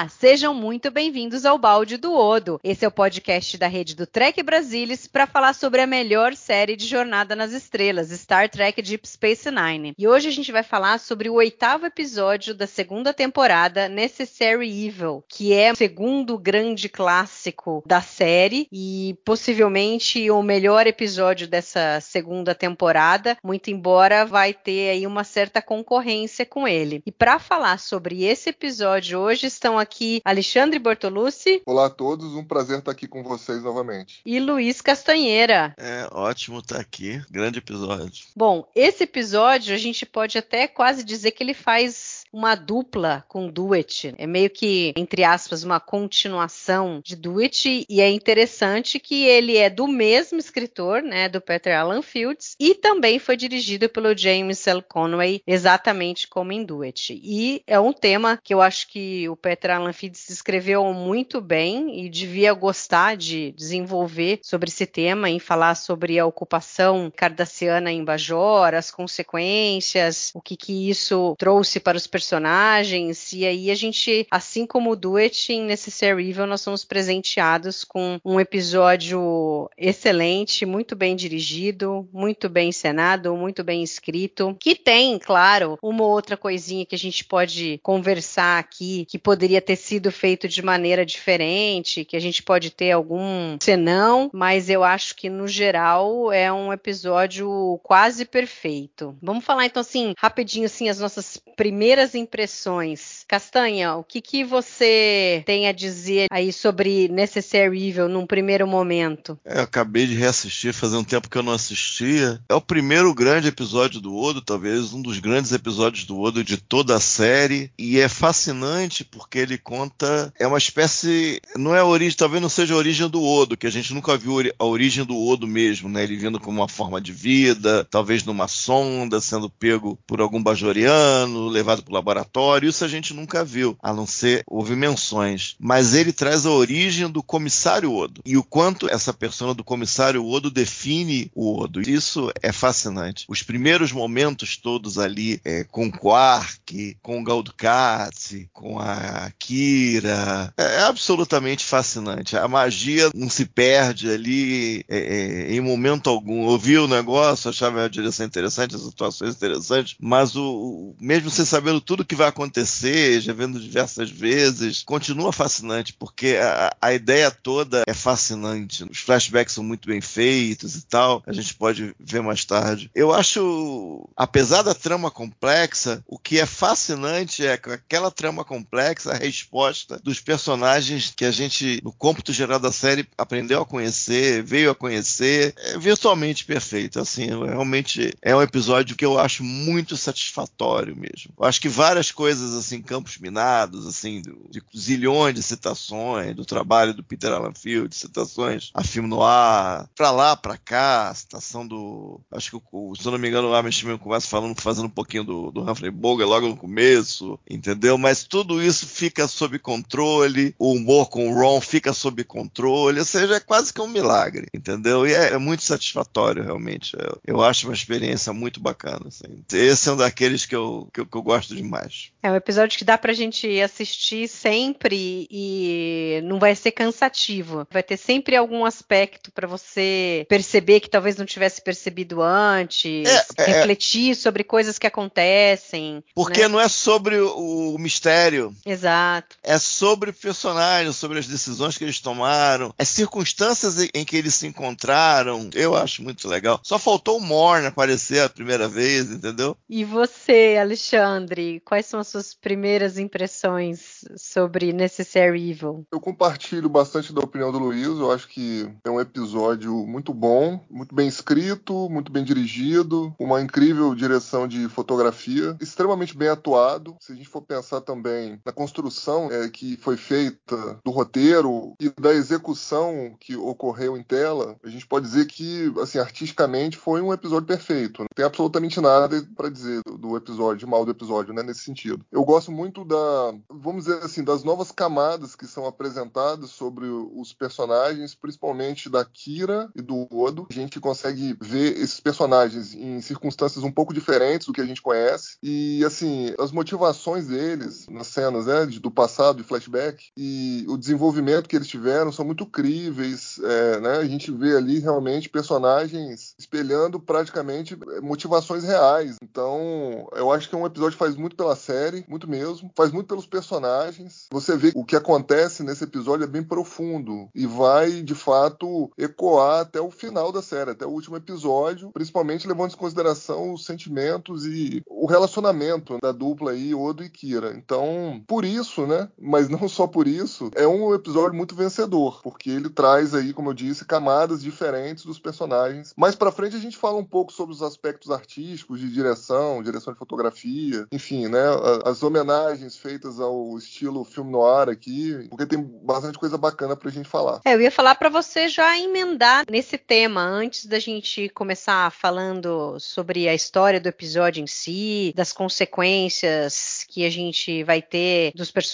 Olá, 0.00 0.08
sejam 0.08 0.54
muito 0.54 0.90
bem-vindos 0.90 1.44
ao 1.44 1.58
Balde 1.58 1.98
do 1.98 2.14
Odo. 2.14 2.58
Esse 2.64 2.86
é 2.86 2.88
o 2.88 2.90
podcast 2.90 3.58
da 3.58 3.66
rede 3.66 3.94
do 3.94 4.06
Trek 4.06 4.42
Brasilis 4.42 5.06
para 5.06 5.26
falar 5.26 5.52
sobre 5.52 5.82
a 5.82 5.86
melhor 5.86 6.34
série 6.34 6.74
de 6.74 6.86
Jornada 6.86 7.36
nas 7.36 7.52
Estrelas, 7.52 8.08
Star 8.08 8.48
Trek 8.48 8.80
Deep 8.80 9.06
Space 9.06 9.50
Nine. 9.50 9.92
E 9.98 10.08
hoje 10.08 10.26
a 10.26 10.30
gente 10.30 10.50
vai 10.50 10.62
falar 10.62 10.98
sobre 10.98 11.28
o 11.28 11.34
oitavo 11.34 11.84
episódio 11.84 12.54
da 12.54 12.66
segunda 12.66 13.12
temporada, 13.12 13.90
Necessary 13.90 14.86
Evil, 14.86 15.22
que 15.28 15.52
é 15.52 15.70
o 15.70 15.76
segundo 15.76 16.38
grande 16.38 16.88
clássico 16.88 17.82
da 17.84 18.00
série 18.00 18.68
e 18.72 19.18
possivelmente 19.22 20.30
o 20.30 20.42
melhor 20.42 20.86
episódio 20.86 21.46
dessa 21.46 22.00
segunda 22.00 22.54
temporada, 22.54 23.36
muito 23.44 23.70
embora 23.70 24.24
vai 24.24 24.54
ter 24.54 24.92
aí 24.92 25.06
uma 25.06 25.24
certa 25.24 25.60
concorrência 25.60 26.46
com 26.46 26.66
ele. 26.66 27.02
E 27.04 27.12
para 27.12 27.38
falar 27.38 27.78
sobre 27.78 28.24
esse 28.24 28.48
episódio 28.48 29.18
hoje 29.18 29.46
estão 29.46 29.78
aqui 29.78 29.89
Alexandre 30.24 30.78
Bortolucci. 30.78 31.62
Olá 31.66 31.86
a 31.86 31.90
todos, 31.90 32.34
um 32.34 32.44
prazer 32.44 32.78
estar 32.78 32.92
aqui 32.92 33.06
com 33.06 33.22
vocês 33.22 33.62
novamente. 33.62 34.20
E 34.24 34.38
Luiz 34.40 34.80
Castanheira. 34.80 35.74
É 35.76 36.08
ótimo 36.12 36.58
estar 36.60 36.80
aqui, 36.80 37.22
grande 37.30 37.58
episódio. 37.58 38.26
Bom, 38.34 38.66
esse 38.74 39.04
episódio 39.04 39.74
a 39.74 39.78
gente 39.78 40.06
pode 40.06 40.38
até 40.38 40.66
quase 40.66 41.04
dizer 41.04 41.32
que 41.32 41.42
ele 41.42 41.54
faz 41.54 42.24
uma 42.32 42.54
dupla 42.54 43.24
com 43.28 43.48
Do 43.48 43.74
It. 43.74 44.14
É 44.16 44.26
meio 44.26 44.50
que, 44.50 44.92
entre 44.96 45.24
aspas, 45.24 45.64
uma 45.64 45.80
continuação 45.80 47.00
de 47.04 47.16
Do 47.16 47.40
It. 47.40 47.86
E 47.88 48.00
é 48.00 48.08
interessante 48.08 48.98
que 48.98 49.24
ele 49.24 49.56
é 49.56 49.68
do 49.68 49.86
mesmo 49.86 50.38
escritor, 50.38 51.02
né, 51.02 51.28
do 51.28 51.40
Peter 51.40 51.76
Alan 51.76 52.02
Fields, 52.02 52.54
e 52.58 52.74
também 52.74 53.18
foi 53.18 53.36
dirigido 53.36 53.88
pelo 53.88 54.16
James 54.16 54.66
L. 54.66 54.82
Conway, 54.82 55.42
exatamente 55.46 56.28
como 56.28 56.52
em 56.52 56.64
Do 56.64 56.82
It. 56.82 57.20
E 57.22 57.62
é 57.66 57.78
um 57.78 57.92
tema 57.92 58.38
que 58.42 58.54
eu 58.54 58.60
acho 58.60 58.88
que 58.88 59.28
o 59.28 59.36
Peter 59.36 59.72
Alan 59.80 59.92
Fields 59.92 60.28
escreveu 60.30 60.84
muito 60.92 61.40
bem 61.40 62.04
e 62.04 62.08
devia 62.08 62.52
gostar 62.52 63.16
de 63.16 63.52
desenvolver 63.52 64.40
sobre 64.42 64.68
esse 64.68 64.86
tema, 64.86 65.28
em 65.28 65.38
falar 65.38 65.74
sobre 65.74 66.18
a 66.18 66.26
ocupação 66.26 67.12
cardassiana 67.14 67.90
em 67.90 68.04
Bajor, 68.04 68.74
as 68.74 68.90
consequências, 68.90 70.30
o 70.34 70.40
que, 70.40 70.56
que 70.56 70.88
isso 70.88 71.34
trouxe 71.38 71.80
para 71.80 71.96
os 71.96 72.06
personagens. 72.06 72.30
Personagens, 72.30 73.32
e 73.32 73.44
aí 73.44 73.70
a 73.70 73.74
gente, 73.74 74.26
assim 74.30 74.66
como 74.66 74.90
o 74.90 74.96
Duet 74.96 75.52
em 75.52 75.62
Necessary 75.62 76.30
Evil, 76.30 76.46
nós 76.46 76.60
somos 76.60 76.84
presenteados 76.84 77.82
com 77.82 78.20
um 78.24 78.38
episódio 78.38 79.68
excelente, 79.76 80.64
muito 80.64 80.94
bem 80.94 81.16
dirigido, 81.16 82.08
muito 82.12 82.48
bem 82.48 82.68
encenado, 82.68 83.34
muito 83.34 83.64
bem 83.64 83.82
escrito, 83.82 84.56
que 84.60 84.74
tem, 84.74 85.18
claro, 85.18 85.78
uma 85.82 86.04
outra 86.04 86.36
coisinha 86.36 86.86
que 86.86 86.94
a 86.94 86.98
gente 86.98 87.24
pode 87.24 87.80
conversar 87.82 88.58
aqui, 88.58 89.04
que 89.06 89.18
poderia 89.18 89.60
ter 89.60 89.69
sido 89.76 90.10
feito 90.10 90.48
de 90.48 90.62
maneira 90.62 91.04
diferente, 91.04 92.04
que 92.04 92.16
a 92.16 92.20
gente 92.20 92.42
pode 92.42 92.70
ter 92.70 92.92
algum 92.92 93.56
senão, 93.60 94.30
mas 94.32 94.68
eu 94.68 94.84
acho 94.84 95.14
que 95.16 95.28
no 95.28 95.46
geral 95.46 96.32
é 96.32 96.52
um 96.52 96.72
episódio 96.72 97.80
quase 97.82 98.24
perfeito. 98.24 99.16
Vamos 99.22 99.44
falar 99.44 99.66
então 99.66 99.80
assim, 99.80 100.14
rapidinho 100.18 100.66
assim 100.66 100.88
as 100.88 100.98
nossas 100.98 101.40
primeiras 101.56 102.14
impressões. 102.14 103.24
Castanha, 103.28 103.94
o 103.94 104.04
que, 104.04 104.20
que 104.20 104.44
você 104.44 105.42
tem 105.46 105.68
a 105.68 105.72
dizer 105.72 106.26
aí 106.30 106.52
sobre 106.52 107.08
Necessary 107.08 107.88
Evil 107.88 108.08
num 108.08 108.26
primeiro 108.26 108.66
momento? 108.66 109.38
É, 109.44 109.60
acabei 109.60 110.06
de 110.06 110.14
reassistir, 110.14 110.72
fazia 110.72 110.98
um 110.98 111.04
tempo 111.04 111.28
que 111.28 111.36
eu 111.36 111.42
não 111.42 111.52
assistia. 111.52 112.40
É 112.48 112.54
o 112.54 112.60
primeiro 112.60 113.12
grande 113.14 113.48
episódio 113.48 114.00
do 114.00 114.16
Odo, 114.16 114.40
talvez 114.40 114.92
um 114.92 115.02
dos 115.02 115.18
grandes 115.18 115.52
episódios 115.52 116.04
do 116.04 116.18
Odo 116.18 116.42
de 116.42 116.56
toda 116.56 116.96
a 116.96 117.00
série. 117.00 117.70
E 117.78 117.98
é 117.98 118.08
fascinante 118.08 119.04
porque 119.04 119.38
ele 119.38 119.58
conta. 119.60 120.32
É 120.38 120.46
uma 120.46 120.58
espécie. 120.58 121.40
Não 121.56 121.74
é 121.74 121.80
a 121.80 121.84
origem, 121.84 122.16
talvez 122.16 122.42
não 122.42 122.48
seja 122.48 122.74
a 122.74 122.76
origem 122.76 123.08
do 123.08 123.22
Odo, 123.22 123.56
que 123.56 123.66
a 123.66 123.70
gente 123.70 123.94
nunca 123.94 124.16
viu 124.16 124.36
a 124.58 124.64
origem 124.64 125.04
do 125.04 125.16
Odo 125.16 125.46
mesmo, 125.46 125.88
né? 125.88 126.02
Ele 126.02 126.16
vindo 126.16 126.40
como 126.40 126.60
uma 126.60 126.68
forma 126.68 127.00
de 127.00 127.12
vida, 127.12 127.86
talvez 127.90 128.24
numa 128.24 128.48
sonda, 128.48 129.20
sendo 129.20 129.48
pego 129.48 129.98
por 130.06 130.20
algum 130.20 130.42
bajoriano, 130.42 131.48
levado 131.48 131.82
para 131.82 131.94
laboratório, 131.94 132.68
isso 132.68 132.84
a 132.84 132.88
gente 132.88 133.14
nunca 133.14 133.44
viu, 133.44 133.76
a 133.82 133.92
não 133.92 134.06
ser 134.06 134.42
houve 134.46 134.74
menções. 134.74 135.56
Mas 135.58 135.94
ele 135.94 136.12
traz 136.12 136.46
a 136.46 136.50
origem 136.50 137.08
do 137.08 137.22
comissário 137.22 137.94
Odo 137.94 138.22
e 138.24 138.36
o 138.36 138.42
quanto 138.42 138.88
essa 138.88 139.12
persona 139.12 139.54
do 139.54 139.64
comissário 139.64 140.26
Odo 140.26 140.50
define 140.50 141.30
o 141.34 141.60
Odo. 141.60 141.80
Isso 141.80 142.32
é 142.42 142.52
fascinante. 142.52 143.24
Os 143.28 143.42
primeiros 143.42 143.92
momentos 143.92 144.56
todos 144.56 144.98
ali 144.98 145.40
é, 145.44 145.64
com 145.64 145.86
o 145.86 145.92
Quark, 145.92 146.96
com 147.02 147.20
o 147.20 147.24
Galdukatsi, 147.24 148.48
com 148.52 148.78
a 148.78 149.30
Kira, 149.40 150.52
é, 150.56 150.62
é 150.62 150.82
absolutamente 150.82 151.64
fascinante. 151.64 152.36
A 152.36 152.46
magia 152.46 153.10
não 153.14 153.30
se 153.30 153.46
perde 153.46 154.10
ali 154.10 154.84
é, 154.86 154.98
é, 154.98 155.52
em 155.54 155.60
momento 155.60 156.10
algum. 156.10 156.44
Ouvi 156.44 156.76
o 156.78 156.86
negócio, 156.86 157.48
achava 157.48 157.84
a 157.84 157.88
direção 157.88 158.26
interessante, 158.26 158.76
as 158.76 158.82
situações 158.82 159.34
interessantes, 159.34 159.96
mas 159.98 160.36
o, 160.36 160.44
o 160.44 160.96
mesmo 161.00 161.30
sem 161.30 161.44
saber 161.44 161.80
tudo 161.80 162.04
que 162.04 162.14
vai 162.14 162.28
acontecer, 162.28 163.20
já 163.20 163.32
vendo 163.32 163.58
diversas 163.58 164.10
vezes, 164.10 164.82
continua 164.82 165.32
fascinante, 165.32 165.94
porque 165.94 166.38
a, 166.40 166.76
a, 166.80 166.92
ideia 166.92 167.30
toda 167.30 167.82
é 167.86 167.94
fascinante. 167.94 168.84
Os 168.90 168.98
flashbacks 168.98 169.54
são 169.54 169.64
muito 169.64 169.88
bem 169.88 170.00
feitos 170.00 170.76
e 170.76 170.82
tal, 170.82 171.22
a 171.26 171.32
gente 171.32 171.54
pode 171.54 171.94
ver 171.98 172.20
mais 172.20 172.44
tarde. 172.44 172.90
Eu 172.94 173.14
acho, 173.14 174.08
apesar 174.16 174.62
da 174.62 174.74
trama 174.74 175.10
complexa, 175.10 176.04
o 176.06 176.18
que 176.18 176.38
é 176.38 176.46
fascinante 176.46 177.46
é 177.46 177.56
que 177.56 177.70
aquela 177.70 178.10
trama 178.10 178.44
complexa, 178.44 179.12
a 179.30 179.32
resposta 179.32 180.00
dos 180.02 180.20
personagens 180.20 181.12
que 181.14 181.24
a 181.24 181.30
gente, 181.30 181.80
no 181.84 181.92
cômputo 181.92 182.32
geral 182.32 182.58
da 182.58 182.72
série, 182.72 183.06
aprendeu 183.16 183.62
a 183.62 183.66
conhecer, 183.66 184.42
veio 184.42 184.70
a 184.70 184.74
conhecer, 184.74 185.54
é 185.56 185.78
virtualmente 185.78 186.44
perfeito. 186.44 186.98
Assim, 186.98 187.26
realmente 187.26 188.12
é 188.20 188.34
um 188.34 188.42
episódio 188.42 188.96
que 188.96 189.04
eu 189.04 189.18
acho 189.18 189.44
muito 189.44 189.96
satisfatório 189.96 190.96
mesmo. 190.96 191.32
Eu 191.38 191.44
acho 191.44 191.60
que 191.60 191.68
várias 191.68 192.10
coisas 192.10 192.54
assim, 192.54 192.82
campos 192.82 193.18
minados, 193.18 193.86
assim, 193.86 194.20
de 194.50 194.62
zilhões 194.76 195.34
de 195.34 195.42
citações 195.42 196.34
do 196.34 196.44
trabalho 196.44 196.92
do 196.92 197.04
Peter 197.04 197.32
Alan 197.32 197.54
Field, 197.54 197.94
citações 197.94 198.70
a 198.74 198.82
filme 198.82 199.08
no 199.08 199.22
ar, 199.22 199.88
pra 199.94 200.10
lá, 200.10 200.36
pra 200.36 200.56
cá, 200.56 201.12
citação 201.14 201.66
do. 201.66 202.20
Acho 202.32 202.50
que, 202.50 202.62
o, 202.72 202.94
se 202.96 203.06
eu 203.06 203.12
não 203.12 203.18
me 203.18 203.28
engano, 203.28 203.48
o 203.48 203.54
Amish 203.54 203.84
começa 204.00 204.26
falando, 204.26 204.60
fazendo 204.60 204.86
um 204.86 204.90
pouquinho 204.90 205.24
do, 205.24 205.50
do 205.50 205.62
Humphrey 205.62 205.90
Bogart 205.90 206.28
logo 206.28 206.48
no 206.48 206.56
começo, 206.56 207.38
entendeu? 207.48 207.96
Mas 207.96 208.24
tudo 208.24 208.62
isso 208.62 208.86
fica 208.86 209.19
sob 209.28 209.58
controle, 209.58 210.54
o 210.58 210.72
humor 210.72 211.08
com 211.08 211.30
o 211.30 211.34
Ron 211.34 211.60
fica 211.60 211.92
sob 211.92 212.24
controle, 212.24 212.98
ou 212.98 213.04
seja, 213.04 213.36
é 213.36 213.40
quase 213.40 213.72
que 213.72 213.80
um 213.80 213.88
milagre, 213.88 214.46
entendeu? 214.54 215.06
E 215.06 215.12
é, 215.12 215.32
é 215.32 215.38
muito 215.38 215.62
satisfatório, 215.62 216.42
realmente. 216.42 216.96
Eu, 216.96 217.20
eu, 217.26 217.42
acho 217.42 217.66
uma 217.66 217.74
experiência 217.74 218.32
muito 218.32 218.60
bacana. 218.60 219.06
Assim. 219.06 219.44
Esse 219.52 219.88
é 219.88 219.92
um 219.92 219.96
daqueles 219.96 220.46
que 220.46 220.54
eu, 220.54 220.88
que 220.92 221.00
que 221.10 221.16
eu 221.16 221.22
gosto 221.22 221.54
demais. 221.54 222.10
É 222.22 222.30
um 222.30 222.36
episódio 222.36 222.78
que 222.78 222.84
dá 222.84 222.96
pra 222.96 223.12
gente 223.12 223.60
assistir 223.60 224.28
sempre 224.28 225.26
e 225.30 226.20
não 226.24 226.38
vai 226.38 226.54
ser 226.54 226.70
cansativo. 226.70 227.66
Vai 227.70 227.82
ter 227.82 227.96
sempre 227.96 228.36
algum 228.36 228.64
aspecto 228.64 229.32
para 229.32 229.48
você 229.48 230.24
perceber 230.28 230.80
que 230.80 230.88
talvez 230.88 231.16
não 231.16 231.26
tivesse 231.26 231.62
percebido 231.62 232.22
antes, 232.22 233.08
é, 233.08 233.24
é, 233.38 233.44
refletir 233.44 234.14
sobre 234.14 234.44
coisas 234.44 234.78
que 234.78 234.86
acontecem. 234.86 236.04
Porque 236.14 236.42
né? 236.42 236.48
não 236.48 236.60
é 236.60 236.68
sobre 236.68 237.18
o, 237.18 237.76
mistério. 237.78 238.54
Exato. 238.64 239.09
É 239.42 239.58
sobre 239.58 240.10
o 240.10 240.14
personagem, 240.14 240.92
sobre 240.92 241.18
as 241.18 241.26
decisões 241.26 241.76
que 241.76 241.84
eles 241.84 242.00
tomaram, 242.00 242.74
as 242.78 242.88
circunstâncias 242.88 243.88
em 243.94 244.04
que 244.04 244.16
eles 244.16 244.34
se 244.34 244.46
encontraram. 244.46 245.50
Eu 245.54 245.76
acho 245.76 246.02
muito 246.02 246.28
legal. 246.28 246.60
Só 246.62 246.78
faltou 246.78 247.18
o 247.18 247.20
Morn 247.20 247.66
aparecer 247.66 248.22
a 248.22 248.28
primeira 248.28 248.68
vez, 248.68 249.10
entendeu? 249.10 249.56
E 249.68 249.84
você, 249.84 250.56
Alexandre? 250.60 251.60
quais 251.64 251.86
são 251.86 252.00
as 252.00 252.08
suas 252.08 252.34
primeiras 252.34 252.98
impressões 252.98 254.04
sobre 254.16 254.72
Necessary 254.72 255.50
Evil? 255.50 255.86
Eu 255.92 256.00
compartilho 256.00 256.68
bastante 256.68 257.12
da 257.12 257.20
opinião 257.20 257.50
do 257.50 257.58
Luiz. 257.58 257.86
Eu 257.86 258.12
acho 258.12 258.28
que 258.28 258.70
é 258.84 258.90
um 258.90 259.00
episódio 259.00 259.72
muito 259.86 260.12
bom, 260.12 260.60
muito 260.70 260.94
bem 260.94 261.08
escrito, 261.08 261.88
muito 261.88 262.12
bem 262.12 262.24
dirigido, 262.24 263.14
uma 263.18 263.40
incrível 263.40 263.94
direção 263.94 264.46
de 264.46 264.68
fotografia, 264.68 265.56
extremamente 265.60 266.16
bem 266.16 266.28
atuado. 266.28 266.96
Se 267.00 267.12
a 267.12 267.14
gente 267.14 267.28
for 267.28 267.42
pensar 267.42 267.80
também 267.80 268.40
na 268.44 268.52
construção 268.52 268.99
é, 269.30 269.48
que 269.48 269.76
foi 269.76 269.96
feita 269.96 270.78
do 270.84 270.90
roteiro 270.90 271.74
e 271.80 271.90
da 272.00 272.12
execução 272.12 273.14
que 273.18 273.36
ocorreu 273.36 273.96
em 273.96 274.02
tela, 274.02 274.56
a 274.62 274.68
gente 274.68 274.86
pode 274.86 275.06
dizer 275.06 275.26
que, 275.26 275.72
assim, 275.80 275.98
artisticamente 275.98 276.76
foi 276.76 277.00
um 277.00 277.12
episódio 277.12 277.46
perfeito. 277.46 278.02
Não 278.02 278.08
tem 278.14 278.24
absolutamente 278.24 278.80
nada 278.80 279.26
para 279.36 279.48
dizer 279.48 279.80
do, 279.86 279.96
do 279.96 280.16
episódio, 280.16 280.68
mal 280.68 280.84
do 280.84 280.90
episódio, 280.90 281.32
né, 281.32 281.42
nesse 281.42 281.60
sentido. 281.60 282.04
Eu 282.10 282.24
gosto 282.24 282.52
muito 282.52 282.84
da, 282.84 283.34
vamos 283.48 283.84
dizer 283.84 284.02
assim, 284.02 284.22
das 284.22 284.44
novas 284.44 284.70
camadas 284.72 285.34
que 285.34 285.46
são 285.46 285.66
apresentadas 285.66 286.50
sobre 286.50 286.86
os 286.86 287.32
personagens, 287.32 288.14
principalmente 288.14 288.88
da 288.88 289.04
Kira 289.04 289.70
e 289.74 289.82
do 289.82 290.06
Odo. 290.10 290.46
A 290.50 290.54
gente 290.54 290.80
consegue 290.80 291.36
ver 291.40 291.76
esses 291.78 292.00
personagens 292.00 292.74
em 292.74 293.00
circunstâncias 293.00 293.64
um 293.64 293.72
pouco 293.72 293.94
diferentes 293.94 294.46
do 294.46 294.52
que 294.52 294.60
a 294.60 294.66
gente 294.66 294.82
conhece. 294.82 295.36
E, 295.42 295.84
assim, 295.84 296.34
as 296.38 296.52
motivações 296.52 297.26
deles 297.26 297.86
nas 297.88 298.08
cenas 298.08 298.46
né, 298.46 298.66
do 298.66 298.89
passado, 298.90 299.38
de 299.38 299.44
flashback, 299.44 300.10
e 300.16 300.64
o 300.68 300.76
desenvolvimento 300.76 301.48
que 301.48 301.56
eles 301.56 301.68
tiveram 301.68 302.12
são 302.12 302.24
muito 302.24 302.46
críveis. 302.46 303.40
É, 303.42 303.80
né? 303.80 303.96
A 303.98 304.04
gente 304.04 304.30
vê 304.30 304.56
ali 304.56 304.78
realmente 304.78 305.28
personagens 305.28 306.34
espelhando 306.38 307.00
praticamente 307.00 307.76
motivações 308.02 308.64
reais. 308.64 309.16
Então, 309.22 310.08
eu 310.14 310.32
acho 310.32 310.48
que 310.48 310.54
é 310.54 310.58
um 310.58 310.66
episódio 310.66 310.92
que 310.92 311.04
faz 311.04 311.16
muito 311.16 311.36
pela 311.36 311.56
série, 311.56 312.04
muito 312.08 312.28
mesmo, 312.28 312.70
faz 312.76 312.90
muito 312.90 313.06
pelos 313.06 313.26
personagens. 313.26 314.26
Você 314.32 314.56
vê 314.56 314.72
o 314.74 314.84
que 314.84 314.96
acontece 314.96 315.62
nesse 315.62 315.84
episódio 315.84 316.24
é 316.24 316.26
bem 316.26 316.42
profundo 316.42 317.28
e 317.34 317.46
vai, 317.46 318.02
de 318.02 318.14
fato, 318.14 318.90
ecoar 318.96 319.60
até 319.60 319.80
o 319.80 319.90
final 319.90 320.32
da 320.32 320.42
série, 320.42 320.70
até 320.70 320.86
o 320.86 320.90
último 320.90 321.16
episódio, 321.16 321.90
principalmente 321.92 322.48
levando 322.48 322.72
em 322.72 322.76
consideração 322.76 323.52
os 323.52 323.64
sentimentos 323.64 324.46
e 324.46 324.82
o 324.86 325.06
relacionamento 325.06 325.98
da 326.00 326.12
dupla 326.12 326.52
aí, 326.52 326.74
Odo 326.74 327.04
e 327.04 327.10
Kira. 327.10 327.54
Então, 327.56 328.22
por 328.26 328.44
isso, 328.44 328.79
né, 328.86 329.08
mas 329.18 329.48
não 329.48 329.68
só 329.68 329.86
por 329.86 330.06
isso, 330.06 330.50
é 330.54 330.66
um 330.66 330.94
episódio 330.94 331.36
muito 331.36 331.54
vencedor, 331.54 332.20
porque 332.22 332.50
ele 332.50 332.68
traz 332.68 333.14
aí, 333.14 333.32
como 333.32 333.50
eu 333.50 333.54
disse, 333.54 333.84
camadas 333.84 334.42
diferentes 334.42 335.04
dos 335.04 335.18
personagens. 335.18 335.92
Mais 335.96 336.14
para 336.14 336.32
frente 336.32 336.56
a 336.56 336.60
gente 336.60 336.76
fala 336.76 336.96
um 336.96 337.04
pouco 337.04 337.32
sobre 337.32 337.54
os 337.54 337.62
aspectos 337.62 338.10
artísticos 338.10 338.80
de 338.80 338.90
direção, 338.90 339.62
direção 339.62 339.92
de 339.92 339.98
fotografia, 339.98 340.86
enfim, 340.92 341.28
né, 341.28 341.44
as 341.84 342.02
homenagens 342.02 342.76
feitas 342.76 343.20
ao 343.20 343.56
estilo 343.56 344.04
filme 344.04 344.30
noir 344.30 344.68
aqui, 344.68 345.26
porque 345.28 345.46
tem 345.46 345.62
bastante 345.62 346.18
coisa 346.18 346.36
bacana 346.36 346.76
pra 346.76 346.90
gente 346.90 347.08
falar. 347.08 347.40
É, 347.44 347.54
eu 347.54 347.60
ia 347.60 347.70
falar 347.70 347.94
para 347.94 348.08
você 348.08 348.48
já 348.48 348.78
emendar 348.78 349.44
nesse 349.50 349.76
tema 349.76 350.22
antes 350.22 350.66
da 350.66 350.78
gente 350.78 351.28
começar 351.30 351.90
falando 351.90 352.78
sobre 352.78 353.28
a 353.28 353.34
história 353.34 353.80
do 353.80 353.88
episódio 353.88 354.42
em 354.42 354.46
si, 354.46 355.12
das 355.14 355.32
consequências 355.32 356.84
que 356.88 357.04
a 357.04 357.10
gente 357.10 357.62
vai 357.64 357.82
ter 357.82 358.32
dos 358.34 358.50
personagens, 358.50 358.69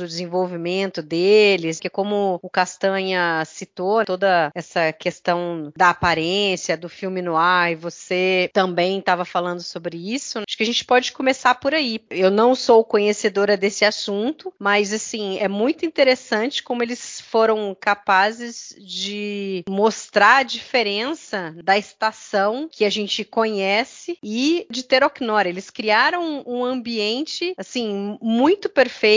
o 0.00 0.06
desenvolvimento 0.06 1.02
deles, 1.02 1.78
que 1.78 1.90
como 1.90 2.38
o 2.42 2.50
Castanha 2.50 3.42
citou, 3.44 4.04
toda 4.04 4.50
essa 4.54 4.92
questão 4.92 5.72
da 5.76 5.90
aparência 5.90 6.76
do 6.76 6.88
filme 6.88 7.20
no 7.20 7.36
ar, 7.36 7.72
e 7.72 7.76
você 7.76 8.50
também 8.52 8.98
estava 8.98 9.24
falando 9.24 9.62
sobre 9.62 9.96
isso, 9.96 10.38
acho 10.38 10.56
que 10.56 10.62
a 10.62 10.66
gente 10.66 10.84
pode 10.84 11.12
começar 11.12 11.54
por 11.56 11.74
aí. 11.74 12.00
Eu 12.10 12.30
não 12.30 12.54
sou 12.54 12.84
conhecedora 12.84 13.56
desse 13.56 13.84
assunto, 13.84 14.52
mas 14.58 14.92
assim, 14.92 15.38
é 15.38 15.48
muito 15.48 15.84
interessante 15.84 16.62
como 16.62 16.82
eles 16.82 17.20
foram 17.20 17.76
capazes 17.78 18.74
de 18.78 19.64
mostrar 19.68 20.38
a 20.38 20.42
diferença 20.42 21.54
da 21.62 21.76
estação 21.76 22.68
que 22.70 22.84
a 22.84 22.90
gente 22.90 23.24
conhece 23.24 24.18
e 24.22 24.66
de 24.70 24.82
Teroknor. 24.82 25.46
Eles 25.46 25.70
criaram 25.70 26.42
um 26.46 26.64
ambiente 26.64 27.54
assim 27.56 28.18
muito 28.20 28.68
perfeito 28.68 29.09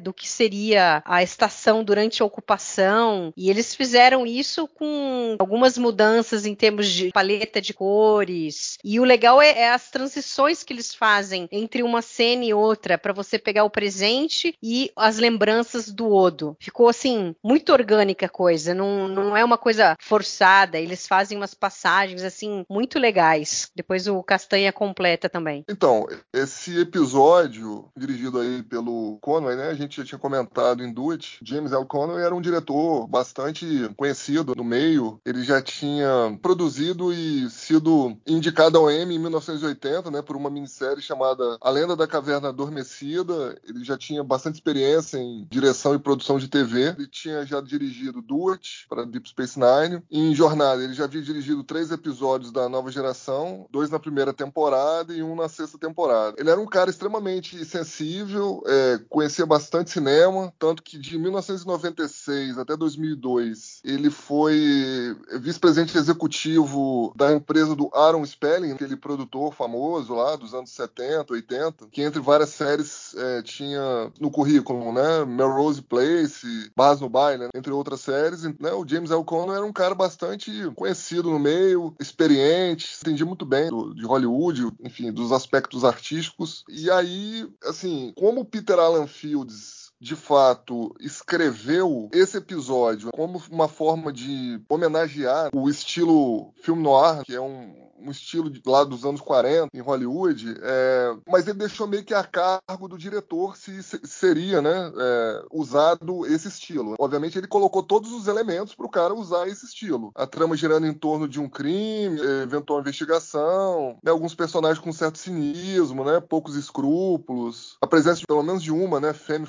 do 0.00 0.12
que 0.12 0.28
seria 0.28 1.02
a 1.04 1.22
estação 1.22 1.82
durante 1.84 2.22
a 2.22 2.26
ocupação 2.26 3.32
e 3.36 3.50
eles 3.50 3.74
fizeram 3.74 4.26
isso 4.26 4.66
com 4.68 5.36
algumas 5.38 5.76
mudanças 5.78 6.46
em 6.46 6.54
termos 6.54 6.88
de 6.88 7.10
paleta 7.10 7.60
de 7.60 7.74
cores. 7.74 8.78
E 8.84 8.98
o 8.98 9.04
legal 9.04 9.40
é, 9.40 9.50
é 9.50 9.70
as 9.70 9.90
transições 9.90 10.62
que 10.62 10.72
eles 10.72 10.94
fazem 10.94 11.48
entre 11.50 11.82
uma 11.82 12.02
cena 12.02 12.44
e 12.44 12.54
outra 12.54 12.98
para 12.98 13.12
você 13.12 13.38
pegar 13.38 13.64
o 13.64 13.70
presente 13.70 14.54
e 14.62 14.90
as 14.96 15.18
lembranças 15.18 15.90
do 15.90 16.12
Odo. 16.12 16.56
Ficou 16.60 16.88
assim 16.88 17.34
muito 17.42 17.72
orgânica 17.72 18.26
a 18.26 18.28
coisa, 18.28 18.74
não, 18.74 19.08
não 19.08 19.36
é 19.36 19.44
uma 19.44 19.58
coisa 19.58 19.96
forçada. 20.00 20.78
Eles 20.78 21.06
fazem 21.06 21.36
umas 21.36 21.54
passagens 21.54 22.22
assim 22.22 22.64
muito 22.68 22.98
legais. 22.98 23.70
Depois 23.74 24.06
o 24.06 24.22
Castanha 24.22 24.72
completa 24.72 25.28
também. 25.28 25.64
Então, 25.68 26.06
esse 26.32 26.78
episódio 26.80 27.88
dirigido 27.96 28.38
aí 28.40 28.62
pelo 28.62 29.18
Conway, 29.24 29.56
né? 29.56 29.68
A 29.68 29.74
gente 29.74 29.96
já 29.96 30.04
tinha 30.04 30.18
comentado 30.18 30.84
em 30.84 30.92
Duet. 30.92 31.38
James 31.42 31.72
L. 31.72 31.86
Conway 31.86 32.22
era 32.22 32.34
um 32.34 32.42
diretor 32.42 33.06
bastante 33.06 33.66
conhecido 33.96 34.54
no 34.54 34.62
meio. 34.62 35.18
Ele 35.24 35.42
já 35.42 35.62
tinha 35.62 36.38
produzido 36.42 37.10
e 37.10 37.48
sido 37.48 38.14
indicado 38.26 38.76
ao 38.76 38.90
Emmy 38.90 39.14
em 39.14 39.18
1980, 39.18 40.10
né? 40.10 40.20
Por 40.20 40.36
uma 40.36 40.50
minissérie 40.50 41.00
chamada 41.00 41.56
A 41.62 41.70
Lenda 41.70 41.96
da 41.96 42.06
Caverna 42.06 42.50
Adormecida. 42.50 43.58
Ele 43.66 43.82
já 43.82 43.96
tinha 43.96 44.22
bastante 44.22 44.56
experiência 44.56 45.16
em 45.16 45.48
direção 45.50 45.94
e 45.94 45.98
produção 45.98 46.38
de 46.38 46.46
TV. 46.46 46.88
Ele 46.88 47.08
tinha 47.08 47.46
já 47.46 47.62
dirigido 47.62 48.20
Duet 48.20 48.84
para 48.90 49.06
Deep 49.06 49.30
Space 49.30 49.58
Nine. 49.58 50.02
Em 50.10 50.34
Jornada, 50.34 50.84
ele 50.84 50.92
já 50.92 51.04
havia 51.04 51.22
dirigido 51.22 51.64
três 51.64 51.90
episódios 51.90 52.52
da 52.52 52.68
nova 52.68 52.90
geração, 52.90 53.66
dois 53.70 53.88
na 53.88 53.98
primeira 53.98 54.34
temporada 54.34 55.14
e 55.14 55.22
um 55.22 55.34
na 55.34 55.48
sexta 55.48 55.78
temporada. 55.78 56.36
Ele 56.38 56.50
era 56.50 56.60
um 56.60 56.66
cara 56.66 56.90
extremamente 56.90 57.64
sensível, 57.64 58.62
é, 58.66 58.98
conhecia 59.14 59.46
bastante 59.46 59.92
cinema, 59.92 60.52
tanto 60.58 60.82
que 60.82 60.98
de 60.98 61.16
1996 61.16 62.58
até 62.58 62.76
2002 62.76 63.80
ele 63.84 64.10
foi 64.10 65.16
vice-presidente 65.40 65.96
executivo 65.96 67.12
da 67.14 67.32
empresa 67.32 67.76
do 67.76 67.88
Aaron 67.94 68.26
Spelling, 68.26 68.72
aquele 68.72 68.96
produtor 68.96 69.54
famoso 69.54 70.14
lá 70.14 70.34
dos 70.34 70.52
anos 70.52 70.70
70, 70.70 71.32
80, 71.32 71.86
que 71.92 72.02
entre 72.02 72.20
várias 72.20 72.48
séries 72.48 73.14
é, 73.16 73.42
tinha 73.42 74.12
no 74.18 74.32
currículo, 74.32 74.92
né, 74.92 75.24
Melrose 75.24 75.80
Place, 75.80 76.72
Barras 76.74 77.00
no 77.00 77.08
Baile, 77.08 77.48
entre 77.54 77.72
outras 77.72 78.00
séries. 78.00 78.42
Né, 78.42 78.72
o 78.72 78.84
James 78.84 79.12
L. 79.12 79.22
Conner 79.22 79.56
era 79.56 79.64
um 79.64 79.72
cara 79.72 79.94
bastante 79.94 80.50
conhecido 80.74 81.30
no 81.30 81.38
meio, 81.38 81.94
experiente, 82.00 82.96
entendia 83.00 83.24
muito 83.24 83.46
bem 83.46 83.70
do, 83.70 83.94
de 83.94 84.04
Hollywood, 84.04 84.72
enfim, 84.82 85.12
dos 85.12 85.30
aspectos 85.30 85.84
artísticos. 85.84 86.64
E 86.68 86.90
aí, 86.90 87.48
assim, 87.62 88.12
como 88.16 88.44
Peter 88.44 88.76
Alan 88.76 89.03
Fields 89.06 89.83
de 90.04 90.14
fato 90.14 90.94
escreveu 91.00 92.10
esse 92.12 92.36
episódio 92.36 93.08
como 93.14 93.42
uma 93.50 93.68
forma 93.68 94.12
de 94.12 94.60
homenagear 94.68 95.48
o 95.54 95.66
estilo 95.66 96.52
filme 96.62 96.82
noir, 96.82 97.22
que 97.24 97.34
é 97.34 97.40
um, 97.40 97.84
um 98.04 98.10
estilo 98.10 98.50
de, 98.50 98.60
lá 98.66 98.84
dos 98.84 99.04
anos 99.04 99.20
40 99.20 99.68
em 99.72 99.80
Hollywood, 99.80 100.56
é, 100.62 101.16
mas 101.26 101.48
ele 101.48 101.58
deixou 101.58 101.86
meio 101.86 102.04
que 102.04 102.14
a 102.14 102.22
cargo 102.22 102.88
do 102.88 102.98
diretor 102.98 103.56
se, 103.56 103.82
se 103.82 104.00
seria 104.04 104.60
né, 104.60 104.92
é, 104.96 105.44
usado 105.50 106.26
esse 106.26 106.48
estilo. 106.48 106.94
Obviamente 106.98 107.38
ele 107.38 107.46
colocou 107.46 107.82
todos 107.82 108.12
os 108.12 108.28
elementos 108.28 108.74
para 108.74 108.86
o 108.86 108.90
cara 108.90 109.14
usar 109.14 109.48
esse 109.48 109.64
estilo. 109.64 110.12
A 110.14 110.26
trama 110.26 110.56
girando 110.56 110.86
em 110.86 110.92
torno 110.92 111.26
de 111.26 111.40
um 111.40 111.48
crime, 111.48 112.20
eventual 112.42 112.80
investigação, 112.80 113.96
né, 114.04 114.10
alguns 114.10 114.34
personagens 114.34 114.78
com 114.78 114.92
certo 114.92 115.18
cinismo, 115.18 116.04
né, 116.04 116.20
poucos 116.20 116.56
escrúpulos, 116.56 117.76
a 117.80 117.86
presença 117.86 118.20
de 118.20 118.26
pelo 118.26 118.42
menos 118.42 118.62
de 118.62 118.72
uma, 118.72 119.00
né, 119.00 119.12
femme 119.12 119.46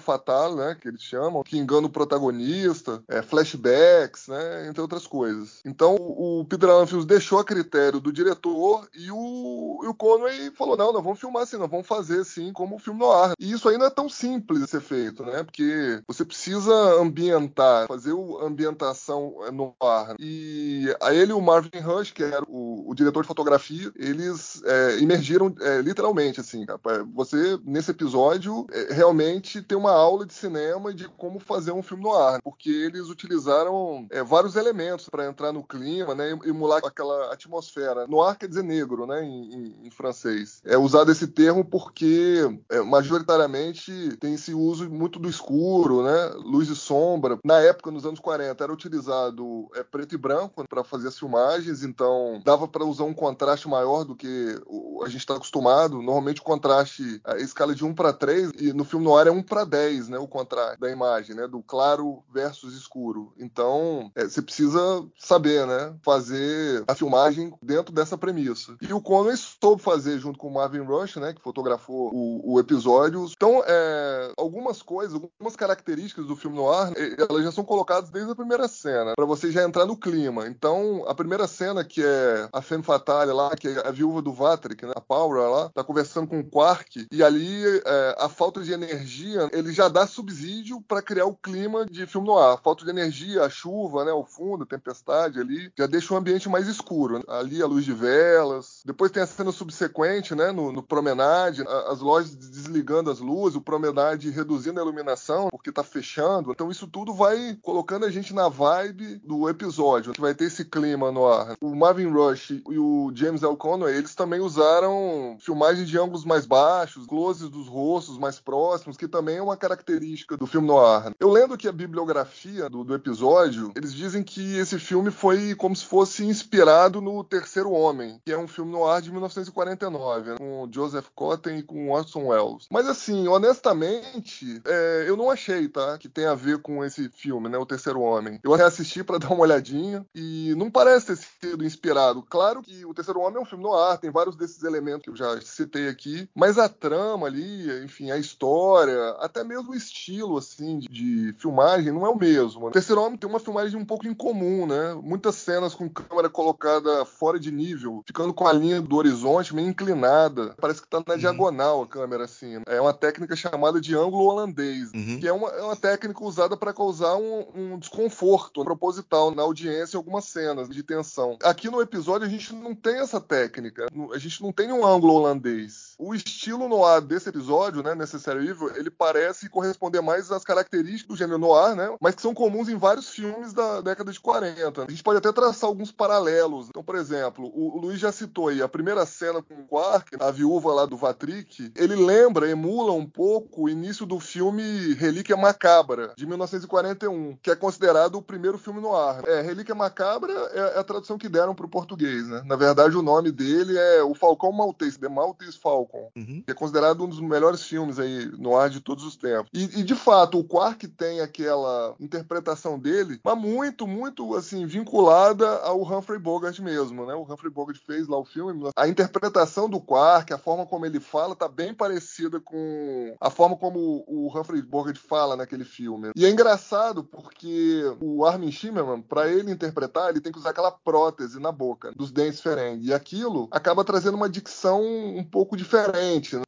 né, 0.54 0.76
que 0.80 0.88
eles 0.88 1.02
chamam, 1.02 1.44
que 1.44 1.58
engana 1.58 1.88
o 1.88 1.90
protagonista, 1.90 3.02
é, 3.08 3.22
flashbacks, 3.22 4.28
né, 4.28 4.68
entre 4.68 4.82
outras 4.82 5.08
coisas. 5.08 5.62
Então 5.66 5.96
o 5.96 6.46
Peter 6.46 6.70
Alan 6.70 6.86
deixou 7.06 7.40
a 7.40 7.44
critério 7.44 8.00
do 8.00 8.12
diretor 8.12 8.88
e 8.94 9.10
o, 9.12 9.82
e 9.84 9.88
o 9.88 9.94
Conway 9.94 10.52
falou: 10.52 10.78
não, 10.78 10.92
não 10.92 11.02
vamos 11.02 11.20
filmar 11.20 11.44
assim, 11.44 11.58
não 11.58 11.68
vamos 11.68 11.88
fazer 11.88 12.22
assim 12.22 12.52
como 12.52 12.76
o 12.76 12.80
filme 12.80 13.00
no 13.00 13.12
ar. 13.12 13.34
E 13.40 13.52
isso 13.52 13.72
não 13.78 13.86
é 13.86 13.90
tão 13.90 14.10
simples 14.10 14.62
de 14.62 14.68
ser 14.68 14.82
feito, 14.82 15.24
né? 15.24 15.44
Porque 15.44 16.02
você 16.08 16.26
precisa 16.26 16.74
ambientar, 17.00 17.88
fazer 17.88 18.12
a 18.12 18.46
ambientação 18.46 19.36
no 19.54 19.74
ar. 19.82 20.16
E 20.20 20.96
a 21.02 21.14
ele 21.14 21.34
o 21.34 21.42
Marvin 21.42 21.80
Rush, 21.80 22.12
que 22.12 22.24
era 22.24 22.44
o, 22.48 22.90
o 22.90 22.96
diretor 22.96 23.22
de 23.22 23.28
fotografia, 23.28 23.92
eles 23.96 24.62
é, 24.64 25.00
emergiram 25.00 25.54
é, 25.62 25.82
literalmente, 25.82 26.40
assim, 26.40 26.66
você 27.14 27.60
nesse 27.64 27.92
episódio 27.92 28.66
é, 28.72 28.94
realmente 28.94 29.62
tem 29.62 29.78
uma 29.78 29.92
aula 29.92 30.26
de 30.26 30.34
cinema 30.36 30.94
de 30.94 31.08
como 31.10 31.40
fazer 31.40 31.72
um 31.72 31.84
filme 31.84 32.04
no 32.04 32.14
ar, 32.14 32.42
porque 32.42 32.70
eles 32.70 33.10
utilizaram 33.10 34.08
é, 34.10 34.24
vários 34.24 34.56
elementos 34.56 35.10
para 35.10 35.28
entrar 35.28 35.52
no 35.52 35.64
clima, 35.64 36.14
né? 36.14 36.38
Emular 36.46 36.82
aquela 36.86 37.34
atmosfera. 37.34 38.08
No 38.08 38.22
ar 38.22 38.38
quer 38.38 38.48
dizer 38.48 38.64
negro, 38.64 39.06
né, 39.06 39.24
em, 39.24 39.54
em, 39.54 39.88
em 39.88 39.92
francês. 39.92 40.62
É 40.66 40.78
usado 40.78 41.12
esse 41.12 41.28
termo 41.28 41.64
porque 41.64 42.42
é, 42.70 42.82
majoritariamente 42.82 44.16
tem 44.20 44.34
esse 44.34 44.54
uso 44.54 44.90
muito 44.90 45.20
do 45.20 45.30
escuro, 45.30 46.04
né, 46.04 46.32
luz 46.38 46.70
e 46.70 46.76
sombra. 46.76 47.40
Na 47.44 47.60
época, 47.60 47.92
nos 47.92 48.06
anos 48.06 48.20
40, 48.20 48.64
era 48.64 48.74
utilizado 48.74 49.68
é, 49.76 49.84
preto 49.84 50.16
e 50.16 50.18
branco 50.18 50.66
para 50.68 50.84
fazer 50.84 51.08
as 51.08 51.18
filmagens, 51.18 51.84
então 51.84 52.42
dava 52.44 52.68
para 52.68 52.86
usar 52.86 53.04
um 53.04 53.14
contraste 53.14 53.68
maior 53.68 54.04
do 54.04 54.16
que 54.16 54.60
a 55.04 55.10
gente 55.10 55.20
está 55.20 55.36
acostumado. 55.36 55.98
Normalmente 56.02 56.42
o 56.42 56.44
contraste, 56.44 57.22
a 57.24 57.38
escala 57.38 57.76
de 57.76 57.86
1 57.86 57.94
para 57.94 58.14
3, 58.14 58.52
e 58.60 58.74
no 58.74 58.84
filme 58.84 59.06
noir 59.06 59.28
é 59.28 59.32
1 59.32 59.44
para 59.44 59.64
10, 59.64 60.10
né, 60.10 60.15
o 60.18 60.28
contraste 60.28 60.80
da 60.80 60.90
imagem, 60.90 61.36
né, 61.36 61.48
do 61.48 61.62
claro 61.62 62.24
versus 62.34 62.76
escuro. 62.76 63.34
Então, 63.38 64.12
é, 64.16 64.24
você 64.24 64.42
precisa 64.42 65.06
saber, 65.18 65.66
né, 65.68 65.96
fazer 66.04 66.84
a 66.88 66.96
filmagem 66.96 67.54
dentro 67.62 67.94
dessa 67.94 68.18
premissa. 68.18 68.76
E 68.82 68.94
o 68.94 69.02
Conway 69.02 69.36
soube 69.38 69.82
fazer 69.82 70.20
junto 70.20 70.38
com 70.40 70.48
o 70.48 70.54
Marvin 70.54 70.84
Rush, 70.84 71.18
né, 71.18 71.34
que 71.34 71.42
fotografou 71.42 72.12
o, 72.14 72.54
o 72.54 72.60
episódio. 72.60 73.28
Então, 73.36 73.64
é, 73.66 74.32
algumas 74.38 74.82
coisas, 74.82 75.14
algumas 75.14 75.56
características 75.56 76.26
do 76.26 76.36
filme 76.36 76.56
noir, 76.56 76.94
elas 77.30 77.44
já 77.44 77.52
são 77.52 77.64
colocadas 77.64 78.10
desde 78.10 78.32
a 78.32 78.36
primeira 78.36 78.68
cena, 78.68 79.14
para 79.16 79.26
você 79.26 79.52
já 79.52 79.64
entrar 79.64 79.86
no 79.86 79.98
clima. 79.98 80.48
Então, 80.48 81.04
a 81.08 81.16
primeira 81.16 81.48
cena, 81.48 81.84
que 81.84 82.04
é 82.04 82.50
a 82.52 82.62
Femme 82.62 82.84
Fatale 82.84 83.32
lá, 83.32 83.56
que 83.56 83.68
é 83.68 83.88
a 83.88 83.92
viúva 83.92 84.22
do 84.22 84.34
Vatrick, 84.34 84.86
né, 84.86 84.94
a 84.96 85.02
Paula 85.02 85.48
lá, 85.48 85.70
tá 85.70 85.84
conversando 85.84 86.28
com 86.28 86.40
o 86.40 86.50
Quark, 86.50 87.08
e 87.12 87.24
ali 87.24 87.64
é, 87.86 88.16
a 88.18 88.30
falta 88.30 88.62
de 88.62 88.72
energia, 88.72 89.50
ele 89.52 89.74
já 89.74 89.88
dá 89.88 90.05
subsídio 90.08 90.82
para 90.82 91.02
criar 91.02 91.26
o 91.26 91.36
clima 91.36 91.86
de 91.86 92.06
filme 92.06 92.28
noir. 92.28 92.54
A 92.54 92.58
falta 92.58 92.84
de 92.84 92.90
energia, 92.90 93.44
a 93.44 93.50
chuva, 93.50 94.06
né, 94.06 94.12
o 94.12 94.24
fundo, 94.24 94.64
a 94.64 94.68
tempestade 94.68 95.40
ali, 95.40 95.72
já 95.78 95.88
deixa 95.88 96.14
o 96.14 96.18
ambiente 96.18 96.50
mais 96.50 96.68
escuro. 96.68 97.20
Né? 97.20 97.24
Ali 97.28 97.62
a 97.62 97.68
luz 97.68 97.86
de 97.86 97.94
velas. 97.94 98.82
Depois 98.86 99.12
tem 99.12 99.24
a 99.24 99.28
cena 99.28 99.52
subsequente, 99.52 100.36
né, 100.36 100.52
no, 100.52 100.72
no 100.72 100.84
promenade, 100.84 101.64
as 101.88 102.00
lojas 102.00 102.36
desligando 102.36 103.10
as 103.10 103.20
luzes, 103.20 103.56
o 103.56 103.62
promenade 103.62 104.30
reduzindo 104.30 104.80
a 104.80 104.84
iluminação, 104.84 105.50
porque 105.50 105.72
tá 105.72 105.84
fechando. 105.84 106.52
Então 106.52 106.72
isso 106.72 106.88
tudo 106.88 107.14
vai 107.14 107.58
colocando 107.62 108.06
a 108.06 108.12
gente 108.12 108.34
na 108.34 108.50
vibe 108.50 109.18
do 109.24 109.50
episódio, 109.50 110.14
que 110.14 110.22
vai 110.22 110.34
ter 110.34 110.46
esse 110.46 110.66
clima 110.66 111.12
no 111.12 111.28
ar. 111.28 111.56
O 111.62 111.76
Marvin 111.76 112.10
Rush 112.10 112.52
e 112.52 112.78
o 112.78 113.12
James 113.14 113.44
L. 113.44 113.56
Conway, 113.56 113.96
eles 113.96 114.16
também 114.16 114.40
usaram 114.40 115.38
filmagens 115.40 115.88
de 115.88 115.98
ângulos 115.98 116.26
mais 116.26 116.46
baixos, 116.46 117.06
closes 117.06 117.50
dos 117.50 117.68
rostos 117.68 118.18
mais 118.18 118.40
próximos, 118.40 118.98
que 118.98 119.08
também 119.08 119.38
é 119.38 119.42
uma 119.42 119.58
característica 119.58 119.95
do 120.38 120.48
filme 120.48 120.68
noir. 120.68 121.14
Eu 121.20 121.30
lendo 121.30 121.58
que 121.58 121.68
a 121.68 121.72
bibliografia 121.72 122.70
do, 122.70 122.84
do 122.84 122.94
episódio, 122.94 123.72
eles 123.76 123.94
dizem 123.94 124.24
que 124.24 124.58
esse 124.58 124.80
filme 124.80 125.12
foi 125.12 125.56
como 125.56 125.76
se 125.76 125.86
fosse 125.86 126.26
inspirado 126.26 127.02
no 127.02 127.24
Terceiro 127.24 127.72
Homem, 127.72 128.20
que 128.26 128.32
é 128.32 128.38
um 128.38 128.48
filme 128.48 128.72
noir 128.72 129.02
de 129.02 129.12
1949, 129.12 130.32
né, 130.32 130.36
com 130.38 130.70
Joseph 130.72 131.08
Cotten 131.14 131.60
e 131.60 131.64
com 131.64 131.92
Orson 131.92 132.28
Welles. 132.28 132.68
Mas 132.72 132.88
assim, 132.88 133.28
honestamente, 133.28 134.62
é, 134.66 135.06
eu 135.08 135.16
não 135.16 135.30
achei, 135.30 135.68
tá, 135.68 135.98
que 135.98 136.10
tem 136.10 136.26
a 136.26 136.36
ver 136.36 136.62
com 136.62 136.84
esse 136.84 137.10
filme, 137.10 137.50
né, 137.50 137.58
O 137.58 137.66
Terceiro 137.66 138.02
Homem. 138.02 138.40
Eu 138.44 138.54
reassisti 138.54 139.04
para 139.04 139.18
dar 139.20 139.32
uma 139.32 139.42
olhadinha 139.44 140.06
e 140.14 140.54
não 140.58 140.70
parece 140.70 141.08
ter 141.08 141.18
sido 141.18 141.66
inspirado. 141.66 142.24
Claro 142.24 142.62
que 142.62 142.86
O 142.86 142.94
Terceiro 142.94 143.20
Homem 143.20 143.38
é 143.38 143.42
um 143.42 143.46
filme 143.46 143.64
noir, 143.64 143.98
tem 143.98 144.12
vários 144.12 144.36
desses 144.36 144.64
elementos 144.64 145.04
que 145.04 145.10
eu 145.10 145.16
já 145.16 145.40
citei 145.42 145.88
aqui, 145.88 146.30
mas 146.36 146.58
a 146.58 146.70
trama 146.70 147.28
ali, 147.28 147.84
enfim, 147.84 148.12
a 148.12 148.18
história, 148.18 149.10
até 149.20 149.44
mesmo 149.44 149.72
o 149.72 149.76
estilo, 149.86 150.38
assim, 150.38 150.80
de, 150.80 150.88
de 150.88 151.34
filmagem 151.38 151.92
não 151.92 152.06
é 152.06 152.10
o 152.10 152.18
mesmo. 152.18 152.68
O 152.68 152.72
Terceiro 152.72 153.02
Homem 153.02 153.18
tem 153.18 153.30
uma 153.30 153.40
filmagem 153.40 153.80
um 153.80 153.86
pouco 153.86 154.08
incomum, 154.08 154.66
né? 154.66 154.94
Muitas 155.02 155.36
cenas 155.36 155.74
com 155.74 155.90
câmera 155.90 156.30
colocada 156.30 157.06
fora 157.06 157.40
de 157.40 157.52
nível, 157.52 158.04
ficando 158.06 158.34
com 158.34 158.48
a 158.48 158.54
linha 158.54 158.82
do 158.82 158.96
horizonte 158.96 159.56
meio 159.56 159.70
inclinada. 159.70 160.56
Parece 160.60 160.82
que 160.82 160.88
tá 160.88 161.04
na 161.06 161.14
uhum. 161.14 161.20
diagonal 161.20 161.84
a 161.84 161.88
câmera, 161.88 162.26
assim. 162.26 162.62
É 162.68 162.80
uma 162.80 162.94
técnica 162.94 163.36
chamada 163.36 163.80
de 163.80 163.96
ângulo 163.96 164.26
holandês, 164.26 164.92
uhum. 164.94 165.20
que 165.20 165.28
é 165.28 165.34
uma, 165.34 165.50
é 165.50 165.62
uma 165.62 165.76
técnica 165.76 166.24
usada 166.24 166.58
para 166.58 166.74
causar 166.74 167.16
um, 167.16 167.46
um 167.56 167.80
desconforto 167.80 168.64
proposital 168.64 169.34
na 169.34 169.44
audiência 169.44 169.96
em 169.96 170.00
algumas 170.00 170.26
cenas 170.26 170.70
de 170.70 170.84
tensão. 170.84 171.38
Aqui 171.44 171.70
no 171.70 171.82
episódio 171.82 172.28
a 172.28 172.30
gente 172.30 172.54
não 172.54 172.76
tem 172.76 173.00
essa 173.00 173.20
técnica. 173.20 173.88
A 174.14 174.18
gente 174.18 174.42
não 174.42 174.52
tem 174.52 174.72
um 174.72 174.86
ângulo 174.86 175.14
holandês. 175.14 175.95
O 175.98 176.14
estilo 176.14 176.68
noir 176.68 177.02
desse 177.02 177.30
episódio, 177.30 177.82
né, 177.82 177.96
Necessary 177.96 178.48
Evil, 178.48 178.76
ele 178.76 178.90
parece 178.90 179.50
corresponder 179.50 180.02
mais 180.02 180.32
às 180.32 180.44
características 180.44 181.08
do 181.08 181.16
gênero 181.16 181.38
noir, 181.38 181.76
né, 181.76 181.96
mas 182.02 182.16
que 182.16 182.22
são 182.22 182.34
comuns 182.34 182.68
em 182.68 182.78
vários 182.78 183.10
filmes 183.10 183.54
da 183.54 183.82
década 183.82 184.12
de 184.12 184.20
40. 184.20 184.84
A 184.84 184.92
gente 184.92 185.04
pode 185.04 185.18
até 185.18 185.32
traçar 185.32 185.70
alguns 185.70 185.92
paralelos. 185.92 186.68
Então, 186.70 186.84
por 186.84 186.96
exemplo, 186.96 187.52
o, 187.54 187.80
Luiz 187.80 188.00
já 188.00 188.12
citou 188.12 188.50
aí 188.50 188.62
a 188.62 188.68
primeira 188.68 189.06
cena 189.06 189.42
com 189.42 189.54
o 189.54 189.68
Quark, 189.68 190.18
a 190.20 190.32
viúva 190.32 190.74
lá 190.74 190.86
do 190.86 190.98
Vatrick, 190.98 191.72
ele 191.76 191.96
lembra, 191.96 192.50
emula 192.50 192.92
um 192.92 193.06
pouco 193.06 193.64
o 193.64 193.70
início 193.70 194.06
do 194.06 194.20
filme 194.20 194.94
Relíquia 194.96 195.38
Macabra, 195.38 196.14
de 196.18 196.26
1941, 196.26 197.38
que 197.42 197.52
é 197.52 197.56
considerado 197.56 198.16
o 198.16 198.22
primeiro 198.22 198.58
filme 198.58 198.82
noir. 198.82 199.22
É, 199.26 199.42
Relíquia 199.42 199.76
Macabra 199.76 200.34
é, 200.52 200.76
é 200.76 200.80
a 200.80 200.84
tradução 200.84 201.18
que 201.18 201.30
deram 201.30 201.56
para 201.56 201.66
o 201.66 201.70
português, 201.70 202.28
né? 202.28 202.42
Na 202.46 202.56
verdade, 202.56 202.98
o 202.98 203.02
nome 203.02 203.32
dele 203.32 203.78
é 203.78 204.04
O 204.04 204.14
Falcão 204.14 204.52
Maltese, 204.52 205.00
The 205.00 205.10
Maltese 205.10 205.58
Falcon, 205.58 205.85
uhum. 206.16 206.42
que 206.46 206.52
é 206.52 206.54
considerado 206.54 207.04
um 207.04 207.08
dos 207.08 207.20
melhores 207.20 207.64
filmes 207.64 208.00
aí 208.00 208.26
no 208.38 208.56
ar 208.56 208.70
de 208.70 208.80
todos 208.80 209.04
os 209.04 209.16
tempos. 209.16 209.50
E, 209.54 209.80
e, 209.80 209.84
de 209.84 209.96
fato, 209.96 210.40
o 210.40 210.44
Quark 210.44 210.88
tem 210.88 211.22
aquela 211.22 211.96
interpretação 212.00 212.80
dele, 212.80 213.20
mas 213.24 213.38
muito, 213.38 213.88
muito 213.88 214.36
assim, 214.36 214.66
vinculada 214.66 215.48
ao 215.60 215.82
Humphrey 215.82 216.20
Bogart 216.20 216.60
mesmo, 216.60 217.06
né? 217.06 217.14
O 217.14 217.24
Humphrey 217.24 217.52
Bogart 217.52 217.80
fez 217.86 218.08
lá 218.08 218.18
o 218.18 218.26
filme. 218.26 218.70
A 218.76 218.88
interpretação 218.88 219.70
do 219.70 219.80
Quark, 219.80 220.34
a 220.34 220.38
forma 220.38 220.66
como 220.66 220.86
ele 220.86 221.00
fala, 221.00 221.36
tá 221.36 221.48
bem 221.48 221.74
parecida 221.74 222.40
com 222.40 223.16
a 223.20 223.30
forma 223.30 223.56
como 223.56 224.04
o 224.08 224.28
Humphrey 224.28 224.62
Bogart 224.62 224.98
fala 224.98 225.36
naquele 225.36 225.64
filme. 225.64 226.12
E 226.16 226.26
é 226.26 226.30
engraçado 226.30 227.04
porque 227.04 227.84
o 228.02 228.26
Armin 228.26 228.52
Shimmerman, 228.52 229.02
para 229.02 229.30
ele 229.30 229.52
interpretar, 229.52 230.10
ele 230.10 230.22
tem 230.22 230.32
que 230.32 230.40
usar 230.40 230.50
aquela 230.50 230.72
prótese 230.72 231.40
na 231.40 231.52
boca, 231.52 231.92
dos 231.96 232.12
dentes 232.12 232.42
Ferengi. 232.42 232.90
E 232.90 232.94
aquilo 232.94 233.48
acaba 233.52 233.84
trazendo 233.84 234.16
uma 234.16 234.30
dicção 234.30 234.84
um 234.84 235.24
pouco 235.24 235.56
diferente, 235.56 235.75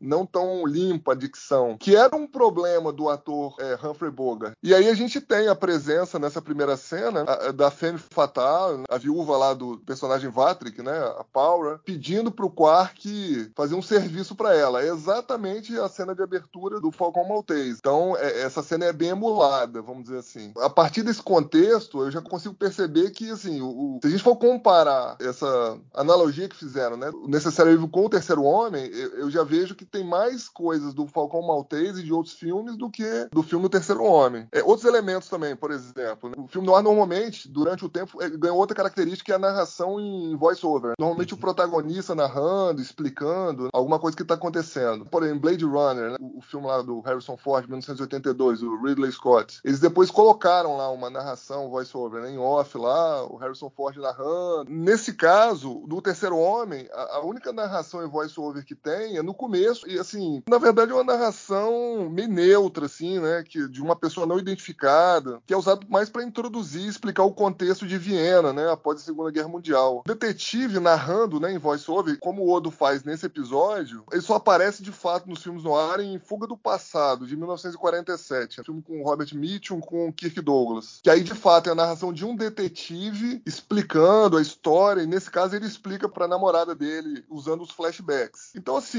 não 0.02 0.26
tão 0.26 0.66
limpa 0.66 1.12
a 1.12 1.16
dicção, 1.16 1.78
que 1.78 1.96
era 1.96 2.16
um 2.16 2.28
problema 2.28 2.92
do 2.92 3.10
ator 3.10 3.56
é, 3.60 3.78
Humphrey 3.86 4.12
Bogart. 4.12 4.54
E 4.64 4.74
aí 4.74 4.88
a 4.88 4.94
gente 4.94 5.20
tem 5.22 5.48
a 5.48 5.56
presença 5.56 6.20
nessa 6.20 6.42
primeira 6.42 6.78
cena 6.78 7.24
a, 7.24 7.52
da 7.52 7.70
Femme 7.70 8.00
Fatale, 8.00 8.84
a 8.90 8.98
viúva 8.98 9.38
lá 9.38 9.54
do 9.54 9.78
personagem 9.80 10.30
Vatrick, 10.30 10.82
né, 10.82 10.98
a 11.18 11.24
Paula, 11.24 11.80
pedindo 11.84 12.32
pro 12.32 12.50
Quark 12.50 13.52
fazer 13.56 13.76
um 13.76 13.82
serviço 13.82 14.36
para 14.36 14.56
ela. 14.56 14.82
É 14.82 14.88
exatamente 14.88 15.78
a 15.78 15.88
cena 15.88 16.14
de 16.16 16.22
abertura 16.22 16.80
do 16.80 16.92
Falcão 16.92 17.28
Maltese. 17.28 17.78
Então, 17.80 18.16
é, 18.18 18.42
essa 18.42 18.64
cena 18.64 18.86
é 18.86 18.94
bem 18.94 19.10
emulada, 19.10 19.82
vamos 19.82 20.04
dizer 20.04 20.20
assim. 20.20 20.52
A 20.58 20.70
partir 20.70 21.04
desse 21.04 21.22
contexto, 21.22 22.02
eu 22.02 22.12
já 22.12 22.22
consigo 22.22 22.54
perceber 22.54 23.12
que, 23.12 23.30
assim, 23.30 23.62
o, 23.62 23.68
o, 23.68 24.00
se 24.02 24.08
a 24.08 24.12
gente 24.12 24.24
for 24.24 24.36
comparar 24.36 25.16
essa 25.20 25.78
analogia 25.94 26.50
que 26.50 26.56
fizeram, 26.56 26.98
né, 26.98 27.10
o 27.10 27.28
Necessário 27.28 27.72
Evil 27.72 27.90
com 27.90 28.06
o 28.06 28.10
Terceiro 28.10 28.44
Homem, 28.44 28.86
eu, 28.86 29.10
eu 29.18 29.30
já 29.30 29.44
vejo 29.44 29.76
que 29.76 29.86
tem 29.86 30.04
mais 30.04 30.48
coisas 30.50 30.94
do 30.94 31.08
Falcão 31.08 31.42
Maltese 31.42 32.02
e 32.02 32.04
de 32.04 32.14
outros 32.14 32.36
filmes 32.36 32.76
do 32.78 32.90
que 32.90 33.28
do 33.32 33.44
filme 33.44 33.66
O 33.66 33.70
Terceiro 33.70 34.04
Homem. 34.04 34.48
É, 34.52 34.64
outros 34.64 34.86
elementos 34.86 35.30
também, 35.30 35.56
por 35.56 35.72
exemplo. 35.72 36.30
Né? 36.30 36.36
O 36.38 36.48
filme 36.48 36.68
noir, 36.68 36.84
normalmente, 36.84 37.50
durante 37.50 37.86
o 37.86 37.90
tempo, 37.90 38.22
é, 38.22 38.30
ganhou 38.30 38.58
outra 38.58 38.76
característica 38.76 39.26
que 39.26 39.32
é 39.32 39.36
a 39.36 39.40
narração 39.40 40.00
em 40.00 40.36
voice-over. 40.36 40.94
Normalmente 40.98 41.34
o 41.34 41.38
protagonista 41.38 42.16
narrando, 42.16 42.82
explicando 42.82 43.70
alguma 43.74 44.00
coisa 44.00 44.16
que 44.16 44.24
está 44.24 44.36
acontecendo. 44.36 45.06
Por 45.06 45.24
exemplo, 45.24 45.42
Blade 45.42 45.66
Runner, 45.66 46.12
né? 46.12 46.18
o, 46.20 46.42
filme 46.42 46.68
lá 46.68 46.82
do 46.82 47.02
Harrison 47.02 47.36
Ford, 47.36 47.66
1982, 47.68 48.64
o 48.64 48.82
Ridley 48.82 49.12
Scott. 49.12 49.60
Eles 49.64 49.80
depois 49.80 50.10
colocaram 50.10 50.78
lá 50.78 50.90
uma 50.90 51.10
narração 51.10 51.70
voice-over, 51.70 52.22
né? 52.22 52.32
em 52.32 52.38
off 52.38 52.78
lá, 52.78 53.24
o 53.26 53.36
Harrison 53.38 53.70
Ford 53.70 53.98
narrando. 53.98 54.70
Nesse 54.70 55.14
caso, 55.14 55.84
do 55.88 56.02
Terceiro 56.02 56.38
Homem, 56.38 56.88
a, 56.94 57.18
a 57.18 57.26
única 57.26 57.52
narração 57.52 58.04
em 58.04 58.10
voice-over 58.10 58.64
que 58.64 58.76
tem 58.76 59.07
é 59.16 59.22
no 59.22 59.34
começo, 59.34 59.88
e 59.88 59.98
assim, 59.98 60.44
na 60.50 60.58
verdade 60.58 60.92
é 60.92 60.96
uma 60.96 61.04
narração 61.04 62.10
meio 62.10 62.28
neutra, 62.28 62.88
assim, 62.88 63.20
né? 63.20 63.44
Que, 63.48 63.68
de 63.70 63.82
uma 63.82 63.96
pessoa 63.96 64.26
não 64.26 64.40
identificada, 64.40 65.40
que 65.46 65.54
é 65.54 65.58
usado 65.58 65.86
mais 65.90 66.10
para 66.10 66.24
introduzir 66.24 66.82
e 66.82 66.88
explicar 66.88 67.24
o 67.24 67.34
contexto 67.34 67.86
de 67.86 67.98
Viena, 67.98 68.52
né? 68.52 68.70
Após 68.72 69.00
a 69.00 69.04
Segunda 69.04 69.32
Guerra 69.32 69.48
Mundial. 69.48 70.02
O 70.06 70.08
detetive 70.08 70.80
narrando, 70.80 71.40
né, 71.40 71.52
em 71.54 71.58
voice-over, 71.58 72.18
como 72.20 72.44
o 72.44 72.52
Odo 72.52 72.72
faz 72.72 73.04
nesse 73.04 73.26
episódio, 73.26 74.04
ele 74.12 74.22
só 74.22 74.36
aparece 74.36 74.84
de 74.84 74.92
fato 74.92 75.30
nos 75.30 75.44
filmes 75.44 75.64
no 75.64 75.76
ar 75.76 76.00
em 76.00 76.20
Fuga 76.20 76.48
do 76.48 76.58
Passado, 76.58 77.28
de 77.28 77.36
1947. 77.36 78.60
É 78.60 78.62
um 78.62 78.66
filme 78.66 78.82
com 78.82 79.04
Robert 79.04 79.34
Mitchum, 79.34 79.80
com 79.80 80.12
Kirk 80.12 80.42
Douglas. 80.42 81.00
Que 81.04 81.10
aí, 81.10 81.24
de 81.24 81.34
fato, 81.34 81.70
é 81.70 81.72
a 81.72 81.76
narração 81.76 82.12
de 82.12 82.26
um 82.26 82.36
detetive 82.36 83.42
explicando 83.46 84.38
a 84.38 84.42
história, 84.42 85.02
e 85.02 85.08
nesse 85.08 85.30
caso 85.30 85.56
ele 85.56 85.66
explica 85.66 86.10
para 86.10 86.26
a 86.26 86.28
namorada 86.28 86.74
dele 86.74 87.24
usando 87.30 87.62
os 87.62 87.72
flashbacks. 87.72 88.52
Então, 88.56 88.76
assim, 88.78 88.97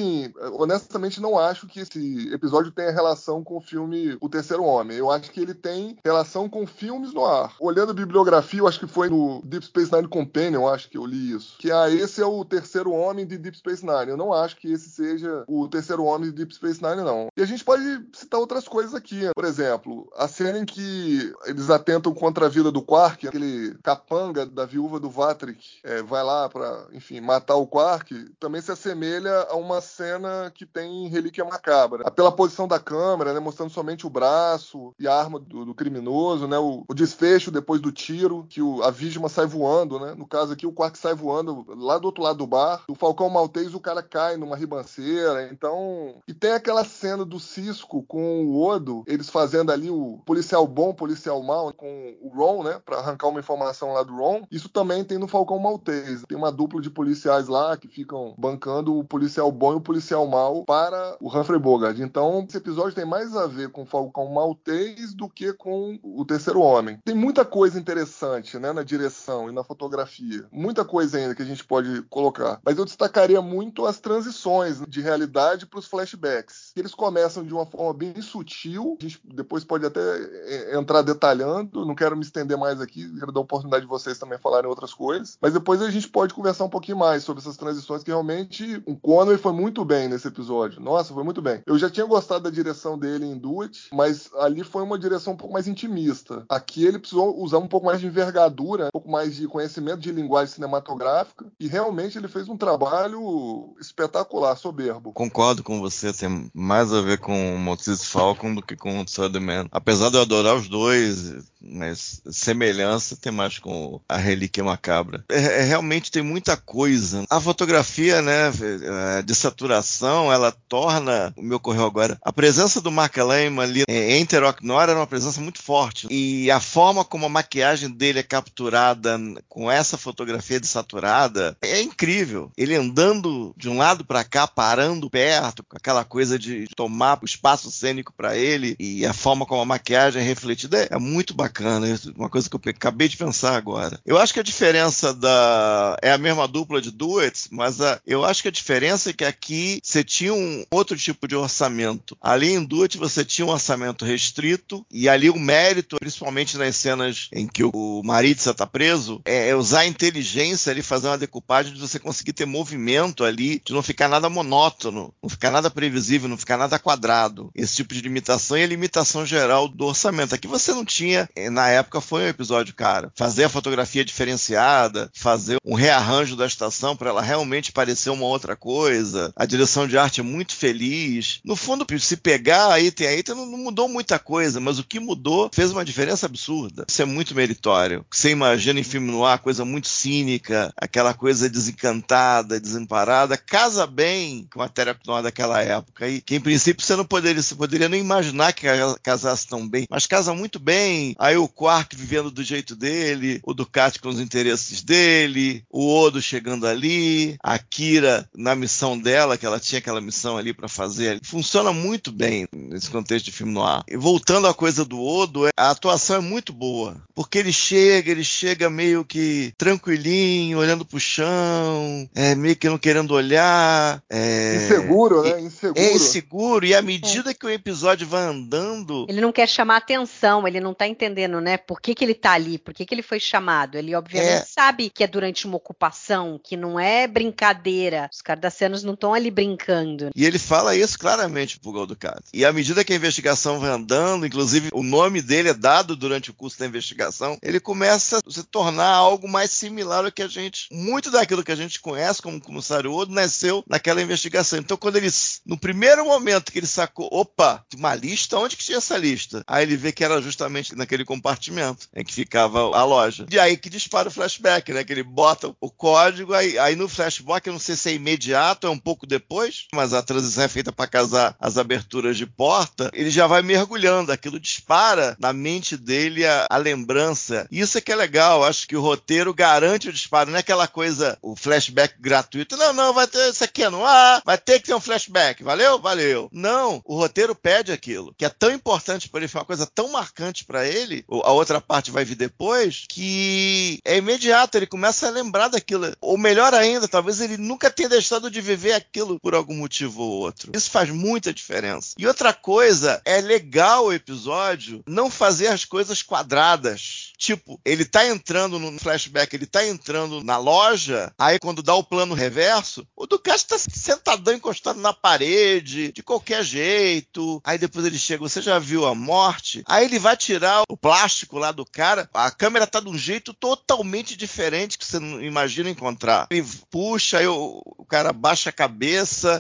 honestamente, 0.53 1.21
não 1.21 1.39
acho 1.39 1.67
que 1.67 1.81
esse 1.81 2.33
episódio 2.33 2.73
tenha 2.73 2.91
relação 2.91 3.43
com 3.43 3.57
o 3.57 3.61
filme 3.61 4.17
O 4.21 4.29
Terceiro 4.29 4.65
Homem. 4.65 4.97
Eu 4.97 5.11
acho 5.11 5.31
que 5.31 5.41
ele 5.41 5.55
tem 5.55 5.97
relação 6.05 6.49
com 6.49 6.67
filmes 6.67 7.13
no 7.13 7.25
ar. 7.25 7.55
Olhando 7.61 7.91
a 7.91 7.95
bibliografia, 7.95 8.61
eu 8.61 8.69
acho 8.69 8.81
que 8.81 8.87
foi 8.87 9.09
no 9.09 9.41
Deep 9.45 9.65
Space 9.67 9.93
Nine 9.93 10.09
Companion, 10.09 10.69
acho 10.69 10.89
que 10.89 10.99
eu 10.99 11.07
li 11.07 11.33
isso. 11.33 11.57
Que 11.59 11.71
ah, 11.71 11.89
esse 11.91 12.21
é 12.21 12.27
o 12.27 12.45
terceiro 12.45 12.93
homem 12.93 13.27
de 13.27 13.39
Deep 13.39 13.57
Space 13.57 13.85
Nine. 13.85 14.11
Eu 14.11 14.17
não 14.17 14.33
acho 14.33 14.57
que 14.57 14.73
esse 14.73 14.91
seja 14.91 15.45
o 15.47 15.69
terceiro 15.69 16.05
homem 16.05 16.31
de 16.31 16.37
Deep 16.37 16.55
Space 16.55 16.83
Nine, 16.83 17.03
não. 17.03 17.29
E 17.37 17.43
a 17.43 17.47
gente 17.47 17.65
pode 17.65 17.83
citar 18.13 18.41
outras 18.41 18.67
coisas 18.67 18.95
aqui. 18.95 19.31
Por 19.35 19.45
exemplo, 19.45 20.11
a 20.17 20.29
cena 20.29 20.59
em 20.59 20.65
que 20.65 21.33
eles 21.47 21.71
atentam 21.71 22.13
contra 22.15 22.47
a 22.47 22.49
vida 22.49 22.71
do 22.71 22.83
Quark, 22.83 23.29
aquele 23.29 23.75
capanga 23.83 24.47
da 24.47 24.65
viúva 24.65 24.99
do 25.01 25.11
Vatrick 25.11 25.79
é, 25.85 26.03
vai 26.03 26.23
lá 26.23 26.49
para, 26.49 26.87
enfim, 26.93 27.21
matar 27.21 27.57
o 27.57 27.67
Quark, 27.67 28.31
também 28.39 28.61
se 28.61 28.71
assemelha 28.71 29.47
a 29.49 29.57
uma 29.57 29.81
cena 29.89 30.53
que 30.55 30.65
tem 30.65 31.07
em 31.07 31.09
Relíquia 31.09 31.45
Macabra. 31.45 32.11
Pela 32.11 32.31
posição 32.31 32.69
da 32.69 32.79
câmera, 32.79 33.33
né, 33.33 33.41
mostrando 33.41 33.71
somente 33.71 34.07
o 34.07 34.11
braço 34.11 34.95
e 34.99 35.09
a 35.09 35.15
arma 35.15 35.41
do, 35.41 35.65
do 35.65 35.75
criminoso, 35.75 36.47
né, 36.47 36.59
o, 36.59 36.85
o, 36.89 36.95
desfecho 36.95 37.51
depois 37.51 37.81
do 37.81 37.91
tiro, 37.91 38.47
que 38.49 38.61
o, 38.61 38.83
a 38.83 38.91
vítima 38.91 39.29
sai 39.29 39.47
voando, 39.47 39.99
né? 39.99 40.15
No 40.15 40.27
caso 40.27 40.53
aqui, 40.53 40.67
o 40.67 40.73
Quark 40.73 40.99
sai 40.99 41.15
voando 41.15 41.65
lá 41.77 41.99
do 41.99 42.05
outro 42.07 42.23
lado 42.23 42.39
do 42.39 42.47
bar. 42.47 42.83
O 42.89 42.95
Falcão 42.95 43.31
Maltês, 43.31 43.75
o 43.75 43.81
cara 43.81 44.03
cai 44.03 44.37
numa 44.37 44.57
ribanceira. 44.57 45.49
Então. 45.51 46.17
E 46.27 46.35
tem 46.35 46.53
aquela 46.53 46.85
cena 46.85 47.25
do 47.25 47.41
Cisco 47.41 48.03
com 48.03 48.45
o 48.45 48.63
Odo, 48.63 49.03
eles 49.07 49.31
fazendo 49.31 49.73
ali 49.73 49.91
o 49.91 50.21
policial 50.25 50.67
bom, 50.67 50.93
policial 50.93 51.43
mal, 51.43 51.73
com 51.73 52.17
o 52.21 52.29
Ron, 52.29 52.63
né? 52.63 52.81
Pra 52.85 52.99
arrancar 52.99 53.29
uma 53.29 53.41
informação 53.41 53.93
lá 53.93 54.03
do 54.03 54.15
Ron. 54.15 54.43
Isso 54.51 54.69
também 54.69 55.05
tem 55.05 55.19
no 55.19 55.29
Falcão 55.29 55.59
Maltês. 55.59 56.23
Tem 56.29 56.37
uma 56.37 56.53
dupla 56.53 56.81
de 56.81 56.91
policiais 56.91 57.49
lá 57.49 57.77
que 57.77 57.89
ficam 57.89 58.35
bancando 58.37 58.99
o 58.99 59.05
policial 59.05 59.51
bom 59.51 59.73
e 59.73 59.77
o 59.79 59.83
policial 59.83 60.27
mal 60.27 60.65
para 60.65 61.17
o 61.21 61.29
Humphrey 61.29 61.59
Bogart. 61.59 61.99
Então, 61.99 62.45
esse 62.49 62.59
episódio 62.59 62.95
tem 62.95 63.05
mais 63.05 63.35
a 63.37 63.47
ver 63.47 63.71
com 63.71 63.83
o 63.83 63.87
Falcão 63.87 64.33
Maltês 64.33 65.15
do 65.15 65.29
que 65.29 65.53
com 65.53 65.99
o 66.03 66.25
Terceiro 66.25 66.61
Homem. 66.61 66.99
Tem 67.05 67.15
muita 67.15 67.45
coisa 67.45 67.79
interessante, 67.79 68.59
né? 68.59 68.73
Na 68.73 68.83
direção 68.83 69.49
e 69.49 69.53
na 69.53 69.65
fotografia. 69.65 70.47
Muita 70.53 70.85
coisa 70.85 71.19
ainda 71.19 71.35
que 71.35 71.43
a 71.43 71.47
gente 71.47 71.65
pode 71.65 72.03
colocar. 72.03 72.61
Mas 72.65 72.77
eu 72.77 72.85
destacaria 72.85 73.41
muito 73.41 73.87
as 73.87 74.01
transições 74.01 74.83
de 74.87 75.01
realidade 75.01 75.67
para 75.67 75.79
os 75.79 75.87
flashbacks. 75.87 76.73
Eles 76.77 76.95
começam 76.95 77.45
de 77.45 77.55
uma 77.55 77.67
forma 77.67 77.95
bem 77.95 78.21
sutil. 78.21 78.97
A 79.01 79.05
gente 79.05 79.21
depois 79.25 79.65
pode 79.65 79.87
até 79.87 80.01
é, 80.01 80.79
entrar 80.79 81.03
detalhando. 81.03 81.87
Não 81.87 81.95
quero 81.95 82.17
me 82.17 82.23
estender 82.23 82.59
mais 82.59 82.81
aqui. 82.81 83.09
Quero 83.19 83.33
dar 83.33 83.41
a 83.41 83.43
oportunidade 83.43 83.85
de 83.85 83.89
vocês 83.89 84.19
também 84.19 84.39
falarem 84.39 84.69
outras 84.69 84.93
coisas. 84.93 85.39
Mas 85.41 85.53
depois 85.53 85.81
a 85.83 85.91
gente 85.91 86.09
pode 86.09 86.35
conversar 86.35 86.65
um 86.65 86.71
pouquinho 86.71 86.99
mais 86.99 87.23
sobre 87.23 87.41
essas 87.41 87.57
transições 87.57 88.03
que 88.03 88.11
realmente 88.11 88.83
o 88.87 88.97
Conway 88.97 89.39
foi 89.39 89.53
muito 89.53 89.68
bem 89.85 90.09
nesse 90.09 90.29
episódio. 90.29 90.81
Nossa, 90.81 91.15
foi 91.15 91.25
muito 91.25 91.43
bem. 91.43 91.63
Eu 91.67 91.79
já 91.79 91.89
tinha 91.91 92.07
gostado 92.07 92.45
da 92.45 92.51
direção 92.51 92.99
dele 92.99 93.27
em 93.27 93.37
Do 93.37 93.63
It, 93.63 93.89
mas 93.93 94.31
ali 94.39 94.65
foi 94.65 94.83
uma 94.83 94.99
direção 94.99 95.33
um 95.33 95.37
pouco 95.37 95.55
mais 95.55 95.69
intimista. 95.69 96.45
Aqui 96.49 96.85
ele 96.85 96.99
precisou 96.99 97.41
usar 97.41 97.59
um 97.59 97.69
pouco 97.69 97.87
mais 97.87 98.01
de 98.01 98.07
envergadura, 98.07 98.87
um 98.87 98.93
pouco 98.93 99.11
mais 99.11 99.37
de 99.37 99.47
conhecimento 99.47 100.01
de 100.01 100.13
linguagem 100.13 100.55
cinematográfica 100.55 101.47
e 101.59 101.67
realmente 101.69 102.19
ele 102.19 102.29
fez 102.29 102.49
um 102.49 102.57
trabalho 102.57 103.75
espetacular, 103.81 104.57
soberbo. 104.57 105.13
Concordo 105.13 105.63
com 105.63 105.81
você, 105.81 106.13
tem 106.13 106.51
mais 106.55 106.93
a 106.93 107.01
ver 107.01 107.19
com 107.19 107.55
o 107.55 107.59
Moses 107.59 108.05
Falcon 108.05 108.55
do 108.55 108.63
que 108.63 108.77
com 108.77 109.01
o 109.01 109.05
Thunderman. 109.05 109.69
Apesar 109.71 110.11
de 110.11 110.17
eu 110.17 110.23
adorar 110.23 110.57
os 110.57 110.69
dois, 110.69 111.35
mas 111.61 112.23
semelhança 112.31 113.17
tem 113.17 113.33
mais 113.33 113.59
com 113.59 114.01
a 114.09 114.17
Relíquia 114.17 114.65
Macabra. 114.65 115.25
É, 115.29 115.61
é, 115.61 115.63
realmente 115.63 116.11
tem 116.11 116.23
muita 116.23 116.57
coisa. 116.57 117.25
A 117.29 117.41
fotografia, 117.41 118.23
né, 118.23 118.49
é, 118.49 119.23
de 119.23 119.35
saturação, 119.49 120.33
ela 120.33 120.53
torna, 120.69 121.33
o 121.37 121.43
meu 121.43 121.61
correu 121.61 121.85
agora, 121.85 122.19
a 122.23 122.33
presença 122.33 122.81
do 122.81 122.91
Mark 122.91 123.17
Lehman 123.17 123.63
ali 123.63 123.85
em 123.89 124.25
Terok 124.25 124.65
Nora 124.65 124.93
era 124.93 125.01
uma 125.01 125.07
presença 125.07 125.41
muito 125.41 125.63
forte. 125.63 126.07
E 126.11 126.51
a 126.51 126.61
forma 126.61 127.05
como 127.05 127.27
a 127.27 127.29
maquiagem 127.29 127.91
dele 127.91 128.21
é 128.21 128.23
capturada 128.23 129.19
com 129.49 129.71
essa 129.71 129.97
fotografia 129.97 130.61
desaturada 130.61 131.57
é 131.61 131.81
incrível. 131.81 132.51
Ele 132.57 132.75
andando 132.75 133.55
de 133.57 133.69
um 133.69 133.77
lado 133.77 134.05
para 134.05 134.25
cá, 134.25 134.47
parando 134.47 135.11
perto, 135.11 135.63
com 135.65 135.77
aquela 135.77 136.05
coisa 136.05 136.39
de 136.39 136.67
tomar 136.77 137.19
o 137.23 137.25
espaço 137.25 137.71
cênico 137.71 138.13
para 138.17 138.37
ele 138.37 138.77
e 138.79 139.05
a 139.05 139.13
forma 139.13 139.45
como 139.45 139.61
a 139.61 139.67
maquiagem 139.67 140.23
é 140.23 140.25
refletida 140.25 140.89
é 140.91 140.99
muito 140.99 141.35
bacana 141.35 141.49
bacana. 141.49 141.99
Uma 142.17 142.29
coisa 142.29 142.49
que 142.49 142.57
eu 142.57 142.61
acabei 142.67 143.09
de 143.09 143.17
pensar 143.17 143.57
agora. 143.57 143.99
Eu 144.07 144.19
acho 144.19 144.33
que 144.33 144.41
a 144.41 144.45
diferença 144.45 145.13
da. 145.13 145.97
É 146.03 146.13
a 146.13 146.19
mesma 146.19 146.47
dupla 146.47 146.81
de 146.81 146.91
duets, 146.91 147.49
mas 147.51 147.81
a... 147.81 148.01
eu 148.07 148.25
acho 148.25 148.43
que 148.43 148.49
a 148.49 148.53
diferença 148.53 149.11
é 149.11 149.13
que 149.13 149.25
aqui 149.39 149.81
você 149.83 150.03
tinha 150.03 150.35
um 150.35 150.65
outro 150.71 150.97
tipo 150.97 151.29
de 151.29 151.37
orçamento. 151.37 152.17
Ali 152.21 152.53
em 152.53 152.65
duet 152.65 152.99
você 152.99 153.25
tinha 153.25 153.47
um 153.47 153.51
orçamento 153.51 154.05
restrito 154.05 154.85
e 154.91 155.09
ali 155.09 155.31
o 155.31 155.39
mérito, 155.39 155.97
principalmente 155.99 156.59
nas 156.59 156.77
cenas 156.77 157.29
em 157.33 157.47
que 157.47 157.63
o 157.65 158.03
Maritza 158.05 158.51
está 158.51 158.67
preso, 158.67 159.23
é 159.25 159.55
usar 159.55 159.81
a 159.81 159.87
inteligência 159.87 160.71
ali, 160.71 160.83
fazer 160.83 161.07
uma 161.07 161.19
decupagem 161.19 161.73
de 161.73 161.81
você 161.81 161.99
conseguir 161.99 162.33
ter 162.33 162.45
movimento 162.45 163.25
ali, 163.25 163.63
de 163.65 163.73
não 163.73 163.83
ficar 163.83 164.09
nada 164.09 164.29
monótono, 164.29 165.15
não 165.23 165.31
ficar 165.31 165.51
nada 165.51 165.71
previsível, 165.71 166.29
não 166.29 166.37
ficar 166.37 166.57
nada 166.57 166.79
quadrado. 166.79 167.51
Esse 167.55 167.77
tipo 167.77 167.95
de 167.95 168.01
limitação 168.01 168.59
e 168.59 168.65
a 168.65 168.67
limitação 168.67 169.25
geral 169.25 169.69
do 169.69 169.87
orçamento. 169.87 170.35
Aqui 170.35 170.49
você 170.49 170.73
não 170.73 170.85
tinha 170.85 171.29
na 171.51 171.69
época 171.69 172.01
foi 172.01 172.25
um 172.25 172.29
episódio, 172.29 172.75
cara. 172.75 173.13
Fazer 173.15 173.45
a 173.45 173.49
fotografia 173.49 174.05
diferenciada, 174.05 175.11
fazer 175.15 175.59
um 175.65 175.75
rearranjo 175.75 176.35
da 176.35 176.47
estação 176.47 176.97
para 176.97 177.11
ela 177.11 177.23
realmente 177.23 177.73
parecer 177.73 178.11
uma 178.11 178.25
outra 178.25 178.57
coisa. 178.57 179.28
A 179.37 179.47
direção 179.47 179.87
de 179.87 179.99
arte 179.99 180.21
é 180.21 180.23
muito 180.23 180.55
feliz. 180.55 181.41
No 181.45 181.57
fundo, 181.57 181.87
se 181.99 182.17
pegar 182.17 182.73
aí 182.73 182.91
tem 182.91 183.07
aí, 183.07 183.23
não 183.29 183.47
mudou 183.47 183.89
muita 183.89 184.19
coisa, 184.19 184.61
mas 184.61 184.79
o 184.79 184.85
que 184.85 185.01
mudou 185.01 185.51
fez 185.53 185.71
uma 185.71 185.85
diferença 185.85 186.27
absurda. 186.27 186.85
Isso 186.89 187.03
é 187.03 187.05
muito 187.05 187.35
meritório. 187.35 188.05
Você 188.11 188.31
imagina 188.31 188.81
em 188.81 188.85
filme 188.85 189.11
no 189.11 189.25
ar, 189.25 189.39
coisa 189.39 189.65
muito 189.65 189.89
cínica, 189.89 190.73
aquela 190.77 191.15
coisa 191.15 191.49
desencantada, 191.49 192.61
desamparada, 192.61 193.37
casa 193.37 193.87
bem 193.87 194.47
com 194.53 194.61
a 194.61 194.65
matéria 194.65 194.97
noir 195.07 195.23
daquela 195.23 195.63
época. 195.63 196.09
E 196.09 196.21
que 196.21 196.37
em 196.37 196.41
princípio 196.41 196.85
você 196.85 196.95
não 196.95 197.05
poderia, 197.05 197.43
você 197.43 197.55
poderia 197.55 197.89
nem 197.89 198.01
imaginar 198.01 198.53
que 198.53 198.67
casasse 199.03 199.47
tão 199.47 199.67
bem, 199.69 199.87
mas 199.91 200.07
casa 200.07 200.35
muito 200.35 200.59
bem. 200.59 201.15
Aí 201.19 201.37
o 201.37 201.49
Quark 201.49 201.97
vivendo 201.97 202.31
do 202.31 202.43
jeito 202.43 202.77
dele, 202.77 203.41
o 203.43 203.55
Ducati 203.55 204.01
com 204.01 204.09
os 204.09 204.21
interesses 204.21 204.83
dele, 204.83 205.65
o 205.71 205.93
Odo 205.93 206.21
chegando 206.21 206.67
ali, 206.67 207.37
a 207.43 207.59
Kira 207.59 208.29
na 208.35 208.55
missão 208.55 208.99
dela, 208.99 209.18
que 209.39 209.47
ela 209.47 209.59
tinha 209.59 209.79
aquela 209.79 210.01
missão 210.01 210.37
ali 210.37 210.53
para 210.53 210.69
fazer. 210.69 211.21
Funciona 211.25 211.73
muito 211.73 212.13
bem 212.13 212.47
nesse 212.53 212.91
contexto 212.91 213.27
de 213.27 213.33
filme 213.33 213.53
no 213.53 213.63
ar. 213.63 213.83
E 213.89 213.97
voltando 213.97 214.47
à 214.47 214.55
coisa 214.55 214.85
do 214.85 215.03
Odo, 215.03 215.47
é, 215.47 215.51
a 215.57 215.71
atuação 215.71 216.17
é 216.17 216.21
muito 216.21 216.53
boa, 216.53 216.97
porque 217.15 217.39
ele 217.39 217.53
chega, 217.53 218.11
ele 218.11 218.25
chega 218.25 218.71
meio 218.71 219.05
que 219.05 219.53
tranquilinho, 219.57 220.59
olhando 220.59 220.85
pro 220.85 221.01
chão, 221.01 222.09
é, 222.15 222.35
meio 222.35 222.57
que 222.57 222.69
não 222.69 222.79
querendo 222.79 223.13
olhar. 223.13 224.03
É, 224.11 224.57
inseguro, 224.57 225.23
né? 225.23 225.41
Inseguro. 225.41 225.81
É 225.81 225.93
inseguro, 225.95 226.67
e 226.67 226.75
à 226.75 226.83
medida 226.83 227.31
é. 227.31 227.35
que 227.35 227.47
o 227.47 227.51
episódio 227.51 228.07
vai 228.07 228.23
andando. 228.23 229.07
Ele 229.09 229.21
não 229.21 229.33
quer 229.33 229.49
chamar 229.49 229.77
atenção, 229.77 230.47
ele 230.47 230.61
não 230.61 230.75
tá 230.75 230.87
entendendo 230.87 231.39
né? 231.41 231.57
Por 231.57 231.81
que, 231.81 231.95
que 231.95 232.05
ele 232.05 232.15
tá 232.15 232.33
ali? 232.33 232.59
Por 232.59 232.73
que, 232.75 232.85
que 232.85 232.95
ele 232.95 233.03
foi 233.03 233.21
chamado? 233.21 233.77
Ele, 233.77 233.95
obviamente, 233.95 234.43
é. 234.43 234.45
sabe 234.45 234.91
que 234.91 235.05
é 235.05 235.07
durante 235.07 235.47
uma 235.47 235.57
ocupação, 235.57 236.41
que 236.43 236.57
não 236.57 236.79
é 236.79 237.07
brincadeira. 237.07 238.09
Os 238.13 238.23
cardassianos 238.23 238.83
não 238.83 238.95
estão 238.95 239.08
ali 239.15 239.31
brincando. 239.31 240.11
E 240.15 240.25
ele 240.25 240.39
fala 240.39 240.77
isso 240.77 240.99
claramente 240.99 241.59
pro 241.59 241.73
Golducato. 241.73 242.25
E 242.33 242.45
à 242.45 242.53
medida 242.53 242.85
que 242.85 242.93
a 242.93 242.97
investigação 242.97 243.61
vai 243.61 243.71
andando, 243.71 244.27
inclusive 244.27 244.69
o 244.73 244.83
nome 244.83 245.23
dele 245.23 245.51
é 245.51 245.55
dado 245.55 245.97
durante 245.97 246.31
o 246.31 246.35
curso 246.35 246.59
da 246.59 246.67
investigação, 246.67 247.39
ele 247.43 247.61
começa 247.61 248.19
a 248.19 248.31
se 248.31 248.43
tornar 248.45 248.89
algo 248.89 249.29
mais 249.29 249.51
similar 249.51 250.05
ao 250.05 250.13
que 250.13 250.23
a 250.23 250.29
gente. 250.29 250.69
Muito 250.73 251.11
daquilo 251.11 251.45
que 251.45 251.53
a 251.53 251.57
gente 251.57 251.81
conhece 251.81 252.23
como 252.23 252.41
comissário 252.41 252.93
Odo 252.93 253.13
nasceu 253.13 253.65
naquela 253.69 254.03
investigação. 254.03 254.59
Então, 254.59 254.77
quando 254.77 254.97
ele. 254.97 255.09
No 255.45 255.59
primeiro 255.59 256.05
momento 256.05 256.53
que 256.53 256.59
ele 256.59 256.67
sacou, 256.67 257.09
opa, 257.11 257.65
uma 257.77 257.95
lista? 257.95 258.39
Onde 258.39 258.57
que 258.57 258.65
tinha 258.65 258.79
essa 258.79 258.97
lista? 258.97 259.43
Aí 259.47 259.65
ele 259.65 259.77
vê 259.77 259.93
que 259.93 260.05
era 260.05 260.21
justamente 260.21 260.75
naquele 260.75 261.05
compartimento 261.05 261.89
em 261.95 262.05
que 262.05 262.13
ficava 262.13 262.61
a 262.61 262.85
loja. 262.85 263.27
E 263.31 263.39
aí 263.39 263.57
que 263.57 263.71
dispara 263.71 264.09
o 264.09 264.13
flashback, 264.13 264.73
né? 264.73 264.85
Que 264.85 264.93
ele 264.93 265.03
bota 265.03 265.55
o 265.61 265.71
código, 265.71 266.35
aí, 266.35 266.59
aí 266.59 266.77
no 266.77 266.89
flashback, 266.89 267.47
eu 267.47 267.53
não 267.53 267.61
sei 267.61 267.77
se 267.77 267.91
é 267.91 267.95
imediato, 267.95 268.67
é 268.67 268.71
um 268.71 268.79
pouco 268.79 268.98
depois, 269.07 269.67
mas 269.75 269.93
a 269.93 270.03
transição 270.03 270.45
é 270.45 270.49
feita 270.49 270.73
para 270.73 270.87
casar 270.87 271.37
as 271.41 271.57
aberturas 271.57 272.17
de 272.17 272.27
porta, 272.27 272.91
ele 272.93 273.11
já 273.11 273.27
vai 273.27 273.43
mergulhando, 273.43 274.13
aquilo 274.13 274.41
dispara 274.41 275.17
na 275.19 275.33
mente 275.33 275.77
dele 275.77 276.27
a, 276.27 276.47
a 276.51 276.57
lembrança. 276.57 277.47
Isso 277.51 277.79
é 277.79 277.81
que 277.81 277.93
é 277.93 277.97
legal, 277.97 278.45
acho 278.45 278.67
que 278.67 278.77
o 278.77 278.81
roteiro 278.81 279.35
garante 279.35 279.89
o 279.89 279.93
disparo, 279.93 280.31
não 280.31 280.37
é 280.37 280.41
aquela 280.41 280.67
coisa, 280.67 281.19
o 281.23 281.37
flashback 281.37 281.95
gratuito. 281.99 282.57
Não, 282.57 282.73
não, 282.73 282.93
vai 282.93 283.07
ter 283.07 283.31
isso 283.31 283.45
aqui 283.45 283.69
no 283.69 283.85
ar, 283.85 284.23
vai 284.25 284.39
ter 284.39 284.61
que 284.61 284.67
ter 284.67 284.75
um 284.75 284.81
flashback, 284.81 285.43
valeu? 285.43 285.79
Valeu. 285.79 286.29
Não, 286.33 286.81
o 286.85 286.97
roteiro 286.97 287.35
pede 287.35 287.73
aquilo, 287.73 288.15
que 288.17 288.25
é 288.25 288.29
tão 288.29 288.51
importante 288.51 289.09
para 289.09 289.21
ele, 289.21 289.29
foi 289.29 289.41
uma 289.41 289.47
coisa 289.47 289.67
tão 289.67 289.89
marcante 289.91 290.45
para 290.45 290.67
ele, 290.67 291.05
a 291.09 291.33
outra 291.33 291.61
parte 291.61 291.91
vai 291.91 292.05
vir 292.05 292.15
depois, 292.15 292.85
que 292.89 293.81
é 293.85 293.97
imediato, 293.97 294.57
ele 294.57 294.67
começa 294.67 295.07
a 295.07 295.11
lembrar 295.11 295.49
daquilo. 295.49 295.93
Ou 296.01 296.19
melhor 296.19 296.55
ainda, 296.55 296.89
talvez 296.89 297.21
ele 297.21 297.37
nunca 297.37 297.71
tenha 297.71 297.89
deixado 297.89 298.31
de 298.31 298.41
viver 298.41 298.75
aquilo 298.89 299.21
por 299.21 299.35
algum 299.35 299.55
motivo 299.55 300.03
ou 300.03 300.11
outro. 300.21 300.51
Isso 300.55 300.71
faz 300.71 300.91
muita 300.91 301.33
diferença. 301.33 301.95
E 301.99 302.07
outra 302.07 302.33
coisa, 302.33 303.01
é 303.05 303.21
legal 303.21 303.87
o 303.87 303.93
episódio 303.93 304.83
não 304.87 305.11
fazer 305.11 305.49
as 305.49 305.65
coisas 305.65 306.03
quadradas. 306.03 307.13
Tipo, 307.19 307.61
ele 307.65 307.85
tá 307.85 308.07
entrando 308.07 308.59
no 308.59 308.79
flashback, 308.79 309.35
ele 309.35 309.47
tá 309.47 309.67
entrando 309.67 310.23
na 310.25 310.39
loja 310.39 311.13
aí 311.19 311.39
quando 311.39 311.63
dá 311.63 311.75
o 311.75 311.85
plano 311.85 312.15
reverso, 312.15 312.87
o 312.97 313.07
Ducati 313.07 313.47
tá 313.47 313.59
sentadão 313.59 314.35
encostado 314.35 314.81
na 314.81 314.93
parede, 314.93 315.93
de 315.93 316.03
qualquer 316.03 316.43
jeito. 316.43 317.41
Aí 317.45 317.59
depois 317.59 317.85
ele 317.85 317.99
chega, 317.99 318.23
você 318.23 318.41
já 318.41 318.59
viu 318.59 318.87
a 318.87 318.95
morte? 318.95 319.63
Aí 319.67 319.85
ele 319.85 319.99
vai 319.99 320.17
tirar 320.17 320.63
o 320.69 320.77
plástico 320.77 321.39
lá 321.39 321.53
do 321.53 321.67
cara, 321.67 322.09
a 322.15 322.31
câmera 322.31 322.67
tá 322.67 322.81
de 322.81 322.89
um 322.89 322.97
jeito 322.97 323.35
totalmente 323.35 324.17
diferente 324.17 324.79
que 324.79 324.87
você 324.87 324.99
não 324.99 325.21
imagina 325.21 325.69
encontrar. 325.71 326.27
Ele 326.31 326.47
puxa, 326.71 327.19
aí 327.19 327.27
o, 327.27 327.61
o 327.65 327.85
cara 327.85 328.13
baixa 328.13 328.51
a 328.51 328.53
cabeça, 328.53 328.78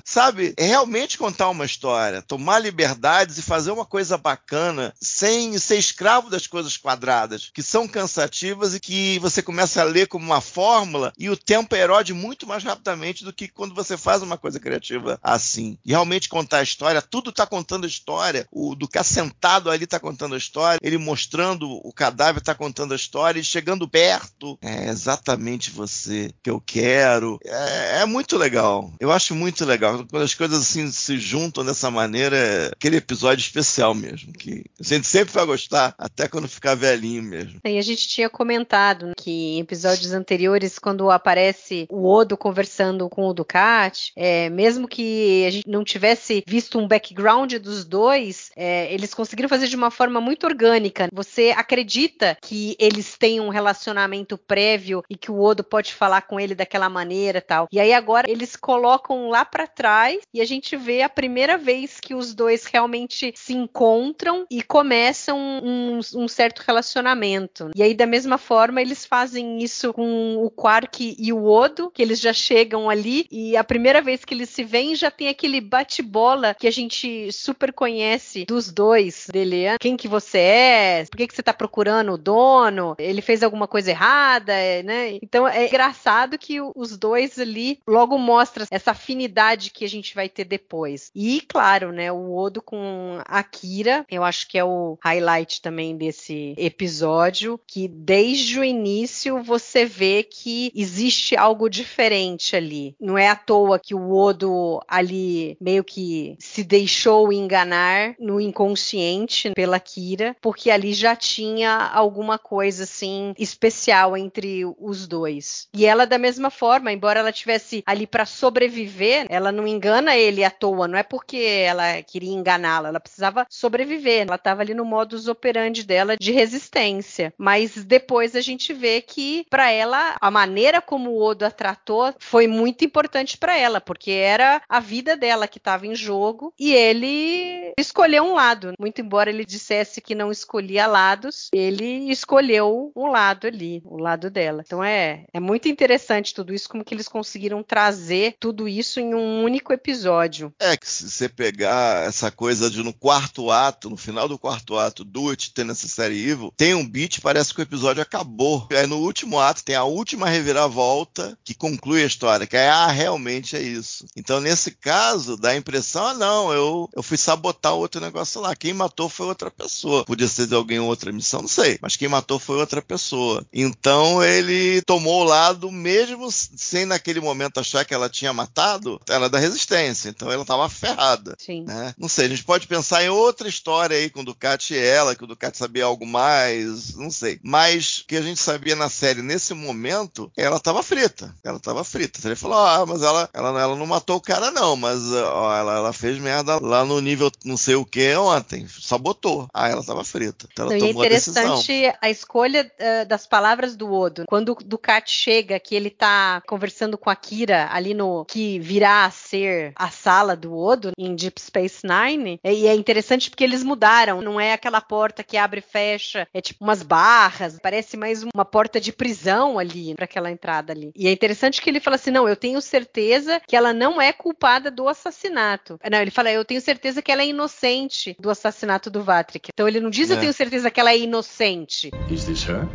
sabe? 0.05 0.55
É 0.57 0.66
realmente 0.66 1.18
contar 1.18 1.48
uma 1.48 1.64
história, 1.64 2.22
tomar 2.22 2.59
liberdades 2.59 3.38
e 3.38 3.42
fazer 3.42 3.70
uma 3.70 3.85
coisa 3.85 4.16
bacana, 4.16 4.94
sem 5.01 5.57
ser 5.59 5.77
escravo 5.77 6.31
das 6.31 6.46
coisas 6.46 6.77
quadradas, 6.77 7.51
que 7.53 7.62
são 7.62 7.87
cansativas 7.87 8.74
e 8.74 8.81
que 8.81 9.18
você 9.18 9.42
começa 9.42 9.81
a 9.81 9.85
ler 9.85 10.07
como 10.09 10.24
uma 10.24 10.40
fórmula 10.40 11.12
e 11.18 11.31
o 11.31 11.37
tempo 11.37 11.74
erode 11.74 12.12
muito 12.12 12.46
mais 12.46 12.64
rapidamente 12.64 13.24
do 13.24 13.33
que 13.33 13.48
quando 13.48 13.74
você 13.74 13.96
faz 13.96 14.22
uma 14.22 14.37
coisa 14.37 14.61
criativa 14.61 15.18
assim. 15.22 15.79
E 15.85 15.90
realmente 15.90 16.29
contar 16.29 16.59
a 16.59 16.62
história, 16.62 17.03
tudo 17.03 17.31
está 17.31 17.46
contando 17.46 17.85
a 17.85 17.88
história. 17.88 18.46
O 18.51 18.74
do 18.74 18.88
cá 18.88 19.03
sentado 19.03 19.70
ali 19.70 19.85
está 19.85 19.98
contando 19.98 20.35
a 20.35 20.38
história, 20.38 20.79
ele 20.83 20.98
mostrando 20.98 21.68
o 21.68 21.92
cadáver 21.92 22.40
está 22.40 22.55
contando 22.55 22.92
a 22.92 22.96
história, 22.96 23.40
e 23.40 23.44
chegando 23.44 23.88
perto. 23.88 24.59
É 24.62 24.88
exatamente 24.88 25.70
você 25.70 26.33
que 26.42 26.51
eu 26.51 26.61
quero. 26.61 27.38
É, 27.44 28.01
é, 28.01 28.07
muito 28.07 28.37
legal. 28.37 28.92
Eu 29.01 29.11
acho 29.11 29.17
muito 29.35 29.64
legal. 29.64 30.07
Quando 30.11 30.22
as 30.22 30.35
coisas 30.35 30.61
assim 30.61 30.90
se 30.90 31.18
juntam 31.18 31.64
dessa 31.64 31.90
maneira, 31.90 32.37
é 32.37 32.66
aquele 32.66 32.96
episódio 32.96 33.42
especial 33.42 33.94
mesmo. 33.94 34.33
Que 34.33 34.64
a 34.78 34.83
gente 34.83 35.07
sempre 35.07 35.33
vai 35.33 35.46
gostar, 35.46 35.94
até 35.98 36.28
quando 36.28 36.48
ficar 36.48 36.74
velhinho 36.74 37.22
mesmo. 37.22 37.61
E 37.64 37.78
a 37.78 37.83
gente 37.83 38.09
tinha 38.09 38.28
comentado 38.28 39.12
que 39.16 39.31
em 39.31 39.61
episódios 39.61 40.12
anteriores, 40.12 40.78
quando 40.78 41.11
aparece 41.11 41.87
o 41.90 42.09
Odo 42.09 42.37
conversando 42.37 43.09
com 43.09 43.26
o 43.26 43.35
Ducati, 43.35 44.12
é, 44.16 44.48
mesmo 44.50 44.88
que 44.88 45.44
a 45.46 45.50
gente 45.50 45.68
não 45.68 45.85
tivesse 45.85 46.42
visto 46.46 46.78
um 46.78 46.88
background 46.88 47.54
dos 47.54 47.85
dois, 47.85 48.50
é, 48.57 48.92
eles 48.92 49.14
conseguiram 49.14 49.48
fazer 49.48 49.68
de 49.68 49.76
uma 49.76 49.90
forma 49.90 50.20
muito 50.20 50.46
orgânica. 50.46 51.09
Você 51.12 51.54
acredita 51.57 52.37
que 52.40 52.76
eles 52.78 53.16
têm 53.16 53.40
um 53.40 53.48
relacionamento 53.48 54.38
prévio 54.38 55.02
e 55.09 55.16
que 55.16 55.31
o 55.31 55.40
Odo 55.40 55.64
pode 55.64 55.94
falar 55.94 56.22
com 56.22 56.38
ele 56.38 56.54
daquela 56.54 56.88
maneira 56.88 57.40
tal. 57.40 57.68
E 57.72 57.81
aí 57.81 57.92
agora 57.92 58.31
eles 58.31 58.57
colocam 58.57 59.08
lá 59.29 59.44
para 59.44 59.66
trás 59.66 60.21
e 60.33 60.40
a 60.40 60.44
gente 60.44 60.77
vê 60.77 61.03
a 61.03 61.09
primeira 61.09 61.57
vez 61.57 61.99
que 62.01 62.14
os 62.14 62.35
dois 62.35 62.64
realmente 62.66 63.33
se 63.37 63.55
encontram 63.55 64.47
e 64.51 64.62
começam 64.62 65.38
um, 65.38 66.01
um 66.14 66.29
certo 66.29 66.61
relacionamento. 66.61 67.71
E 67.75 67.83
aí 67.83 67.94
da 67.94 68.07
mesma 68.07 68.38
forma 68.38 68.81
eles 68.81 69.05
fazem 69.05 69.62
isso 69.62 69.92
com 69.92 70.37
o 70.37 70.51
Quark 70.51 71.16
e 71.18 71.33
o 71.33 71.44
Odo, 71.44 71.90
que 71.90 72.03
eles 72.03 72.21
já 72.21 72.33
chegam 72.33 72.88
ali 72.90 73.27
e 73.31 73.57
a 73.57 73.64
primeira 73.64 74.03
vez 74.03 74.25
que 74.25 74.35
eles 74.35 74.51
se 74.51 74.64
veem 74.64 74.94
já 74.94 75.11
tem 75.11 75.29
aquele 75.29 75.61
bate-bola 75.61 76.55
que 76.55 76.66
a 76.66 76.71
gente 76.71 77.31
super 77.33 77.73
conhece 77.73 78.44
dos 78.44 78.71
dois, 78.71 79.27
dele, 79.33 79.79
quem 79.81 79.97
que 79.97 80.09
você 80.09 80.38
é, 80.38 81.05
por 81.11 81.16
que, 81.16 81.27
que 81.27 81.35
você 81.35 81.42
tá 81.42 81.53
procurando 81.53 82.12
o 82.12 82.18
dono, 82.18 82.94
ele 82.99 83.23
fez 83.23 83.42
alguma 83.42 83.66
coisa 83.66 83.90
errada, 83.90 84.53
né? 84.85 85.18
Então 85.23 85.47
é 85.47 85.66
engraçado 85.66 86.38
que 86.38 86.61
os 86.61 86.97
dois 86.97 87.38
ali 87.38 87.81
logo 87.87 88.18
mostra 88.18 88.66
essa 88.71 88.94
afinidade 88.98 89.70
que 89.70 89.84
a 89.84 89.88
gente 89.88 90.14
vai 90.14 90.28
ter 90.28 90.44
depois. 90.44 91.11
E 91.14 91.40
claro, 91.40 91.92
né, 91.92 92.11
o 92.11 92.37
Odo 92.37 92.61
com 92.61 93.20
a 93.24 93.42
Kira, 93.42 94.04
eu 94.11 94.24
acho 94.24 94.48
que 94.48 94.58
é 94.58 94.64
o 94.64 94.98
highlight 95.00 95.62
também 95.62 95.96
desse 95.96 96.54
episódio, 96.58 97.58
que 97.66 97.87
desde 97.87 98.58
o 98.58 98.64
início 98.64 99.42
você 99.42 99.84
vê 99.87 100.22
que 100.24 100.72
existe 100.74 101.37
algo 101.37 101.70
diferente 101.70 102.56
ali. 102.56 102.94
Não 103.00 103.16
é 103.16 103.28
à 103.28 103.37
toa 103.37 103.78
que 103.78 103.94
o 103.94 104.12
Odo 104.12 104.80
ali 104.88 105.56
meio 105.61 105.84
que 105.84 106.37
se 106.40 106.64
deixou 106.64 107.32
enganar 107.32 108.16
no 108.18 108.40
inconsciente 108.40 109.52
pela 109.52 109.78
Kira, 109.78 110.37
porque 110.40 110.70
ali 110.70 110.92
já 110.92 111.14
tinha 111.14 111.70
alguma 111.70 112.37
coisa 112.37 112.82
assim 112.82 113.32
especial 113.38 114.16
entre 114.16 114.64
os 114.78 115.06
dois. 115.06 115.68
E 115.72 115.87
ela 115.87 116.04
da 116.04 116.18
mesma 116.18 116.50
forma, 116.50 116.92
embora 116.92 117.20
ela 117.20 117.32
tivesse 117.32 117.84
ali 117.87 118.06
para 118.06 118.26
sobreviver, 118.26 118.88
ela 119.29 119.53
não 119.53 119.66
engana 119.66 120.16
ele 120.16 120.44
à 120.44 120.51
toa, 120.51 120.88
não 120.88 120.98
é 120.98 121.03
porque 121.03 121.37
ela 121.37 122.03
queria 122.03 122.33
enganá-la, 122.33 122.88
ela 122.88 123.01
precisava 123.01 123.46
sobreviver. 123.48 124.22
Ela 124.22 124.37
estava 124.37 124.62
ali 124.62 124.74
no 124.74 124.85
modus 124.85 125.29
operandi 125.29 125.85
dela 125.85 126.16
de 126.16 126.33
resistência. 126.33 127.33
Mas 127.37 127.85
depois 127.85 128.35
a 128.35 128.40
gente 128.40 128.72
vê 128.72 129.01
que 129.01 129.46
para 129.51 129.70
ela 129.70 130.16
a 130.20 130.31
maneira 130.31 130.81
como 130.81 131.11
o 131.11 131.22
Odo 131.22 131.44
a 131.44 131.51
tratou 131.51 132.14
foi 132.18 132.46
muito 132.46 132.85
importante 132.85 133.37
para 133.37 133.57
ela, 133.57 133.81
porque 133.81 134.11
era 134.11 134.62
a 134.68 134.81
vida 134.81 135.16
dela 135.16 135.48
que 135.48 135.59
estava 135.59 135.87
em 135.87 135.94
jogo 135.94 136.53
e 136.59 136.72
ele 136.72 137.72
escolheu 137.79 138.24
um 138.24 138.35
lado. 138.35 138.72
Muito 138.79 139.01
embora 139.01 139.31
ele 139.31 139.44
dissesse 139.44 140.01
que 140.01 140.14
não 140.14 140.31
escolhia 140.31 140.87
lados, 140.87 141.48
ele 141.53 142.11
escolheu 142.11 142.92
um 142.94 143.07
lado 143.07 143.46
ali, 143.46 143.83
o 143.85 143.98
lado 143.98 144.31
dela. 144.31 144.62
Então 144.64 144.83
é, 144.83 145.24
é 145.33 145.40
muito 145.40 145.68
interessante 145.68 146.35
tudo 146.35 146.55
isso, 146.55 146.68
como 146.68 146.85
que 146.85 146.94
eles 146.94 147.09
conseguiram 147.09 147.62
trazer 147.62 148.37
tudo 148.38 148.68
isso 148.68 148.78
em 149.01 149.14
um 149.14 149.43
único 149.43 149.73
episódio. 149.73 150.53
É 150.59 150.77
que 150.77 150.88
se 150.88 151.11
você 151.11 151.29
pegar 151.29 152.07
essa 152.07 152.31
coisa 152.31 152.71
de 152.71 152.83
no 152.83 152.93
quarto 152.93 153.51
ato, 153.51 153.91
no 153.91 153.97
final 153.97 154.29
do 154.29 154.38
quarto 154.38 154.77
ato, 154.77 155.05
do 155.05 155.31
It 155.31 155.53
série 155.75 156.29
Evil, 156.29 156.53
tem 156.57 156.75
um 156.75 156.88
beat, 156.88 157.21
parece 157.21 157.53
que 157.53 157.61
o 157.61 157.62
episódio 157.62 158.03
acabou. 158.03 158.67
Aí 158.71 158.87
no 158.87 158.99
último 158.99 159.38
ato 159.38 159.64
tem 159.64 159.75
a 159.75 159.85
última 159.85 160.29
reviravolta 160.29 161.37
que 161.45 161.55
conclui 161.55 162.03
a 162.03 162.07
história, 162.07 162.47
que 162.47 162.57
é, 162.57 162.69
ah, 162.69 162.88
realmente 162.88 163.57
é 163.57 163.62
isso. 163.62 164.07
Então 164.17 164.41
nesse 164.41 164.71
caso, 164.73 165.37
dá 165.37 165.51
a 165.51 165.57
impressão, 165.57 166.07
ah, 166.07 166.14
não, 166.14 166.53
eu, 166.53 166.88
eu 166.95 167.03
fui 167.03 167.17
sabotar 167.17 167.75
outro 167.75 168.01
negócio 168.01 168.41
lá. 168.41 168.55
Quem 168.55 168.73
matou 168.73 169.09
foi 169.09 169.27
outra 169.27 169.51
pessoa. 169.51 170.05
Podia 170.05 170.29
ser 170.29 170.47
de 170.47 170.55
alguém 170.55 170.79
outra 170.79 171.12
missão, 171.12 171.41
não 171.41 171.49
sei. 171.49 171.79
Mas 171.81 171.97
quem 171.97 172.09
matou 172.09 172.38
foi 172.38 172.57
outra 172.57 172.83
pessoa. 172.83 173.45
Então 173.53 174.23
ele 174.23 174.83
tomou 174.83 175.23
o 175.23 175.25
lado, 175.25 175.71
mesmo 175.71 176.31
sem 176.31 176.85
naquele 176.85 177.21
momento 177.21 177.59
achar 177.59 177.85
que 177.85 177.95
ela 177.95 178.09
tinha 178.09 178.33
matado, 178.33 178.67
ela 179.09 179.26
é 179.26 179.28
da 179.28 179.38
resistência. 179.38 180.09
Então 180.09 180.31
ela 180.31 180.42
estava 180.42 180.68
ferrada. 180.68 181.35
Sim. 181.38 181.64
Né? 181.64 181.94
Não 181.98 182.09
sei, 182.09 182.26
a 182.26 182.28
gente 182.28 182.44
pode 182.44 182.66
pensar 182.66 183.02
em 183.04 183.09
outra 183.09 183.48
história 183.48 183.96
aí 183.96 184.11
com 184.11 184.20
o 184.20 184.24
Ducati 184.24 184.74
e 184.74 184.78
ela, 184.78 185.14
que 185.14 185.24
o 185.24 185.26
Ducati 185.26 185.57
sabia 185.57 185.85
algo 185.85 186.07
mais, 186.07 186.94
não 186.94 187.11
sei. 187.11 187.38
Mas 187.42 188.04
que 188.07 188.16
a 188.16 188.22
gente 188.22 188.40
sabia 188.40 188.76
na 188.76 188.88
série 188.88 189.22
nesse 189.22 189.54
momento, 189.54 190.31
ela 190.37 190.57
estava 190.57 190.83
frita. 190.83 191.35
Ela 191.44 191.59
estava 191.59 191.85
frita. 191.85 192.20
Ele 192.26 192.37
falou: 192.37 192.59
ah, 192.59 192.85
mas 192.87 193.02
ela, 193.02 193.28
ela, 193.33 193.61
ela 193.61 193.76
não 193.76 193.87
matou 193.87 194.16
o 194.16 194.20
cara, 194.20 194.50
não, 194.50 194.76
mas 194.76 195.12
ó, 195.12 195.57
ela, 195.57 195.76
ela 195.76 195.92
fez 195.92 196.18
merda 196.18 196.59
lá 196.61 196.85
no 196.85 197.00
nível 197.00 197.31
não 197.44 197.57
sei 197.57 197.74
o 197.74 197.85
que 197.85 198.14
ontem. 198.16 198.66
Sabotou. 198.68 199.48
Ah, 199.52 199.68
ela 199.68 199.81
estava 199.81 200.04
frita. 200.04 200.48
Então 200.52 200.66
ela 200.66 200.76
então, 200.76 200.88
tomou 200.88 201.04
é 201.04 201.07
interessante 201.07 201.87
a, 201.87 201.98
a 202.02 202.11
escolha 202.11 202.70
uh, 202.78 203.07
das 203.07 203.26
palavras 203.26 203.76
do 203.76 203.92
Odo. 203.92 204.24
Quando 204.26 204.52
o 204.52 204.54
Ducati 204.54 205.12
chega, 205.12 205.59
que 205.59 205.74
ele 205.74 205.90
tá 205.90 206.42
conversando 206.46 206.98
com 206.98 207.11
a 207.11 207.16
Kira 207.16 207.68
ali 207.72 207.94
no 207.94 208.24
que 208.24 208.58
virá 208.59 209.05
a 209.05 209.11
ser 209.11 209.73
a 209.77 209.90
sala 209.90 210.37
do 210.37 210.57
Odo 210.57 210.92
em 210.97 211.14
Deep 211.14 211.40
Space 211.40 211.81
Nine, 211.85 212.40
e 212.44 212.66
é 212.66 212.75
interessante 212.75 213.31
porque 213.31 213.44
eles 213.44 213.62
mudaram. 213.62 214.21
Não 214.21 214.40
é 214.40 214.53
aquela 214.53 214.81
porta 214.81 215.23
que 215.23 215.37
abre 215.37 215.61
e 215.61 215.62
fecha, 215.62 216.27
é 216.33 216.40
tipo 216.40 216.64
umas 216.64 216.83
barras, 216.83 217.59
parece 217.62 217.97
mais 217.97 218.23
uma 218.23 218.44
porta 218.44 218.81
de 218.81 218.92
prisão 218.92 219.59
ali 219.59 219.94
para 219.94 220.05
aquela 220.05 220.31
entrada 220.31 220.73
ali. 220.73 220.90
E 220.94 221.07
é 221.09 221.12
interessante 221.12 221.61
que 221.61 221.71
ele 221.71 221.81
fala 221.81 221.97
assim: 221.97 222.11
não, 222.11 222.29
eu 222.29 222.37
tenho 222.37 222.61
certeza 222.61 223.40
que 223.47 223.57
ela 223.57 223.73
não 223.73 224.01
é 224.01 224.12
culpada 224.12 224.71
do 224.71 224.88
assassinato. 224.88 225.79
Não, 225.90 225.99
ele 225.99 226.11
fala, 226.11 226.31
eu 226.31 226.44
tenho 226.44 226.61
certeza 226.61 227.03
que 227.03 227.11
ela 227.11 227.23
é 227.23 227.29
inocente 227.29 228.16
do 228.18 228.31
assassinato 228.31 228.90
do 228.90 229.03
Vatrik. 229.03 229.51
Então 229.53 229.68
ele 229.68 229.81
não 229.81 229.90
diz, 229.90 230.11
é. 230.11 230.14
eu 230.14 230.21
tenho 230.21 230.33
certeza 230.33 230.71
que 230.71 230.81
ela 230.81 230.90
é 230.90 230.99
inocente. 230.99 231.90
Is 232.11 232.25
this 232.25 232.44
her? 232.44 232.66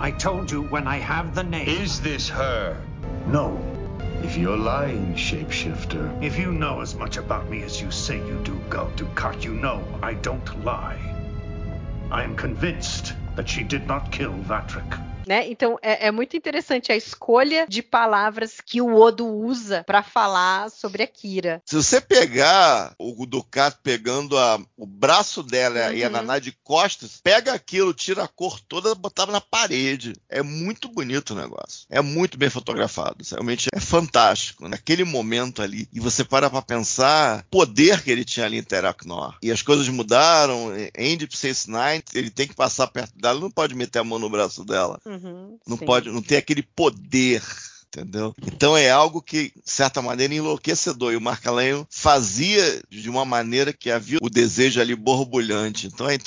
I 0.00 0.12
told 0.12 0.52
you 0.52 0.62
when 0.70 0.86
I 0.86 1.00
have 1.00 1.34
the 1.34 1.42
name. 1.42 1.68
Is 1.82 1.98
this 2.00 2.30
her? 2.30 2.76
No. 3.26 3.87
If 4.22 4.36
you're 4.36 4.56
lying, 4.56 5.14
shapeshifter. 5.14 6.22
If 6.22 6.38
you 6.38 6.52
know 6.52 6.80
as 6.80 6.94
much 6.94 7.16
about 7.16 7.48
me 7.48 7.62
as 7.62 7.80
you 7.80 7.90
say 7.90 8.16
you 8.16 8.40
do, 8.42 8.60
Gul 8.68 8.90
Dukat, 8.96 9.44
you 9.44 9.54
know 9.54 9.82
I 10.02 10.14
don't 10.14 10.64
lie. 10.64 10.98
I 12.10 12.24
am 12.24 12.34
convinced 12.34 13.14
that 13.36 13.48
she 13.48 13.62
did 13.62 13.86
not 13.86 14.10
kill 14.10 14.32
Vatrik. 14.32 15.07
Né? 15.28 15.46
Então 15.46 15.78
é, 15.82 16.06
é, 16.06 16.10
muito 16.10 16.36
interessante 16.36 16.90
a 16.90 16.96
escolha 16.96 17.66
de 17.68 17.82
palavras 17.82 18.62
que 18.64 18.80
o 18.80 18.96
Odo 18.96 19.26
usa 19.26 19.84
para 19.86 20.02
falar 20.02 20.70
sobre 20.70 21.02
a 21.02 21.06
Kira. 21.06 21.62
Se 21.66 21.76
você 21.76 22.00
pegar 22.00 22.94
o 22.98 23.26
Ducat 23.26 23.76
pegando 23.82 24.38
a, 24.38 24.58
o 24.74 24.86
braço 24.86 25.42
dela 25.42 25.88
uhum. 25.88 25.92
e 25.92 26.02
a 26.02 26.06
uhum. 26.06 26.12
Naná 26.12 26.38
de 26.38 26.52
costas, 26.64 27.20
pega 27.22 27.52
aquilo, 27.52 27.92
tira 27.92 28.24
a 28.24 28.28
cor 28.28 28.58
toda, 28.58 28.94
botava 28.94 29.30
na 29.30 29.40
parede. 29.40 30.14
É 30.30 30.42
muito 30.42 30.88
bonito 30.88 31.34
o 31.34 31.36
negócio. 31.36 31.86
É 31.90 32.00
muito 32.00 32.38
bem 32.38 32.48
fotografado. 32.48 33.22
Realmente 33.30 33.68
é 33.72 33.80
fantástico. 33.80 34.66
Naquele 34.66 35.04
momento 35.04 35.60
ali, 35.60 35.86
e 35.92 36.00
você 36.00 36.24
para 36.24 36.48
pra 36.48 36.62
pensar 36.62 37.44
poder 37.50 38.02
que 38.02 38.10
ele 38.10 38.24
tinha 38.24 38.46
ali 38.46 38.56
em 38.56 38.62
Teraknor. 38.62 39.36
E 39.42 39.52
as 39.52 39.60
coisas 39.60 39.86
mudaram. 39.88 40.72
Space 41.30 41.70
Nine, 41.70 42.02
ele 42.14 42.30
tem 42.30 42.48
que 42.48 42.54
passar 42.54 42.86
perto 42.86 43.16
dela, 43.18 43.38
não 43.38 43.50
pode 43.50 43.74
meter 43.74 43.98
a 43.98 44.04
mão 44.04 44.18
no 44.18 44.30
braço 44.30 44.64
dela. 44.64 44.98
Uhum. 45.04 45.17
Uhum, 45.24 45.58
não 45.66 45.76
sim. 45.76 45.84
pode, 45.84 46.10
não 46.10 46.22
tem 46.22 46.38
aquele 46.38 46.62
poder 46.62 47.42
entendeu? 47.88 48.34
Então 48.42 48.76
é 48.76 48.90
algo 48.90 49.22
que, 49.22 49.52
de 49.54 49.70
certa 49.70 50.00
maneira, 50.00 50.34
enlouquecedor. 50.34 51.12
E 51.12 51.16
o 51.16 51.20
Mark 51.20 51.44
Lane 51.46 51.86
fazia 51.90 52.82
de 52.88 53.08
uma 53.08 53.24
maneira 53.24 53.72
que 53.72 53.90
havia 53.90 54.18
o 54.22 54.30
desejo 54.30 54.80
ali 54.80 54.94
borbulhante. 54.94 55.86
Então 55.86 56.08
é 56.08 56.18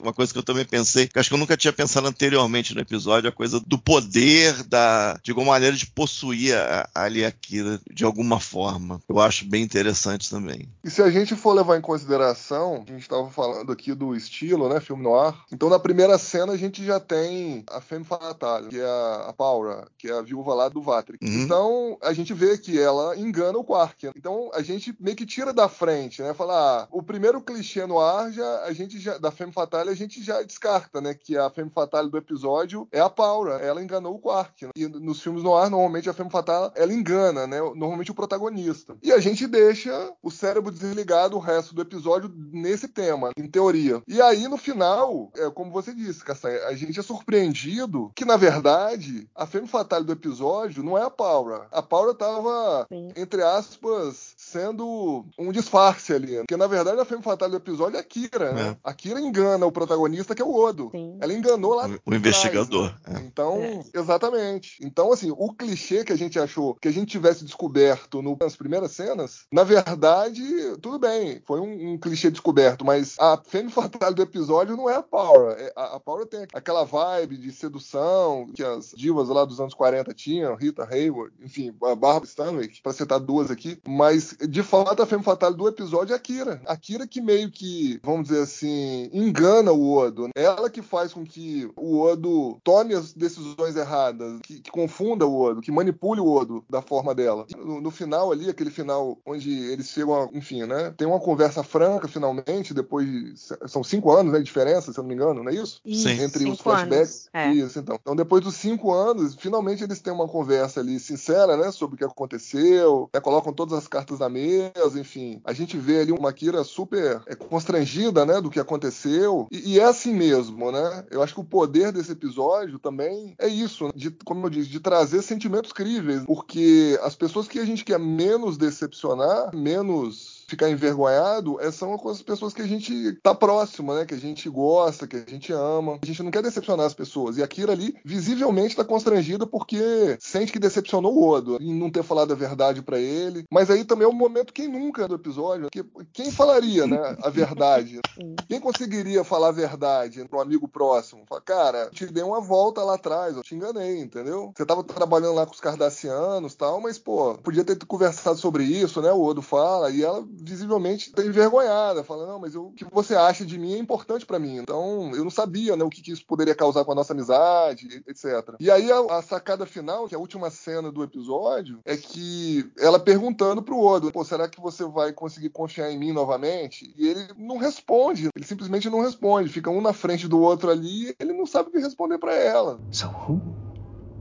uma 0.00 0.12
coisa 0.12 0.32
que 0.32 0.38
eu 0.38 0.42
também 0.42 0.64
pensei, 0.64 1.08
que 1.08 1.18
acho 1.18 1.28
que 1.28 1.34
eu 1.34 1.38
nunca 1.38 1.56
tinha 1.56 1.72
pensado 1.72 2.06
anteriormente 2.06 2.74
no 2.74 2.80
episódio, 2.80 3.28
a 3.28 3.32
coisa 3.32 3.60
do 3.60 3.78
poder, 3.78 4.62
da, 4.64 5.18
de 5.22 5.30
alguma 5.30 5.52
maneira, 5.52 5.76
de 5.76 5.86
possuir 5.86 6.56
a, 6.56 6.88
ali 6.94 7.24
aquilo 7.24 7.80
de 7.92 8.04
alguma 8.04 8.38
forma. 8.38 9.00
Eu 9.08 9.20
acho 9.20 9.44
bem 9.46 9.62
interessante 9.62 10.30
também. 10.30 10.68
E 10.84 10.90
se 10.90 11.02
a 11.02 11.10
gente 11.10 11.34
for 11.34 11.52
levar 11.52 11.76
em 11.76 11.82
consideração, 11.82 12.84
a 12.86 12.90
gente 12.90 13.02
estava 13.02 13.28
falando 13.30 13.72
aqui 13.72 13.94
do 13.94 14.14
estilo, 14.14 14.68
né, 14.68 14.80
filme 14.80 15.02
no 15.02 15.14
ar. 15.14 15.44
Então 15.52 15.68
na 15.68 15.78
primeira 15.78 16.16
cena 16.18 16.52
a 16.52 16.56
gente 16.56 16.84
já 16.84 17.00
tem 17.00 17.64
a 17.68 17.80
Femme 17.80 18.04
Fatale, 18.04 18.68
que 18.68 18.78
é 18.78 18.84
a, 19.28 19.34
Paula, 19.36 19.88
que 19.98 20.08
é 20.08 20.12
a 20.12 20.22
viúva 20.22 20.54
lá 20.54 20.68
do 20.68 20.82
Vat 20.82 21.07
Patrick. 21.08 21.24
Uhum. 21.24 21.42
Então, 21.42 21.98
a 22.02 22.12
gente 22.12 22.34
vê 22.34 22.58
que 22.58 22.78
ela 22.78 23.16
engana 23.16 23.58
o 23.58 23.64
Quark. 23.64 24.10
Então, 24.16 24.50
a 24.52 24.62
gente 24.62 24.94
meio 25.00 25.16
que 25.16 25.24
tira 25.24 25.52
da 25.52 25.68
frente, 25.68 26.22
né? 26.22 26.34
Fala, 26.34 26.82
ah, 26.82 26.88
o 26.90 27.02
primeiro 27.02 27.40
clichê 27.40 27.86
no 27.86 27.98
ar, 27.98 28.30
já, 28.30 28.64
a 28.64 28.72
gente 28.72 28.98
já, 28.98 29.16
da 29.18 29.30
Femme 29.30 29.52
Fatale, 29.52 29.90
a 29.90 29.94
gente 29.94 30.22
já 30.22 30.42
descarta, 30.42 31.00
né? 31.00 31.14
Que 31.14 31.36
a 31.36 31.48
Femme 31.50 31.70
Fatale 31.70 32.10
do 32.10 32.18
episódio 32.18 32.86
é 32.92 33.00
a 33.00 33.08
Paula. 33.08 33.54
Ela 33.56 33.82
enganou 33.82 34.14
o 34.14 34.18
Quark. 34.18 34.68
E 34.76 34.86
nos 34.86 35.22
filmes 35.22 35.42
no 35.42 35.54
ar, 35.54 35.70
normalmente, 35.70 36.10
a 36.10 36.12
Femme 36.12 36.30
Fatale, 36.30 36.72
ela 36.74 36.92
engana, 36.92 37.46
né? 37.46 37.58
Normalmente 37.58 38.10
o 38.10 38.14
protagonista. 38.14 38.96
E 39.02 39.12
a 39.12 39.18
gente 39.18 39.46
deixa 39.46 40.12
o 40.22 40.30
cérebro 40.30 40.70
desligado 40.70 41.36
o 41.36 41.40
resto 41.40 41.74
do 41.74 41.82
episódio 41.82 42.30
nesse 42.52 42.88
tema, 42.88 43.30
em 43.36 43.46
teoria. 43.46 44.02
E 44.06 44.20
aí, 44.20 44.48
no 44.48 44.56
final, 44.56 45.30
é 45.36 45.48
como 45.50 45.70
você 45.70 45.94
disse, 45.94 46.24
Castanha, 46.24 46.66
a 46.66 46.74
gente 46.74 46.98
é 46.98 47.02
surpreendido 47.02 48.10
que, 48.14 48.24
na 48.24 48.36
verdade, 48.36 49.28
a 49.34 49.46
Femme 49.46 49.68
Fatale 49.68 50.04
do 50.04 50.12
episódio 50.12 50.82
não 50.82 50.97
é 50.98 51.04
a 51.04 51.10
Paula. 51.10 51.66
A 51.70 51.82
Paula 51.82 52.14
tava, 52.14 52.86
Sim. 52.88 53.12
entre 53.16 53.42
aspas, 53.42 54.34
sendo 54.36 55.24
um 55.38 55.52
disfarce 55.52 56.12
ali. 56.12 56.38
Porque, 56.38 56.56
na 56.56 56.66
verdade, 56.66 57.00
a 57.00 57.04
femme 57.04 57.22
fatale 57.22 57.52
do 57.52 57.58
episódio 57.58 57.96
é 57.96 58.00
a 58.00 58.04
Kira, 58.04 58.52
né? 58.52 58.70
É. 58.70 58.76
A 58.82 58.92
Kira 58.92 59.20
engana 59.20 59.66
o 59.66 59.72
protagonista, 59.72 60.34
que 60.34 60.42
é 60.42 60.44
o 60.44 60.54
Odo. 60.54 60.90
Sim. 60.90 61.18
Ela 61.20 61.32
enganou 61.32 61.74
lá 61.74 61.86
O, 61.86 62.12
o 62.12 62.14
investigador. 62.14 62.94
Né? 63.06 63.20
É. 63.20 63.26
Então, 63.26 63.56
é. 63.62 63.82
exatamente. 63.94 64.78
Então, 64.82 65.12
assim, 65.12 65.30
o 65.30 65.52
clichê 65.52 66.04
que 66.04 66.12
a 66.12 66.16
gente 66.16 66.38
achou 66.38 66.74
que 66.74 66.88
a 66.88 66.92
gente 66.92 67.10
tivesse 67.10 67.44
descoberto 67.44 68.22
no, 68.22 68.36
nas 68.40 68.56
primeiras 68.56 68.92
cenas, 68.92 69.46
na 69.52 69.64
verdade, 69.64 70.42
tudo 70.80 70.98
bem, 70.98 71.42
foi 71.46 71.60
um, 71.60 71.92
um 71.92 71.98
clichê 71.98 72.30
descoberto, 72.30 72.84
mas 72.84 73.16
a 73.18 73.40
femme 73.44 73.70
fatale 73.70 74.14
do 74.14 74.22
episódio 74.22 74.76
não 74.76 74.88
é 74.88 74.96
a 74.96 75.02
Paula. 75.02 75.52
É, 75.52 75.72
a, 75.76 75.96
a 75.96 76.00
Paula 76.00 76.26
tem 76.26 76.46
aquela 76.54 76.84
vibe 76.84 77.36
de 77.36 77.52
sedução 77.52 78.46
que 78.54 78.62
as 78.62 78.92
divas 78.96 79.28
lá 79.28 79.44
dos 79.44 79.60
anos 79.60 79.74
40 79.74 80.12
tinham, 80.14 80.54
Rita 80.54 80.84
Hayward, 80.90 81.32
enfim, 81.42 81.68
a 81.68 81.94
Barbara 81.94 82.24
Stanwyck, 82.24 82.80
para 82.82 82.92
citar 82.92 83.20
duas 83.20 83.50
aqui, 83.50 83.78
mas 83.86 84.36
de 84.48 84.62
fato 84.62 85.02
a 85.02 85.06
femme 85.06 85.22
fatale 85.22 85.56
do 85.56 85.68
episódio 85.68 86.12
é 86.12 86.16
a 86.16 86.18
Kira. 86.18 86.60
A 86.66 86.76
Kira 86.76 87.06
que 87.06 87.20
meio 87.20 87.50
que, 87.50 88.00
vamos 88.02 88.28
dizer 88.28 88.42
assim, 88.42 89.10
engana 89.12 89.72
o 89.72 89.96
Odo. 89.96 90.26
Né? 90.26 90.32
Ela 90.36 90.70
que 90.70 90.82
faz 90.82 91.12
com 91.12 91.24
que 91.24 91.70
o 91.76 92.00
Odo 92.00 92.58
tome 92.62 92.94
as 92.94 93.12
decisões 93.12 93.76
erradas, 93.76 94.40
que, 94.42 94.60
que 94.60 94.70
confunda 94.70 95.26
o 95.26 95.40
Odo, 95.40 95.60
que 95.60 95.72
manipule 95.72 96.20
o 96.20 96.30
Odo 96.30 96.64
da 96.68 96.82
forma 96.82 97.14
dela. 97.14 97.46
No, 97.56 97.80
no, 97.80 97.90
final 97.90 98.32
ali, 98.32 98.48
aquele 98.48 98.70
final 98.70 99.18
onde 99.26 99.50
eles 99.50 99.88
chegam, 99.88 100.14
a, 100.14 100.28
enfim, 100.32 100.64
né, 100.64 100.92
tem 100.96 101.06
uma 101.06 101.20
conversa 101.20 101.62
franca 101.62 102.08
finalmente, 102.08 102.74
depois 102.74 103.06
de, 103.06 103.34
são 103.66 103.82
cinco 103.82 104.10
anos, 104.12 104.32
né, 104.32 104.38
de 104.38 104.44
diferença, 104.44 104.92
se 104.92 104.98
eu 104.98 105.02
não 105.02 105.08
me 105.08 105.14
engano, 105.14 105.42
não 105.42 105.50
é 105.50 105.54
isso? 105.54 105.80
Sim. 105.84 106.20
Entre 106.22 106.40
cinco 106.40 106.52
os 106.52 106.60
flashbacks. 106.60 107.28
É. 107.32 107.52
Isso, 107.52 107.78
então. 107.78 107.98
Então 108.00 108.16
depois 108.16 108.42
dos 108.42 108.54
cinco 108.54 108.92
anos, 108.92 109.34
finalmente 109.34 109.82
eles 109.82 110.00
têm 110.00 110.12
uma 110.12 110.28
conversa 110.28 110.77
conversa 110.78 110.80
ali 110.80 110.98
sincera, 110.98 111.56
né, 111.56 111.70
sobre 111.70 111.94
o 111.94 111.98
que 111.98 112.04
aconteceu, 112.04 113.08
né, 113.12 113.20
colocam 113.20 113.52
todas 113.52 113.76
as 113.76 113.88
cartas 113.88 114.18
na 114.18 114.28
mesa, 114.28 114.98
enfim. 114.98 115.40
A 115.44 115.52
gente 115.52 115.76
vê 115.76 116.00
ali 116.00 116.12
uma 116.12 116.32
Kira 116.32 116.64
super 116.64 117.20
é, 117.26 117.34
constrangida, 117.34 118.24
né, 118.24 118.40
do 118.40 118.50
que 118.50 118.60
aconteceu. 118.60 119.46
E, 119.50 119.74
e, 119.74 119.80
é 119.80 119.84
assim 119.84 120.14
mesmo, 120.14 120.70
né? 120.70 121.04
Eu 121.10 121.22
acho 121.22 121.34
que 121.34 121.40
o 121.40 121.44
poder 121.44 121.92
desse 121.92 122.12
episódio 122.12 122.78
também 122.78 123.34
é 123.38 123.48
isso, 123.48 123.90
de, 123.94 124.10
como 124.24 124.46
eu 124.46 124.50
disse, 124.50 124.68
de 124.68 124.80
trazer 124.80 125.22
sentimentos 125.22 125.72
críveis, 125.72 126.24
porque 126.24 126.98
as 127.02 127.14
pessoas 127.14 127.48
que 127.48 127.58
a 127.58 127.64
gente 127.64 127.84
quer 127.84 127.98
menos 127.98 128.56
decepcionar, 128.56 129.54
menos 129.54 130.37
ficar 130.48 130.70
envergonhado 130.70 131.60
é, 131.60 131.70
são 131.70 131.94
as 132.08 132.22
pessoas 132.22 132.54
que 132.54 132.62
a 132.62 132.66
gente 132.66 133.12
tá 133.22 133.34
próximo, 133.34 133.94
né? 133.94 134.06
Que 134.06 134.14
a 134.14 134.18
gente 134.18 134.48
gosta, 134.48 135.06
que 135.06 135.16
a 135.16 135.24
gente 135.30 135.52
ama. 135.52 135.98
A 136.02 136.06
gente 136.06 136.22
não 136.22 136.30
quer 136.30 136.42
decepcionar 136.42 136.86
as 136.86 136.94
pessoas. 136.94 137.36
E 137.36 137.42
a 137.42 137.46
Kira 137.46 137.72
ali, 137.72 137.94
visivelmente, 138.04 138.74
tá 138.74 138.84
constrangida 138.84 139.46
porque 139.46 140.16
sente 140.18 140.50
que 140.50 140.58
decepcionou 140.58 141.14
o 141.14 141.28
Odo 141.28 141.58
em 141.60 141.74
não 141.74 141.90
ter 141.90 142.02
falado 142.02 142.32
a 142.32 142.36
verdade 142.36 142.82
para 142.82 142.98
ele. 142.98 143.44
Mas 143.52 143.70
aí 143.70 143.84
também 143.84 144.06
é 144.06 144.10
um 144.10 144.14
momento 144.14 144.52
quem 144.52 144.68
nunca 144.68 145.06
do 145.06 145.14
episódio, 145.14 145.68
que, 145.70 145.84
quem 146.12 146.30
falaria, 146.30 146.86
né? 146.86 147.16
A 147.22 147.28
verdade. 147.28 148.00
Quem 148.48 148.60
conseguiria 148.60 149.22
falar 149.22 149.48
a 149.48 149.52
verdade 149.52 150.26
um 150.32 150.40
amigo 150.40 150.66
próximo? 150.66 151.24
Fala, 151.28 151.40
cara, 151.40 151.90
te 151.90 152.06
dei 152.06 152.22
uma 152.22 152.40
volta 152.40 152.82
lá 152.82 152.94
atrás, 152.94 153.36
eu 153.36 153.42
te 153.42 153.54
enganei, 153.54 154.00
entendeu? 154.00 154.52
Você 154.56 154.64
tava 154.64 154.82
trabalhando 154.82 155.34
lá 155.34 155.44
com 155.44 155.52
os 155.52 155.60
cardassianos 155.60 156.54
tal, 156.54 156.80
mas, 156.80 156.98
pô, 156.98 157.36
podia 157.38 157.64
ter 157.64 157.76
conversado 157.86 158.38
sobre 158.38 158.64
isso, 158.64 159.00
né? 159.02 159.12
O 159.12 159.22
Odo 159.22 159.42
fala, 159.42 159.90
e 159.90 160.02
ela 160.02 160.24
visivelmente 160.40 161.08
está 161.08 161.22
envergonhada, 161.24 162.04
falando, 162.04 162.28
não, 162.28 162.38
mas 162.38 162.54
eu, 162.54 162.66
o 162.66 162.72
que 162.72 162.84
você 162.84 163.14
acha 163.14 163.44
de 163.44 163.58
mim 163.58 163.74
é 163.74 163.78
importante 163.78 164.24
para 164.24 164.38
mim. 164.38 164.56
Então, 164.56 165.10
eu 165.14 165.24
não 165.24 165.30
sabia, 165.30 165.76
né, 165.76 165.84
o 165.84 165.90
que, 165.90 166.02
que, 166.02 166.12
isso 166.12 166.24
poderia 166.26 166.54
causar 166.54 166.84
com 166.84 166.92
a 166.92 166.94
nossa 166.94 167.12
amizade, 167.12 168.02
etc. 168.06 168.54
E 168.60 168.70
aí, 168.70 168.90
a, 168.90 169.18
a, 169.18 169.22
sacada 169.22 169.66
final, 169.66 170.08
que 170.08 170.14
é 170.14 170.18
a 170.18 170.20
última 170.20 170.50
cena 170.50 170.90
do 170.90 171.02
episódio, 171.02 171.80
é 171.84 171.96
que 171.96 172.70
ela 172.78 172.98
perguntando 172.98 173.62
pro 173.62 173.80
Odo, 173.80 174.12
pô, 174.12 174.24
será 174.24 174.48
que 174.48 174.60
você 174.60 174.84
vai 174.84 175.12
conseguir 175.12 175.50
confiar 175.50 175.90
em 175.90 175.98
mim 175.98 176.12
novamente? 176.12 176.92
E 176.96 177.08
ele 177.08 177.28
não 177.36 177.58
responde, 177.58 178.30
ele 178.34 178.46
simplesmente 178.46 178.88
não 178.88 179.00
responde, 179.00 179.48
fica 179.48 179.70
um 179.70 179.80
na 179.80 179.92
frente 179.92 180.28
do 180.28 180.40
outro 180.40 180.70
ali, 180.70 181.14
ele 181.18 181.32
não 181.32 181.46
sabe 181.46 181.68
o 181.68 181.72
que 181.72 181.78
responder 181.78 182.18
para 182.18 182.34
ela. 182.34 182.80
So 182.90 183.06
who 183.06 183.40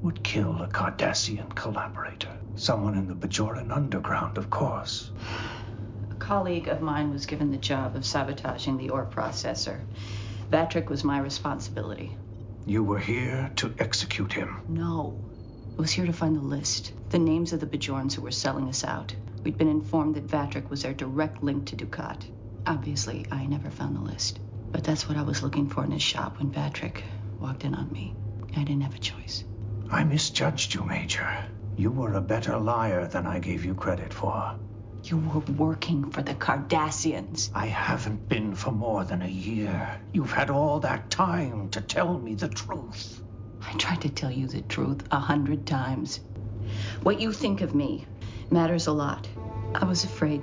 would 0.02 0.22
kill 0.22 0.64
a 0.64 0.68
Cardassian 0.68 1.48
collaborator? 1.56 2.38
Someone 2.56 2.98
in 2.98 3.08
the 3.08 3.14
Bajoran 3.14 3.72
underground, 3.72 4.38
of 4.38 4.50
course. 4.50 5.12
Colleague 6.20 6.68
of 6.68 6.82
mine 6.82 7.12
was 7.12 7.26
given 7.26 7.52
the 7.52 7.58
job 7.58 7.96
of 7.96 8.06
sabotaging 8.06 8.78
the 8.78 8.90
ore 8.90 9.06
processor. 9.06 9.80
Vatrick 10.52 10.90
was 10.90 11.04
my 11.04 11.20
responsibility. 11.20 12.16
You 12.66 12.84
were 12.84 13.00
here 13.00 13.52
to 13.58 13.74
execute 13.80 14.34
him? 14.34 14.60
No. 14.68 15.20
I 15.78 15.82
was 15.82 15.92
here 15.92 16.06
to 16.06 16.14
find 16.14 16.36
the 16.36 16.42
list, 16.42 16.92
the 17.10 17.20
names 17.20 17.54
of 17.54 17.60
the 17.60 17.68
Bajorans 17.68 18.14
who 18.14 18.22
were 18.22 18.32
selling 18.32 18.68
us 18.68 18.84
out. 18.84 19.16
We'd 19.44 19.58
been 19.58 19.70
informed 19.70 20.16
that 20.16 20.28
Vatrick 20.28 20.70
was 20.70 20.84
their 20.84 20.94
direct 20.94 21.44
link 21.44 21.68
to 21.68 21.76
Ducat. 21.76 22.26
Obviously, 22.66 23.26
I 23.32 23.46
never 23.46 23.70
found 23.70 23.96
the 23.96 24.02
list. 24.02 24.40
But 24.72 24.84
that's 24.84 25.08
what 25.08 25.18
I 25.18 25.22
was 25.22 25.44
looking 25.44 25.70
for 25.70 25.84
in 25.84 25.92
his 25.92 26.02
shop 26.02 26.40
when 26.40 26.52
Vatrick 26.52 27.04
walked 27.40 27.64
in 27.64 27.74
on 27.74 27.92
me. 27.92 28.16
I 28.56 28.64
didn't 28.64 28.82
have 28.82 28.96
a 28.96 29.00
choice. 29.00 29.46
I 29.90 30.04
misjudged 30.04 30.74
you, 30.74 30.84
Major. 30.84 31.30
You 31.78 31.92
were 31.92 32.14
a 32.14 32.22
better 32.22 32.58
liar 32.58 33.08
than 33.08 33.26
I 33.26 33.40
gave 33.40 33.64
you 33.64 33.76
credit 33.76 34.14
for. 34.14 34.56
You 35.10 35.20
were 35.20 35.40
working 35.54 36.12
for 36.12 36.22
the 36.22 36.34
Cardassians. 36.34 37.50
I 37.54 37.68
haven't 37.68 38.28
been 38.28 38.54
for 38.56 38.74
more 38.74 39.06
than 39.06 39.22
a 39.22 39.28
year. 39.28 40.02
You've 40.12 40.34
had 40.34 40.50
all 40.50 40.82
that 40.82 41.10
time 41.10 41.70
to 41.70 41.80
tell 41.80 42.20
me 42.20 42.36
the 42.36 42.50
truth. 42.50 43.22
I 43.62 43.72
tried 43.78 44.02
to 44.02 44.10
tell 44.10 44.30
you 44.30 44.48
the 44.48 44.64
truth 44.64 45.08
a 45.10 45.18
hundred 45.18 45.66
times. 45.66 46.20
What 47.04 47.22
you 47.22 47.32
think 47.32 47.62
of 47.62 47.74
me 47.74 48.06
matters 48.52 48.88
a 48.88 48.92
lot. 48.92 49.30
I 49.74 49.86
was 49.86 50.04
afraid. 50.04 50.42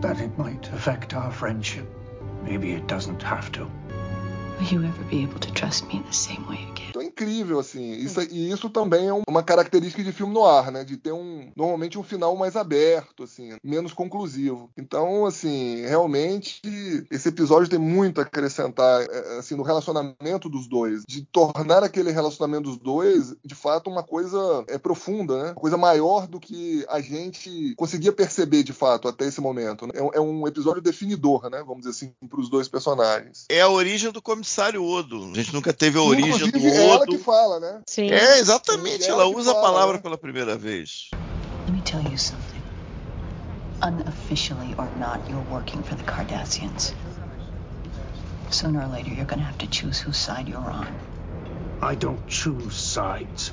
That 0.00 0.18
it 0.18 0.38
might 0.38 0.72
affect 0.72 1.12
our 1.12 1.30
friendship. 1.30 1.86
Maybe 2.42 2.72
it 2.72 2.86
doesn't 2.86 3.22
have 3.22 3.52
to. 3.52 3.70
Will 4.58 4.66
you 4.66 4.82
ever 4.82 5.04
be 5.04 5.20
able 5.20 5.40
to 5.40 5.52
trust 5.52 5.86
me 5.88 5.96
in 5.96 6.04
the 6.04 6.12
same 6.14 6.48
way 6.48 6.66
again? 6.70 6.92
É 7.20 7.24
incrível, 7.24 7.58
assim. 7.58 7.92
Isso, 7.92 8.20
e 8.22 8.50
isso 8.50 8.70
também 8.70 9.08
é 9.08 9.22
uma 9.28 9.42
característica 9.42 10.02
de 10.02 10.12
filme 10.12 10.32
no 10.32 10.44
ar, 10.44 10.72
né? 10.72 10.84
De 10.84 10.96
ter 10.96 11.12
um 11.12 11.50
normalmente 11.54 11.98
um 11.98 12.02
final 12.02 12.34
mais 12.36 12.56
aberto, 12.56 13.24
assim, 13.24 13.50
menos 13.62 13.92
conclusivo. 13.92 14.70
Então, 14.76 15.26
assim, 15.26 15.82
realmente 15.82 16.60
esse 17.10 17.28
episódio 17.28 17.68
tem 17.68 17.78
muito 17.78 18.20
a 18.20 18.24
acrescentar, 18.24 19.02
é, 19.02 19.38
assim, 19.38 19.54
no 19.54 19.62
relacionamento 19.62 20.48
dos 20.48 20.66
dois, 20.66 21.02
de 21.06 21.22
tornar 21.26 21.82
aquele 21.82 22.10
relacionamento 22.10 22.70
dos 22.70 22.78
dois, 22.78 23.34
de 23.44 23.54
fato, 23.54 23.90
uma 23.90 24.02
coisa 24.02 24.64
é 24.68 24.78
profunda, 24.78 25.36
né? 25.42 25.48
Uma 25.50 25.54
coisa 25.54 25.76
maior 25.76 26.26
do 26.26 26.40
que 26.40 26.84
a 26.88 27.00
gente 27.00 27.74
conseguia 27.76 28.12
perceber 28.12 28.62
de 28.62 28.72
fato 28.72 29.08
até 29.08 29.26
esse 29.26 29.40
momento. 29.40 29.86
Né? 29.86 29.92
É, 29.94 30.18
é 30.18 30.20
um 30.20 30.46
episódio 30.46 30.80
definidor, 30.80 31.50
né? 31.50 31.62
Vamos 31.66 31.84
dizer 31.84 31.90
assim, 31.90 32.12
para 32.28 32.40
os 32.40 32.48
dois 32.48 32.68
personagens. 32.68 33.44
É 33.50 33.60
a 33.60 33.68
origem 33.68 34.10
do 34.10 34.22
comissário 34.22 34.82
Odo. 34.84 35.30
A 35.32 35.34
gente 35.34 35.52
nunca 35.52 35.72
teve 35.72 35.98
a 35.98 36.02
origem 36.02 36.48
Inclusive, 36.48 36.58
do 36.58 36.66
é 36.66 36.88
ela 36.88 37.09
que 37.10 37.18
fala, 37.18 37.60
né? 37.60 37.80
Sim. 37.86 38.10
É, 38.10 38.38
exatamente. 38.38 39.04
Sim, 39.04 39.10
ela 39.10 39.26
usa 39.26 39.52
a 39.52 39.54
palavra 39.54 39.96
né? 39.96 40.02
pela 40.02 40.16
primeira 40.16 40.56
vez. 40.56 41.10
Let 41.66 41.74
me 41.74 41.82
tell 41.82 42.02
you 42.02 42.18
something. 42.18 42.62
Unofficially 43.82 44.74
or 44.76 44.90
not, 44.96 45.20
you're 45.28 45.44
working 45.50 45.82
for 45.82 45.96
the 45.96 46.04
Cardassians. 46.04 46.94
Sooner 48.50 48.82
or 48.82 48.88
later, 48.88 49.10
you're 49.10 49.26
gonna 49.26 49.44
have 49.44 49.58
to 49.58 49.66
choose 49.66 50.00
whose 50.00 50.18
side 50.18 50.48
you're 50.48 50.70
on. 50.70 50.88
I 51.82 51.94
don't 51.94 52.26
choose 52.26 52.76
sides. 52.76 53.52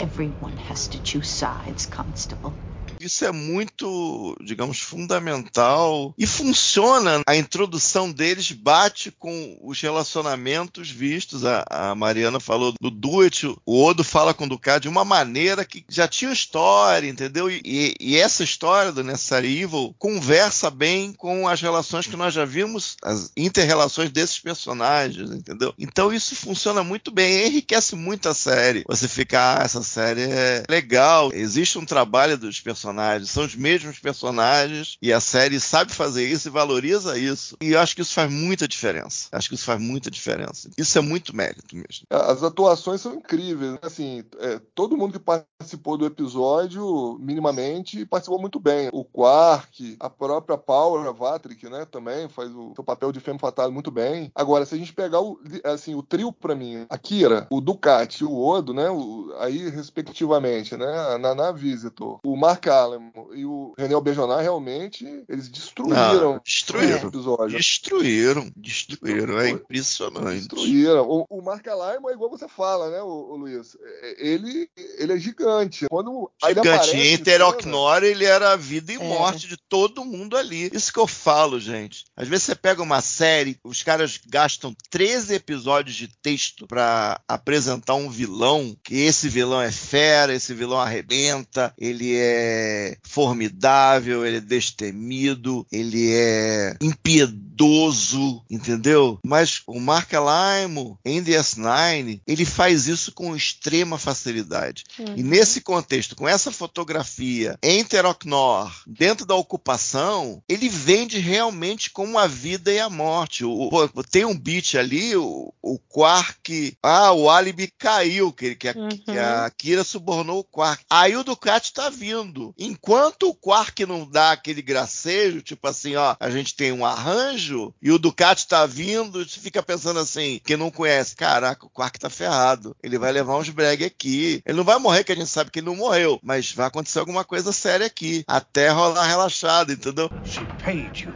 Everyone 0.00 0.56
has 0.56 0.88
to 0.88 0.98
choose 1.02 1.28
sides, 1.28 1.86
Constable. 1.86 2.54
Isso 3.00 3.24
é 3.24 3.32
muito, 3.32 4.36
digamos, 4.42 4.80
fundamental 4.80 6.14
e 6.18 6.26
funciona. 6.26 7.22
A 7.26 7.36
introdução 7.36 8.10
deles 8.10 8.52
bate 8.52 9.10
com 9.10 9.58
os 9.62 9.80
relacionamentos 9.80 10.90
vistos. 10.90 11.44
A, 11.44 11.64
a 11.68 11.94
Mariana 11.94 12.40
falou 12.40 12.74
do 12.80 12.90
Duet, 12.90 13.46
o 13.46 13.84
Odo 13.84 14.02
fala 14.02 14.34
com 14.34 14.44
o 14.44 14.48
Ducat 14.48 14.82
de 14.82 14.88
uma 14.88 15.04
maneira 15.04 15.64
que 15.64 15.84
já 15.88 16.08
tinha 16.08 16.32
história, 16.32 17.08
entendeu? 17.08 17.50
E, 17.50 17.94
e 18.00 18.16
essa 18.16 18.42
história 18.42 18.92
do 18.92 19.04
Necessary 19.04 19.62
Evil 19.62 19.94
conversa 19.98 20.70
bem 20.70 21.12
com 21.12 21.46
as 21.48 21.60
relações 21.60 22.06
que 22.06 22.16
nós 22.16 22.34
já 22.34 22.44
vimos, 22.44 22.96
as 23.02 23.30
interrelações 23.36 24.10
desses 24.10 24.38
personagens, 24.38 25.30
entendeu? 25.30 25.72
Então 25.78 26.12
isso 26.12 26.34
funciona 26.34 26.82
muito 26.82 27.10
bem, 27.10 27.46
enriquece 27.46 27.94
muito 27.94 28.28
a 28.28 28.34
série. 28.34 28.84
Você 28.86 29.08
fica, 29.08 29.58
ah, 29.58 29.62
essa 29.64 29.82
série 29.82 30.22
é 30.22 30.62
legal, 30.68 31.30
existe 31.32 31.78
um 31.78 31.84
trabalho 31.84 32.36
dos 32.36 32.60
personagens 32.60 32.87
personagens, 32.88 33.30
são 33.30 33.44
os 33.44 33.54
mesmos 33.54 33.98
personagens 33.98 34.96
e 35.02 35.12
a 35.12 35.20
série 35.20 35.60
sabe 35.60 35.92
fazer 35.92 36.26
isso 36.26 36.48
e 36.48 36.50
valoriza 36.50 37.18
isso. 37.18 37.56
E 37.60 37.72
eu 37.72 37.80
acho 37.80 37.94
que 37.94 38.02
isso 38.02 38.14
faz 38.14 38.30
muita 38.32 38.66
diferença. 38.66 39.28
Acho 39.32 39.48
que 39.48 39.54
isso 39.54 39.64
faz 39.64 39.80
muita 39.80 40.10
diferença. 40.10 40.70
Isso 40.76 40.98
é 40.98 41.00
muito 41.00 41.34
mérito 41.36 41.74
mesmo. 41.76 42.06
As 42.10 42.42
atuações 42.42 43.00
são 43.00 43.14
incríveis. 43.14 43.72
Né? 43.72 43.78
Assim, 43.82 44.24
é, 44.38 44.60
todo 44.74 44.96
mundo 44.96 45.12
que 45.12 45.18
participou 45.18 45.96
do 45.96 46.06
episódio, 46.06 47.18
minimamente, 47.20 48.06
participou 48.06 48.40
muito 48.40 48.58
bem. 48.58 48.88
O 48.92 49.04
Quark, 49.04 49.96
a 50.00 50.08
própria 50.08 50.56
Paula 50.56 51.12
Vatrick, 51.12 51.68
né, 51.68 51.84
também 51.84 52.28
faz 52.28 52.50
o 52.50 52.72
seu 52.74 52.84
papel 52.84 53.12
de 53.12 53.20
Femme 53.20 53.38
Fatale 53.38 53.72
muito 53.72 53.90
bem. 53.90 54.30
Agora, 54.34 54.64
se 54.64 54.74
a 54.74 54.78
gente 54.78 54.92
pegar 54.92 55.20
o, 55.20 55.38
assim, 55.64 55.94
o 55.94 56.02
trio 56.02 56.32
para 56.32 56.54
mim, 56.54 56.86
a 56.88 56.98
Kira, 56.98 57.46
o 57.50 57.60
Ducati 57.60 58.22
e 58.22 58.26
o 58.26 58.38
Odo, 58.38 58.72
né, 58.72 58.90
o, 58.90 59.34
aí 59.38 59.68
respectivamente, 59.68 60.76
né, 60.76 60.86
a 60.86 61.18
Nana 61.18 61.52
Visitor, 61.52 62.18
o 62.24 62.36
Mark 62.36 62.66
Allen 62.78 63.12
e 63.34 63.44
o 63.44 63.74
René 63.76 63.94
Albejonar 63.94 64.40
realmente 64.40 65.04
eles 65.28 65.48
destruíram, 65.48 66.36
ah, 66.36 66.40
destruíram 66.44 67.04
o 67.04 67.08
episódio. 67.08 67.56
Destruíram, 67.56 68.52
destruíram, 68.56 69.40
é 69.40 69.50
impressionante. 69.50 70.48
Destruíram. 70.48 71.08
O, 71.08 71.26
o 71.28 71.42
Mark 71.42 71.66
Allen 71.66 71.98
é 72.08 72.12
igual 72.12 72.30
você 72.30 72.48
fala, 72.48 72.90
né, 72.90 73.02
o, 73.02 73.06
o, 73.06 73.36
Luiz? 73.36 73.76
É, 73.80 74.26
ele, 74.28 74.70
ele 74.98 75.12
é 75.12 75.18
gigante. 75.18 75.86
Quando 75.88 76.30
gigante. 76.44 76.96
Em 76.96 77.14
Interocnor 77.14 78.02
ele 78.02 78.24
era 78.24 78.52
a 78.52 78.56
vida 78.56 78.92
e 78.92 78.96
é. 78.96 78.98
morte 78.98 79.48
de 79.48 79.56
todo 79.68 80.04
mundo 80.04 80.36
ali. 80.36 80.70
Isso 80.72 80.92
que 80.92 80.98
eu 80.98 81.06
falo, 81.06 81.58
gente. 81.58 82.04
Às 82.16 82.28
vezes 82.28 82.44
você 82.44 82.54
pega 82.54 82.82
uma 82.82 83.00
série, 83.00 83.58
os 83.64 83.82
caras 83.82 84.20
gastam 84.26 84.74
13 84.90 85.34
episódios 85.34 85.96
de 85.96 86.08
texto 86.22 86.66
para 86.66 87.20
apresentar 87.26 87.94
um 87.94 88.10
vilão, 88.10 88.76
que 88.82 88.94
esse 88.94 89.28
vilão 89.28 89.60
é 89.60 89.72
fera, 89.72 90.34
esse 90.34 90.54
vilão 90.54 90.78
arrebenta, 90.78 91.72
ele 91.78 92.14
é 92.16 92.67
formidável, 93.02 94.24
ele 94.24 94.38
é 94.38 94.40
destemido, 94.40 95.66
ele 95.70 96.10
é 96.12 96.76
impiedoso, 96.80 98.42
entendeu? 98.50 99.18
Mas 99.24 99.62
o 99.66 99.80
Mark 99.80 100.12
Alaimo, 100.14 100.98
em 101.04 101.22
DS9, 101.22 102.20
ele 102.26 102.44
faz 102.44 102.86
isso 102.86 103.12
com 103.12 103.36
extrema 103.36 103.98
facilidade. 103.98 104.84
Uhum. 104.98 105.14
E 105.16 105.22
nesse 105.22 105.60
contexto, 105.60 106.16
com 106.16 106.28
essa 106.28 106.50
fotografia 106.50 107.58
em 107.62 107.84
Teroknor, 107.84 108.72
dentro 108.86 109.26
da 109.26 109.34
ocupação, 109.34 110.42
ele 110.48 110.68
vende 110.68 111.18
realmente 111.18 111.90
como 111.90 112.18
a 112.18 112.26
vida 112.26 112.72
e 112.72 112.78
a 112.78 112.90
morte. 112.90 113.44
O, 113.44 113.68
o, 113.72 114.04
tem 114.04 114.24
um 114.24 114.38
beat 114.38 114.74
ali, 114.74 115.16
o, 115.16 115.52
o 115.62 115.78
Quark, 115.78 116.76
ah, 116.82 117.12
o 117.12 117.28
álibi 117.28 117.72
caiu, 117.78 118.32
que, 118.32 118.54
que, 118.54 118.68
a, 118.68 118.74
uhum. 118.74 118.88
que 118.88 119.18
a 119.18 119.50
Kira 119.56 119.84
subornou 119.84 120.40
o 120.40 120.44
Quark. 120.44 120.84
Aí 120.88 121.16
o 121.16 121.24
Ducati 121.24 121.72
tá 121.72 121.90
vindo. 121.90 122.54
Enquanto 122.58 123.28
o 123.28 123.34
Quark 123.34 123.86
não 123.86 124.04
dá 124.04 124.32
aquele 124.32 124.60
gracejo, 124.60 125.40
tipo 125.40 125.68
assim, 125.68 125.94
ó, 125.94 126.16
a 126.18 126.28
gente 126.28 126.56
tem 126.56 126.72
um 126.72 126.84
arranjo 126.84 127.72
e 127.80 127.92
o 127.92 127.98
Ducati 127.98 128.48
tá 128.48 128.66
vindo, 128.66 129.24
você 129.24 129.38
fica 129.38 129.62
pensando 129.62 130.00
assim, 130.00 130.40
quem 130.44 130.56
não 130.56 130.70
conhece, 130.70 131.14
caraca, 131.14 131.66
o 131.66 131.70
Quark 131.70 131.98
tá 132.00 132.10
ferrado. 132.10 132.74
Ele 132.82 132.98
vai 132.98 133.12
levar 133.12 133.36
uns 133.36 133.48
breg 133.50 133.84
aqui. 133.84 134.42
Ele 134.44 134.56
não 134.56 134.64
vai 134.64 134.78
morrer, 134.78 135.04
que 135.04 135.12
a 135.12 135.14
gente 135.14 135.28
sabe 135.28 135.50
que 135.50 135.60
ele 135.60 135.66
não 135.66 135.76
morreu, 135.76 136.18
mas 136.22 136.52
vai 136.52 136.66
acontecer 136.66 136.98
alguma 136.98 137.24
coisa 137.24 137.52
séria 137.52 137.86
aqui. 137.86 138.24
Até 138.26 138.70
rolar 138.70 139.06
relaxado, 139.06 139.72
entendeu? 139.72 140.10
She 140.24 140.40
paid 140.64 141.04
you 141.04 141.12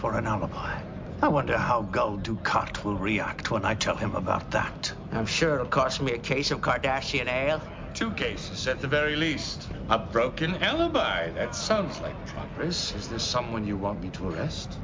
for 0.00 0.14
an 0.14 0.26
alibi. 0.26 0.86
I 1.22 1.28
wonder 1.28 1.56
how 1.56 1.82
Gul 1.82 2.18
Dukat 2.18 2.84
will 2.84 2.96
react 2.96 3.50
when 3.50 3.64
I 3.64 3.74
tell 3.74 3.96
him 3.96 4.14
about 4.14 4.50
that. 4.50 4.92
I'm 5.12 5.26
sure 5.26 5.54
it'll 5.54 5.66
cost 5.66 6.00
me 6.00 6.12
a 6.12 6.18
case 6.18 6.50
of 6.50 6.60
Kardashian 6.60 7.26
ale. 7.26 7.62
Two 7.96 8.10
cases 8.10 8.66
at 8.66 8.82
the 8.82 8.86
very 8.86 9.16
least. 9.16 9.68
A 9.88 9.96
broken 9.98 10.56
alibi. 10.56 11.30
That 11.30 11.54
sounds 11.54 11.98
like 12.02 12.26
progress. 12.26 12.94
Is 12.94 13.08
there 13.08 13.18
someone 13.18 13.66
you 13.66 13.78
want 13.78 14.02
me 14.02 14.10
to 14.10 14.28
arrest? 14.28 14.76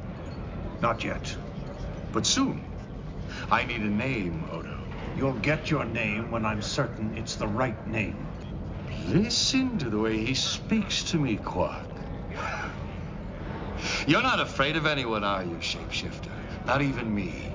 Not 0.80 1.04
yet. 1.04 1.36
But 2.10 2.24
soon. 2.24 2.64
I 3.50 3.64
need 3.64 3.82
a 3.82 3.84
name, 3.84 4.48
Odo. 4.50 4.78
You'll 5.14 5.34
get 5.40 5.70
your 5.70 5.84
name 5.84 6.30
when 6.30 6.46
I'm 6.46 6.62
certain 6.62 7.14
it's 7.14 7.36
the 7.36 7.46
right 7.46 7.86
name. 7.86 8.16
Listen 9.08 9.76
to 9.76 9.90
the 9.90 9.98
way 9.98 10.24
he 10.24 10.32
speaks 10.32 11.02
to 11.10 11.18
me, 11.18 11.36
Quark. 11.36 11.84
You're 14.06 14.22
not 14.22 14.40
afraid 14.40 14.76
of 14.76 14.86
anyone, 14.86 15.22
are 15.22 15.42
you, 15.42 15.56
shapeshifter? 15.56 16.32
Not 16.64 16.80
even 16.80 17.14
me. 17.14 17.52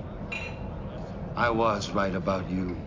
I 1.36 1.50
was 1.50 1.90
right 1.90 2.14
about 2.14 2.48
you. 2.48 2.78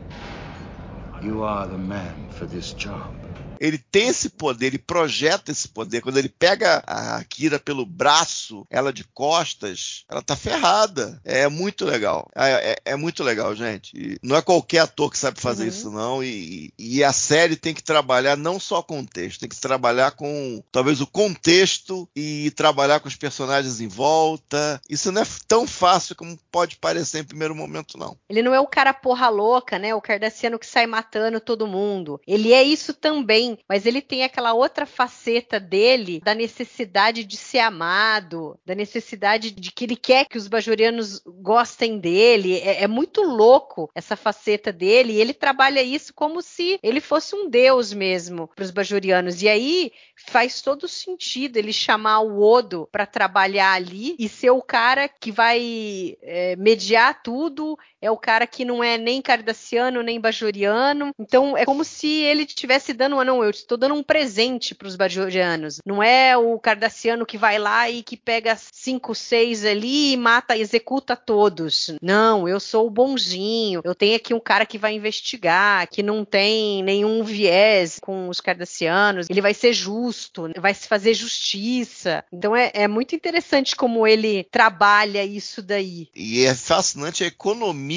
You 1.22 1.42
are 1.42 1.66
the 1.66 1.76
man 1.76 2.30
for 2.30 2.46
this 2.46 2.72
job. 2.72 3.19
Ele 3.61 3.77
tem 3.77 4.09
esse 4.09 4.31
poder, 4.31 4.68
ele 4.68 4.79
projeta 4.79 5.53
esse 5.53 5.68
poder. 5.68 6.01
Quando 6.01 6.16
ele 6.16 6.31
pega 6.31 6.83
a 6.87 7.23
Kira 7.25 7.59
pelo 7.59 7.85
braço, 7.85 8.66
ela 8.70 8.90
de 8.90 9.05
costas, 9.05 10.05
ela 10.09 10.23
tá 10.23 10.35
ferrada. 10.35 11.20
É 11.23 11.46
muito 11.46 11.85
legal. 11.85 12.27
É, 12.35 12.73
é, 12.73 12.92
é 12.92 12.96
muito 12.96 13.23
legal, 13.23 13.55
gente. 13.55 13.92
E 13.94 14.18
não 14.23 14.35
é 14.35 14.40
qualquer 14.40 14.79
ator 14.79 15.11
que 15.11 15.18
sabe 15.18 15.38
fazer 15.38 15.64
uhum. 15.64 15.68
isso, 15.68 15.90
não. 15.90 16.25
E, 16.25 16.73
e, 16.79 17.05
a 17.05 17.12
série 17.12 17.57
tem 17.57 17.75
que 17.75 17.83
trabalhar 17.83 18.37
não 18.37 18.59
só 18.59 18.83
com 18.83 19.01
o 19.01 19.07
texto, 19.07 19.40
tem 19.40 19.49
que 19.49 19.61
trabalhar 19.61 20.12
com 20.12 20.62
talvez 20.73 21.01
o 21.01 21.07
contexto 21.07 22.09
e 22.16 22.51
trabalhar 22.53 23.01
com 23.01 23.09
os 23.09 23.16
personagens 23.16 23.81
em 23.81 23.88
volta. 23.88 24.81
Isso 24.88 25.12
não 25.12 25.20
é 25.20 25.27
tão 25.46 25.66
fácil 25.66 26.16
como 26.16 26.38
pode 26.51 26.77
parecer 26.77 27.20
em 27.20 27.25
primeiro 27.25 27.55
momento, 27.55 27.99
não. 27.99 28.16
Ele 28.29 28.42
não 28.42 28.55
é 28.55 28.61
o 28.61 28.66
cara 28.66 28.94
porra 28.94 29.29
louca, 29.29 29.79
né? 29.79 29.94
O 29.94 30.01
Cardassiano 30.01 30.59
que 30.59 30.66
sai 30.66 30.87
matando 30.87 31.40
todo 31.40 31.66
mundo. 31.66 32.20
Ele 32.27 32.53
é 32.53 32.62
isso 32.62 32.94
também 32.94 33.50
mas 33.69 33.87
ele 33.87 34.01
tem 34.01 34.25
aquela 34.25 34.53
outra 34.53 34.87
faceta 34.87 35.59
dele 35.59 36.21
da 36.25 36.35
necessidade 36.35 37.25
de 37.25 37.37
ser 37.37 37.61
amado, 37.61 38.59
da 38.65 38.75
necessidade 38.75 39.51
de 39.51 39.73
que 39.73 39.85
ele 39.85 39.97
quer 39.97 40.27
que 40.27 40.39
os 40.39 40.49
bajorianos 40.49 41.23
gostem 41.27 41.99
dele. 41.99 42.59
É, 42.59 42.83
é 42.85 42.87
muito 42.87 43.23
louco 43.23 43.91
essa 43.95 44.17
faceta 44.17 44.73
dele, 44.73 45.15
e 45.15 45.21
ele 45.21 45.35
trabalha 45.35 45.83
isso 45.83 46.13
como 46.15 46.43
se 46.43 46.79
ele 46.83 47.01
fosse 47.01 47.35
um 47.35 47.49
deus 47.49 47.93
mesmo 47.93 48.49
para 48.55 48.63
os 48.63 48.71
bajorianos. 48.71 49.43
E 49.43 49.49
aí 49.49 49.93
faz 50.27 50.61
todo 50.61 50.87
sentido 50.89 51.57
ele 51.57 51.73
chamar 51.73 52.21
o 52.21 52.43
Odo 52.43 52.89
para 52.93 53.07
trabalhar 53.07 53.73
ali 53.73 54.15
e 54.19 54.29
ser 54.29 54.51
o 54.51 54.63
cara 54.63 55.09
que 55.09 55.33
vai 55.33 56.17
é, 56.23 56.57
mediar 56.57 57.23
tudo, 57.23 57.79
é 58.01 58.11
o 58.11 58.17
cara 58.17 58.47
que 58.47 58.65
não 58.65 58.83
é 58.83 58.97
nem 58.97 59.21
cardassiano 59.21 60.03
nem 60.03 60.21
bajoriano. 60.21 61.13
Então 61.19 61.57
é 61.57 61.65
como 61.65 61.85
se 61.85 62.09
ele 62.09 62.43
estivesse 62.43 62.93
dando, 62.93 63.19
ah, 63.21 63.25
não, 63.25 63.45
eu 63.45 63.51
estou 63.51 63.77
dando 63.77 63.95
um 63.95 64.03
presente 64.03 64.75
para 64.75 64.89
os 64.89 64.97
bajorianos. 64.97 65.79
Não 65.85 66.03
é 66.03 66.37
o 66.37 66.59
cardassiano 66.59 67.27
que 67.27 67.37
vai 67.37 67.59
lá 67.59 67.89
e 67.91 68.03
que 68.03 68.17
pega 68.17 68.57
cinco, 68.73 69.15
seis 69.15 69.65
ali 69.65 70.13
e 70.13 70.17
mata, 70.17 70.57
executa 70.57 71.15
todos. 71.17 71.93
Não, 72.01 72.49
eu 72.49 72.59
sou 72.59 72.87
o 72.87 72.91
bonzinho. 72.91 73.81
Eu 73.85 73.95
tenho 73.95 74.17
aqui 74.17 74.33
um 74.33 74.41
cara 74.41 74.65
que 74.65 74.79
vai 74.79 74.95
investigar, 74.95 75.89
que 75.89 76.03
não 76.03 76.25
tem 76.25 76.83
nenhum 76.83 77.23
viés 77.23 77.99
com 78.01 78.29
os 78.29 78.41
cardassianos. 78.41 79.29
Ele 79.29 79.41
vai 79.41 79.55
ser 79.55 79.73
justo 79.73 80.49
né? 80.49 80.55
vai 80.59 80.75
se 80.75 80.89
fazer 80.89 81.15
justiça. 81.15 82.25
Então 82.33 82.55
é, 82.55 82.71
é 82.75 82.89
muito 82.89 83.15
interessante 83.15 83.77
como 83.77 84.07
ele 84.07 84.45
trabalha 84.51 85.25
isso 85.25 85.63
daí. 85.63 86.09
E 86.15 86.44
é 86.44 86.55
fascinante 86.55 87.25
a 87.25 87.27
economia 87.27 87.90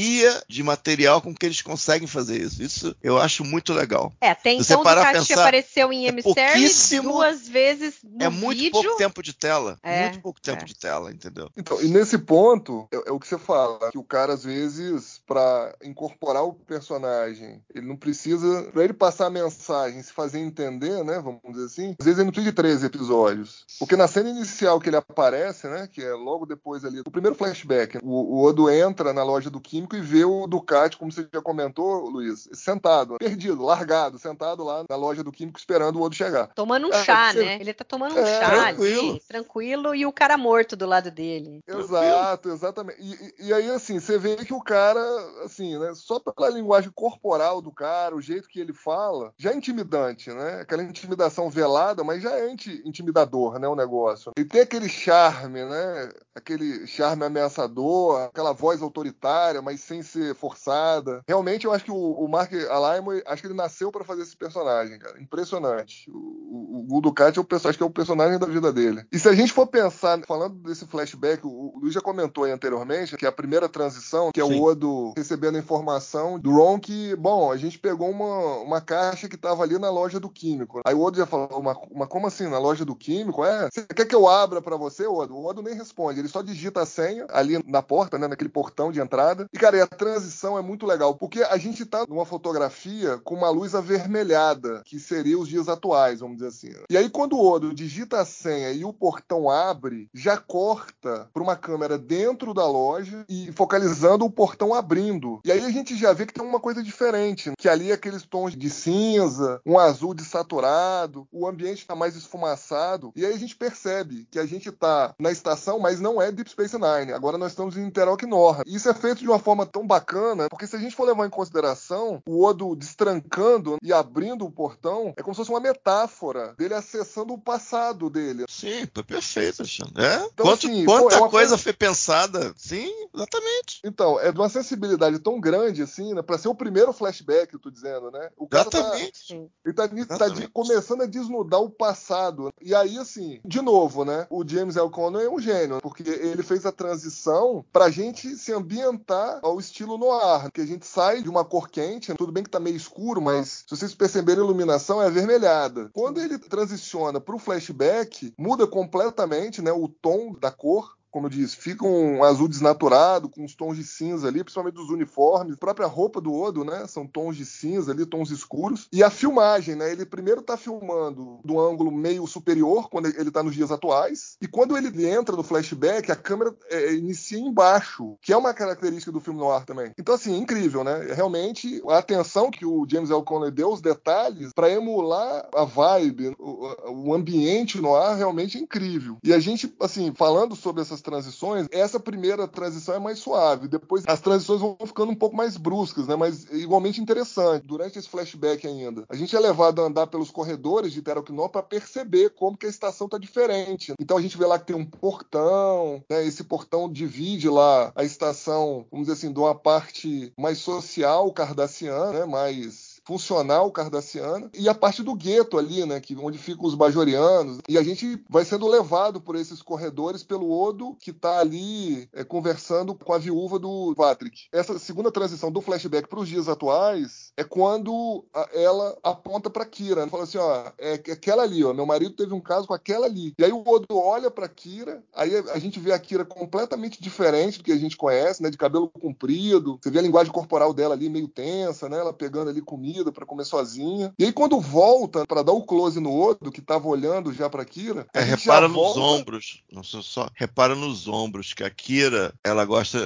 de 0.48 0.64
material 0.64 1.22
com 1.22 1.34
que 1.34 1.46
eles 1.46 1.62
conseguem 1.62 2.08
fazer 2.08 2.42
isso. 2.42 2.62
Isso 2.62 2.96
eu 3.02 3.18
acho 3.20 3.44
muito 3.44 3.74
legal. 3.74 4.14
É, 4.20 4.30
até 4.30 4.54
então 4.54 4.82
o 4.82 4.84
Ducati 4.84 5.34
apareceu 5.34 5.92
em 5.92 6.06
Emissary 6.08 6.66
é 6.66 7.02
duas 7.02 7.48
vezes 7.48 7.96
no 8.04 8.24
É 8.24 8.30
muito 8.30 8.60
vídeo. 8.60 8.72
pouco 8.72 8.98
tempo 8.98 9.24
de 9.24 9.34
tela. 9.34 9.78
É, 9.84 10.04
muito 10.04 10.22
pouco 10.22 10.42
tempo 10.42 10.64
é. 10.64 10.66
de 10.66 10.76
tela, 10.76 11.12
entendeu? 11.12 11.50
Então, 11.58 11.82
e 11.82 11.88
nesse 11.88 12.18
ponto, 12.18 12.88
é, 12.92 13.10
é 13.10 13.12
o 13.12 13.20
que 13.20 13.28
você 13.28 13.38
fala, 13.38 13.92
que 13.92 13.98
o 13.98 14.04
cara, 14.04 14.34
às 14.34 14.44
vezes, 14.44 15.22
para 15.26 15.76
incorporar 15.84 16.44
o 16.44 16.54
personagem, 16.54 17.62
ele 17.74 17.88
não 17.88 17.96
precisa, 17.96 18.64
para 18.72 18.84
ele 18.84 18.94
passar 18.94 19.28
a 19.28 19.30
mensagem, 19.30 20.02
se 20.02 20.12
fazer 20.12 20.40
entender, 20.40 21.04
né, 21.04 21.20
vamos 21.20 21.42
dizer 21.50 21.66
assim, 21.66 21.96
às 22.00 22.06
vezes 22.06 22.20
ele 22.20 22.26
não 22.26 22.32
precisa 22.32 22.52
de 22.52 22.56
13 22.56 22.86
episódios. 22.86 23.66
Porque 23.80 23.96
na 23.96 24.08
cena 24.08 24.30
inicial 24.30 24.80
que 24.80 24.90
ele 24.90 24.98
aparece, 24.98 25.68
né, 25.68 25.88
que 25.92 26.02
é 26.02 26.14
logo 26.14 26.46
depois 26.46 26.84
ali, 26.86 27.02
o 27.02 27.12
primeiro 27.12 27.36
flashback, 27.36 28.00
o, 28.02 28.10
o 28.10 28.44
Odo 28.44 28.70
entra 28.70 29.14
na 29.14 29.24
loja 29.24 29.50
do 29.50 29.60
Kim 29.60 29.83
e 29.96 30.02
vê 30.02 30.24
o 30.26 30.48
Ducati, 30.48 30.98
como 30.98 31.12
você 31.12 31.28
já 31.34 31.42
comentou, 31.42 32.10
Luiz, 32.10 32.48
sentado, 32.54 33.18
perdido, 33.18 33.64
largado, 33.64 34.18
sentado 34.18 34.64
lá 34.64 34.84
na 34.90 34.96
loja 34.96 35.24
do 35.24 35.32
químico 35.32 35.60
esperando 35.60 36.00
o 36.00 36.02
Odo 36.02 36.16
chegar. 36.16 36.48
Tomando 36.56 36.88
um 36.88 36.94
É, 36.94 37.04
chá, 37.04 37.32
você- 37.32 37.44
né? 37.44 37.58
Ele 37.60 37.74
tá 37.74 37.84
tomando 37.84 38.16
um 38.16 38.20
É, 38.20 38.40
chá 38.40 38.50
tranquilo. 38.50 39.10
ali, 39.12 39.22
tranquilo, 39.28 39.96
e 39.96 40.06
o 40.06 40.12
cara 40.12 40.38
morto 40.38 40.76
do 40.76 40.86
lado 40.86 41.12
dele. 41.12 41.60
Exato, 41.68 42.50
exatamente. 42.50 43.02
E, 43.02 43.48
e- 43.48 43.54
aí, 43.54 43.70
assim, 43.70 44.00
você 44.00 44.18
vê 44.18 44.36
que 44.38 44.54
o 44.54 44.62
cara, 44.62 45.00
assim, 45.44 45.78
né, 45.78 45.94
só 45.96 46.20
pela 46.20 46.50
linguagem 46.50 46.92
corporal 46.94 47.62
do 47.62 47.72
cara, 47.72 48.16
o 48.16 48.22
jeito 48.22 48.48
que 48.48 48.60
ele 48.60 48.74
fala, 48.74 49.34
já 49.38 49.52
é 49.52 49.56
intimidante, 49.56 50.30
né? 50.32 50.62
Aquela 50.62 50.84
intimidação 50.84 51.50
velada, 51.50 52.04
mas 52.04 52.22
já 52.22 52.32
é 52.32 52.50
inti- 52.50 52.82
intimidador, 52.86 53.60
né, 53.60 53.68
o 53.68 53.76
negócio. 53.76 54.32
E 54.38 54.46
tem 54.46 54.62
aquele 54.62 54.90
charme, 54.90 55.64
né? 55.66 56.10
Aquele 56.36 56.88
charme 56.88 57.24
ameaçador, 57.26 58.22
aquela 58.24 58.54
voz 58.54 58.82
autoritária, 58.82 59.62
mas 59.62 59.82
sem 59.82 60.02
ser 60.02 60.34
forçada. 60.36 61.22
Realmente, 61.28 61.66
eu 61.66 61.74
acho 61.74 61.86
que 61.86 61.92
o, 61.92 61.96
o 61.96 62.28
Mark 62.28 62.52
Alaimo, 62.70 63.12
acho 63.26 63.42
que 63.42 63.48
ele 63.48 63.54
nasceu 63.54 63.92
para 63.92 64.04
fazer 64.04 64.24
esse 64.24 64.36
personagem, 64.36 64.98
cara. 64.98 65.22
Impressionante. 65.22 66.10
O, 66.10 66.88
o, 66.90 66.98
o 66.98 67.02
Ducati 67.02 67.38
é 67.38 67.42
o, 67.42 67.46
perso- 67.46 67.68
acho 67.68 67.78
que 67.78 67.84
é 67.84 67.88
o 67.88 67.92
personagem 67.92 68.40
da 68.40 68.48
vida 68.48 68.72
dele. 68.72 69.06
E 69.12 69.20
se 69.20 69.30
a 69.30 69.34
gente 69.34 69.54
for 69.54 69.68
pensar, 69.68 70.20
falando 70.26 70.56
desse 70.56 70.86
flashback, 70.88 71.46
o, 71.46 71.50
o 71.50 71.80
Luiz 71.82 71.94
já 71.94 72.02
comentou 72.02 72.44
aí 72.46 72.52
anteriormente, 72.52 73.16
que 73.16 73.26
é 73.26 73.30
a 73.30 73.32
primeira 73.32 73.70
transição, 73.70 74.32
que 74.32 74.42
é 74.42 74.46
Sim. 74.46 74.60
o 74.60 74.64
Odo 74.64 75.14
recebendo 75.16 75.56
a 75.56 75.60
informação 75.60 76.40
do 76.40 76.52
Ron 76.52 76.80
que, 76.80 77.16
bom, 77.16 77.52
a 77.52 77.58
gente 77.58 77.78
pegou 77.78 78.10
uma, 78.10 78.58
uma 78.58 78.82
caixa 78.82 79.30
que 79.30 79.36
estava 79.36 79.64
ali 79.64 79.78
na 79.78 79.90
loja 79.92 80.20
do 80.20 80.30
químico. 80.30 80.82
Aí 80.86 80.96
o 80.96 81.02
Odo 81.02 81.18
já 81.18 81.26
falou, 81.26 81.62
mas, 81.62 81.78
mas 81.94 82.08
como 82.08 82.28
assim, 82.28 82.48
na 82.48 82.58
loja 82.58 82.84
do 82.84 82.96
químico? 82.96 83.44
É, 83.46 83.70
você 83.72 83.86
quer 83.86 84.06
que 84.06 84.16
eu 84.16 84.28
abra 84.28 84.62
para 84.62 84.78
você, 84.78 85.06
Odo? 85.06 85.36
O 85.36 85.46
Odo 85.46 85.62
nem 85.62 85.76
responde, 85.76 86.23
ele 86.24 86.32
só 86.32 86.42
digita 86.42 86.82
a 86.82 86.86
senha 86.86 87.28
ali 87.30 87.62
na 87.68 87.82
porta, 87.82 88.18
né, 88.18 88.28
naquele 88.28 88.50
portão 88.50 88.92
de 88.92 89.00
entrada. 89.00 89.48
E, 89.52 89.58
cara, 89.58 89.78
e 89.78 89.82
a 89.82 89.88
transição 89.88 90.58
é 90.58 90.62
muito 90.62 90.86
legal, 90.86 91.16
porque 91.16 91.44
a 91.44 91.58
gente 91.58 91.86
tá 91.86 92.06
numa 92.08 92.26
fotografia 92.26 93.18
com 93.24 93.36
uma 93.36 93.50
luz 93.50 93.76
avermelhada, 93.76 94.82
que 94.86 95.00
seria 95.00 95.38
os 95.38 95.48
dias 95.48 95.68
atuais, 95.68 96.22
vamos 96.22 96.38
dizer 96.38 96.48
assim. 96.48 96.74
E 96.90 96.98
aí, 96.98 97.10
quando 97.10 97.34
o 97.34 97.46
Odo 97.46 97.74
digita 97.74 98.22
a 98.22 98.26
senha 98.26 98.72
e 98.72 98.86
o 98.86 98.94
portão 98.94 99.50
abre, 99.50 100.10
já 100.14 100.38
corta 100.38 101.30
para 101.34 101.44
uma 101.44 101.56
câmera 101.56 101.98
dentro 101.98 102.54
da 102.54 102.66
loja 102.66 103.26
e 103.28 103.52
focalizando 103.52 104.26
o 104.26 104.32
portão 104.32 104.74
abrindo. 104.74 105.42
E 105.44 105.52
aí 105.52 105.66
a 105.66 105.70
gente 105.70 105.96
já 105.96 106.14
vê 106.14 106.26
que 106.26 106.34
tem 106.34 106.44
uma 106.44 106.60
coisa 106.60 106.82
diferente, 106.82 107.52
que 107.58 107.68
ali 107.68 107.92
é 107.92 107.94
aqueles 107.94 108.24
tons 108.24 108.56
de 108.56 108.70
cinza, 108.70 109.60
um 109.66 109.78
azul 109.78 110.14
desaturado, 110.14 111.28
o 111.32 111.48
ambiente 111.48 111.80
está 111.80 111.96
mais 111.96 112.16
esfumaçado. 112.16 113.12
E 113.16 113.26
aí 113.26 113.34
a 113.34 113.38
gente 113.38 113.56
percebe 113.56 114.28
que 114.32 114.40
a 114.40 114.46
gente 114.46 114.70
está 114.70 115.14
na 115.20 115.32
estação, 115.32 115.80
mas 115.80 116.00
não 116.00 116.13
é 116.22 116.32
Deep 116.32 116.50
Space 116.50 116.76
Nine. 116.78 117.14
Agora 117.14 117.38
nós 117.38 117.52
estamos 117.52 117.78
em 117.78 117.86
Interlock 117.86 118.26
Norra. 118.26 118.64
E 118.66 118.76
isso 118.76 118.90
é 118.90 118.94
feito 118.94 119.20
de 119.20 119.28
uma 119.28 119.40
forma 119.40 119.66
tão 119.66 119.86
bacana, 119.86 120.48
porque 120.50 120.68
se 120.68 120.76
a 120.76 120.80
gente 120.80 120.96
for 120.96 121.06
levar 121.06 121.26
em 121.26 121.30
consideração 121.30 122.22
o 122.26 122.44
Odo 122.44 122.76
destrancando 122.76 123.78
e 123.82 123.92
abrindo 123.94 124.46
o 124.46 124.52
portão, 124.52 125.14
é 125.18 125.22
como 125.22 125.34
se 125.34 125.38
fosse 125.38 125.50
uma 125.52 125.60
metáfora 125.60 126.54
dele 126.58 126.74
acessando 126.74 127.34
o 127.34 127.38
passado 127.38 128.10
dele. 128.10 128.46
Sim, 128.50 128.88
foi 128.94 129.04
perfeito, 129.04 129.62
Alexandre. 129.62 130.04
É? 130.04 130.16
Então, 130.34 130.46
Quanto- 130.46 130.68
assim, 130.68 130.86
pô, 130.86 131.00
quanta 131.00 131.16
é 131.16 131.20
uma 131.20 131.30
coisa 131.30 131.58
foi 131.58 131.74
pensada? 131.74 132.54
Sim, 132.58 132.92
exatamente. 133.14 133.80
Então, 133.84 134.20
é 134.20 134.32
de 134.32 134.40
uma 134.40 134.50
sensibilidade 134.50 135.20
tão 135.20 135.40
grande, 135.40 135.82
assim, 135.84 136.14
né? 136.14 136.22
Pra 136.22 136.38
ser 136.38 136.48
o 136.48 136.56
primeiro 136.56 136.94
flashback, 136.94 137.54
eu 137.54 137.60
tô 137.60 137.70
dizendo, 137.70 138.12
né? 138.12 138.30
O 138.38 138.48
cara 138.48 138.70
tá, 138.70 138.78
Exatamente. 138.80 139.50
ele 139.66 139.74
tá, 139.74 139.88
tá 139.88 139.96
Exatamente. 139.96 140.42
de- 140.42 140.48
começando 140.50 141.02
a 141.02 141.06
desnudar 141.06 141.60
o 141.60 141.70
passado. 141.70 142.50
E 142.62 142.74
aí, 142.74 142.98
assim, 142.98 143.40
de 143.46 143.62
novo, 143.62 144.04
né? 144.06 144.28
O 144.30 144.48
James 144.48 144.76
L. 144.78 144.90
Conner 144.90 145.26
é 145.26 145.30
um 145.30 145.40
gênio, 145.40 145.80
porque 145.82 146.03
ele 146.10 146.44
fez 146.44 146.66
a 146.66 146.72
transição 146.72 147.66
pra 147.72 147.90
gente 147.90 148.36
se 148.36 148.52
ambientar 148.54 149.40
ao 149.42 149.60
estilo 149.60 149.98
noir, 149.98 150.52
que 150.52 150.62
a 150.62 150.66
gente 150.66 150.86
sai 150.86 151.22
de 151.22 151.30
uma 151.30 151.46
cor 151.46 151.70
quente, 151.70 152.14
tudo 152.16 152.32
bem 152.32 152.44
que 152.44 152.50
tá 152.50 152.60
meio 152.60 152.76
escuro, 152.76 153.22
mas 153.22 153.64
se 153.68 153.76
vocês 153.76 153.94
perceberem 153.94 154.42
a 154.42 154.46
iluminação 154.46 155.02
é 155.02 155.08
avermelhada. 155.08 155.90
Quando 155.94 156.20
ele 156.20 156.38
transiciona 156.38 157.20
pro 157.20 157.38
flashback, 157.38 158.34
muda 158.38 158.68
completamente, 158.68 159.62
né, 159.62 159.72
o 159.72 159.88
tom 159.88 160.34
da 160.40 160.52
cor 160.52 160.96
como 161.14 161.30
disse, 161.30 161.56
fica 161.56 161.86
um 161.86 162.24
azul 162.24 162.48
desnaturado, 162.48 163.30
com 163.30 163.44
uns 163.44 163.54
tons 163.54 163.78
de 163.78 163.84
cinza 163.84 164.28
ali, 164.28 164.44
principalmente 164.44 164.74
dos 164.74 164.90
uniformes. 164.90 165.54
A 165.54 165.58
própria 165.58 165.86
roupa 165.86 166.20
do 166.20 166.34
Odo, 166.34 166.66
né? 166.66 166.88
São 166.88 167.06
tons 167.06 167.38
de 167.38 167.46
cinza 167.46 167.92
ali, 167.92 168.04
tons 168.04 168.32
escuros. 168.32 168.88
E 168.92 169.04
a 169.04 169.12
filmagem, 169.12 169.76
né? 169.76 169.92
Ele 169.92 170.08
primeiro 170.08 170.42
tá 170.42 170.58
filmando 170.58 171.40
do 171.46 171.60
ângulo 171.62 171.92
meio 171.92 172.26
superior, 172.26 172.90
quando 172.90 173.06
ele 173.06 173.30
tá 173.30 173.44
nos 173.44 173.54
dias 173.54 173.72
atuais. 173.72 174.38
E 174.42 174.48
quando 174.48 174.76
ele 174.76 175.08
entra 175.08 175.36
no 175.36 175.44
flashback, 175.44 176.12
a 176.12 176.16
câmera 176.16 176.56
é, 176.72 176.96
inicia 176.96 177.38
embaixo, 177.38 178.18
que 178.20 178.34
é 178.34 178.38
uma 178.38 178.52
característica 178.52 179.12
do 179.12 179.22
filme 179.22 179.40
noir 179.40 179.66
também. 179.66 179.92
Então, 180.00 180.16
assim, 180.16 180.36
incrível, 180.36 180.84
né? 180.84 181.14
Realmente, 181.14 181.80
a 181.90 182.00
atenção 182.00 182.50
que 182.50 182.66
o 182.66 182.88
James 182.90 183.12
L. 183.12 183.22
Conner 183.22 183.52
deu, 183.52 183.72
os 183.72 183.82
detalhes, 183.82 184.52
para 184.52 184.72
emular 184.72 185.48
a 185.54 185.64
vibe, 185.64 186.36
o, 186.40 187.10
o 187.10 187.14
ambiente 187.14 187.80
no 187.80 187.96
ar, 187.96 188.18
realmente 188.18 188.58
é 188.58 188.62
incrível. 188.62 189.20
E 189.24 189.32
a 189.32 189.38
gente, 189.38 189.72
assim, 189.80 190.12
falando 190.16 190.56
sobre 190.56 190.82
essas 190.82 191.03
transições, 191.04 191.68
essa 191.72 192.00
primeira 192.00 192.48
transição 192.48 192.96
é 192.96 193.00
mais 193.00 193.20
suave. 193.20 193.68
Depois 193.68 194.04
as 194.08 194.22
transições 194.22 194.62
vão 194.62 194.78
ficando 194.86 195.12
um 195.12 195.16
pouco 195.16 195.36
mais 195.36 195.58
bruscas, 195.58 196.08
né? 196.08 196.16
Mas 196.16 196.46
igualmente 196.52 197.02
interessante. 197.02 197.66
Durante 197.66 198.00
esse 198.00 198.10
flashback 198.10 198.66
ainda, 198.66 199.04
a 199.10 199.16
gente 199.16 199.36
é 199.36 199.40
levado 199.40 199.82
a 199.82 199.86
andar 199.86 200.08
pelos 200.08 200.32
corredores 200.32 200.94
de 200.94 201.02
Teroknor 201.02 201.50
para 201.50 201.62
perceber 201.64 202.32
como 202.32 202.58
que 202.58 202.66
a 202.66 202.70
estação 202.70 203.08
tá 203.08 203.18
diferente. 203.18 203.94
Então 204.00 204.18
a 204.18 204.22
gente 204.22 204.38
vê 204.38 204.46
lá 204.46 204.58
que 204.58 204.66
tem 204.66 204.76
um 204.76 204.86
portão, 204.86 206.04
né? 206.10 206.26
Esse 206.26 206.44
portão 206.44 206.92
divide 206.92 207.50
lá 207.50 207.92
a 207.96 208.04
estação, 208.04 208.86
vamos 208.92 209.08
dizer 209.08 209.18
assim, 209.18 209.34
de 209.34 209.40
uma 209.40 209.56
parte 209.56 210.32
mais 210.38 210.58
social 210.60 211.32
cardassiana, 211.34 212.20
né? 212.20 212.26
Mais 212.26 212.93
funcional 213.06 213.72
cardassiana 213.72 214.50
e 214.54 214.70
a 214.70 214.74
parte 214.74 215.04
do 215.04 215.16
gueto 215.16 215.58
ali, 215.58 215.86
né, 215.86 216.00
que 216.00 216.16
onde 216.16 216.38
ficam 216.38 216.66
os 216.66 216.76
bajorianos 216.76 217.60
e 217.68 217.78
a 217.78 217.84
gente 217.84 218.24
vai 218.30 218.46
sendo 218.46 218.68
levado 218.68 219.20
por 219.20 219.36
esses 219.36 219.62
corredores 219.62 220.24
pelo 220.24 220.52
Odo 220.52 220.96
que 221.00 221.12
tá 221.12 221.40
ali 221.40 222.08
é, 222.14 222.24
conversando 222.24 222.96
com 222.96 223.14
a 223.14 223.18
viúva 223.18 223.60
do 223.60 223.94
Patrick. 223.96 224.48
Essa 224.52 224.78
segunda 224.80 225.12
transição 225.12 225.52
do 225.52 225.62
flashback 225.62 226.08
para 226.08 226.20
os 226.20 226.28
dias 226.28 226.48
atuais 226.48 227.32
é 227.36 227.44
quando 227.44 228.26
a, 228.34 228.50
ela 228.54 228.98
aponta 229.04 229.50
para 229.50 229.66
Kira, 229.66 230.06
né, 230.06 230.10
fala 230.10 230.24
assim, 230.24 230.38
ó, 230.38 230.72
é, 230.78 231.02
é 231.08 231.12
aquela 231.12 231.44
ali, 231.44 231.64
ó, 231.64 231.74
meu 231.74 231.86
marido 231.86 232.16
teve 232.16 232.34
um 232.34 232.42
caso 232.42 232.68
com 232.68 232.74
aquela 232.74 233.06
ali. 233.06 233.34
E 233.38 233.44
aí 233.44 233.52
o 233.52 233.64
Odo 233.68 233.98
olha 233.98 234.32
para 234.32 234.48
Kira, 234.48 235.04
aí 235.14 235.36
a, 235.36 235.54
a 235.54 235.60
gente 235.60 235.80
vê 235.80 235.92
a 235.92 236.00
Kira 236.00 236.24
completamente 236.26 237.02
diferente 237.02 237.58
do 237.58 237.64
que 237.64 237.72
a 237.72 237.78
gente 237.78 237.98
conhece, 237.98 238.42
né, 238.42 238.50
de 238.50 238.58
cabelo 238.58 238.90
comprido. 238.90 239.80
Você 239.82 239.90
vê 239.90 240.00
a 240.00 240.02
linguagem 240.02 240.32
corporal 240.32 240.74
dela 240.74 240.94
ali 240.94 241.10
meio 241.10 241.28
tensa, 241.28 241.90
né, 241.90 242.00
ela 242.00 242.14
pegando 242.14 242.50
ali 242.50 242.62
comida 242.94 243.12
para 243.12 243.26
comer 243.26 243.46
sozinha. 243.46 244.14
E 244.20 244.26
aí 244.26 244.32
quando 244.32 244.60
volta 244.60 245.26
para 245.26 245.42
dar 245.44 245.52
o 245.54 245.64
close 245.64 246.00
no 246.00 246.14
Odo, 246.14 246.52
que 246.52 246.62
tava 246.62 246.88
olhando 246.88 247.34
já 247.34 247.50
para 247.50 247.66
Kira, 247.66 248.06
É, 248.14 248.22
repara 248.22 248.68
nos 248.68 248.76
volta... 248.76 249.00
ombros. 249.00 249.64
Não 249.72 249.84
sei 249.84 250.02
só. 250.04 250.30
Repara 250.36 250.76
nos 250.76 251.08
ombros, 251.08 251.54
que 251.54 251.64
a 251.64 251.70
Kira, 251.70 252.34
ela 252.44 252.64
gosta. 252.66 252.98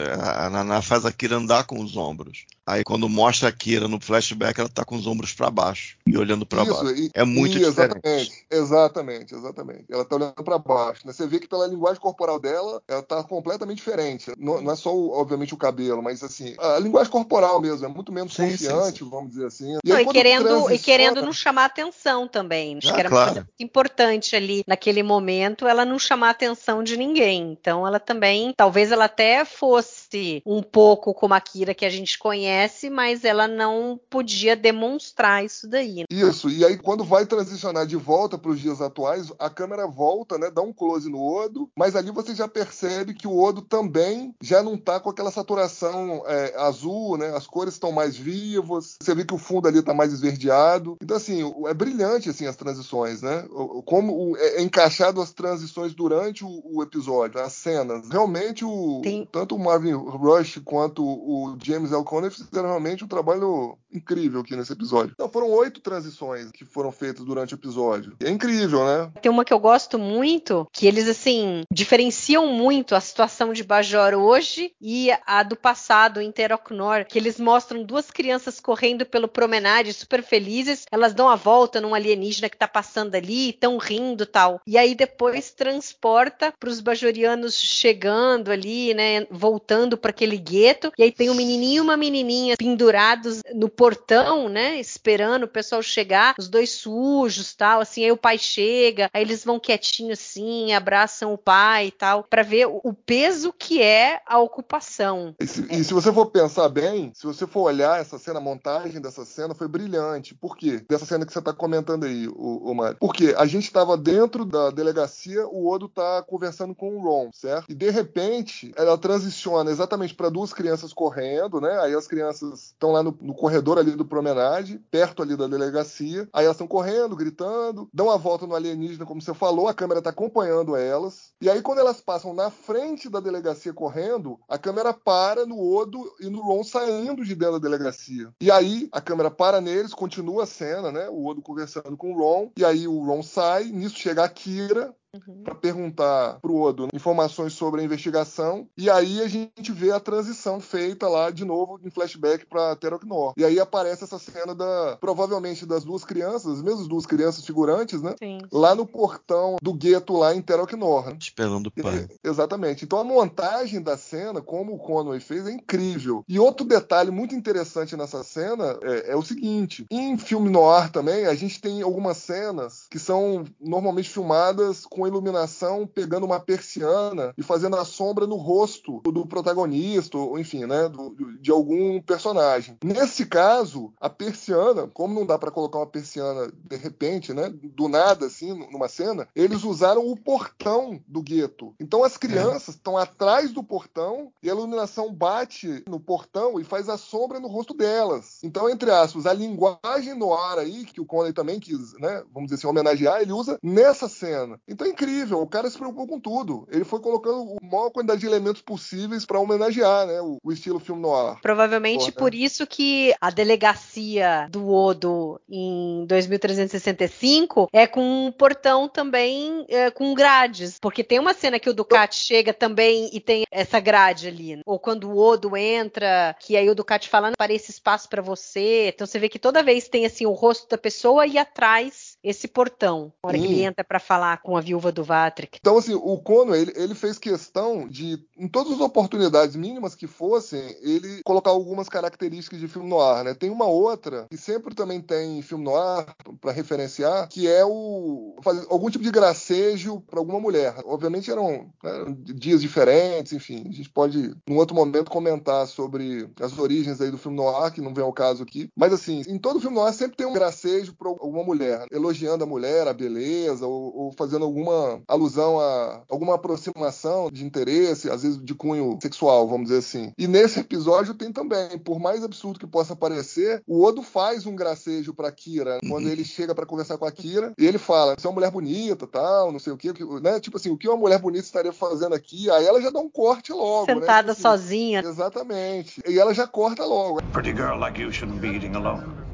A 0.45 0.49
Naná 0.49 0.81
faz 0.81 1.05
a 1.05 1.11
Kira 1.11 1.37
andar 1.37 1.65
com 1.65 1.81
os 1.81 1.95
ombros. 1.95 2.45
Aí 2.65 2.83
quando 2.83 3.07
mostra 3.07 3.47
a 3.47 3.51
Kira 3.51 3.87
no 3.87 3.99
flashback, 3.99 4.59
ela 4.59 4.67
tá 4.69 4.83
com 4.83 4.97
os 4.97 5.07
ombros 5.07 5.33
para 5.33 5.49
baixo 5.49 5.97
e 6.05 6.17
olhando 6.17 6.45
para 6.45 6.65
baixo. 6.65 6.89
e- 6.95 7.09
É 7.13 7.23
muito 7.23 7.57
e- 7.57 7.59
diferente. 7.59 7.97
Exatamente, 7.97 8.45
exatamente, 8.51 9.35
exatamente. 9.35 9.85
Ela 9.89 10.03
tá 10.03 10.15
olhando 10.17 10.33
para 10.43 10.57
baixo. 10.59 11.07
Né? 11.07 11.13
Você 11.13 11.25
vê 11.25 11.39
que 11.39 11.47
pela 11.47 11.65
linguagem 11.67 12.01
corporal 12.01 12.39
dela, 12.39 12.81
ela 12.87 13.01
tá 13.01 13.23
completamente 13.23 13.77
diferente. 13.77 14.31
Não, 14.37 14.61
não 14.61 14.71
é 14.71 14.75
só, 14.75 14.93
obviamente, 14.93 15.53
o 15.53 15.57
cabelo, 15.57 16.01
mas 16.03 16.23
assim, 16.23 16.55
a 16.59 16.77
linguagem 16.79 17.11
corporal 17.11 17.61
mesmo, 17.61 17.85
é 17.85 17.89
muito 17.89 18.11
menos 18.11 18.33
Sim, 18.33 18.49
sim, 18.57 18.67
confiante, 18.67 19.03
vamos 19.03 19.29
dizer 19.31 19.45
assim. 19.45 19.76
Não, 19.85 19.95
aí, 19.95 20.01
e, 20.01 20.05
quando 20.05 20.15
querendo, 20.15 20.71
e 20.71 20.79
querendo 20.79 21.21
não 21.21 21.33
chamar 21.33 21.65
atenção 21.65 22.27
também. 22.27 22.77
Acho 22.77 22.89
Ah, 22.89 22.93
que 22.93 22.99
era 22.99 23.09
claro. 23.09 23.25
uma 23.25 23.33
coisa 23.33 23.41
muito 23.47 23.63
importante 23.63 24.35
ali 24.35 24.63
naquele 24.67 25.03
momento 25.03 25.67
ela 25.67 25.85
não 25.85 25.99
chamar 25.99 26.27
a 26.27 26.31
atenção 26.31 26.83
de 26.83 26.97
ninguém. 26.97 27.51
Então 27.59 27.85
ela 27.85 27.99
também, 27.99 28.53
talvez 28.55 28.91
ela 28.91 29.05
até 29.05 29.45
fosse 29.45 30.06
um 30.45 30.61
pouco 30.61 31.13
como 31.13 31.33
a 31.33 31.41
Kira 31.41 31.73
que 31.73 31.85
a 31.85 31.89
gente 31.89 32.17
conhece, 32.17 32.89
mas 32.89 33.23
ela 33.23 33.47
não 33.47 33.99
podia 34.09 34.55
demonstrar 34.55 35.43
isso 35.43 35.67
daí. 35.67 36.03
Isso, 36.09 36.49
e 36.49 36.63
aí 36.63 36.77
quando 36.77 37.03
vai 37.03 37.25
transicionar 37.25 37.85
de 37.85 37.95
volta 37.95 38.37
para 38.37 38.51
os 38.51 38.59
dias 38.59 38.81
atuais, 38.81 39.31
a 39.39 39.49
câmera 39.49 39.87
volta, 39.87 40.37
né, 40.37 40.49
dá 40.51 40.61
um 40.61 40.73
close 40.73 41.09
no 41.09 41.21
Odo, 41.21 41.69
mas 41.77 41.95
ali 41.95 42.11
você 42.11 42.33
já 42.33 42.47
percebe 42.47 43.13
que 43.13 43.27
o 43.27 43.37
Odo 43.37 43.61
também 43.61 44.33
já 44.41 44.61
não 44.63 44.77
tá 44.77 44.99
com 44.99 45.09
aquela 45.09 45.31
saturação 45.31 46.23
é, 46.27 46.53
azul, 46.57 47.17
né, 47.17 47.35
as 47.35 47.47
cores 47.47 47.73
estão 47.73 47.91
mais 47.91 48.15
vivas, 48.15 48.97
você 49.01 49.13
vê 49.15 49.25
que 49.25 49.33
o 49.33 49.37
fundo 49.37 49.67
ali 49.67 49.81
tá 49.81 49.93
mais 49.93 50.13
esverdeado. 50.13 50.97
Então, 51.01 51.17
assim, 51.17 51.41
é 51.67 51.73
brilhante, 51.73 52.29
assim, 52.29 52.45
as 52.45 52.55
transições, 52.55 53.21
né, 53.21 53.45
como 53.85 54.35
é, 54.37 54.57
é 54.57 54.61
encaixado 54.61 55.21
as 55.21 55.31
transições 55.31 55.93
durante 55.93 56.43
o, 56.43 56.61
o 56.63 56.83
episódio, 56.83 57.39
as 57.41 57.53
cenas. 57.53 58.07
Realmente, 58.09 58.63
o, 58.63 59.01
Tem- 59.03 59.27
tanto 59.31 59.55
o 59.55 59.59
Marvin 59.59 59.96
Rush 59.97 60.59
quanto 60.63 61.03
o 61.03 61.57
James 61.63 61.91
L. 61.91 62.03
Conner 62.03 62.31
fizeram 62.31 62.67
realmente 62.67 63.03
um 63.03 63.07
trabalho 63.07 63.77
incrível 63.91 64.41
aqui 64.41 64.55
nesse 64.55 64.73
episódio. 64.73 65.13
Então 65.13 65.29
foram 65.29 65.49
oito 65.51 65.79
transições 65.81 66.51
que 66.51 66.65
foram 66.65 66.91
feitas 66.91 67.25
durante 67.25 67.53
o 67.53 67.57
episódio. 67.57 68.15
É 68.19 68.29
incrível, 68.29 68.85
né? 68.85 69.11
Tem 69.21 69.31
uma 69.31 69.45
que 69.45 69.53
eu 69.53 69.59
gosto 69.59 69.97
muito, 69.97 70.67
que 70.71 70.85
eles 70.85 71.07
assim 71.07 71.63
diferenciam 71.71 72.47
muito 72.47 72.95
a 72.95 72.99
situação 72.99 73.53
de 73.53 73.63
Bajor 73.63 74.13
hoje 74.13 74.71
e 74.81 75.09
a 75.25 75.43
do 75.43 75.55
passado 75.55 76.21
em 76.21 76.31
Teroknor, 76.31 77.05
que 77.05 77.17
eles 77.17 77.39
mostram 77.39 77.83
duas 77.83 78.11
crianças 78.11 78.59
correndo 78.59 79.05
pelo 79.05 79.27
promenade 79.27 79.93
super 79.93 80.21
felizes, 80.21 80.85
elas 80.91 81.13
dão 81.13 81.29
a 81.29 81.35
volta 81.35 81.79
num 81.79 81.93
alienígena 81.93 82.49
que 82.49 82.57
tá 82.57 82.67
passando 82.67 83.15
ali, 83.15 83.49
estão 83.49 83.77
rindo 83.77 84.25
tal. 84.25 84.61
E 84.67 84.77
aí 84.77 84.93
depois 84.95 85.51
transporta 85.51 86.53
para 86.59 86.69
os 86.69 86.79
bajorianos 86.79 87.55
chegando 87.55 88.51
ali, 88.51 88.93
né, 88.93 89.25
voltando 89.31 89.86
para 89.95 90.09
aquele 90.09 90.37
gueto, 90.37 90.91
e 90.97 91.03
aí 91.03 91.11
tem 91.11 91.29
um 91.29 91.35
menininho 91.35 91.77
e 91.77 91.81
uma 91.81 91.95
menininha 91.95 92.55
pendurados 92.57 93.41
no 93.53 93.69
portão, 93.69 94.49
né, 94.49 94.79
esperando 94.79 95.43
o 95.43 95.47
pessoal 95.47 95.83
chegar, 95.83 96.33
os 96.39 96.49
dois 96.49 96.71
sujos, 96.71 97.53
tal, 97.53 97.79
assim, 97.79 98.03
aí 98.03 98.11
o 98.11 98.17
pai 98.17 98.39
chega, 98.39 99.09
aí 99.13 99.21
eles 99.21 99.45
vão 99.45 99.59
quietinho 99.59 100.13
assim, 100.13 100.73
abraçam 100.73 101.33
o 101.33 101.37
pai 101.37 101.87
e 101.87 101.91
tal, 101.91 102.23
para 102.23 102.41
ver 102.41 102.65
o 102.65 102.93
peso 102.93 103.53
que 103.53 103.81
é 103.81 104.21
a 104.25 104.39
ocupação. 104.39 105.35
E 105.39 105.45
se, 105.45 105.67
e 105.69 105.83
se, 105.83 105.93
você 105.93 106.11
for 106.11 106.27
pensar 106.27 106.67
bem, 106.69 107.11
se 107.13 107.25
você 107.25 107.45
for 107.45 107.61
olhar 107.61 107.99
essa 107.99 108.17
cena, 108.17 108.39
a 108.39 108.41
montagem 108.41 108.99
dessa 108.99 109.23
cena 109.25 109.53
foi 109.53 109.67
brilhante. 109.67 110.33
Por 110.33 110.57
quê? 110.57 110.81
Dessa 110.89 111.05
cena 111.05 111.25
que 111.25 111.33
você 111.33 111.41
tá 111.41 111.53
comentando 111.53 112.05
aí, 112.05 112.27
o, 112.27 112.71
o 112.71 112.73
Mário. 112.73 112.97
Porque 112.99 113.35
a 113.37 113.45
gente 113.45 113.71
tava 113.71 113.97
dentro 113.97 114.45
da 114.45 114.71
delegacia, 114.71 115.47
o 115.47 115.69
Odo 115.69 115.87
tá 115.87 116.23
conversando 116.23 116.73
com 116.73 116.95
o 116.95 117.01
Ron, 117.01 117.29
certo? 117.33 117.65
E 117.69 117.75
de 117.75 117.89
repente, 117.89 118.71
ela 118.75 118.97
transiciona 118.97 119.69
exatamente 119.77 120.13
para 120.13 120.29
duas 120.29 120.53
crianças 120.53 120.93
correndo, 120.93 121.61
né? 121.61 121.79
Aí 121.79 121.93
as 121.93 122.07
crianças 122.07 122.67
estão 122.67 122.91
lá 122.91 123.03
no, 123.03 123.17
no 123.21 123.33
corredor 123.33 123.77
ali 123.77 123.91
do 123.91 124.05
promenade, 124.05 124.81
perto 124.91 125.21
ali 125.21 125.35
da 125.35 125.47
delegacia. 125.47 126.27
Aí 126.33 126.45
elas 126.45 126.55
estão 126.55 126.67
correndo, 126.67 127.15
gritando, 127.15 127.89
dão 127.93 128.09
a 128.09 128.17
volta 128.17 128.45
no 128.45 128.55
alienígena, 128.55 129.05
como 129.05 129.21
você 129.21 129.33
falou, 129.33 129.67
a 129.67 129.73
câmera 129.73 130.01
tá 130.01 130.09
acompanhando 130.09 130.75
elas. 130.75 131.31
E 131.41 131.49
aí, 131.49 131.61
quando 131.61 131.79
elas 131.79 132.01
passam 132.01 132.33
na 132.33 132.49
frente 132.49 133.09
da 133.09 133.19
delegacia 133.19 133.73
correndo, 133.73 134.39
a 134.49 134.57
câmera 134.57 134.93
para 134.93 135.45
no 135.45 135.59
Odo 135.59 135.99
e 136.19 136.29
no 136.29 136.41
Ron 136.41 136.63
saindo 136.63 137.23
de 137.23 137.35
dentro 137.35 137.59
da 137.59 137.69
delegacia. 137.69 138.31
E 138.41 138.49
aí, 138.49 138.89
a 138.91 138.99
câmera 138.99 139.29
para 139.29 139.61
neles, 139.61 139.93
continua 139.93 140.43
a 140.43 140.47
cena, 140.47 140.91
né? 140.91 141.07
O 141.09 141.25
Odo 141.25 141.41
conversando 141.41 141.95
com 141.95 142.13
o 142.13 142.17
Ron, 142.17 142.51
e 142.57 142.65
aí 142.65 142.87
o 142.87 143.03
Ron 143.03 143.21
sai, 143.21 143.65
nisso 143.65 143.97
chega 143.97 144.23
a 144.23 144.29
Kira, 144.29 144.93
uhum. 145.15 145.43
para 145.43 145.55
perguntar 145.55 146.39
pro 146.41 146.55
Odo 146.55 146.87
informações 146.93 147.53
sobre 147.53 147.81
a 147.81 147.83
investigação. 147.83 148.67
E 148.77 148.89
aí 148.89 149.21
a 149.21 149.27
gente 149.27 149.71
vê 149.71 149.91
a 149.91 149.99
transição 149.99 150.59
feita 150.59 151.07
lá 151.07 151.29
de 151.31 151.45
novo 151.45 151.79
em 151.83 151.89
flashback 151.89 152.45
para 152.45 152.75
Teroknor. 152.75 153.33
E 153.37 153.45
aí 153.45 153.59
aparece 153.59 154.03
essa 154.03 154.19
cena 154.19 154.53
da 154.53 154.97
provavelmente 154.99 155.65
das 155.65 155.83
duas 155.83 156.03
crianças, 156.03 156.57
as 156.57 156.61
mesmas 156.61 156.87
duas 156.87 157.05
crianças 157.05 157.45
figurantes, 157.45 158.01
né? 158.01 158.15
Sim. 158.19 158.39
Lá 158.51 158.75
no 158.75 158.85
portão 158.85 159.57
do 159.61 159.73
gueto 159.73 160.17
lá 160.17 160.35
em 160.35 160.41
Teroknor. 160.41 161.07
Né? 161.07 161.17
Esperando 161.19 161.67
o 161.67 161.71
pai. 161.71 162.07
E, 162.23 162.27
exatamente. 162.27 162.85
Então 162.85 162.99
a 162.99 163.03
montagem 163.03 163.81
da 163.81 163.97
cena, 163.97 164.41
como 164.41 164.73
o 164.73 164.79
Conway 164.79 165.19
fez, 165.19 165.47
é 165.47 165.51
incrível. 165.51 166.23
E 166.27 166.39
outro 166.39 166.65
detalhe 166.65 167.11
muito 167.11 167.35
interessante 167.35 167.95
nessa 167.95 168.23
cena 168.23 168.77
é, 168.81 169.11
é 169.11 169.15
o 169.15 169.23
seguinte: 169.23 169.85
em 169.89 170.17
filme 170.17 170.49
noir 170.49 170.91
também, 170.91 171.25
a 171.25 171.35
gente 171.35 171.59
tem 171.61 171.81
algumas 171.81 172.17
cenas 172.17 172.87
que 172.89 172.99
são 172.99 173.45
normalmente 173.59 174.09
filmadas 174.09 174.85
com 174.97 175.05
iluminação 175.05 175.85
pegando 175.85 176.25
uma 176.25 176.39
persiana 176.39 177.31
e 177.37 177.43
fazendo 177.43 177.75
a 177.75 177.85
sombra 177.85 178.25
no 178.25 178.35
rosto 178.35 178.99
do 179.01 179.27
protagonista, 179.27 180.17
ou 180.17 180.39
enfim, 180.39 180.65
né, 180.65 180.89
do, 180.89 181.15
de 181.39 181.51
algum 181.51 182.01
personagem. 182.01 182.77
Nesse 182.83 183.27
caso, 183.27 183.93
a 184.01 184.09
persiana, 184.09 184.87
como 184.87 185.13
não 185.13 185.23
dá 185.23 185.37
para 185.37 185.51
colocar 185.51 185.77
uma 185.77 185.85
persiana 185.85 186.51
de 186.51 186.75
repente, 186.75 187.31
né, 187.31 187.53
do 187.53 187.87
nada 187.87 188.25
assim, 188.25 188.53
numa 188.71 188.87
cena, 188.87 189.27
eles 189.35 189.63
usaram 189.63 190.09
o 190.09 190.17
portão 190.17 190.99
do 191.07 191.21
gueto. 191.21 191.75
Então 191.79 192.03
as 192.03 192.17
crianças 192.17 192.69
estão 192.69 192.99
é. 192.99 193.03
atrás 193.03 193.51
do 193.51 193.63
portão 193.63 194.31
e 194.41 194.49
a 194.49 194.53
iluminação 194.53 195.13
bate 195.13 195.83
no 195.87 195.99
portão 195.99 196.59
e 196.59 196.63
faz 196.63 196.89
a 196.89 196.97
sombra 196.97 197.39
no 197.39 197.47
rosto 197.47 197.75
delas. 197.75 198.39
Então, 198.43 198.67
entre 198.67 198.89
aspas, 198.89 199.27
a 199.27 199.33
linguagem 199.33 200.15
no 200.15 200.33
ar 200.33 200.57
aí 200.57 200.85
que 200.85 200.99
o 200.99 201.05
Conley 201.05 201.33
também 201.33 201.59
quis, 201.59 201.93
né, 201.99 202.23
vamos 202.33 202.49
dizer 202.49 202.55
assim, 202.55 202.67
homenagear, 202.67 203.21
ele 203.21 203.31
usa 203.31 203.59
nessa 203.61 204.09
cena. 204.09 204.59
Então 204.67 204.86
é 204.87 204.91
incrível, 204.91 205.41
o 205.41 205.47
cara 205.47 205.69
se 205.69 205.77
preocupou 205.77 206.07
com 206.07 206.19
tudo. 206.19 206.67
Ele 206.71 206.83
foi 206.83 206.99
colocando 206.99 207.57
a 207.61 207.65
maior 207.65 207.89
quantidade 207.89 208.21
de 208.21 208.27
elementos 208.27 208.61
possíveis 208.61 209.25
para 209.25 209.39
homenagear, 209.39 210.07
né, 210.07 210.21
o, 210.21 210.37
o, 210.43 210.51
estilo 210.51 210.79
filme 210.79 211.01
noir. 211.01 211.37
Provavelmente 211.41 212.11
Porra, 212.11 212.25
por 212.25 212.31
né? 212.31 212.39
isso 212.39 212.65
que 212.65 213.13
a 213.19 213.29
delegacia 213.29 214.47
do 214.49 214.69
Odo 214.69 215.39
em 215.49 216.05
2365 216.07 217.69
é 217.71 217.85
com 217.85 218.01
um 218.01 218.31
portão 218.31 218.87
também 218.87 219.65
é, 219.69 219.91
com 219.91 220.13
grades, 220.13 220.79
porque 220.79 221.03
tem 221.03 221.19
uma 221.19 221.33
cena 221.33 221.59
que 221.59 221.69
o 221.69 221.73
Ducati 221.73 222.15
chega 222.15 222.53
também 222.53 223.09
e 223.13 223.19
tem 223.19 223.45
essa 223.51 223.79
grade 223.79 224.27
ali, 224.27 224.55
né? 224.55 224.61
ou 224.65 224.79
quando 224.79 225.09
o 225.09 225.17
Odo 225.17 225.55
entra, 225.55 226.35
que 226.39 226.55
aí 226.55 226.69
o 226.69 226.75
Ducati 226.75 227.09
fala, 227.09 227.31
para 227.37 227.53
esse 227.53 227.71
espaço 227.71 228.09
para 228.09 228.21
você. 228.21 228.91
Então 228.93 229.05
você 229.05 229.19
vê 229.19 229.29
que 229.29 229.39
toda 229.39 229.63
vez 229.63 229.87
tem 229.87 230.05
assim 230.05 230.25
o 230.25 230.31
rosto 230.31 230.67
da 230.69 230.77
pessoa 230.77 231.25
e 231.25 231.37
atrás 231.37 232.16
esse 232.27 232.47
portão, 232.47 233.13
na 233.23 233.29
hora 233.29 233.37
Sim. 233.37 233.45
que 233.45 233.53
ele 233.53 233.63
entra 233.63 233.83
para 233.83 233.99
falar 233.99 234.41
com 234.41 234.57
a 234.57 234.61
viúva 234.61 234.91
do 234.91 235.03
Vatrick. 235.03 235.59
Então, 235.59 235.77
assim, 235.77 235.93
o 235.93 236.17
Kono, 236.17 236.53
ele, 236.53 236.73
ele 236.75 236.93
fez 236.93 237.17
questão 237.17 237.87
de, 237.87 238.19
em 238.37 238.47
todas 238.47 238.73
as 238.73 238.81
oportunidades 238.81 239.55
mínimas 239.55 239.95
que 239.95 240.07
fossem, 240.07 240.61
ele 240.81 241.21
colocar 241.23 241.51
algumas 241.51 241.87
características 241.87 242.59
de 242.59 242.67
filme 242.67 242.89
noir, 242.89 243.23
né? 243.23 243.33
Tem 243.33 243.49
uma 243.49 243.65
outra 243.65 244.27
que 244.29 244.37
sempre 244.37 244.75
também 244.75 244.99
tem 244.99 245.41
filme 245.41 245.63
noir 245.63 246.05
para 246.41 246.51
referenciar, 246.51 247.29
que 247.29 247.47
é 247.47 247.63
o 247.65 248.35
fazer 248.41 248.65
algum 248.69 248.89
tipo 248.89 249.03
de 249.03 249.11
gracejo 249.11 250.01
para 250.01 250.19
alguma 250.19 250.39
mulher. 250.39 250.75
Obviamente 250.85 251.31
eram 251.31 251.71
né, 251.81 251.91
dias 252.35 252.61
diferentes, 252.61 253.31
enfim. 253.31 253.65
A 253.69 253.71
gente 253.71 253.89
pode, 253.89 254.35
num 254.47 254.57
outro 254.57 254.75
momento, 254.75 255.09
comentar 255.09 255.65
sobre 255.65 256.29
as 256.41 256.57
origens 256.57 256.99
aí 256.99 257.09
do 257.09 257.17
filme 257.17 257.37
noir, 257.37 257.71
que 257.71 257.81
não 257.81 257.93
vem 257.93 258.03
ao 258.03 258.13
caso 258.13 258.43
aqui. 258.43 258.69
Mas, 258.75 258.91
assim, 258.91 259.21
em 259.27 259.37
todo 259.37 259.61
filme 259.61 259.77
noir 259.77 259.93
sempre 259.93 260.17
tem 260.17 260.27
um 260.27 260.33
gracejo 260.33 260.93
para 260.93 261.07
alguma 261.07 261.43
mulher 261.43 261.85
elogiando 261.91 262.16
a 262.25 262.45
mulher, 262.45 262.87
a 262.87 262.93
beleza, 262.93 263.65
ou, 263.65 263.95
ou, 263.95 264.11
fazendo 264.11 264.45
alguma 264.45 265.01
alusão 265.07 265.59
a 265.59 266.01
alguma 266.09 266.35
aproximação 266.35 267.29
de 267.31 267.45
interesse, 267.45 268.09
às 268.09 268.23
vezes 268.23 268.43
de 268.43 268.53
cunho 268.53 268.97
sexual, 269.01 269.47
vamos 269.47 269.67
dizer 269.67 269.79
assim. 269.79 270.11
E 270.17 270.27
nesse 270.27 270.59
episódio 270.59 271.13
tem 271.13 271.31
também, 271.31 271.77
por 271.77 271.99
mais 271.99 272.23
absurdo 272.23 272.59
que 272.59 272.67
possa 272.67 272.95
parecer, 272.95 273.61
o 273.67 273.83
Odo 273.83 274.01
faz 274.01 274.45
um 274.45 274.55
gracejo 274.55 275.13
pra 275.13 275.31
Kira, 275.31 275.79
quando 275.87 276.07
ele 276.07 276.23
chega 276.23 276.55
para 276.55 276.65
conversar 276.65 276.97
com 276.97 277.05
a 277.05 277.11
Kira, 277.11 277.53
e 277.57 277.65
ele 277.65 277.77
fala: 277.77 278.15
você 278.17 278.25
é 278.25 278.29
uma 278.29 278.35
mulher 278.35 278.51
bonita, 278.51 279.05
tal, 279.05 279.51
não 279.51 279.59
sei 279.59 279.73
o 279.73 279.77
quê, 279.77 279.93
né? 280.21 280.39
Tipo 280.39 280.57
assim, 280.57 280.69
o 280.69 280.77
que 280.77 280.87
uma 280.87 280.97
mulher 280.97 281.19
bonita 281.19 281.45
estaria 281.45 281.73
fazendo 281.73 282.15
aqui? 282.15 282.49
Aí 282.49 282.65
ela 282.65 282.81
já 282.81 282.89
dá 282.89 282.99
um 282.99 283.09
corte 283.09 283.51
logo. 283.51 283.87
Né? 283.87 283.99
Sentada 283.99 284.29
né? 284.29 284.35
tipo 284.35 284.47
assim, 284.47 284.61
sozinha. 284.67 284.99
Exatamente. 285.01 286.01
E 286.07 286.19
ela 286.19 286.33
já 286.33 286.47
corta 286.47 286.85
logo. 286.85 287.21
Pretty 287.33 287.55
girl 287.55 287.77
like 287.77 288.01
you 288.01 288.11
shouldn't 288.11 288.39
be 288.39 288.55
eating 288.55 288.75
alone. 288.75 289.26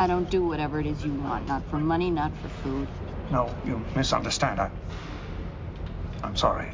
I 0.00 0.06
don't 0.06 0.30
do 0.30 0.46
whatever 0.46 0.80
it 0.80 0.86
is 0.86 1.04
you 1.04 1.12
want. 1.12 1.46
Not 1.46 1.62
for 1.68 1.78
money, 1.78 2.10
not 2.10 2.32
for 2.38 2.48
food. 2.48 2.88
No, 3.30 3.54
you 3.66 3.84
misunderstand. 3.94 4.58
I... 4.58 4.70
I'm 6.24 6.36
sorry. 6.36 6.68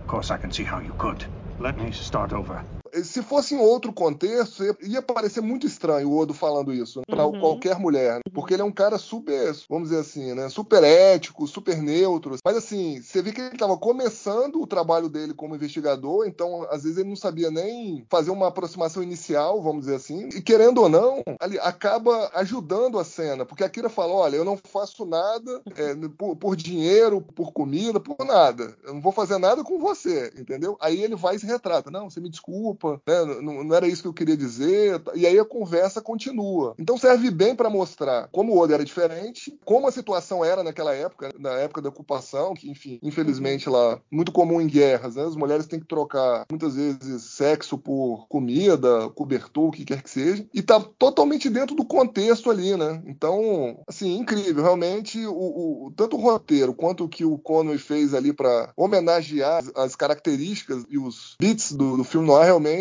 Of 0.00 0.06
course, 0.06 0.30
I 0.30 0.38
can 0.38 0.50
see 0.50 0.64
how 0.64 0.80
you 0.80 0.94
could. 0.96 1.26
Let 1.58 1.76
me 1.78 1.92
start 1.92 2.32
over. 2.32 2.64
Se 3.02 3.22
fosse 3.22 3.54
em 3.54 3.58
outro 3.58 3.92
contexto, 3.92 4.62
ia 4.82 5.02
parecer 5.02 5.40
muito 5.40 5.66
estranho 5.66 6.08
o 6.08 6.18
Odo 6.18 6.34
falando 6.34 6.72
isso 6.72 7.00
né, 7.00 7.04
para 7.08 7.26
uhum. 7.26 7.40
qualquer 7.40 7.78
mulher, 7.78 8.16
né? 8.16 8.20
porque 8.32 8.54
ele 8.54 8.62
é 8.62 8.64
um 8.64 8.72
cara 8.72 8.98
super, 8.98 9.54
vamos 9.68 9.88
dizer 9.88 10.00
assim, 10.00 10.34
né, 10.34 10.48
super 10.48 10.82
ético, 10.84 11.46
super 11.46 11.80
neutro. 11.80 12.36
Mas 12.44 12.56
assim, 12.56 13.00
você 13.00 13.22
vê 13.22 13.32
que 13.32 13.40
ele 13.40 13.54
estava 13.54 13.76
começando 13.76 14.60
o 14.60 14.66
trabalho 14.66 15.08
dele 15.08 15.34
como 15.34 15.54
investigador, 15.54 16.26
então 16.26 16.66
às 16.70 16.82
vezes 16.82 16.98
ele 16.98 17.08
não 17.08 17.16
sabia 17.16 17.50
nem 17.50 18.04
fazer 18.08 18.30
uma 18.30 18.48
aproximação 18.48 19.02
inicial, 19.02 19.62
vamos 19.62 19.86
dizer 19.86 19.96
assim. 19.96 20.28
E 20.34 20.42
querendo 20.42 20.82
ou 20.82 20.88
não, 20.88 21.22
ele 21.42 21.58
acaba 21.58 22.30
ajudando 22.34 22.98
a 22.98 23.04
cena, 23.04 23.44
porque 23.44 23.64
a 23.64 23.68
Kira 23.68 23.88
fala: 23.88 24.12
olha, 24.12 24.36
eu 24.36 24.44
não 24.44 24.56
faço 24.56 25.04
nada 25.04 25.62
é, 25.76 25.94
por, 26.16 26.36
por 26.36 26.56
dinheiro, 26.56 27.20
por 27.20 27.52
comida, 27.52 27.98
por 27.98 28.24
nada. 28.24 28.76
Eu 28.84 28.94
não 28.94 29.00
vou 29.00 29.12
fazer 29.12 29.38
nada 29.38 29.62
com 29.64 29.78
você, 29.78 30.32
entendeu? 30.38 30.76
Aí 30.80 31.02
ele 31.02 31.16
vai 31.16 31.36
e 31.36 31.38
se 31.38 31.46
retrata: 31.46 31.90
não, 31.90 32.10
você 32.10 32.20
me 32.20 32.28
desculpa 32.28 32.83
desculpa, 32.84 33.00
né? 33.06 33.24
não, 33.40 33.64
não, 33.64 33.74
era 33.74 33.88
isso 33.88 34.02
que 34.02 34.08
eu 34.08 34.12
queria 34.12 34.36
dizer. 34.36 35.00
E 35.14 35.26
aí 35.26 35.38
a 35.38 35.44
conversa 35.44 36.00
continua. 36.00 36.74
Então 36.78 36.98
serve 36.98 37.30
bem 37.30 37.54
para 37.54 37.70
mostrar 37.70 38.28
como 38.30 38.52
o 38.52 38.58
Oda 38.58 38.74
era 38.74 38.84
diferente, 38.84 39.56
como 39.64 39.88
a 39.88 39.92
situação 39.92 40.44
era 40.44 40.62
naquela 40.62 40.94
época, 40.94 41.32
na 41.38 41.52
época 41.52 41.80
da 41.80 41.88
ocupação, 41.88 42.54
que, 42.54 42.70
enfim, 42.70 42.98
infelizmente 43.02 43.68
lá, 43.68 43.98
muito 44.10 44.32
comum 44.32 44.60
em 44.60 44.66
guerras, 44.66 45.16
né? 45.16 45.24
As 45.24 45.36
mulheres 45.36 45.66
têm 45.66 45.80
que 45.80 45.86
trocar 45.86 46.44
muitas 46.50 46.74
vezes 46.74 47.22
sexo 47.22 47.78
por 47.78 48.26
comida, 48.28 49.08
cobertor, 49.10 49.68
o 49.68 49.70
que 49.70 49.84
quer 49.84 50.02
que 50.02 50.10
seja, 50.10 50.46
e 50.52 50.62
tá 50.62 50.80
totalmente 50.98 51.48
dentro 51.48 51.74
do 51.74 51.84
contexto 51.84 52.50
ali, 52.50 52.76
né? 52.76 53.02
Então, 53.06 53.78
assim, 53.86 54.18
incrível, 54.18 54.62
realmente, 54.62 55.24
o, 55.26 55.86
o 55.86 55.92
tanto 55.96 56.16
o 56.16 56.20
roteiro 56.20 56.74
quanto 56.74 57.04
o 57.04 57.08
que 57.08 57.24
o 57.24 57.38
Conway 57.38 57.78
fez 57.78 58.14
ali 58.14 58.32
para 58.32 58.72
homenagear 58.76 59.62
as 59.74 59.94
características 59.96 60.84
e 60.88 60.98
os 60.98 61.36
beats 61.40 61.72
do, 61.72 61.96
do 61.96 62.04
filme 62.04 62.26
noir 62.26 62.44
realmente 62.44 62.73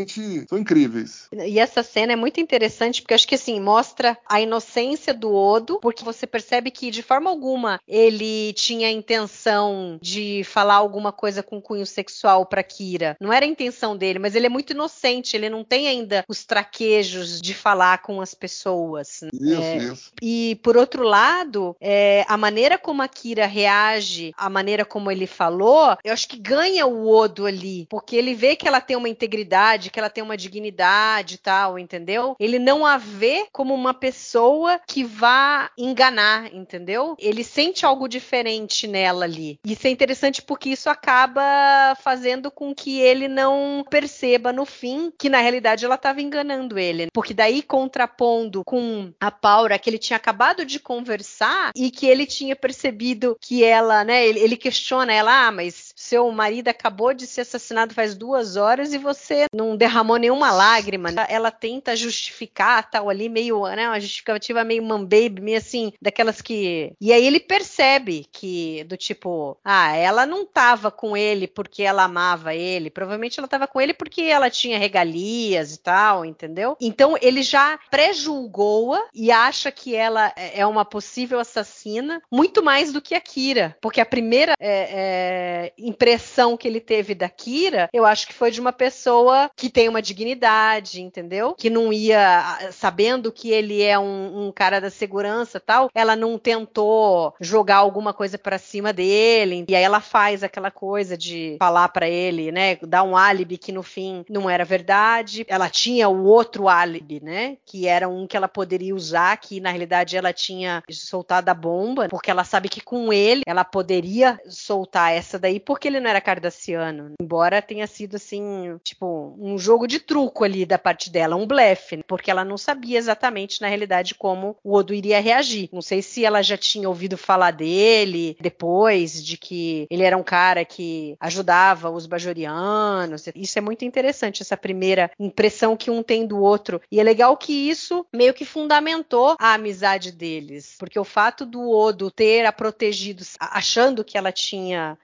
são 0.47 0.57
incríveis. 0.57 1.27
E 1.31 1.59
essa 1.59 1.83
cena 1.83 2.13
é 2.13 2.15
muito 2.15 2.39
interessante 2.39 3.01
porque 3.01 3.13
acho 3.13 3.27
que 3.27 3.35
assim 3.35 3.59
mostra 3.59 4.17
a 4.27 4.41
inocência 4.41 5.13
do 5.13 5.33
Odo, 5.33 5.79
porque 5.81 6.03
você 6.03 6.25
percebe 6.25 6.71
que 6.71 6.91
de 6.91 7.01
forma 7.01 7.29
alguma 7.29 7.79
ele 7.87 8.53
tinha 8.53 8.87
a 8.87 8.91
intenção 8.91 9.97
de 10.01 10.43
falar 10.43 10.75
alguma 10.75 11.11
coisa 11.11 11.43
com 11.43 11.61
cunho 11.61 11.85
sexual 11.85 12.45
para 12.45 12.63
Kira. 12.63 13.15
Não 13.19 13.31
era 13.31 13.45
a 13.45 13.49
intenção 13.49 13.95
dele, 13.95 14.19
mas 14.19 14.35
ele 14.35 14.45
é 14.45 14.49
muito 14.49 14.73
inocente, 14.73 15.35
ele 15.35 15.49
não 15.49 15.63
tem 15.63 15.87
ainda 15.87 16.23
os 16.27 16.45
traquejos 16.45 17.41
de 17.41 17.53
falar 17.53 18.01
com 18.01 18.21
as 18.21 18.33
pessoas. 18.33 19.21
Isso, 19.33 19.61
é, 19.61 19.77
isso. 19.77 20.11
E 20.21 20.59
por 20.63 20.77
outro 20.77 21.03
lado, 21.03 21.75
é, 21.79 22.25
a 22.27 22.37
maneira 22.37 22.77
como 22.77 23.01
a 23.01 23.07
Kira 23.07 23.45
reage, 23.45 24.33
a 24.37 24.49
maneira 24.49 24.85
como 24.85 25.11
ele 25.11 25.27
falou, 25.27 25.97
eu 26.03 26.13
acho 26.13 26.27
que 26.27 26.37
ganha 26.37 26.85
o 26.85 27.07
Odo 27.07 27.45
ali, 27.45 27.87
porque 27.89 28.15
ele 28.15 28.33
vê 28.33 28.55
que 28.55 28.67
ela 28.67 28.81
tem 28.81 28.95
uma 28.95 29.09
integridade, 29.09 29.82
que 29.89 29.99
ela 29.99 30.09
tem 30.09 30.23
uma 30.23 30.37
dignidade 30.37 31.35
e 31.35 31.37
tal, 31.37 31.77
entendeu? 31.77 32.35
Ele 32.39 32.59
não 32.59 32.85
a 32.85 32.97
vê 32.97 33.47
como 33.51 33.73
uma 33.73 33.93
pessoa 33.93 34.79
que 34.87 35.03
vá 35.03 35.69
enganar, 35.77 36.53
entendeu? 36.53 37.15
Ele 37.19 37.43
sente 37.43 37.85
algo 37.85 38.07
diferente 38.07 38.87
nela 38.87 39.25
ali. 39.25 39.59
Isso 39.65 39.87
é 39.87 39.89
interessante 39.89 40.41
porque 40.41 40.69
isso 40.69 40.89
acaba 40.89 41.95
fazendo 42.01 42.49
com 42.49 42.73
que 42.73 42.99
ele 42.99 43.27
não 43.27 43.85
perceba 43.89 44.51
no 44.53 44.65
fim 44.65 45.11
que 45.17 45.29
na 45.29 45.39
realidade 45.39 45.85
ela 45.85 45.95
estava 45.95 46.21
enganando 46.21 46.77
ele, 46.77 47.09
porque 47.13 47.33
daí 47.33 47.61
contrapondo 47.61 48.63
com 48.63 49.11
a 49.19 49.31
Paula 49.31 49.79
que 49.79 49.89
ele 49.89 49.97
tinha 49.97 50.17
acabado 50.17 50.65
de 50.65 50.79
conversar 50.79 51.71
e 51.75 51.89
que 51.89 52.05
ele 52.05 52.25
tinha 52.25 52.55
percebido 52.55 53.37
que 53.39 53.63
ela, 53.63 54.03
né, 54.03 54.25
ele, 54.25 54.39
ele 54.39 54.57
questiona 54.57 55.13
ela, 55.13 55.47
ah, 55.47 55.51
mas 55.51 55.92
seu 55.95 56.29
marido 56.31 56.67
acabou 56.67 57.13
de 57.13 57.27
ser 57.27 57.41
assassinado 57.41 57.93
faz 57.93 58.15
duas 58.15 58.55
horas 58.55 58.93
e 58.93 58.97
você 58.97 59.45
não 59.53 59.75
derramou 59.75 60.17
nenhuma 60.17 60.51
lágrima. 60.51 61.09
Ela 61.29 61.51
tenta 61.51 61.95
justificar 61.95 62.89
tal 62.89 63.09
ali, 63.09 63.29
meio, 63.29 63.65
né, 63.67 63.87
uma 63.87 63.99
justificativa 63.99 64.63
meio 64.63 64.83
man 64.83 65.03
baby, 65.03 65.41
meio 65.41 65.57
assim, 65.57 65.93
daquelas 66.01 66.41
que. 66.41 66.93
E 66.99 67.13
aí 67.13 67.25
ele 67.25 67.39
percebe 67.39 68.25
que, 68.31 68.83
do 68.85 68.97
tipo, 68.97 69.57
ah, 69.63 69.95
ela 69.95 70.25
não 70.25 70.45
tava 70.45 70.89
com 70.89 71.15
ele 71.15 71.47
porque 71.47 71.83
ela 71.83 72.03
amava 72.03 72.53
ele, 72.53 72.89
provavelmente 72.89 73.39
ela 73.39 73.47
tava 73.47 73.67
com 73.67 73.79
ele 73.79 73.93
porque 73.93 74.21
ela 74.23 74.49
tinha 74.49 74.77
regalias 74.77 75.75
e 75.75 75.79
tal, 75.79 76.25
entendeu? 76.25 76.75
Então 76.79 77.15
ele 77.21 77.43
já 77.43 77.79
pré-julgou-a 77.89 79.07
e 79.13 79.31
acha 79.31 79.71
que 79.71 79.95
ela 79.95 80.31
é, 80.35 80.61
é 80.61 80.65
uma 80.65 80.85
possível 80.85 81.39
assassina, 81.39 82.21
muito 82.31 82.63
mais 82.63 82.91
do 82.91 83.01
que 83.01 83.15
a 83.15 83.21
Kira, 83.21 83.75
porque 83.81 84.01
a 84.01 84.05
primeira 84.05 84.53
é, 84.59 84.89
é, 84.91 85.73
impressão 85.87 86.57
que 86.57 86.67
ele 86.67 86.79
teve 86.79 87.13
da 87.13 87.29
Kira, 87.29 87.89
eu 87.93 88.05
acho 88.05 88.27
que 88.27 88.33
foi 88.33 88.51
de 88.51 88.59
uma 88.59 88.73
pessoa 88.73 89.49
que 89.55 89.69
tem 89.69 89.89
uma 89.89 90.01
dignidade, 90.01 91.01
entendeu? 91.01 91.55
Que 91.57 91.69
não 91.69 91.91
ia, 91.91 92.69
sabendo 92.71 93.31
que 93.31 93.51
ele 93.51 93.81
é 93.81 93.97
um, 93.97 94.47
um 94.47 94.51
cara 94.51 94.79
da 94.79 94.89
segurança 94.89 95.59
tal, 95.59 95.89
ela 95.93 96.15
não 96.15 96.37
tentou 96.37 97.33
jogar 97.39 97.77
alguma 97.77 98.13
coisa 98.13 98.37
para 98.37 98.57
cima 98.57 98.93
dele, 98.93 99.65
e 99.67 99.75
aí 99.75 99.83
ela 99.83 100.01
faz 100.01 100.43
aquela 100.43 100.71
coisa 100.71 101.17
de 101.17 101.57
falar 101.59 101.89
para 101.89 102.07
ele, 102.07 102.51
né, 102.51 102.77
dar 102.83 103.03
um 103.03 103.15
álibi 103.15 103.57
que 103.57 103.71
no 103.71 103.83
fim 103.83 104.25
não 104.29 104.49
era 104.49 104.65
verdade. 104.65 105.45
Ela 105.47 105.69
tinha 105.69 106.09
o 106.09 106.25
outro 106.25 106.67
álibi, 106.67 107.21
né, 107.21 107.57
que 107.65 107.87
era 107.87 108.07
um 108.07 108.27
que 108.27 108.37
ela 108.37 108.47
poderia 108.47 108.95
usar, 108.95 109.35
que 109.37 109.59
na 109.59 109.69
realidade 109.69 110.17
ela 110.17 110.33
tinha 110.33 110.83
soltado 110.89 111.49
a 111.49 111.53
bomba, 111.53 112.07
porque 112.09 112.31
ela 112.31 112.43
sabe 112.43 112.69
que 112.69 112.81
com 112.81 113.11
ele 113.11 113.43
ela 113.45 113.63
poderia 113.63 114.39
soltar 114.47 115.13
essa 115.13 115.39
daí, 115.39 115.59
porque 115.73 115.87
ele 115.87 115.99
não 115.99 116.11
era 116.11 116.21
cardassiano. 116.21 117.13
Embora 117.19 117.59
tenha 117.59 117.87
sido 117.87 118.17
assim, 118.17 118.77
tipo, 118.83 119.35
um 119.39 119.57
jogo 119.57 119.87
de 119.87 119.99
truco 119.99 120.43
ali 120.43 120.67
da 120.67 120.77
parte 120.77 121.09
dela, 121.09 121.35
um 121.35 121.47
blefe, 121.47 121.97
né? 121.97 122.03
porque 122.07 122.29
ela 122.29 122.45
não 122.45 122.59
sabia 122.59 122.99
exatamente 122.99 123.59
na 123.59 123.67
realidade 123.67 124.13
como 124.13 124.55
o 124.63 124.75
Odo 124.75 124.93
iria 124.93 125.19
reagir. 125.19 125.69
Não 125.73 125.81
sei 125.81 126.03
se 126.03 126.23
ela 126.23 126.43
já 126.43 126.55
tinha 126.55 126.87
ouvido 126.87 127.17
falar 127.17 127.49
dele 127.49 128.37
depois 128.39 129.23
de 129.23 129.35
que 129.35 129.87
ele 129.89 130.03
era 130.03 130.15
um 130.15 130.21
cara 130.21 130.63
que 130.63 131.15
ajudava 131.19 131.89
os 131.89 132.05
bajorianos. 132.05 133.25
Isso 133.33 133.57
é 133.57 133.61
muito 133.61 133.83
interessante 133.83 134.43
essa 134.43 134.55
primeira 134.55 135.09
impressão 135.19 135.75
que 135.75 135.89
um 135.89 136.03
tem 136.03 136.27
do 136.27 136.39
outro. 136.39 136.79
E 136.91 136.99
é 136.99 137.03
legal 137.03 137.35
que 137.35 137.51
isso 137.51 138.05
meio 138.13 138.35
que 138.35 138.45
fundamentou 138.45 139.35
a 139.39 139.55
amizade 139.55 140.11
deles, 140.11 140.75
porque 140.77 140.99
o 140.99 141.03
fato 141.03 141.47
do 141.47 141.71
Odo 141.71 142.11
ter 142.11 142.45
a 142.45 142.51
protegido, 142.51 143.23
achando 143.39 144.03
que 144.03 144.19
ela 144.19 144.31
tinha 144.31 144.99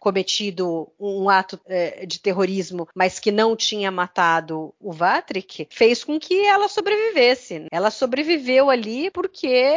cometido 0.60 0.92
um 1.00 1.30
ato 1.30 1.60
é, 1.66 2.06
de 2.06 2.20
terrorismo, 2.20 2.88
mas 2.94 3.20
que 3.20 3.32
não 3.32 3.56
tinha 3.56 3.92
matado 3.92 4.74
o 4.80 4.92
Vatrick, 4.92 5.68
fez 5.70 6.04
com 6.04 6.20
que 6.20 6.46
ela 6.46 6.68
sobrevivesse. 6.68 7.66
Ela 7.72 7.90
sobreviveu 7.90 8.70
ali 8.70 9.10
porque 9.12 9.76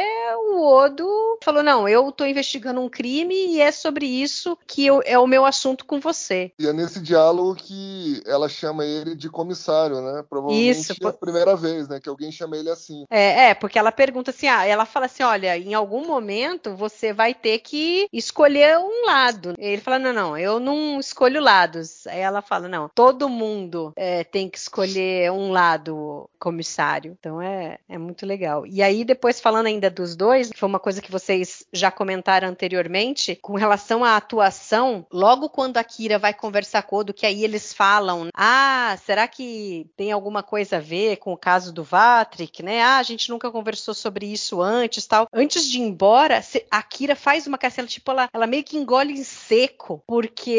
o 0.49 0.61
Odo 0.61 1.07
falou: 1.43 1.63
não, 1.63 1.87
eu 1.87 2.09
estou 2.09 2.27
investigando 2.27 2.81
um 2.81 2.89
crime 2.89 3.35
e 3.35 3.61
é 3.61 3.71
sobre 3.71 4.05
isso 4.05 4.57
que 4.67 4.85
eu, 4.85 5.01
é 5.05 5.17
o 5.17 5.27
meu 5.27 5.45
assunto 5.45 5.85
com 5.85 5.99
você. 5.99 6.51
E 6.59 6.67
é 6.67 6.73
nesse 6.73 6.99
diálogo 6.99 7.55
que 7.55 8.21
ela 8.25 8.49
chama 8.49 8.85
ele 8.85 9.15
de 9.15 9.29
comissário, 9.29 10.01
né? 10.01 10.23
Provavelmente 10.29 10.79
isso, 10.79 10.93
é 11.01 11.07
a 11.07 11.13
primeira 11.13 11.55
vez, 11.55 11.87
né? 11.87 11.99
Que 11.99 12.09
alguém 12.09 12.31
chama 12.31 12.57
ele 12.57 12.69
assim. 12.69 13.05
É, 13.09 13.49
é, 13.49 13.53
porque 13.53 13.79
ela 13.79 13.91
pergunta 13.91 14.31
assim: 14.31 14.47
ah, 14.47 14.65
ela 14.65 14.85
fala 14.85 15.05
assim: 15.05 15.23
olha, 15.23 15.57
em 15.57 15.73
algum 15.73 16.05
momento 16.05 16.75
você 16.75 17.13
vai 17.13 17.33
ter 17.33 17.59
que 17.59 18.07
escolher 18.11 18.77
um 18.77 19.05
lado. 19.05 19.53
Ele 19.57 19.81
fala: 19.81 19.99
não, 19.99 20.13
não, 20.13 20.37
eu 20.37 20.59
não 20.59 20.72
escolho 20.99 21.41
lados. 21.41 22.05
Aí 22.07 22.19
ela 22.19 22.41
fala: 22.41 22.67
não, 22.67 22.89
todo 22.89 23.29
mundo 23.29 23.93
é, 23.95 24.23
tem 24.23 24.49
que 24.49 24.57
escolher 24.57 25.31
um 25.31 25.51
lado, 25.51 26.29
comissário. 26.43 27.15
Então 27.17 27.41
é, 27.41 27.79
é 27.87 27.97
muito 27.97 28.25
legal. 28.25 28.67
E 28.67 28.83
aí, 28.83 29.05
depois, 29.05 29.39
falando 29.39 29.67
ainda 29.67 29.89
dos 29.89 30.13
dois, 30.13 30.49
que 30.49 30.59
foi 30.59 30.67
uma 30.67 30.79
coisa 30.79 31.01
que 31.01 31.09
vocês 31.09 31.65
já 31.71 31.89
comentaram 31.89 32.49
anteriormente, 32.49 33.37
com 33.41 33.53
relação 33.53 34.03
à 34.03 34.17
atuação, 34.17 35.05
logo 35.09 35.47
quando 35.47 35.77
a 35.77 35.83
Kira 35.85 36.19
vai 36.19 36.33
conversar 36.33 36.83
com 36.83 36.97
o 36.97 36.99
Odo, 36.99 37.13
que 37.13 37.25
aí 37.25 37.45
eles 37.45 37.73
falam: 37.73 38.27
ah, 38.33 38.97
será 39.05 39.25
que 39.25 39.89
tem 39.95 40.11
alguma 40.11 40.43
coisa 40.43 40.77
a 40.77 40.81
ver 40.81 41.17
com 41.17 41.31
o 41.31 41.37
caso 41.37 41.71
do 41.71 41.83
Vatrick, 41.83 42.61
né? 42.61 42.81
Ah, 42.81 42.97
a 42.97 43.03
gente 43.03 43.29
nunca 43.29 43.49
conversou 43.49 43.93
sobre 43.93 44.25
isso 44.25 44.61
antes 44.61 45.07
tal. 45.07 45.27
Antes 45.31 45.69
de 45.69 45.77
ir 45.77 45.81
embora, 45.81 46.41
a 46.69 46.83
Kira 46.83 47.15
faz 47.15 47.47
uma 47.47 47.57
cacela, 47.57 47.87
tipo, 47.87 48.11
ela, 48.11 48.27
ela 48.33 48.47
meio 48.47 48.65
que 48.65 48.77
engole 48.77 49.13
em 49.13 49.23
seco, 49.23 50.03
porque 50.05 50.51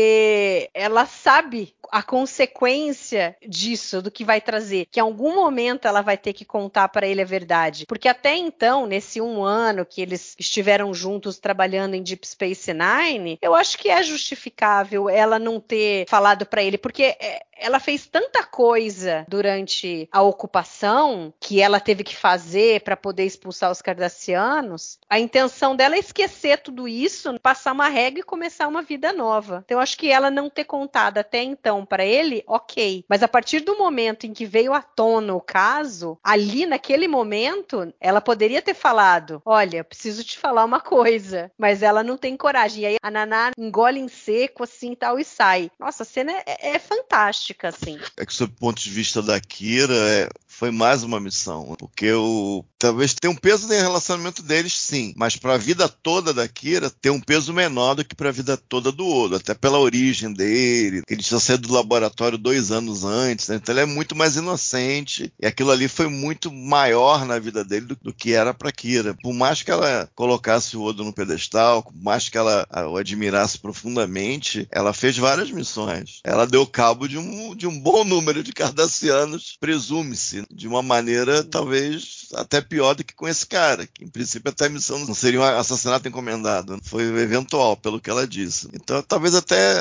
ela 0.75 1.07
sabe 1.07 1.75
a 1.91 2.03
consequência 2.03 3.37
disso, 3.47 4.03
do 4.03 4.11
que 4.11 4.25
vai 4.25 4.41
trazer, 4.41 4.87
que 4.91 4.99
em 4.99 5.03
algum 5.03 5.35
momento 5.35 5.87
ela 5.87 6.03
vai 6.03 6.17
ter 6.17 6.33
que 6.33 6.45
contar 6.45 6.89
para 6.89 7.07
ele 7.07 7.23
a 7.23 7.25
verdade. 7.25 7.87
Porque 7.87 8.09
até 8.09 8.35
então, 8.37 8.87
nesse 8.87 9.21
um 9.21 9.45
ano 9.45 9.87
que 9.87 10.03
eles 10.03 10.35
estiveram 10.39 10.93
juntos 10.93 11.39
trabalhando 11.39 11.95
em 11.95 12.03
Deep 12.03 12.27
Space 12.27 12.73
Nine, 12.73 13.39
eu 13.41 13.55
acho 13.55 13.79
que 13.79 13.89
é 13.89 14.03
justificável 14.03 15.09
ela 15.09 15.39
não 15.39 15.61
ter 15.61 16.07
falado 16.09 16.45
para 16.47 16.63
ele, 16.63 16.79
porque 16.79 17.17
é, 17.21 17.43
ela 17.57 17.81
fez 17.81 18.07
tanta 18.07 18.43
coisa 18.43 19.25
durante 19.29 20.09
a 20.13 20.23
ocupação 20.23 21.33
que 21.41 21.61
ela 21.61 21.81
teve 21.81 22.05
que 22.05 22.17
fazer 22.17 22.81
para 22.81 22.97
poder 22.97 23.25
expulsar 23.25 23.71
os 23.71 23.83
cardassianos. 23.83 24.99
A 25.09 25.19
intenção 25.19 25.77
dela 25.77 25.97
é 25.97 25.99
esquecer 25.99 26.59
tudo 26.59 26.87
isso, 26.89 27.39
passar 27.41 27.73
uma 27.73 27.89
regra 27.89 28.21
e 28.21 28.25
começar 28.25 28.69
uma 28.69 28.83
vida 28.83 29.13
nova. 29.13 29.63
Então, 29.65 29.81
acho 29.81 29.97
que 29.97 30.11
ela 30.11 30.31
não 30.31 30.51
ter 30.51 30.65
contado 30.65 31.19
até 31.19 31.43
então 31.43 31.85
para 31.85 32.05
ele, 32.05 32.43
ok. 32.47 33.05
Mas 33.09 33.23
a 33.23 33.29
partir 33.29 33.61
do 33.61 33.77
momento 33.77 34.27
em 34.27 34.33
que 34.33 34.47
veio 34.47 34.73
à 34.73 34.83
tona 34.83 35.35
o 35.35 35.41
caso, 35.41 36.19
ali 36.23 36.67
naquele 36.67 37.09
momento, 37.09 37.93
ela 38.01 38.21
poderia 38.21 38.63
ter 38.63 38.75
falado: 38.75 39.43
Olha, 39.45 39.85
preciso 39.85 40.25
te 40.25 40.39
falar 40.39 40.65
uma 40.65 40.81
coisa. 40.81 41.51
Mas 41.59 41.83
ela 41.83 42.03
não 42.03 42.17
tem 42.17 42.37
coragem. 42.37 42.83
E 42.83 42.87
aí 42.87 42.97
a 43.03 43.11
Naná 43.11 43.51
engole 43.59 44.01
em 44.01 44.09
seco 44.09 44.65
assim 44.65 44.95
tal 44.95 45.19
e 45.19 45.25
sai. 45.25 45.71
Nossa, 45.79 46.03
a 46.03 46.07
cena 46.07 46.33
é, 46.47 46.75
é 46.75 46.79
fantástica 46.79 47.44
assim. 47.67 47.99
É 48.17 48.25
que, 48.25 48.33
sob 48.33 48.53
o 48.53 48.57
ponto 48.57 48.81
de 48.81 48.91
vista 48.91 49.21
da 49.21 49.41
Kira, 49.41 49.95
é, 49.95 50.29
foi 50.47 50.71
mais 50.71 51.03
uma 51.03 51.21
missão. 51.21 51.75
Porque 51.79 52.13
o. 52.13 52.65
Talvez 52.79 53.15
tenha 53.15 53.31
um 53.31 53.37
peso 53.37 53.67
no 53.67 53.75
relacionamento 53.75 54.43
deles, 54.43 54.77
sim. 54.77 55.13
Mas 55.17 55.37
para 55.37 55.55
a 55.55 55.59
vida 55.59 55.89
toda 55.89 56.33
da 56.33 56.47
Kira, 56.47 56.91
tem 56.91 57.11
um 57.11 57.21
peso 57.21 57.53
menor 57.53 57.95
do 57.95 58.05
que 58.05 58.15
para 58.15 58.29
a 58.29 58.33
vida 58.33 58.57
toda 58.57 58.93
do 58.93 59.07
Odo. 59.07 59.37
Até 59.37 59.55
pela 59.55 59.79
origem 59.79 60.33
dele. 60.33 61.03
Ele 61.09 61.23
tinha 61.23 61.41
saído 61.41 61.69
do 61.69 61.75
laboratório 61.75 62.39
dois 62.39 62.71
anos 62.71 63.05
antes. 63.05 63.49
Né? 63.49 63.57
Então 63.57 63.75
ele 63.75 63.83
é 63.83 63.87
muito 63.87 64.15
mais 64.15 64.37
inocente. 64.37 65.33
E 65.41 65.47
aquilo 65.47 65.71
ali 65.71 65.89
foi 65.89 66.09
muito 66.09 66.53
maior 66.53 67.25
na 67.25 67.39
vida 67.39 67.65
dele 67.65 67.87
do, 67.87 67.99
do 68.01 68.13
que 68.13 68.33
era 68.33 68.55
para 68.55 68.73
Kira. 68.73 69.17
Por 69.23 69.33
mais 69.33 69.63
que 69.63 69.71
ela 69.71 70.09
colocasse 70.15 70.77
o 70.77 70.83
Odo 70.83 71.05
no 71.05 71.13
pedestal, 71.13 71.83
por 71.83 71.97
mais 71.97 72.29
que 72.29 72.39
ela 72.39 72.67
o 72.91 72.97
admirasse 72.97 73.59
profundamente, 73.59 74.69
ela 74.71 74.93
fez 74.93 75.17
várias 75.17 75.51
missões. 75.51 76.21
Ela 76.23 76.47
deu 76.47 76.67
cabo 76.67 77.09
de 77.09 77.17
um, 77.19 77.34
de 77.57 77.67
um 77.67 77.79
bom 77.79 78.05
número 78.05 78.43
de 78.43 78.53
cardassianos, 78.53 79.57
presume-se, 79.61 80.45
de 80.51 80.67
uma 80.69 80.83
maneira 80.83 81.43
talvez 81.43 82.29
até 82.35 82.61
pior 82.61 82.95
do 82.95 83.05
que 83.05 83.15
com 83.15 83.29
esse 83.29 83.47
cara, 83.47 83.87
que 83.87 84.05
em 84.05 84.09
princípio 84.09 84.51
até 84.51 84.67
a 84.67 84.71
missão 84.71 84.99
não 85.01 85.15
seria 85.15 85.41
um 85.41 85.45
assassinato 85.45 86.09
encomendado, 86.09 86.79
foi 86.83 87.05
eventual, 87.05 87.77
pelo 87.77 88.01
que 88.01 88.11
ela 88.11 88.27
disse. 88.27 88.69
Então 88.73 89.03
talvez 89.03 89.35
até 89.35 89.77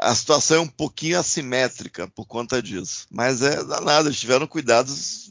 a 0.00 0.14
situação 0.14 0.58
é 0.58 0.60
um 0.60 0.68
pouquinho 0.68 1.18
assimétrica 1.18 2.08
por 2.08 2.26
conta 2.26 2.62
disso. 2.62 3.06
Mas 3.10 3.42
é 3.42 3.62
danado, 3.64 4.08
eles 4.08 4.20
tiveram 4.20 4.46
cuidados 4.46 5.30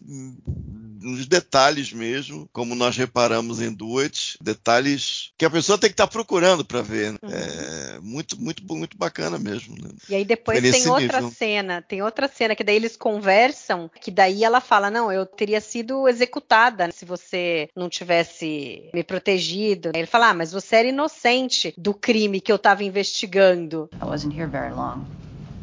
nos 1.02 1.26
detalhes 1.26 1.91
mesmo, 1.91 2.47
como 2.54 2.76
nós 2.76 2.95
reparamos 2.95 3.62
em 3.62 3.72
Duet, 3.72 4.38
detalhes 4.41 5.32
que 5.38 5.45
a 5.45 5.49
pessoa 5.49 5.78
tem 5.78 5.89
que 5.89 5.93
estar 5.93 6.08
tá 6.08 6.12
procurando 6.12 6.64
para 6.64 6.82
ver. 6.82 7.14
Né? 7.14 7.18
Uhum. 7.24 7.30
É 7.32 7.99
muito, 8.02 8.39
muito, 8.39 8.64
muito 8.74 8.97
bacana 8.97 9.38
mesmo. 9.38 9.76
Né? 9.82 9.89
E 10.10 10.16
aí 10.16 10.26
depois 10.26 10.62
tem 10.62 10.88
outra 10.88 11.22
nível. 11.22 11.32
cena, 11.32 11.82
tem 11.82 12.02
outra 12.02 12.28
cena 12.28 12.56
que 12.56 12.64
daí 12.64 12.76
eles 12.76 12.95
conversam, 12.95 13.89
que 13.99 14.12
daí 14.12 14.43
ela 14.43 14.62
fala, 14.62 14.91
não, 14.91 15.12
eu 15.12 15.26
teria 15.26 15.60
sido 15.60 16.08
executada 16.08 16.91
se 16.91 17.06
você 17.06 17.70
não 17.76 17.89
tivesse 17.89 18.89
me 18.93 19.04
protegido. 19.04 19.91
Ele 19.95 20.08
fala, 20.08 20.30
ah, 20.30 20.34
mas 20.34 20.52
você 20.52 20.78
era 20.78 20.88
inocente 20.88 21.74
do 21.78 21.93
crime 21.93 22.39
que 22.39 22.52
eu 22.52 22.58
estava 22.58 22.84
investigando. 22.84 23.89
I 24.02 24.06
wasn't 24.06 24.36
here 24.36 24.47
very 24.47 24.74
long. 24.74 25.06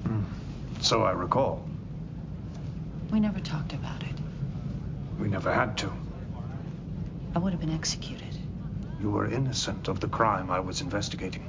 Hmm. 0.05 0.25
So 0.83 1.05
I 1.05 1.13
recall. 1.13 1.69
We 3.11 3.21
never 3.21 3.41
talked 3.41 3.75
about 3.75 4.03
it. 4.03 4.08
We 5.19 5.29
never 5.29 5.53
had 5.53 5.77
to. 5.79 5.93
I 7.35 7.39
would 7.39 7.53
have 7.53 7.61
been 7.61 7.75
executed. 7.75 8.37
You 9.01 9.11
were 9.11 9.27
innocent 9.27 9.89
of 9.89 10.01
the 10.01 10.09
crime 10.09 10.51
I 10.51 10.61
was 10.61 10.81
investigating. 10.81 11.43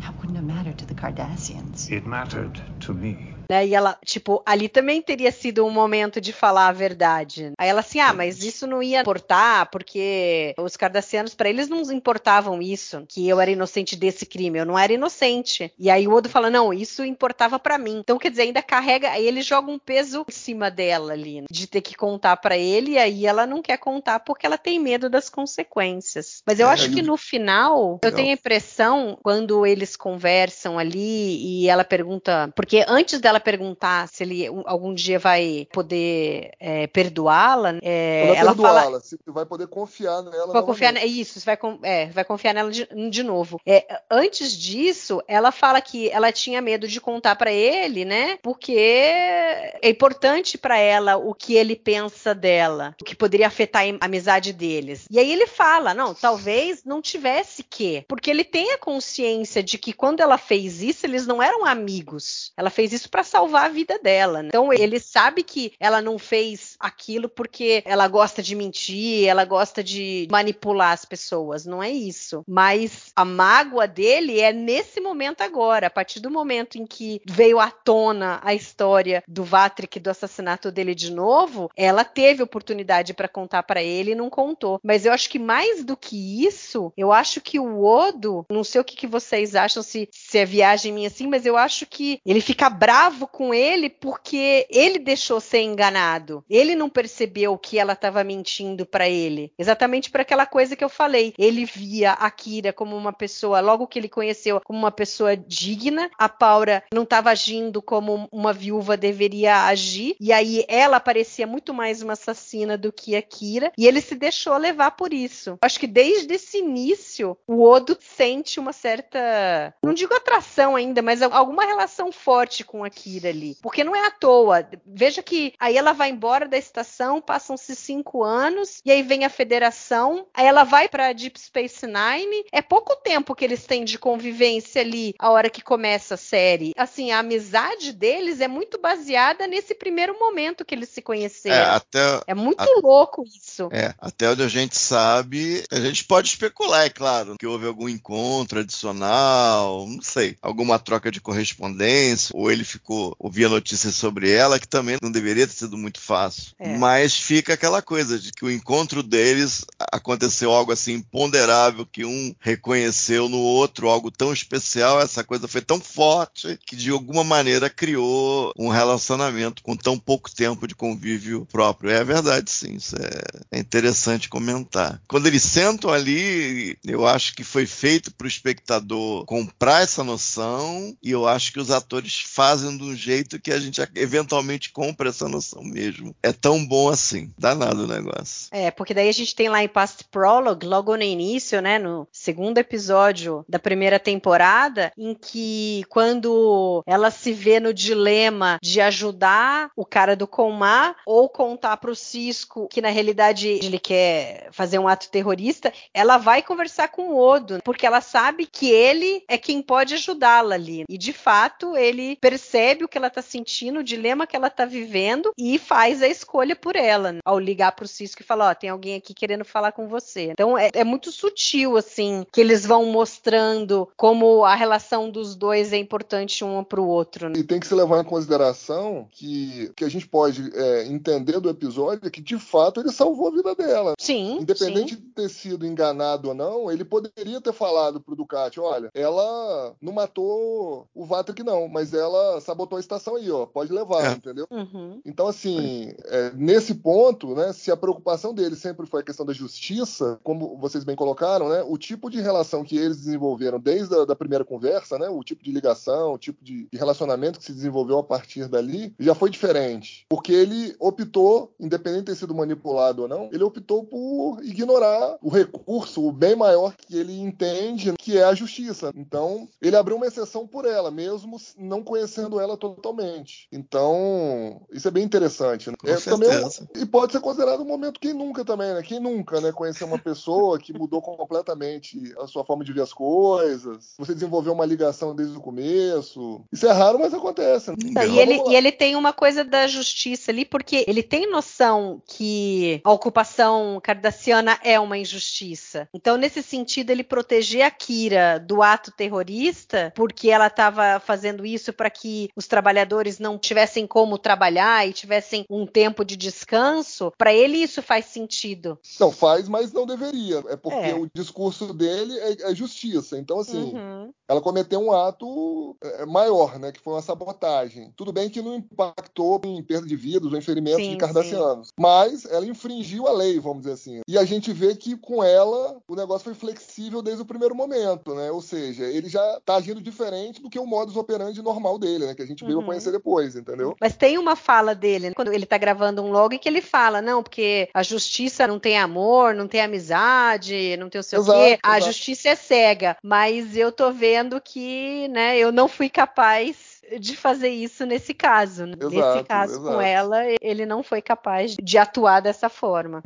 That 0.00 0.16
wouldn't 0.18 0.36
have 0.36 0.44
mattered 0.44 0.78
to 0.78 0.86
the 0.86 0.94
Cardassians. 0.94 1.90
It 1.90 2.06
mattered 2.06 2.60
to 2.80 2.94
me. 2.94 3.33
Né? 3.54 3.68
E 3.68 3.74
ela, 3.74 3.96
tipo, 4.04 4.42
ali 4.44 4.68
também 4.68 5.00
teria 5.00 5.30
sido 5.30 5.64
um 5.64 5.70
momento 5.70 6.20
de 6.20 6.32
falar 6.32 6.68
a 6.68 6.72
verdade. 6.72 7.52
Aí 7.56 7.68
ela 7.68 7.80
assim, 7.80 8.00
ah, 8.00 8.12
mas 8.12 8.42
isso 8.42 8.66
não 8.66 8.82
ia 8.82 9.00
importar, 9.00 9.66
porque 9.66 10.54
os 10.58 10.76
cardassianos, 10.76 11.34
para 11.34 11.48
eles 11.48 11.68
não 11.68 11.80
importavam 11.92 12.60
isso, 12.60 13.04
que 13.08 13.28
eu 13.28 13.40
era 13.40 13.50
inocente 13.50 13.94
desse 13.94 14.26
crime, 14.26 14.58
eu 14.58 14.66
não 14.66 14.78
era 14.78 14.92
inocente. 14.92 15.72
E 15.78 15.88
aí 15.88 16.08
o 16.08 16.12
Odo 16.12 16.28
fala, 16.28 16.50
não, 16.50 16.72
isso 16.72 17.04
importava 17.04 17.58
para 17.58 17.78
mim. 17.78 17.98
Então, 17.98 18.18
quer 18.18 18.30
dizer, 18.30 18.42
ainda 18.42 18.62
carrega, 18.62 19.10
aí 19.10 19.26
ele 19.26 19.42
joga 19.42 19.70
um 19.70 19.78
peso 19.78 20.24
em 20.28 20.32
cima 20.32 20.70
dela 20.70 21.12
ali, 21.12 21.42
né? 21.42 21.46
de 21.50 21.66
ter 21.66 21.80
que 21.80 21.94
contar 21.94 22.36
para 22.38 22.56
ele, 22.56 22.92
e 22.92 22.98
aí 22.98 23.26
ela 23.26 23.46
não 23.46 23.62
quer 23.62 23.78
contar 23.78 24.20
porque 24.20 24.46
ela 24.46 24.58
tem 24.58 24.80
medo 24.80 25.08
das 25.08 25.28
consequências. 25.28 26.42
Mas 26.44 26.58
eu 26.58 26.68
é, 26.68 26.72
acho 26.72 26.90
que 26.90 27.02
no 27.02 27.16
final, 27.16 28.00
eu 28.02 28.12
tenho 28.12 28.30
a 28.30 28.32
impressão, 28.32 29.16
quando 29.22 29.64
eles 29.64 29.94
conversam 29.94 30.78
ali 30.78 31.62
e 31.62 31.68
ela 31.68 31.84
pergunta, 31.84 32.50
porque 32.56 32.84
antes 32.88 33.20
dela 33.20 33.34
ela 33.34 33.40
perguntar 33.44 34.08
se 34.08 34.24
ele 34.24 34.46
algum 34.64 34.94
dia 34.94 35.18
vai 35.18 35.68
poder 35.72 36.52
é, 36.58 36.86
perdoá-la, 36.86 37.78
é, 37.82 38.34
ela 38.36 38.54
fala 38.54 39.00
se 39.00 39.18
vai 39.26 39.44
poder 39.44 39.66
confiar 39.66 40.22
nela. 40.22 40.52
Vai 40.52 40.62
confiar, 40.62 41.06
isso, 41.06 41.40
vai, 41.44 41.58
é, 41.82 42.06
vai 42.06 42.24
confiar 42.24 42.54
nela 42.54 42.70
de, 42.70 42.86
de 43.10 43.22
novo. 43.22 43.60
É, 43.66 44.00
antes 44.10 44.52
disso, 44.52 45.22
ela 45.28 45.52
fala 45.52 45.80
que 45.80 46.08
ela 46.10 46.32
tinha 46.32 46.60
medo 46.60 46.86
de 46.88 47.00
contar 47.00 47.36
para 47.36 47.52
ele, 47.52 48.04
né? 48.04 48.38
Porque 48.42 48.74
é 48.76 49.88
importante 49.88 50.56
para 50.56 50.78
ela 50.78 51.16
o 51.16 51.34
que 51.34 51.54
ele 51.54 51.76
pensa 51.76 52.34
dela, 52.34 52.94
o 53.00 53.04
que 53.04 53.14
poderia 53.14 53.46
afetar 53.46 53.82
a 54.00 54.04
amizade 54.04 54.52
deles. 54.52 55.06
E 55.10 55.18
aí 55.18 55.30
ele 55.30 55.46
fala, 55.46 55.92
não, 55.92 56.14
talvez 56.14 56.84
não 56.84 57.02
tivesse 57.02 57.62
que, 57.62 58.04
porque 58.08 58.30
ele 58.30 58.44
tem 58.44 58.72
a 58.72 58.78
consciência 58.78 59.62
de 59.62 59.78
que 59.78 59.92
quando 59.92 60.20
ela 60.20 60.38
fez 60.38 60.82
isso, 60.82 61.06
eles 61.06 61.26
não 61.26 61.42
eram 61.42 61.64
amigos. 61.64 62.52
Ela 62.56 62.70
fez 62.70 62.92
isso 62.92 63.10
para 63.10 63.23
salvar 63.24 63.66
a 63.66 63.72
vida 63.72 63.98
dela. 63.98 64.42
Né? 64.42 64.48
Então 64.48 64.72
ele 64.72 64.98
sabe 64.98 65.42
que 65.42 65.72
ela 65.78 66.00
não 66.00 66.18
fez 66.18 66.76
aquilo 66.78 67.28
porque 67.28 67.82
ela 67.84 68.06
gosta 68.08 68.42
de 68.42 68.54
mentir, 68.54 69.26
ela 69.26 69.44
gosta 69.44 69.82
de 69.82 70.28
manipular 70.30 70.92
as 70.92 71.04
pessoas. 71.04 71.64
Não 71.64 71.82
é 71.82 71.90
isso. 71.90 72.44
Mas 72.46 73.12
a 73.16 73.24
mágoa 73.24 73.86
dele 73.86 74.40
é 74.40 74.52
nesse 74.52 75.00
momento 75.00 75.42
agora, 75.42 75.86
a 75.86 75.90
partir 75.90 76.20
do 76.20 76.30
momento 76.30 76.76
em 76.78 76.86
que 76.86 77.20
veio 77.26 77.58
à 77.58 77.70
tona 77.70 78.40
a 78.42 78.54
história 78.54 79.22
do 79.26 79.44
Vatrick 79.44 79.98
do 79.98 80.10
assassinato 80.10 80.70
dele 80.70 80.94
de 80.94 81.12
novo, 81.12 81.70
ela 81.76 82.04
teve 82.04 82.42
oportunidade 82.42 83.14
para 83.14 83.28
contar 83.28 83.62
para 83.62 83.82
ele 83.82 84.12
e 84.12 84.14
não 84.14 84.30
contou. 84.30 84.80
Mas 84.82 85.06
eu 85.06 85.12
acho 85.12 85.28
que 85.28 85.38
mais 85.38 85.84
do 85.84 85.96
que 85.96 86.44
isso, 86.46 86.92
eu 86.96 87.12
acho 87.12 87.40
que 87.40 87.58
o 87.58 87.84
Odo, 87.84 88.44
não 88.50 88.64
sei 88.64 88.80
o 88.80 88.84
que, 88.84 88.96
que 88.96 89.06
vocês 89.06 89.54
acham 89.54 89.82
se, 89.82 90.08
se 90.10 90.38
é 90.38 90.44
viagem 90.44 90.92
minha 90.92 91.08
assim, 91.08 91.26
mas 91.26 91.46
eu 91.46 91.56
acho 91.56 91.86
que 91.86 92.20
ele 92.24 92.40
fica 92.40 92.68
bravo 92.68 93.13
bravo 93.14 93.28
com 93.28 93.54
ele 93.54 93.88
porque 93.88 94.66
ele 94.68 94.98
deixou 94.98 95.40
ser 95.40 95.60
enganado. 95.60 96.44
Ele 96.50 96.74
não 96.74 96.88
percebeu 96.88 97.56
que 97.56 97.78
ela 97.78 97.92
estava 97.92 98.24
mentindo 98.24 98.84
para 98.84 99.08
ele. 99.08 99.52
Exatamente 99.56 100.10
para 100.10 100.22
aquela 100.22 100.46
coisa 100.46 100.74
que 100.74 100.82
eu 100.82 100.88
falei. 100.88 101.32
Ele 101.38 101.64
via 101.64 102.12
a 102.12 102.30
Kira 102.30 102.72
como 102.72 102.96
uma 102.96 103.12
pessoa, 103.12 103.60
logo 103.60 103.86
que 103.86 103.98
ele 103.98 104.08
conheceu, 104.08 104.60
como 104.64 104.78
uma 104.78 104.90
pessoa 104.90 105.36
digna. 105.36 106.10
A 106.18 106.28
Paula 106.28 106.82
não 106.92 107.04
estava 107.04 107.30
agindo 107.30 107.80
como 107.80 108.28
uma 108.32 108.52
viúva 108.52 108.96
deveria 108.96 109.66
agir. 109.66 110.16
E 110.20 110.32
aí 110.32 110.64
ela 110.68 110.98
parecia 110.98 111.46
muito 111.46 111.72
mais 111.72 112.02
uma 112.02 112.14
assassina 112.14 112.76
do 112.76 112.92
que 112.92 113.14
a 113.14 113.22
Kira. 113.22 113.72
E 113.78 113.86
ele 113.86 114.00
se 114.00 114.16
deixou 114.16 114.56
levar 114.56 114.92
por 114.92 115.12
isso. 115.12 115.56
Acho 115.62 115.78
que 115.78 115.86
desde 115.86 116.34
esse 116.34 116.58
início, 116.58 117.36
o 117.46 117.62
Odo 117.62 117.96
sente 118.00 118.58
uma 118.58 118.72
certa, 118.72 119.74
não 119.82 119.94
digo 119.94 120.14
atração 120.14 120.74
ainda, 120.74 121.00
mas 121.00 121.22
alguma 121.22 121.64
relação 121.64 122.10
forte 122.10 122.64
com 122.64 122.82
a 122.82 122.90
Kira 122.90 123.03
Kira 123.04 123.28
ali. 123.28 123.54
Porque 123.60 123.84
não 123.84 123.94
é 123.94 124.06
à 124.06 124.10
toa. 124.10 124.66
Veja 124.86 125.22
que 125.22 125.52
aí 125.60 125.76
ela 125.76 125.92
vai 125.92 126.08
embora 126.08 126.48
da 126.48 126.56
estação, 126.56 127.20
passam-se 127.20 127.76
cinco 127.76 128.24
anos, 128.24 128.80
e 128.82 128.90
aí 128.90 129.02
vem 129.02 129.26
a 129.26 129.30
federação, 129.30 130.26
aí 130.32 130.46
ela 130.46 130.64
vai 130.64 130.88
para 130.88 131.12
Deep 131.12 131.38
Space 131.38 131.86
Nine. 131.86 132.46
É 132.50 132.62
pouco 132.62 132.96
tempo 132.96 133.34
que 133.34 133.44
eles 133.44 133.66
têm 133.66 133.84
de 133.84 133.98
convivência 133.98 134.80
ali, 134.80 135.14
a 135.18 135.30
hora 135.30 135.50
que 135.50 135.60
começa 135.60 136.14
a 136.14 136.16
série. 136.16 136.72
Assim, 136.78 137.10
a 137.10 137.18
amizade 137.18 137.92
deles 137.92 138.40
é 138.40 138.48
muito 138.48 138.80
baseada 138.80 139.46
nesse 139.46 139.74
primeiro 139.74 140.18
momento 140.18 140.64
que 140.64 140.74
eles 140.74 140.88
se 140.88 141.02
conheceram. 141.02 141.56
É, 141.56 141.76
até, 141.76 142.20
é 142.26 142.34
muito 142.34 142.62
a, 142.62 142.80
louco 142.80 143.22
isso. 143.24 143.68
É, 143.70 143.94
até 143.98 144.30
onde 144.30 144.42
a 144.42 144.48
gente 144.48 144.78
sabe, 144.78 145.62
a 145.70 145.78
gente 145.78 146.04
pode 146.04 146.28
especular, 146.28 146.86
é 146.86 146.90
claro, 146.90 147.36
que 147.38 147.46
houve 147.46 147.66
algum 147.66 147.86
encontro 147.86 148.60
adicional, 148.60 149.86
não 149.86 150.00
sei, 150.00 150.38
alguma 150.40 150.78
troca 150.78 151.10
de 151.10 151.20
correspondência, 151.20 152.34
ou 152.34 152.50
ele 152.50 152.64
ficou 152.64 152.93
pouco 152.94 153.16
ouvia 153.18 153.48
notícias 153.48 153.94
sobre 153.94 154.30
ela, 154.30 154.58
que 154.58 154.68
também 154.68 154.96
não 155.02 155.10
deveria 155.10 155.46
ter 155.46 155.54
sido 155.54 155.76
muito 155.76 156.00
fácil. 156.00 156.52
É. 156.58 156.76
Mas 156.76 157.14
fica 157.14 157.54
aquela 157.54 157.82
coisa 157.82 158.18
de 158.18 158.32
que 158.32 158.44
o 158.44 158.50
encontro 158.50 159.02
deles 159.02 159.64
aconteceu 159.92 160.52
algo 160.52 160.72
assim 160.72 160.94
imponderável 160.94 161.86
que 161.86 162.04
um 162.04 162.34
reconheceu 162.38 163.28
no 163.28 163.38
outro 163.38 163.88
algo 163.88 164.10
tão 164.10 164.32
especial, 164.32 165.00
essa 165.00 165.24
coisa 165.24 165.48
foi 165.48 165.60
tão 165.60 165.80
forte 165.80 166.58
que 166.66 166.76
de 166.76 166.90
alguma 166.90 167.24
maneira 167.24 167.68
criou 167.68 168.52
um 168.56 168.68
relacionamento 168.68 169.62
com 169.62 169.76
tão 169.76 169.98
pouco 169.98 170.32
tempo 170.32 170.66
de 170.66 170.74
convívio 170.74 171.46
próprio. 171.50 171.90
É 171.90 172.04
verdade, 172.04 172.50
sim, 172.50 172.74
isso 172.74 172.96
é, 172.96 173.58
é 173.58 173.58
interessante 173.58 174.28
comentar. 174.28 175.00
Quando 175.08 175.26
eles 175.26 175.42
sentam 175.42 175.90
ali, 175.90 176.78
eu 176.84 177.06
acho 177.06 177.34
que 177.34 177.42
foi 177.42 177.66
feito 177.66 178.12
para 178.12 178.26
o 178.26 178.28
espectador 178.28 179.24
comprar 179.24 179.82
essa 179.82 180.04
noção 180.04 180.96
e 181.02 181.10
eu 181.10 181.26
acho 181.26 181.52
que 181.52 181.60
os 181.60 181.70
atores 181.70 182.22
fazem 182.26 182.76
de 182.76 182.83
um 182.84 182.96
jeito 182.96 183.40
que 183.40 183.52
a 183.52 183.58
gente 183.58 183.80
eventualmente 183.94 184.70
compra 184.70 185.08
essa 185.08 185.28
noção 185.28 185.62
mesmo. 185.62 186.14
É 186.22 186.32
tão 186.32 186.64
bom 186.64 186.88
assim. 186.88 187.32
Danado 187.38 187.84
o 187.84 187.86
negócio. 187.86 188.48
É, 188.50 188.70
porque 188.70 188.94
daí 188.94 189.08
a 189.08 189.12
gente 189.12 189.34
tem 189.34 189.48
lá 189.48 189.62
em 189.62 189.68
Past 189.68 190.04
Prologue, 190.10 190.66
logo 190.66 190.96
no 190.96 191.02
início, 191.02 191.60
né, 191.60 191.78
no 191.78 192.06
segundo 192.12 192.58
episódio 192.58 193.44
da 193.48 193.58
primeira 193.58 193.98
temporada, 193.98 194.92
em 194.96 195.14
que 195.14 195.84
quando 195.88 196.82
ela 196.86 197.10
se 197.10 197.32
vê 197.32 197.60
no 197.60 197.72
dilema 197.72 198.58
de 198.62 198.80
ajudar 198.80 199.70
o 199.76 199.84
cara 199.84 200.16
do 200.16 200.26
Comar 200.26 200.96
ou 201.06 201.28
contar 201.28 201.76
pro 201.76 201.94
Cisco 201.94 202.68
que 202.68 202.80
na 202.80 202.88
realidade 202.88 203.48
ele 203.48 203.78
quer 203.78 204.48
fazer 204.50 204.78
um 204.78 204.88
ato 204.88 205.10
terrorista, 205.10 205.72
ela 205.92 206.18
vai 206.18 206.42
conversar 206.42 206.88
com 206.88 207.10
o 207.10 207.18
Odo, 207.18 207.60
porque 207.64 207.86
ela 207.86 208.00
sabe 208.00 208.46
que 208.46 208.70
ele 208.70 209.22
é 209.28 209.38
quem 209.38 209.62
pode 209.62 209.94
ajudá-la 209.94 210.54
ali. 210.54 210.84
E 210.88 210.98
de 210.98 211.12
fato, 211.12 211.76
ele 211.76 212.16
percebe 212.20 212.73
o 212.82 212.88
que 212.88 212.98
ela 212.98 213.08
está 213.08 213.22
sentindo, 213.22 213.80
o 213.80 213.84
dilema 213.84 214.26
que 214.26 214.34
ela 214.34 214.48
está 214.48 214.64
vivendo 214.64 215.32
e 215.38 215.58
faz 215.58 216.02
a 216.02 216.08
escolha 216.08 216.56
por 216.56 216.74
ela, 216.74 217.12
né? 217.12 217.20
ao 217.24 217.38
ligar 217.38 217.72
para 217.72 217.84
o 217.84 217.88
Cisco 217.88 218.22
e 218.22 218.24
falar: 218.24 218.48
Ó, 218.48 218.50
oh, 218.50 218.54
tem 218.54 218.70
alguém 218.70 218.96
aqui 218.96 219.12
querendo 219.12 219.44
falar 219.44 219.72
com 219.72 219.86
você. 219.86 220.30
Então 220.32 220.56
é, 220.56 220.70
é 220.72 220.84
muito 220.84 221.12
sutil, 221.12 221.76
assim, 221.76 222.24
que 222.32 222.40
eles 222.40 222.64
vão 222.64 222.86
mostrando 222.86 223.88
como 223.96 224.44
a 224.44 224.54
relação 224.54 225.10
dos 225.10 225.36
dois 225.36 225.72
é 225.72 225.76
importante 225.76 226.44
um 226.44 226.64
para 226.64 226.80
o 226.80 226.88
outro. 226.88 227.28
Né? 227.28 227.38
E 227.38 227.44
tem 227.44 227.60
que 227.60 227.66
se 227.66 227.74
levar 227.74 228.00
em 228.00 228.04
consideração 228.04 229.06
que, 229.10 229.70
que 229.76 229.84
a 229.84 229.88
gente 229.88 230.08
pode 230.08 230.50
é, 230.54 230.86
entender 230.86 231.40
do 231.40 231.50
episódio 231.50 232.06
é 232.06 232.10
que, 232.10 232.20
de 232.20 232.38
fato, 232.38 232.80
ele 232.80 232.90
salvou 232.90 233.28
a 233.28 233.30
vida 233.30 233.54
dela. 233.54 233.94
Sim. 233.98 234.38
Independente 234.40 234.94
sim. 234.94 235.00
de 235.00 235.02
ter 235.14 235.28
sido 235.28 235.66
enganado 235.66 236.28
ou 236.28 236.34
não, 236.34 236.70
ele 236.70 236.84
poderia 236.84 237.40
ter 237.40 237.52
falado 237.52 238.00
pro 238.00 238.16
Ducati: 238.16 238.60
olha, 238.60 238.90
ela 238.94 239.74
não 239.80 239.92
matou 239.92 240.88
o 240.94 241.04
Vatrick, 241.04 241.42
não, 241.42 241.68
mas 241.68 241.92
ela 241.92 242.40
sabotou 242.40 242.63
a 242.76 242.80
estação 242.80 243.16
aí, 243.16 243.30
ó. 243.30 243.46
Pode 243.46 243.72
levar, 243.72 244.04
é. 244.04 244.12
entendeu? 244.12 244.46
Uhum. 244.50 245.00
Então, 245.04 245.26
assim, 245.26 245.92
é, 246.04 246.32
nesse 246.34 246.74
ponto, 246.74 247.34
né, 247.34 247.52
se 247.52 247.70
a 247.70 247.76
preocupação 247.76 248.34
dele 248.34 248.56
sempre 248.56 248.86
foi 248.86 249.00
a 249.00 249.04
questão 249.04 249.26
da 249.26 249.32
justiça, 249.32 250.18
como 250.22 250.56
vocês 250.58 250.84
bem 250.84 250.96
colocaram, 250.96 251.48
né, 251.48 251.64
o 251.66 251.76
tipo 251.76 252.10
de 252.10 252.20
relação 252.20 252.64
que 252.64 252.76
eles 252.76 252.98
desenvolveram 252.98 253.58
desde 253.58 253.94
a 253.94 254.04
da 254.04 254.16
primeira 254.16 254.44
conversa, 254.44 254.98
né, 254.98 255.08
o 255.08 255.22
tipo 255.22 255.42
de 255.42 255.52
ligação, 255.52 256.12
o 256.12 256.18
tipo 256.18 256.44
de, 256.44 256.68
de 256.70 256.78
relacionamento 256.78 257.38
que 257.38 257.44
se 257.44 257.52
desenvolveu 257.52 257.98
a 257.98 258.04
partir 258.04 258.48
dali, 258.48 258.94
já 258.98 259.14
foi 259.14 259.30
diferente. 259.30 260.06
Porque 260.08 260.32
ele 260.32 260.74
optou, 260.78 261.54
independente 261.58 262.00
de 262.00 262.06
ter 262.06 262.16
sido 262.16 262.34
manipulado 262.34 263.02
ou 263.02 263.08
não, 263.08 263.28
ele 263.32 263.44
optou 263.44 263.84
por 263.84 264.42
ignorar 264.42 265.18
o 265.22 265.28
recurso, 265.28 266.06
o 266.06 266.12
bem 266.12 266.36
maior 266.36 266.74
que 266.76 266.96
ele 266.96 267.18
entende, 267.18 267.92
que 267.98 268.18
é 268.18 268.24
a 268.24 268.34
justiça. 268.34 268.92
Então, 268.94 269.48
ele 269.60 269.76
abriu 269.76 269.96
uma 269.96 270.06
exceção 270.06 270.46
por 270.46 270.64
ela, 270.64 270.90
mesmo 270.90 271.36
não 271.56 271.82
conhecendo 271.82 272.40
ela 272.40 272.53
totalmente. 272.56 273.48
Então, 273.52 274.62
isso 274.72 274.88
é 274.88 274.90
bem 274.90 275.04
interessante. 275.04 275.70
Né? 275.70 275.76
Com 275.78 275.88
é, 275.88 275.96
também, 275.96 276.28
e 276.76 276.86
pode 276.86 277.12
ser 277.12 277.20
considerado 277.20 277.60
um 277.60 277.66
momento 277.66 278.00
quem 278.00 278.12
nunca 278.12 278.44
também, 278.44 278.72
né? 278.74 278.82
Quem 278.82 279.00
nunca, 279.00 279.40
né? 279.40 279.52
Conhecer 279.52 279.84
uma 279.84 279.98
pessoa 279.98 280.58
que 280.58 280.72
mudou 280.72 281.00
completamente 281.00 282.14
a 282.18 282.26
sua 282.26 282.44
forma 282.44 282.64
de 282.64 282.72
ver 282.72 282.82
as 282.82 282.92
coisas. 282.92 283.94
Você 283.98 284.14
desenvolveu 284.14 284.52
uma 284.52 284.66
ligação 284.66 285.14
desde 285.14 285.36
o 285.36 285.40
começo. 285.40 286.44
Isso 286.52 286.66
é 286.66 286.72
raro, 286.72 286.98
mas 286.98 287.14
acontece. 287.14 287.70
Né? 287.70 287.76
Então, 287.84 288.04
e, 288.04 288.18
ele, 288.18 288.42
e 288.48 288.56
ele 288.56 288.72
tem 288.72 288.96
uma 288.96 289.12
coisa 289.12 289.44
da 289.44 289.66
justiça 289.66 290.30
ali, 290.30 290.44
porque 290.44 290.84
ele 290.86 291.02
tem 291.02 291.30
noção 291.30 292.02
que 292.06 292.80
a 292.84 292.92
ocupação 292.92 293.80
cardassiana 293.82 294.58
é 294.62 294.78
uma 294.78 294.98
injustiça. 294.98 295.88
Então, 295.92 296.16
nesse 296.16 296.42
sentido, 296.42 296.90
ele 296.90 297.04
proteger 297.04 297.62
a 297.62 297.70
Kira 297.70 298.38
do 298.38 298.62
ato 298.62 298.92
terrorista, 298.92 299.92
porque 299.94 300.30
ela 300.30 300.46
estava 300.46 301.00
fazendo 301.00 301.44
isso 301.44 301.72
para 301.72 301.90
que 301.90 302.28
os 302.36 302.46
trabalhadores 302.46 303.18
não 303.18 303.38
tivessem 303.38 303.86
como 303.86 304.18
trabalhar 304.18 304.86
e 304.88 304.92
tivessem 304.92 305.44
um 305.48 305.66
tempo 305.66 306.04
de 306.04 306.16
descanso, 306.16 307.12
para 307.16 307.32
ele 307.32 307.58
isso 307.58 307.82
faz 307.82 308.06
sentido. 308.06 308.78
Não, 308.98 309.10
faz, 309.10 309.48
mas 309.48 309.72
não 309.72 309.86
deveria. 309.86 310.42
É 310.48 310.56
porque 310.56 310.90
é. 310.90 310.94
o 310.94 311.08
discurso 311.14 311.72
dele 311.72 312.18
é, 312.18 312.50
é 312.50 312.54
justiça. 312.54 313.18
Então, 313.18 313.38
assim, 313.38 313.74
uhum. 313.74 314.12
ela 314.28 314.40
cometeu 314.40 314.80
um 314.80 314.92
ato 314.92 315.76
é, 315.82 316.06
maior, 316.06 316.58
né? 316.58 316.72
Que 316.72 316.80
foi 316.80 316.94
uma 316.94 317.02
sabotagem. 317.02 317.92
Tudo 317.96 318.12
bem 318.12 318.28
que 318.28 318.42
não 318.42 318.54
impactou 318.54 319.40
em 319.44 319.62
perda 319.62 319.86
de 319.86 319.96
vidas 319.96 320.32
ou 320.32 320.38
em 320.38 320.42
ferimentos 320.42 320.82
sim, 320.82 320.90
de 320.90 320.96
cardassianos. 320.96 321.68
Sim. 321.68 321.74
Mas 321.78 322.24
ela 322.24 322.46
infringiu 322.46 323.06
a 323.06 323.12
lei, 323.12 323.38
vamos 323.38 323.62
dizer 323.62 323.72
assim. 323.72 324.00
E 324.06 324.18
a 324.18 324.24
gente 324.24 324.52
vê 324.52 324.74
que 324.74 324.96
com 324.96 325.22
ela 325.22 325.80
o 325.88 325.94
negócio 325.94 326.24
foi 326.24 326.34
flexível 326.34 327.02
desde 327.02 327.22
o 327.22 327.26
primeiro 327.26 327.54
momento, 327.54 328.14
né? 328.14 328.30
Ou 328.30 328.40
seja, 328.40 328.84
ele 328.84 329.08
já 329.08 329.40
tá 329.44 329.56
agindo 329.56 329.80
diferente 329.80 330.40
do 330.40 330.50
que 330.50 330.58
o 330.58 330.66
modus 330.66 330.96
operandi 330.96 331.42
normal 331.42 331.78
dele, 331.78 332.06
né? 332.06 332.14
A 332.24 332.26
gente 332.26 332.44
veio 332.44 332.58
uhum. 332.58 332.62
a 332.62 332.66
conhecer 332.66 332.92
depois, 332.92 333.36
entendeu? 333.36 333.76
Mas 333.80 333.96
tem 333.96 334.18
uma 334.18 334.34
fala 334.34 334.74
dele, 334.74 335.08
né? 335.08 335.14
quando 335.14 335.32
ele 335.32 335.46
tá 335.46 335.58
gravando 335.58 336.02
um 336.02 336.10
log, 336.10 336.38
que 336.38 336.48
ele 336.48 336.60
fala, 336.60 337.00
não, 337.00 337.22
porque 337.22 337.68
a 337.72 337.82
justiça 337.82 338.46
não 338.46 338.58
tem 338.58 338.78
amor, 338.78 339.34
não 339.34 339.46
tem 339.46 339.60
amizade, 339.60 340.76
não 340.78 340.88
tem 340.88 341.00
o 341.00 341.04
seu 341.04 341.20
exato, 341.20 341.38
quê. 341.38 341.44
Exato. 341.46 341.60
A 341.62 341.80
justiça 341.80 342.28
é 342.30 342.34
cega. 342.34 342.96
Mas 343.02 343.56
eu 343.56 343.70
tô 343.70 343.92
vendo 343.92 344.40
que, 344.40 345.08
né, 345.08 345.38
eu 345.38 345.52
não 345.52 345.68
fui 345.68 345.88
capaz 345.88 346.82
de 346.98 347.16
fazer 347.16 347.48
isso 347.48 347.86
nesse 347.86 348.12
caso. 348.12 348.64
Exato, 348.64 348.90
nesse 348.90 349.24
caso 349.24 349.52
exato. 349.54 349.66
com 349.66 349.80
ela, 349.80 350.22
ele 350.40 350.66
não 350.66 350.82
foi 350.82 351.00
capaz 351.00 351.56
de 351.60 351.78
atuar 351.78 352.20
dessa 352.20 352.48
forma. 352.48 353.02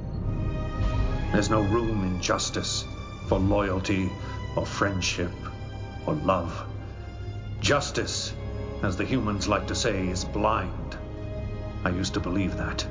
There's 1.33 1.49
no 1.49 1.63
room 1.63 2.05
in 2.05 2.23
justice 2.23 2.87
for 3.29 3.39
loyalty 3.39 4.11
or 4.57 4.67
friendship 4.67 5.31
or 6.07 6.15
love. 6.25 6.53
Justice, 7.61 8.33
as 8.83 8.97
the 8.97 9.05
humans 9.05 9.49
like 9.49 9.67
to 9.67 9.75
say, 9.75 10.09
is 10.09 10.25
blind. 10.25 10.97
I 11.85 11.91
used 11.91 12.15
to 12.15 12.21
believe 12.21 12.57
that. 12.57 12.87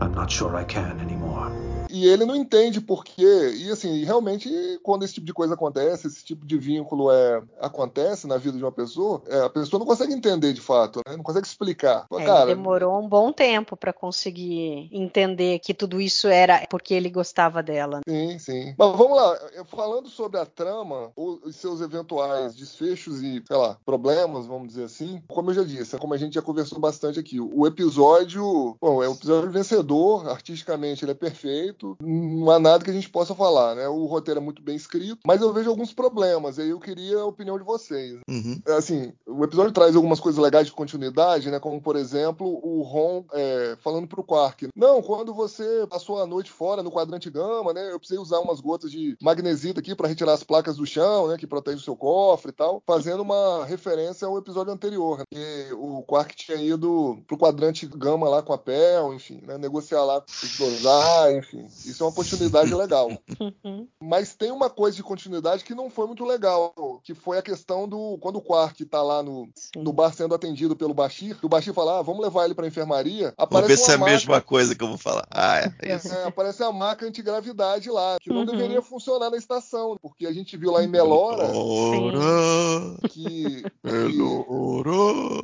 I'm 0.00 0.12
not 0.14 0.32
sure 0.32 0.56
I 0.60 0.64
can 0.64 0.98
anymore. 1.00 1.74
E 1.94 2.08
ele 2.08 2.24
não 2.24 2.34
entende 2.34 2.80
por 2.80 3.04
quê. 3.04 3.54
E 3.56 3.70
assim, 3.70 4.02
realmente, 4.02 4.50
quando 4.82 5.04
esse 5.04 5.14
tipo 5.14 5.26
de 5.26 5.32
coisa 5.32 5.54
acontece, 5.54 6.08
esse 6.08 6.24
tipo 6.24 6.44
de 6.44 6.58
vínculo 6.58 7.08
é, 7.10 7.40
acontece 7.60 8.26
na 8.26 8.36
vida 8.36 8.58
de 8.58 8.64
uma 8.64 8.72
pessoa, 8.72 9.22
é, 9.28 9.42
a 9.42 9.48
pessoa 9.48 9.78
não 9.78 9.86
consegue 9.86 10.12
entender 10.12 10.52
de 10.52 10.60
fato, 10.60 11.00
né? 11.06 11.16
não 11.16 11.22
consegue 11.22 11.46
explicar. 11.46 12.06
É, 12.12 12.24
Cara, 12.24 12.46
demorou 12.46 13.00
um 13.00 13.08
bom 13.08 13.32
tempo 13.32 13.76
para 13.76 13.92
conseguir 13.92 14.88
entender 14.92 15.60
que 15.60 15.72
tudo 15.72 16.00
isso 16.00 16.26
era 16.26 16.66
porque 16.68 16.94
ele 16.94 17.08
gostava 17.08 17.62
dela. 17.62 18.00
Sim, 18.08 18.38
sim. 18.40 18.74
Mas 18.76 18.96
vamos 18.96 19.16
lá, 19.16 19.38
falando 19.66 20.08
sobre 20.08 20.40
a 20.40 20.46
trama, 20.46 21.12
os 21.16 21.54
seus 21.54 21.80
eventuais 21.80 22.56
desfechos 22.56 23.22
e, 23.22 23.40
sei 23.46 23.56
lá, 23.56 23.78
problemas, 23.86 24.46
vamos 24.46 24.66
dizer 24.66 24.84
assim, 24.84 25.22
como 25.28 25.50
eu 25.50 25.54
já 25.54 25.62
disse, 25.62 25.96
como 25.98 26.14
a 26.14 26.18
gente 26.18 26.34
já 26.34 26.42
conversou 26.42 26.80
bastante 26.80 27.20
aqui, 27.20 27.40
o 27.40 27.66
episódio, 27.68 28.76
bom, 28.80 29.00
é 29.00 29.08
o 29.08 29.12
episódio 29.12 29.50
vencedor, 29.50 29.83
artisticamente 30.28 31.04
ele 31.04 31.12
é 31.12 31.14
perfeito, 31.14 31.96
não 32.00 32.50
há 32.50 32.58
nada 32.58 32.84
que 32.84 32.90
a 32.90 32.94
gente 32.94 33.08
possa 33.08 33.34
falar, 33.34 33.74
né? 33.74 33.88
O 33.88 34.06
roteiro 34.06 34.40
é 34.40 34.42
muito 34.42 34.62
bem 34.62 34.76
escrito, 34.76 35.20
mas 35.26 35.40
eu 35.40 35.52
vejo 35.52 35.70
alguns 35.70 35.92
problemas, 35.92 36.58
e 36.58 36.62
aí 36.62 36.70
eu 36.70 36.80
queria 36.80 37.18
a 37.18 37.26
opinião 37.26 37.58
de 37.58 37.64
vocês. 37.64 38.18
Uhum. 38.28 38.60
Assim, 38.76 39.12
o 39.26 39.44
episódio 39.44 39.72
traz 39.72 39.96
algumas 39.96 40.20
coisas 40.20 40.42
legais 40.42 40.66
de 40.66 40.72
continuidade, 40.72 41.50
né? 41.50 41.58
Como, 41.58 41.80
por 41.80 41.96
exemplo, 41.96 42.46
o 42.46 42.82
Ron 42.82 43.24
é, 43.32 43.76
falando 43.80 44.06
pro 44.06 44.24
Quark, 44.24 44.68
não, 44.74 45.02
quando 45.02 45.34
você 45.34 45.86
passou 45.88 46.20
a 46.20 46.26
noite 46.26 46.50
fora 46.50 46.82
no 46.82 46.90
quadrante 46.90 47.30
gama, 47.30 47.72
né? 47.72 47.92
Eu 47.92 47.98
precisei 47.98 48.20
usar 48.20 48.40
umas 48.40 48.60
gotas 48.60 48.90
de 48.90 49.16
magnesita 49.22 49.80
aqui 49.80 49.94
para 49.94 50.08
retirar 50.08 50.32
as 50.32 50.42
placas 50.42 50.76
do 50.76 50.86
chão, 50.86 51.28
né? 51.28 51.36
Que 51.36 51.46
protege 51.46 51.78
o 51.78 51.84
seu 51.84 51.96
cofre 51.96 52.50
e 52.50 52.54
tal, 52.54 52.82
fazendo 52.86 53.22
uma 53.22 53.64
referência 53.64 54.26
ao 54.26 54.38
episódio 54.38 54.72
anterior, 54.72 55.18
né? 55.18 55.24
que 55.30 55.72
o 55.72 56.02
Quark 56.02 56.36
tinha 56.36 56.56
ido 56.58 57.22
pro 57.26 57.38
quadrante 57.38 57.86
gama 57.86 58.28
lá 58.28 58.42
com 58.42 58.52
a 58.52 58.58
Pel, 58.58 59.14
enfim, 59.14 59.40
né? 59.42 59.58
Negociar 59.74 60.04
lá, 60.04 60.22
dosar, 60.56 61.34
enfim. 61.34 61.66
Isso 61.66 62.00
é 62.00 62.06
uma 62.06 62.12
continuidade 62.12 62.72
legal. 62.74 63.10
Uhum. 63.40 63.88
Mas 64.00 64.32
tem 64.34 64.52
uma 64.52 64.70
coisa 64.70 64.96
de 64.96 65.02
continuidade 65.02 65.64
que 65.64 65.74
não 65.74 65.90
foi 65.90 66.06
muito 66.06 66.24
legal, 66.24 66.72
que 67.02 67.12
foi 67.12 67.38
a 67.38 67.42
questão 67.42 67.88
do 67.88 68.16
quando 68.18 68.36
o 68.36 68.42
Quark 68.42 68.84
tá 68.84 69.02
lá 69.02 69.20
no, 69.20 69.48
no 69.76 69.92
bar 69.92 70.14
sendo 70.14 70.32
atendido 70.32 70.76
pelo 70.76 70.94
Bashir, 70.94 71.36
o 71.42 71.48
Bashir 71.48 71.74
fala, 71.74 71.98
ah, 71.98 72.02
vamos 72.02 72.22
levar 72.22 72.44
ele 72.44 72.54
pra 72.54 72.68
enfermaria. 72.68 73.34
Vamos 73.50 73.66
ver 73.66 73.76
se 73.76 73.90
é 73.90 73.94
a 73.94 73.98
mesma 73.98 74.40
coisa 74.40 74.76
que 74.76 74.84
eu 74.84 74.88
vou 74.88 74.98
falar. 74.98 75.26
Ah, 75.28 75.58
é 75.58 75.96
isso. 75.96 76.12
É, 76.12 76.24
aparece 76.24 76.62
a 76.62 76.70
maca 76.70 77.04
antigravidade 77.04 77.90
lá, 77.90 78.16
que 78.20 78.30
não 78.30 78.40
uhum. 78.40 78.46
deveria 78.46 78.80
funcionar 78.80 79.30
na 79.30 79.36
estação, 79.36 79.96
porque 80.00 80.24
a 80.24 80.32
gente 80.32 80.56
viu 80.56 80.70
lá 80.70 80.84
em 80.84 80.88
Melora 80.88 81.48
que... 83.10 83.64
Melora. 83.82 85.34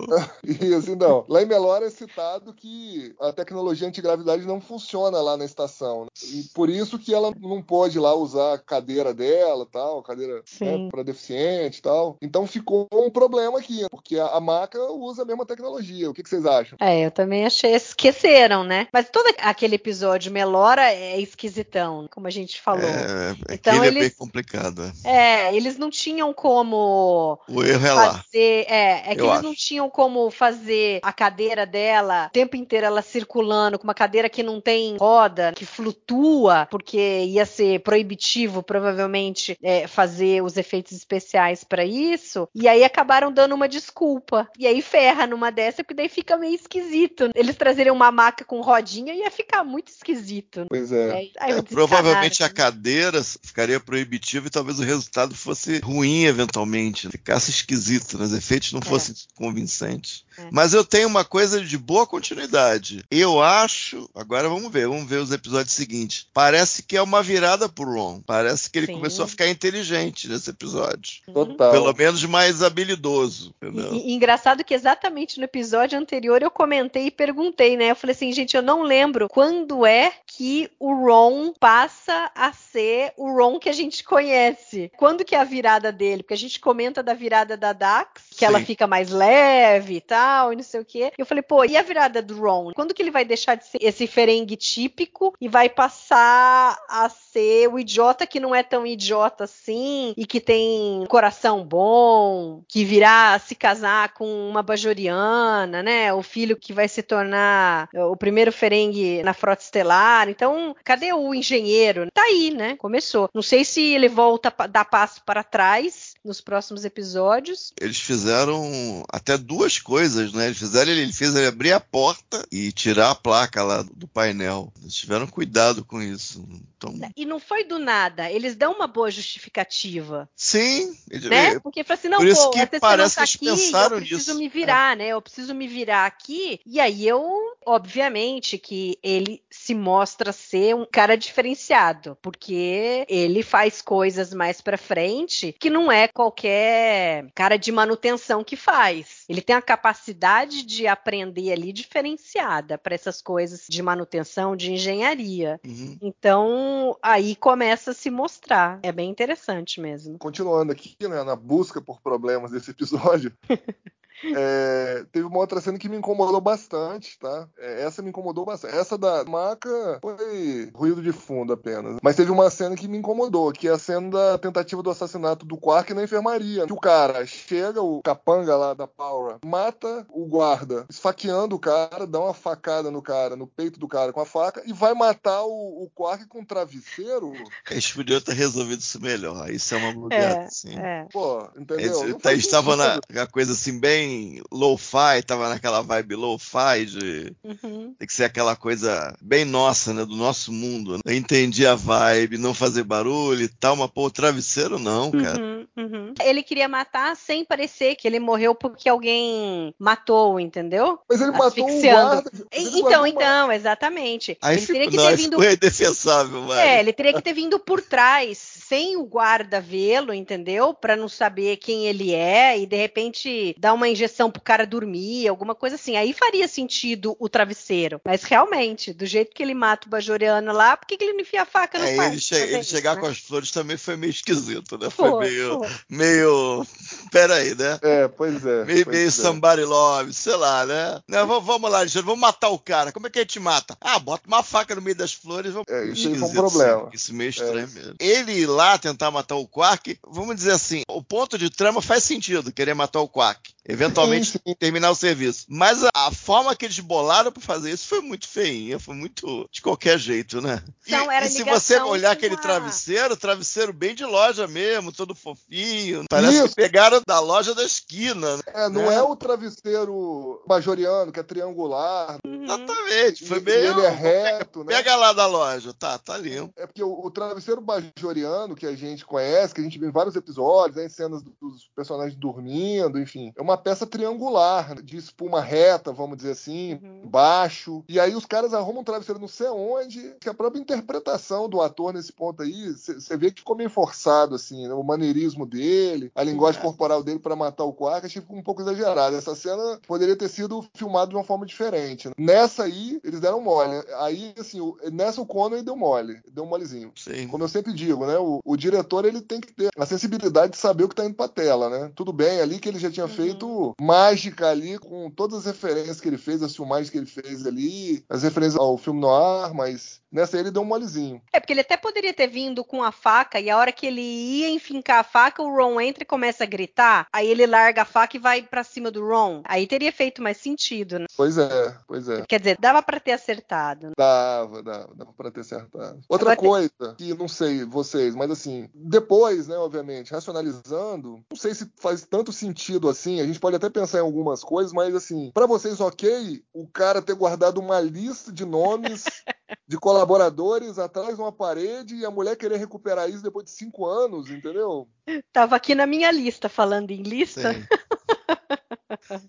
e 0.45 0.74
assim, 0.74 0.95
não. 0.95 1.24
Lá 1.28 1.43
em 1.43 1.47
Melora 1.47 1.87
é 1.87 1.91
citado 1.91 2.55
que 2.55 3.12
a 3.20 3.33
tecnologia 3.33 3.89
antigravidade 3.89 4.19
não 4.46 4.60
funciona 4.60 5.20
lá 5.20 5.36
na 5.36 5.44
estação. 5.44 6.04
Né? 6.04 6.08
E 6.24 6.44
por 6.54 6.68
isso 6.68 6.98
que 6.98 7.14
ela 7.14 7.32
não 7.40 7.62
pode 7.62 7.98
lá 7.98 8.14
usar 8.14 8.54
a 8.54 8.58
cadeira 8.58 9.12
dela, 9.14 9.66
tal, 9.70 10.02
cadeira 10.02 10.42
né, 10.60 10.88
para 10.90 11.02
deficiente 11.02 11.78
e 11.78 11.82
tal. 11.82 12.16
Então 12.20 12.46
ficou 12.46 12.88
um 12.92 13.10
problema 13.10 13.58
aqui, 13.58 13.86
porque 13.90 14.18
a, 14.18 14.26
a, 14.26 14.40
maca 14.40 14.78
usa 14.92 15.22
a 15.22 15.24
mesma 15.24 15.46
tecnologia. 15.46 16.10
O 16.10 16.14
que, 16.14 16.22
que, 16.22 16.28
vocês 16.28 16.46
acham? 16.46 16.76
É, 16.80 17.06
eu 17.06 17.10
também 17.10 17.44
achei. 17.46 17.74
Esqueceram, 17.74 18.64
né? 18.64 18.88
Mas 18.92 19.08
todo 19.10 19.32
aquele 19.38 19.76
episódio 19.76 20.32
Melora 20.32 20.92
é 20.92 21.20
esquisitão, 21.20 22.08
como 22.10 22.26
a 22.26 22.30
gente 22.30 22.60
falou. 22.60 22.88
É, 22.88 23.36
então 23.50 23.84
eles, 23.84 24.04
é 24.04 24.08
bem 24.08 24.10
complicado. 24.10 24.92
É, 25.04 25.54
eles 25.54 25.78
não 25.78 25.90
tinham 25.90 26.32
como 26.32 27.38
o 27.48 27.62
erro 27.64 27.86
é 27.86 27.92
lá. 27.92 28.14
fazer. 28.14 28.66
É, 28.68 29.12
é 29.12 29.14
que 29.14 29.20
eu 29.20 29.26
eles 29.26 29.38
acho. 29.38 29.42
não 29.42 29.54
tinham 29.54 29.90
como 29.90 30.30
fazer 30.30 31.00
a 31.02 31.12
cadeira 31.12 31.66
dela 31.66 32.26
o 32.26 32.30
tempo 32.30 32.56
inteiro 32.56 32.86
ela 32.86 33.02
circulando 33.02 33.78
com 33.78 33.84
uma 33.84 33.94
cadeira 33.94 34.09
que 34.28 34.42
não 34.42 34.61
tem 34.61 34.96
roda, 34.98 35.52
que 35.54 35.64
flutua 35.64 36.66
porque 36.70 37.24
ia 37.24 37.46
ser 37.46 37.80
proibitivo, 37.80 38.62
provavelmente, 38.62 39.56
é, 39.62 39.86
fazer 39.86 40.42
os 40.42 40.56
efeitos 40.56 40.92
especiais 40.92 41.64
para 41.64 41.84
isso. 41.84 42.48
E 42.54 42.68
aí 42.68 42.84
acabaram 42.84 43.32
dando 43.32 43.54
uma 43.54 43.68
desculpa. 43.68 44.48
E 44.58 44.66
aí 44.66 44.82
ferra 44.82 45.26
numa 45.26 45.50
dessa, 45.50 45.82
porque 45.82 45.94
daí 45.94 46.08
fica 46.08 46.36
meio 46.36 46.54
esquisito. 46.54 47.30
Eles 47.34 47.56
trazerem 47.56 47.92
uma 47.92 48.11
maca 48.11 48.44
com 48.44 48.61
rodinha 48.61 49.14
ia 49.14 49.30
ficar 49.30 49.64
muito 49.64 49.88
esquisito. 49.88 50.66
Pois 50.68 50.92
é. 50.92 51.12
Aí- 51.12 51.32
aí 51.38 51.52
É, 51.52 51.62
provavelmente 51.62 52.42
a 52.42 52.48
cadeira 52.48 53.22
ficaria 53.22 53.78
proibitiva 53.80 54.46
e 54.46 54.50
talvez 54.50 54.78
o 54.78 54.82
resultado 54.84 55.34
fosse 55.34 55.78
ruim 55.78 56.24
eventualmente, 56.24 57.08
ficasse 57.08 57.50
esquisito, 57.50 58.18
né? 58.18 58.24
os 58.24 58.32
efeitos 58.32 58.72
não 58.72 58.80
É. 58.80 58.84
fossem 58.84 59.14
convincentes. 59.36 60.24
É. 60.38 60.48
Mas 60.50 60.72
eu 60.72 60.84
tenho 60.84 61.08
uma 61.08 61.24
coisa 61.24 61.62
de 61.62 61.76
boa 61.76 62.06
continuidade. 62.06 63.04
Eu 63.11 63.42
acho, 63.42 63.99
agora 64.14 64.48
vamos 64.48 64.70
ver, 64.70 64.88
vamos 64.88 65.09
ver 65.09 65.18
os 65.18 65.32
episódios 65.32 65.74
seguintes. 65.74 66.26
Parece 66.32 66.82
que 66.82 66.96
é 66.96 67.03
uma 67.03 67.22
virada 67.22 67.68
pro 67.68 67.92
Ron. 67.92 68.20
Parece 68.20 68.70
que 68.70 68.78
ele 68.78 68.86
Sim. 68.86 68.94
começou 68.94 69.24
a 69.24 69.28
ficar 69.28 69.48
inteligente 69.48 70.28
nesse 70.28 70.51
episódio. 70.51 71.22
Total. 71.32 71.72
Pelo 71.72 71.92
menos 71.92 72.24
mais 72.24 72.62
habilidoso. 72.62 73.55
E, 73.62 74.11
e 74.11 74.12
engraçado 74.12 74.64
que 74.64 74.74
exatamente 74.74 75.38
no 75.38 75.44
episódio 75.44 75.98
anterior 75.98 76.42
eu 76.42 76.51
comentei 76.51 77.07
e 77.07 77.11
perguntei, 77.11 77.76
né? 77.76 77.90
Eu 77.90 77.96
falei 77.96 78.14
assim, 78.14 78.32
gente, 78.32 78.57
eu 78.57 78.62
não 78.62 78.82
lembro 78.82 79.28
quando 79.28 79.84
é 79.84 80.12
que 80.26 80.70
o 80.78 80.94
Ron 80.94 81.53
passa 81.59 82.30
a 82.34 82.53
ser 82.53 83.12
o 83.16 83.30
Ron 83.32 83.59
que 83.59 83.68
a 83.68 83.72
gente 83.72 84.05
conhece. 84.05 84.90
Quando 84.96 85.24
que 85.24 85.34
é 85.34 85.40
a 85.40 85.44
virada 85.44 85.92
dele? 85.92 86.22
Porque 86.22 86.34
a 86.34 86.38
gente 86.38 86.61
comenta 86.61 87.03
da 87.03 87.14
virada 87.14 87.57
da 87.57 87.72
Dax, 87.72 88.22
que 88.36 88.44
ela 88.44 88.59
Sim. 88.61 88.64
fica 88.64 88.86
mais 88.86 89.11
leve 89.11 89.96
e 89.96 90.01
tal, 90.01 90.53
e 90.53 90.57
não 90.57 90.62
sei 90.62 90.80
o 90.80 90.84
quê. 90.84 91.12
Eu 91.16 91.26
falei, 91.26 91.42
pô, 91.42 91.64
e 91.64 91.76
a 91.76 91.82
virada 91.82 92.22
do 92.22 92.38
Ron? 92.40 92.72
Quando 92.74 92.94
que 92.94 93.03
ele 93.03 93.11
vai 93.11 93.24
deixar 93.24 93.55
de 93.55 93.66
ser 93.66 93.78
esse 93.91 94.07
ferengue 94.07 94.57
típico 94.57 95.34
e 95.41 95.49
vai 95.49 95.68
passar 95.68 96.78
a 96.88 97.09
ser 97.09 97.68
o 97.68 97.78
idiota 97.78 98.26
que 98.26 98.41
não 98.41 98.55
é 98.55 98.62
tão 98.62 98.86
idiota 98.86 99.45
assim 99.45 100.14
e 100.16 100.26
que 100.26 100.41
tem 100.41 101.05
coração 101.09 101.64
bom, 101.64 102.62
que 102.68 102.84
virá 102.84 103.38
se 103.38 103.55
casar 103.55 104.14
com 104.14 104.49
uma 104.49 104.62
bajoriana, 104.62 105.82
né? 105.82 106.12
O 106.12 106.22
filho 106.22 106.57
que 106.57 106.72
vai 106.72 106.88
se 106.88 107.03
tornar 107.03 107.88
o 107.95 108.16
primeiro 108.16 108.53
ferengue 108.53 109.22
na 109.22 109.34
frota 109.34 109.62
estelar. 109.62 110.28
Então, 110.28 110.74
cadê 110.84 111.12
o 111.12 111.34
engenheiro? 111.34 112.09
Tá 112.12 112.22
aí, 112.22 112.51
né? 112.51 112.76
Começou. 112.76 113.28
Não 113.34 113.43
sei 113.43 113.64
se 113.64 113.80
ele 113.80 114.09
volta 114.09 114.53
dar 114.68 114.84
passo 114.84 115.22
para 115.24 115.45
trás 115.45 116.14
nos 116.24 116.41
próximos 116.41 116.84
episódios. 116.84 117.72
Eles 117.80 118.01
fizeram 118.01 119.05
até 119.09 119.36
duas 119.36 119.78
coisas, 119.78 120.32
né? 120.32 120.47
Eles 120.47 120.59
fizeram 120.59 120.91
ele, 120.91 121.03
ele 121.03 121.12
fez 121.12 121.34
ele 121.34 121.47
abrir 121.47 121.72
a 121.72 121.80
porta 121.80 122.45
e 122.51 122.72
tirar 122.72 123.11
a 123.11 123.14
placa 123.14 123.62
lá 123.62 123.80
do 123.83 124.07
painel. 124.09 124.72
Eles 124.81 124.95
tiveram 124.95 125.26
cuidado 125.26 125.85
com 125.85 126.01
isso. 126.01 126.47
Então, 126.76 126.95
E 127.16 127.24
não 127.24 127.39
foi 127.39 127.64
do 127.64 127.78
nada. 127.78 128.31
Eles 128.31 128.57
dão 128.57 128.72
uma 128.72 128.87
boa 128.87 129.11
justificativa. 129.11 130.28
sim, 130.35 130.95
né? 131.28 131.59
Porque 131.61 131.85
fala 131.85 131.99
assim, 131.99 132.09
não, 132.09 132.18
por 132.18 132.26
isso 132.26 132.43
pô, 132.45 132.51
que 132.51 132.81
parece 132.81 133.16
tá 133.16 133.26
que 133.26 133.45
eles 133.47 133.55
aqui, 133.55 133.62
pensaram 133.64 133.97
eu 133.97 134.01
preciso 134.03 134.31
nisso. 134.31 134.39
me 134.39 134.49
virar, 134.49 134.97
né? 134.97 135.09
Eu 135.09 135.22
preciso 135.22 135.55
me 135.55 135.68
virar 135.68 136.07
aqui. 136.07 136.61
E 136.64 136.81
aí 136.81 137.07
eu, 137.07 137.22
obviamente, 137.66 138.59
que 138.59 138.99
ele 139.03 139.43
se 139.51 139.74
mostra 139.74 140.33
ser 140.33 140.74
um 140.74 140.87
cara 140.91 141.16
diferenciado, 141.16 142.16
porque 142.22 143.05
ele 143.09 143.43
faz 143.43 143.83
coisas 143.83 144.33
mais 144.33 144.61
pra 144.61 144.78
frente 144.78 145.55
que 145.59 145.70
não 145.70 145.91
é 145.91 146.09
qualquer 146.09 147.31
cara 147.35 147.57
de 147.57 147.70
manutenção 147.72 148.43
que 148.45 148.57
faz. 148.57 149.24
Ele 149.28 149.41
tem 149.43 149.57
a 149.57 149.62
capacidade 149.62 150.62
de 150.62 150.87
aprender 150.87 151.53
ali 151.53 151.72
diferenciada 151.72 152.78
para 152.78 152.95
essas 152.95 153.20
coisas 153.22 153.66
de 153.70 153.82
manutenção, 153.82 154.56
de 154.56 154.72
engenharia. 154.72 155.60
Uhum. 155.64 155.96
Então, 156.02 156.98
aí 157.00 157.36
começa 157.36 157.92
a 157.92 157.94
se 157.94 158.10
mostrar. 158.10 158.80
É 158.82 158.90
bem 158.90 159.08
interessante 159.08 159.80
mesmo. 159.80 160.18
Continuando 160.18 160.72
aqui, 160.72 160.96
né, 161.02 161.22
na 161.22 161.36
busca 161.36 161.80
por 161.80 162.00
problemas 162.00 162.50
desse 162.50 162.72
episódio, 162.72 163.32
é, 164.24 165.04
teve 165.12 165.26
uma 165.26 165.38
outra 165.38 165.60
cena 165.60 165.78
que 165.78 165.88
me 165.88 165.96
incomodou 165.96 166.40
bastante, 166.40 167.18
tá? 167.18 167.48
É, 167.58 167.82
essa 167.84 168.02
me 168.02 168.10
incomodou 168.10 168.44
bastante. 168.44 168.76
Essa 168.76 168.98
da 168.98 169.24
maca 169.24 169.98
foi 170.00 170.70
ruído 170.74 171.02
de 171.02 171.12
fundo 171.12 171.52
apenas. 171.52 171.98
Mas 172.02 172.16
teve 172.16 172.30
uma 172.30 172.50
cena 172.50 172.76
que 172.76 172.88
me 172.88 172.98
incomodou, 172.98 173.52
que 173.52 173.68
é 173.68 173.72
a 173.72 173.78
cena 173.78 174.10
da 174.10 174.38
tentativa 174.38 174.82
do 174.82 174.90
assassinato 174.90 175.46
do 175.46 175.56
Quark 175.56 175.94
na 175.94 176.04
enfermaria. 176.04 176.66
Que 176.66 176.72
o 176.72 176.80
cara 176.80 177.24
chega, 177.26 177.82
o 177.82 178.02
capanga 178.02 178.56
lá 178.56 178.74
da 178.74 178.86
Paula, 178.86 179.38
mata 179.44 180.06
o 180.10 180.26
guarda, 180.26 180.86
esfaqueando 180.88 181.56
o 181.56 181.58
cara, 181.58 182.06
dá 182.06 182.20
uma 182.20 182.34
facada 182.34 182.90
no 182.90 183.02
cara, 183.02 183.36
no 183.36 183.46
peito 183.46 183.78
do 183.78 183.88
cara 183.88 184.12
com 184.12 184.20
a 184.20 184.26
faca, 184.26 184.62
e 184.66 184.72
vai 184.72 184.94
matar 184.94 185.42
o, 185.42 185.84
o 185.84 185.90
Quark 185.94 186.26
com 186.26 186.40
um 186.40 186.44
travesseiro. 186.44 187.32
Eles 187.70 187.92
podiam 187.92 188.20
ter 188.20 188.34
resolvido 188.34 188.80
isso 188.80 189.00
melhor. 189.00 189.50
Isso 189.50 189.74
é 189.74 189.78
uma 189.78 189.92
mulher, 189.92 190.40
assim. 190.40 190.78
É. 190.78 191.06
Pô, 191.12 191.48
entendeu? 191.56 192.08
Não 192.08 192.18
tá- 192.18 192.32
estavam 192.32 192.76
na 192.76 193.00
na 193.10 193.26
coisa 193.26 193.52
assim, 193.52 193.78
bem 193.78 194.09
low-fi, 194.50 195.22
tava 195.26 195.48
naquela 195.48 195.82
vibe 195.82 196.14
low-fi 196.16 196.84
de. 196.86 197.32
Uhum. 197.44 197.94
Tem 197.98 198.06
que 198.06 198.12
ser 198.12 198.24
aquela 198.24 198.54
coisa 198.56 199.14
bem 199.20 199.44
nossa, 199.44 199.92
né? 199.92 200.04
Do 200.04 200.16
nosso 200.16 200.52
mundo. 200.52 200.94
né? 200.94 201.00
Eu 201.04 201.14
entendi 201.14 201.66
a 201.66 201.74
vibe, 201.74 202.38
não 202.38 202.54
fazer 202.54 202.82
barulho 202.84 203.42
e 203.42 203.48
tal, 203.48 203.76
mas 203.76 203.90
pô, 203.90 204.06
o 204.06 204.11
travesseiro 204.11 204.78
não, 204.78 205.11
cara. 205.11 205.40
Uhum, 205.40 205.66
uhum. 205.76 206.14
Ele 206.22 206.42
queria 206.42 206.68
matar 206.68 207.16
sem 207.16 207.44
parecer 207.44 207.96
que 207.96 208.06
ele 208.06 208.18
morreu 208.20 208.54
porque 208.54 208.88
alguém 208.88 209.74
matou, 209.78 210.38
entendeu? 210.40 210.98
Mas 211.08 211.20
ele 211.20 211.30
matou 211.32 211.64
o 211.64 211.66
Asfixiando. 211.66 212.22
guarda. 212.22 212.30
Então, 212.52 212.80
guardou 212.80 213.00
uma- 213.00 213.08
então, 213.08 213.52
exatamente. 213.52 214.36
Aí 214.42 214.56
ele 214.56 214.66
teria 214.66 214.90
que 214.90 214.96
não, 214.96 215.06
ter 215.06 215.16
vindo. 215.16 215.44
indefensável. 215.44 216.52
É, 216.54 216.80
ele 216.80 216.92
teria 216.92 217.12
que 217.12 217.22
ter 217.22 217.32
vindo 217.32 217.58
por 217.58 217.80
trás, 217.82 218.59
sem 218.70 218.96
o 218.96 219.04
guarda 219.04 219.60
vê-lo, 219.60 220.14
entendeu? 220.14 220.72
Pra 220.72 220.94
não 220.94 221.08
saber 221.08 221.56
quem 221.56 221.88
ele 221.88 222.14
é 222.14 222.56
e 222.56 222.66
de 222.66 222.76
repente 222.76 223.52
dar 223.58 223.72
uma 223.72 223.88
injeção 223.88 224.30
pro 224.30 224.40
cara 224.40 224.64
dormir, 224.64 225.26
alguma 225.26 225.56
coisa 225.56 225.74
assim. 225.74 225.96
Aí 225.96 226.12
faria 226.12 226.46
sentido 226.46 227.16
o 227.18 227.28
travesseiro. 227.28 228.00
Mas 228.04 228.22
realmente, 228.22 228.92
do 228.92 229.04
jeito 229.04 229.34
que 229.34 229.42
ele 229.42 229.54
mata 229.54 229.88
o 229.88 229.90
Bajoriano 229.90 230.52
lá, 230.52 230.76
por 230.76 230.86
que, 230.86 230.96
que 230.96 231.02
ele 231.02 231.14
não 231.14 231.20
enfia 231.20 231.42
a 231.42 231.46
faca 231.46 231.80
no 231.80 231.84
É, 231.84 231.96
quarto? 231.96 232.12
ele, 232.12 232.20
che- 232.20 232.34
ele 232.36 232.58
isso, 232.60 232.70
chegar 232.70 232.94
né? 232.94 233.00
com 233.00 233.08
as 233.08 233.18
flores 233.18 233.50
também 233.50 233.76
foi 233.76 233.96
meio 233.96 234.10
esquisito, 234.10 234.78
né? 234.78 234.88
Foi, 234.88 235.10
Foi, 235.10 235.28
meio. 235.28 235.58
foi. 235.58 235.68
meio. 235.88 236.66
Peraí, 237.10 237.54
né? 237.56 237.76
É, 237.82 238.06
pois 238.06 238.46
é. 238.46 238.64
Meio, 238.64 238.84
pois 238.84 238.96
meio 238.96 239.08
é. 239.08 239.10
somebody 239.10 239.64
love, 239.64 240.12
sei 240.12 240.36
lá, 240.36 240.64
né? 240.64 241.00
Não, 241.08 241.40
vamos, 241.40 241.68
lá, 241.68 241.78
Alexandre, 241.78 242.06
vamos 242.06 242.20
matar 242.20 242.50
o 242.50 242.58
cara. 242.58 242.92
Como 242.92 243.08
é 243.08 243.10
que 243.10 243.18
a 243.18 243.22
gente 243.22 243.40
mata? 243.40 243.76
Ah, 243.80 243.98
bota 243.98 244.22
uma 244.28 244.44
faca 244.44 244.76
no 244.76 244.82
meio 244.82 244.96
das 244.96 245.12
flores. 245.12 245.52
Vamos... 245.52 245.66
É, 245.68 245.86
isso 245.86 246.06
aí 246.06 246.14
foi 246.16 246.28
um 246.28 246.32
problema. 246.32 246.82
sim. 246.84 246.90
Isso 246.94 247.14
meio 247.14 247.30
estranho 247.30 247.64
isso. 247.66 247.74
mesmo. 247.74 247.94
Ele 247.98 248.32
ir 248.32 248.46
lá 248.61 248.78
tentar 248.78 249.11
matar 249.11 249.36
o 249.36 249.48
Quark, 249.48 249.98
vamos 250.06 250.36
dizer 250.36 250.52
assim, 250.52 250.82
o 250.88 251.02
ponto 251.02 251.38
de 251.38 251.48
trama 251.48 251.80
faz 251.80 252.04
sentido, 252.04 252.52
querer 252.52 252.74
matar 252.74 253.00
o 253.00 253.08
Quark. 253.08 253.54
Eventualmente 253.66 254.32
Sim, 254.32 254.38
sim. 254.48 254.54
terminar 254.58 254.90
o 254.90 254.94
serviço. 254.94 255.44
Mas 255.48 255.84
a, 255.84 255.90
a 255.94 256.11
forma 256.11 256.56
que 256.56 256.64
eles 256.64 256.80
bolaram 256.80 257.30
pra 257.30 257.42
fazer 257.42 257.70
isso 257.70 257.86
foi 257.86 258.00
muito 258.00 258.26
feinha, 258.26 258.80
foi 258.80 258.94
muito 258.94 259.48
de 259.52 259.61
qualquer 259.62 259.96
jeito, 259.98 260.40
né? 260.40 260.62
E, 260.86 260.92
Então, 260.94 261.11
era 261.12 261.26
e 261.26 261.30
se 261.30 261.44
você 261.44 261.78
olhar 261.78 262.11
aquele 262.11 262.34
a- 262.34 262.38
travesseiro, 262.38 263.16
travesseiro 263.16 263.72
bem 263.72 263.94
de 263.94 264.04
loja 264.04 264.46
mesmo, 264.48 264.90
todo 264.92 265.14
fofinho. 265.14 266.04
Parece 266.11 266.38
Isso. 266.38 266.48
que 266.48 266.54
pegaram 266.56 267.00
da 267.06 267.20
loja 267.20 267.54
da 267.54 267.62
esquina, 267.62 268.38
né? 268.38 268.42
É, 268.48 268.68
não 268.68 268.86
né? 268.86 268.94
é 268.96 269.02
o 269.02 269.14
travesseiro 269.14 270.42
bajoriano, 270.46 271.12
que 271.12 271.20
é 271.20 271.22
triangular. 271.22 272.18
Uhum. 272.26 272.44
Exatamente, 272.44 273.26
foi 273.26 273.36
e, 273.38 273.40
bem. 273.40 273.54
e 273.62 273.66
ele 273.66 273.82
é 273.82 273.90
reto, 273.90 274.64
né? 274.64 274.74
Pega 274.74 274.96
lá 274.96 275.12
da 275.12 275.26
loja, 275.26 275.72
tá, 275.74 275.98
tá 275.98 276.16
limpo. 276.16 276.52
É 276.56 276.66
porque 276.66 276.82
o, 276.82 277.04
o 277.06 277.11
travesseiro 277.11 277.61
bajoriano 277.61 278.49
que 278.57 278.66
a 278.66 278.74
gente 278.74 279.05
conhece, 279.05 279.55
que 279.55 279.61
a 279.61 279.64
gente 279.64 279.78
vê 279.78 279.86
em 279.86 279.90
vários 279.92 280.16
episódios, 280.16 280.76
né, 280.76 280.86
em 280.86 280.88
cenas 280.88 281.22
do- 281.22 281.34
dos 281.40 281.68
personagens 281.74 282.16
dormindo, 282.16 282.98
enfim, 282.98 283.32
é 283.36 283.42
uma 283.42 283.57
peça 283.57 283.86
triangular, 283.86 284.80
de 284.82 284.96
espuma 284.96 285.40
reta, 285.40 285.92
vamos 285.92 286.16
dizer 286.16 286.32
assim, 286.32 286.74
Uhum. 286.82 287.03
baixo. 287.09 287.82
E 287.88 287.98
aí 288.01 288.14
os 288.14 288.26
caras 288.26 288.53
arrumam 288.55 288.82
um 288.82 288.84
travesseiro 288.84 289.20
não 289.20 289.28
sei 289.28 289.48
onde, 289.48 290.14
que 290.20 290.28
a 290.28 290.34
própria 290.34 290.61
interpretação 290.61 291.48
do 291.48 291.61
ator 291.61 291.92
nesse 291.92 292.12
ponto 292.12 292.42
aí, 292.42 292.72
você 292.72 293.16
vê 293.16 293.30
que 293.30 293.40
ficou 293.40 293.57
meio 293.57 293.70
forçado, 293.70 294.34
assim, 294.34 294.66
né, 294.66 294.74
o 294.74 294.82
maneirismo 294.82 295.46
dele, 295.46 296.11
a 296.14 296.22
linguagem 296.22 296.61
É. 296.61 296.64
corporal 296.64 297.03
dele 297.03 297.18
para 297.18 297.36
matar 297.36 297.64
o 297.64 297.72
Quark, 297.72 298.07
achei 298.07 298.20
que 298.20 298.26
ficou 298.26 298.38
um 298.38 298.42
pouco 298.42 298.62
exagerado. 298.62 299.16
Essa 299.16 299.34
cena 299.34 299.78
poderia 299.86 300.16
ter 300.16 300.28
sido 300.28 300.64
filmada 300.74 301.09
de 301.11 301.16
uma 301.16 301.24
forma 301.24 301.46
diferente. 301.46 302.09
né? 302.09 302.14
Nessa 302.18 302.64
aí, 302.64 303.01
eles 303.05 303.20
deram 303.20 303.40
mole. 303.40 303.70
Aí, 303.98 304.34
assim, 304.38 304.61
o- 304.61 304.76
nessa 304.92 305.20
o 305.20 305.26
Conway 305.26 305.62
deu 305.62 305.76
mole, 305.76 306.20
deu 306.32 306.44
um 306.44 306.46
molezinho. 306.46 306.92
Sim. 306.96 307.28
Como 307.28 307.44
eu 307.44 307.48
sempre 307.48 307.72
digo, 307.72 308.07
né? 308.07 308.16
O, 308.18 308.39
o 308.45 308.57
diretor 308.57 309.05
ele 309.05 309.20
tem 309.20 309.41
que 309.41 309.53
ter 309.53 309.70
a 309.76 309.86
sensibilidade 309.86 310.53
de 310.53 310.59
saber 310.59 310.84
o 310.84 310.88
que 310.88 310.95
tá 310.95 311.05
indo 311.05 311.14
pra 311.14 311.28
tela, 311.28 311.68
né? 311.70 311.91
Tudo 311.95 312.12
bem 312.12 312.41
ali 312.41 312.59
que 312.59 312.68
ele 312.68 312.78
já 312.78 312.91
tinha 312.91 313.07
Uhum. 313.07 313.12
feito 313.12 313.74
mágica 313.80 314.49
ali 314.51 314.78
com 314.78 315.11
todas 315.11 315.38
as 315.38 315.47
referências 315.47 315.70
referências 315.70 316.01
que 316.01 316.09
ele 316.09 316.18
fez, 316.18 316.43
as 316.43 316.55
filmagens 316.55 316.91
que 316.91 316.99
ele 316.99 317.07
fez 317.07 317.47
ali, 317.47 318.05
as 318.09 318.22
referências 318.22 318.61
ao 318.61 318.76
filme 318.76 319.01
noir, 319.01 319.55
mas 319.55 320.01
nessa 320.11 320.36
aí 320.36 320.43
ele 320.43 320.51
deu 320.51 320.62
um 320.62 320.66
molezinho. 320.66 321.20
É, 321.32 321.38
porque 321.38 321.53
ele 321.53 321.61
até 321.61 321.76
poderia 321.76 322.12
ter 322.12 322.26
vindo 322.26 322.64
com 322.64 322.82
a 322.82 322.91
faca 322.93 323.38
e 323.41 323.49
a 323.49 323.57
hora 323.57 323.72
que 323.72 323.86
ele 323.86 324.01
ia 324.01 324.51
enfincar 324.51 325.01
a 325.01 325.05
faca, 325.05 325.43
o 325.43 325.55
Ron 325.55 325.80
entra 325.80 326.03
e 326.03 326.07
começa 326.07 326.45
a 326.45 326.47
gritar, 326.47 327.07
aí 327.12 327.28
ele 327.28 327.47
larga 327.47 327.82
a 327.82 327.84
faca 327.84 328.16
e 328.16 328.20
vai 328.20 328.43
para 328.43 328.64
cima 328.64 328.91
do 328.91 329.07
Ron. 329.07 329.43
Aí 329.45 329.66
teria 329.66 329.93
feito 329.93 330.22
mais 330.22 330.36
sentido, 330.36 330.99
né? 330.99 331.07
Pois 331.16 331.38
é, 331.38 331.76
pois 331.86 332.09
é. 332.09 332.24
Quer 332.26 332.41
dizer, 332.41 332.57
dava 332.59 332.82
para 332.82 333.01
ter 333.01 333.12
acertado. 333.12 333.88
Né? 333.88 333.93
Dava, 333.97 334.62
dava, 334.62 334.95
dava 334.95 335.12
para 335.12 335.30
ter 335.30 335.41
acertado. 335.41 336.01
Outra 336.09 336.32
Agora 336.32 336.49
coisa 336.49 336.95
tem... 336.97 337.09
que 337.09 337.14
não 337.14 337.28
sei 337.28 337.64
vocês, 337.64 338.14
mas 338.14 338.30
assim, 338.33 338.68
depois, 338.74 339.49
né, 339.49 339.57
obviamente, 339.57 340.12
racionalizando, 340.12 341.22
não 341.31 341.37
sei 341.37 341.55
se 341.55 341.70
faz 341.76 342.05
tanto 342.05 342.33
sentido 342.33 342.89
assim, 342.89 343.20
a 343.20 343.26
gente 343.26 343.41
pode 343.41 343.57
até 343.57 343.68
pensar 343.68 343.99
em 343.99 344.03
algumas 344.03 344.43
coisas, 344.43 344.72
mas 344.72 344.95
assim, 344.95 345.31
para 345.33 345.47
vocês, 345.47 345.81
ok, 345.81 346.43
o 346.53 346.66
cara 346.68 347.03
ter 347.03 347.14
guardado 347.14 347.61
uma 347.61 347.81
lista 347.81 348.33
de 348.33 348.45
nomes 348.45 349.05
de 349.66 349.76
colaboradores 349.78 350.78
atrás 350.78 351.16
de 351.16 351.20
uma 351.20 351.33
parede 351.33 351.97
e 351.97 352.05
a 352.05 352.11
mulher 352.11 352.37
querer 352.37 352.57
recuperar 352.57 353.09
isso 353.09 353.22
depois 353.22 353.45
de 353.45 353.53
cinco 353.53 353.87
anos, 353.87 354.31
entendeu? 354.31 354.89
Tava 355.33 355.57
aqui 355.57 355.74
na 355.74 355.87
minha 355.87 356.11
lista, 356.11 356.49
falando 356.49 356.91
em 356.91 357.03
lista. 357.03 357.55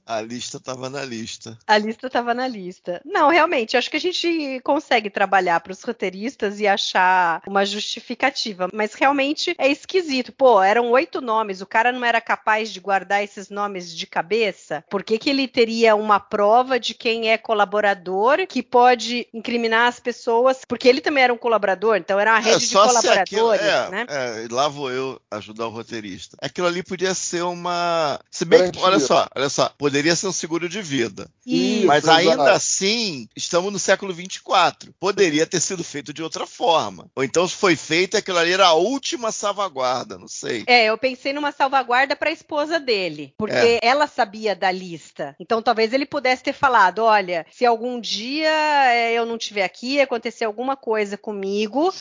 A 0.05 0.21
lista 0.21 0.57
estava 0.57 0.89
na 0.89 1.03
lista. 1.03 1.57
A 1.67 1.77
lista 1.77 2.07
estava 2.07 2.33
na 2.33 2.47
lista. 2.47 3.01
Não, 3.05 3.29
realmente, 3.29 3.77
acho 3.77 3.89
que 3.89 3.97
a 3.97 4.01
gente 4.01 4.59
consegue 4.63 5.09
trabalhar 5.09 5.59
para 5.59 5.71
os 5.71 5.81
roteiristas 5.81 6.59
e 6.59 6.67
achar 6.67 7.41
uma 7.47 7.65
justificativa, 7.65 8.67
mas 8.73 8.93
realmente 8.93 9.55
é 9.57 9.69
esquisito. 9.69 10.31
Pô, 10.31 10.61
eram 10.61 10.91
oito 10.91 11.21
nomes, 11.21 11.61
o 11.61 11.65
cara 11.65 11.91
não 11.91 12.03
era 12.05 12.21
capaz 12.21 12.71
de 12.71 12.79
guardar 12.79 13.23
esses 13.23 13.49
nomes 13.49 13.95
de 13.95 14.07
cabeça? 14.07 14.83
Por 14.89 15.03
que, 15.03 15.17
que 15.17 15.29
ele 15.29 15.47
teria 15.47 15.95
uma 15.95 16.19
prova 16.19 16.79
de 16.79 16.93
quem 16.93 17.29
é 17.29 17.37
colaborador 17.37 18.45
que 18.47 18.61
pode 18.63 19.27
incriminar 19.33 19.87
as 19.87 19.99
pessoas? 19.99 20.61
Porque 20.67 20.87
ele 20.87 21.01
também 21.01 21.23
era 21.23 21.33
um 21.33 21.37
colaborador, 21.37 21.97
então 21.97 22.19
era 22.19 22.31
uma 22.31 22.39
é, 22.39 22.41
rede 22.41 22.65
é, 22.65 22.67
de 22.67 22.73
colaboradores, 22.73 23.19
aquilo, 23.19 23.53
é, 23.53 23.89
né? 23.89 24.05
É, 24.07 24.47
lá 24.51 24.67
vou 24.67 24.91
eu 24.91 25.21
ajudar 25.29 25.67
o 25.67 25.69
roteirista. 25.69 26.37
Aquilo 26.41 26.67
ali 26.67 26.83
podia 26.83 27.13
ser 27.13 27.43
uma. 27.43 28.19
Se 28.29 28.45
bem 28.45 28.71
que, 28.71 28.79
olha 28.79 28.99
só, 28.99 29.27
olha 29.35 29.49
só, 29.51 29.69
poderia 29.77 30.15
ser 30.15 30.27
um 30.27 30.31
seguro 30.31 30.67
de 30.67 30.81
vida. 30.81 31.29
Isso, 31.45 31.85
mas 31.85 32.07
ainda 32.07 32.33
exato. 32.33 32.49
assim, 32.49 33.27
estamos 33.35 33.71
no 33.71 33.77
século 33.77 34.13
24. 34.13 34.93
Poderia 34.99 35.45
ter 35.45 35.59
sido 35.59 35.83
feito 35.83 36.13
de 36.13 36.23
outra 36.23 36.47
forma. 36.47 37.09
Ou 37.15 37.23
então, 37.23 37.47
se 37.47 37.55
foi 37.55 37.75
feito, 37.75 38.17
aquilo 38.17 38.37
ali 38.37 38.53
era 38.53 38.67
a 38.67 38.73
última 38.73 39.31
salvaguarda, 39.31 40.17
não 40.17 40.27
sei. 40.27 40.63
É, 40.67 40.85
eu 40.85 40.97
pensei 40.97 41.33
numa 41.33 41.51
salvaguarda 41.51 42.15
para 42.15 42.29
a 42.29 42.33
esposa 42.33 42.79
dele, 42.79 43.33
porque 43.37 43.55
é. 43.55 43.79
ela 43.81 44.07
sabia 44.07 44.55
da 44.55 44.71
lista. 44.71 45.35
Então, 45.39 45.61
talvez 45.61 45.93
ele 45.93 46.05
pudesse 46.05 46.43
ter 46.43 46.53
falado: 46.53 46.99
olha, 46.99 47.45
se 47.51 47.65
algum 47.65 47.99
dia 47.99 48.49
é, 48.91 49.13
eu 49.13 49.25
não 49.25 49.35
estiver 49.35 49.63
aqui, 49.63 49.99
acontecer 49.99 50.45
alguma 50.45 50.75
coisa 50.75 51.17
comigo, 51.17 51.93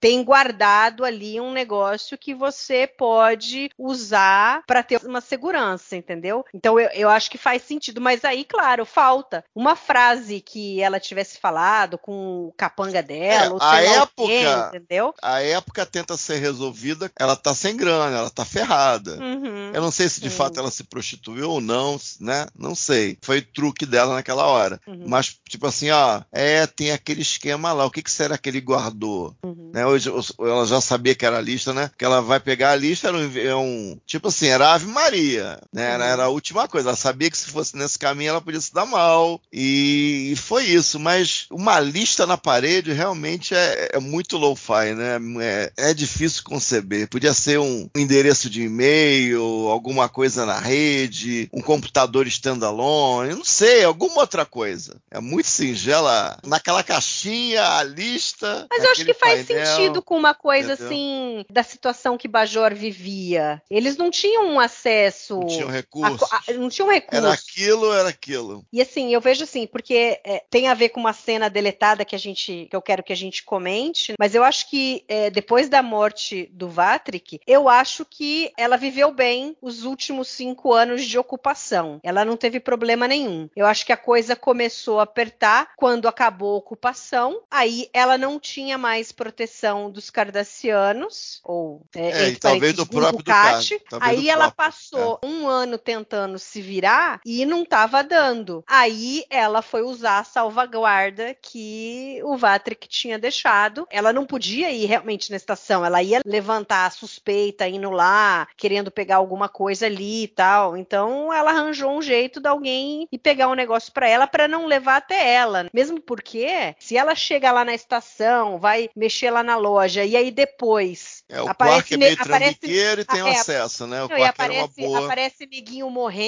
tem 0.00 0.22
guardado 0.24 1.04
ali 1.04 1.40
um 1.40 1.52
negócio 1.52 2.18
que 2.18 2.34
você 2.34 2.86
pode 2.86 3.70
usar 3.78 4.62
para 4.66 4.82
ter 4.82 5.00
uma 5.04 5.20
segurança, 5.20 5.96
entendeu? 5.96 6.44
Então 6.52 6.77
eu, 6.80 6.88
eu 6.94 7.08
acho 7.08 7.30
que 7.30 7.38
faz 7.38 7.62
sentido, 7.62 8.00
mas 8.00 8.24
aí, 8.24 8.44
claro, 8.44 8.84
falta 8.84 9.44
uma 9.54 9.76
frase 9.76 10.40
que 10.40 10.80
ela 10.80 11.00
tivesse 11.00 11.38
falado 11.38 11.98
com 11.98 12.46
o 12.48 12.54
capanga 12.56 13.02
dela, 13.02 13.46
é, 13.46 13.50
ou 13.50 13.58
a 13.60 13.80
época, 13.80 14.12
quem, 14.16 14.58
entendeu? 14.68 15.14
A 15.22 15.42
época 15.42 15.86
tenta 15.86 16.16
ser 16.16 16.38
resolvida, 16.38 17.10
ela 17.18 17.36
tá 17.36 17.54
sem 17.54 17.76
grana, 17.76 18.16
ela 18.16 18.30
tá 18.30 18.44
ferrada. 18.44 19.18
Uhum, 19.18 19.72
eu 19.72 19.80
não 19.80 19.90
sei 19.90 20.08
se 20.08 20.20
de 20.20 20.30
sim. 20.30 20.36
fato 20.36 20.58
ela 20.58 20.70
se 20.70 20.84
prostituiu 20.84 21.50
ou 21.50 21.60
não, 21.60 21.98
né? 22.20 22.46
Não 22.56 22.74
sei. 22.74 23.18
Foi 23.22 23.40
truque 23.40 23.86
dela 23.86 24.14
naquela 24.14 24.46
hora. 24.46 24.80
Uhum. 24.86 25.04
Mas, 25.06 25.36
tipo 25.48 25.66
assim, 25.66 25.90
ó, 25.90 26.22
é, 26.32 26.66
tem 26.66 26.92
aquele 26.92 27.22
esquema 27.22 27.72
lá, 27.72 27.84
o 27.84 27.90
que, 27.90 28.02
que 28.02 28.10
será 28.10 28.38
que 28.38 28.48
ele 28.48 28.60
guardou? 28.60 29.34
Uhum. 29.42 29.70
Né? 29.74 29.86
Hoje 29.86 30.10
ela 30.38 30.66
já 30.66 30.80
sabia 30.80 31.14
que 31.14 31.26
era 31.26 31.38
a 31.38 31.42
lista, 31.42 31.72
né? 31.72 31.90
Que 31.98 32.04
ela 32.04 32.20
vai 32.20 32.40
pegar 32.40 32.72
a 32.72 32.76
lista, 32.76 33.08
era 33.08 33.16
um, 33.16 33.38
é 33.38 33.56
um 33.56 33.98
tipo 34.06 34.28
assim, 34.28 34.46
era 34.46 34.72
Ave 34.72 34.86
Maria, 34.86 35.60
né? 35.72 35.90
Era, 35.92 36.04
era, 36.04 36.24
a 36.24 36.28
última 36.28 36.67
coisa. 36.68 36.90
Ela 36.90 36.96
sabia 36.96 37.30
que 37.30 37.36
se 37.36 37.50
fosse 37.50 37.76
nesse 37.76 37.98
caminho 37.98 38.30
ela 38.30 38.40
podia 38.40 38.60
se 38.60 38.72
dar 38.72 38.86
mal. 38.86 39.40
E, 39.52 40.30
e 40.32 40.36
foi 40.36 40.64
isso. 40.64 41.00
Mas 41.00 41.46
uma 41.50 41.80
lista 41.80 42.26
na 42.26 42.36
parede 42.36 42.92
realmente 42.92 43.54
é, 43.54 43.90
é 43.94 43.98
muito 43.98 44.36
low-fi, 44.36 44.94
né? 44.94 45.18
É, 45.40 45.72
é, 45.90 45.94
difícil 45.94 46.44
conceber. 46.44 47.08
Podia 47.08 47.34
ser 47.34 47.58
um 47.58 47.88
endereço 47.96 48.48
de 48.48 48.62
e-mail, 48.62 49.42
alguma 49.68 50.08
coisa 50.08 50.46
na 50.46 50.58
rede, 50.58 51.48
um 51.52 51.60
computador 51.60 52.26
standalone, 52.26 53.34
não 53.34 53.44
sei, 53.44 53.84
alguma 53.84 54.20
outra 54.20 54.44
coisa. 54.44 55.00
É 55.10 55.20
muito 55.20 55.48
singela. 55.48 56.38
Naquela 56.44 56.82
caixinha, 56.82 57.64
a 57.64 57.82
lista. 57.82 58.66
Mas 58.70 58.84
eu 58.84 58.90
acho 58.92 59.04
que 59.04 59.14
faz 59.14 59.46
sentido 59.46 59.88
sentido 59.88 60.02
com 60.02 60.16
uma 60.16 60.34
coisa 60.34 60.74
Entendeu? 60.74 60.86
assim 60.86 61.44
da 61.50 61.62
situação 61.62 62.18
que 62.18 62.28
Bajor 62.28 62.74
vivia. 62.74 63.62
Eles 63.70 63.96
não 63.96 64.10
tinham 64.10 64.46
um 64.46 64.60
acesso. 64.60 65.38
Não 65.40 65.46
tinham 65.46 65.68
recurso. 65.68 66.24
A, 66.30 66.36
a, 66.36 66.52
não 66.58 66.68
tinham 66.68 66.90
recurso. 66.90 67.24
Era 67.24 67.32
aquilo, 67.32 67.92
era 67.92 68.08
aquilo. 68.08 68.64
E 68.72 68.80
assim, 68.80 69.12
eu 69.12 69.20
vejo 69.20 69.44
assim, 69.44 69.66
porque 69.66 70.20
é, 70.24 70.42
tem 70.50 70.68
a 70.68 70.74
ver 70.74 70.90
com 70.90 71.00
uma 71.00 71.12
cena 71.12 71.48
deletada 71.48 72.04
que 72.04 72.14
a 72.14 72.18
gente, 72.18 72.66
que 72.70 72.76
eu 72.76 72.82
quero 72.82 73.02
que 73.02 73.12
a 73.12 73.16
gente 73.16 73.42
comente, 73.42 74.14
mas 74.18 74.34
eu 74.34 74.44
acho 74.44 74.68
que 74.68 75.04
é, 75.08 75.30
depois 75.30 75.68
da 75.68 75.82
morte 75.82 76.48
do 76.52 76.68
Vatrick, 76.68 77.40
eu 77.46 77.68
acho 77.68 78.04
que 78.04 78.52
ela 78.56 78.76
viveu 78.76 79.12
bem 79.12 79.56
os 79.60 79.84
últimos 79.84 80.28
cinco 80.28 80.72
anos 80.72 81.04
de 81.04 81.18
ocupação. 81.18 82.00
Ela 82.02 82.24
não 82.24 82.36
teve 82.36 82.60
problema 82.60 83.08
nenhum. 83.08 83.48
Eu 83.54 83.66
acho 83.66 83.84
que 83.84 83.92
a 83.92 83.96
coisa 83.96 84.36
começou 84.36 85.00
a 85.00 85.04
apertar 85.04 85.70
quando 85.76 86.08
acabou 86.08 86.54
a 86.54 86.58
ocupação. 86.58 87.40
Aí 87.50 87.88
ela 87.92 88.16
não 88.16 88.38
tinha 88.38 88.78
mais 88.78 89.12
proteção 89.12 89.90
dos 89.90 90.10
cardassianos, 90.10 91.40
ou 91.44 91.82
é, 91.94 92.30
é 92.30 92.34
talvez 92.36 92.74
do 92.74 92.86
próprio 92.86 93.18
Ducati. 93.18 93.80
Aí 94.00 94.28
ela 94.28 94.50
próprio, 94.50 94.56
passou 94.56 95.18
é. 95.22 95.26
um 95.26 95.46
ano 95.46 95.78
tentando 95.78 96.37
se 96.38 96.60
virar 96.60 97.20
e 97.24 97.46
não 97.46 97.62
estava 97.62 98.02
dando. 98.04 98.62
Aí 98.68 99.24
ela 99.30 99.62
foi 99.62 99.82
usar 99.82 100.18
a 100.18 100.24
salvaguarda 100.24 101.34
que 101.40 102.20
o 102.24 102.36
Vatrick 102.36 102.86
tinha 102.88 103.18
deixado. 103.18 103.86
Ela 103.90 104.12
não 104.12 104.26
podia 104.26 104.70
ir 104.70 104.86
realmente 104.86 105.30
na 105.30 105.36
estação, 105.36 105.84
ela 105.84 106.02
ia 106.02 106.20
levantar 106.24 106.86
a 106.86 106.90
suspeita 106.90 107.66
indo 107.66 107.90
lá, 107.90 108.46
querendo 108.56 108.90
pegar 108.90 109.16
alguma 109.16 109.48
coisa 109.48 109.86
ali 109.86 110.24
e 110.24 110.28
tal. 110.28 110.76
Então 110.76 111.32
ela 111.32 111.50
arranjou 111.50 111.96
um 111.96 112.02
jeito 112.02 112.40
de 112.40 112.48
alguém 112.48 113.08
ir 113.10 113.18
pegar 113.18 113.48
um 113.48 113.54
negócio 113.54 113.92
para 113.92 114.08
ela 114.08 114.26
para 114.26 114.46
não 114.46 114.66
levar 114.66 114.96
até 114.96 115.32
ela. 115.32 115.66
Mesmo 115.72 116.00
porque 116.00 116.74
se 116.78 116.96
ela 116.96 117.14
chega 117.14 117.50
lá 117.50 117.64
na 117.64 117.74
estação, 117.74 118.58
vai 118.58 118.90
mexer 118.94 119.30
lá 119.30 119.38
lá 119.38 119.42
na 119.42 119.56
loja. 119.56 120.04
E 120.04 120.16
aí 120.16 120.30
depois. 120.30 121.24
É, 121.28 121.40
o 121.40 121.48
aparece, 121.48 121.94
é 121.94 121.96
meio 121.96 122.16
aparece, 122.18 122.58
e 122.62 123.04
tem 123.04 123.20
é, 123.28 123.38
acesso, 123.38 123.86
né? 123.86 124.02
O 124.04 124.08
não, 124.08 124.24
aparece, 124.24 124.58
é 124.58 124.84
uma 124.84 124.90
boa. 124.90 125.04
Aparece 125.04 125.46
neguinho 125.46 125.90
morrendo 125.90 126.27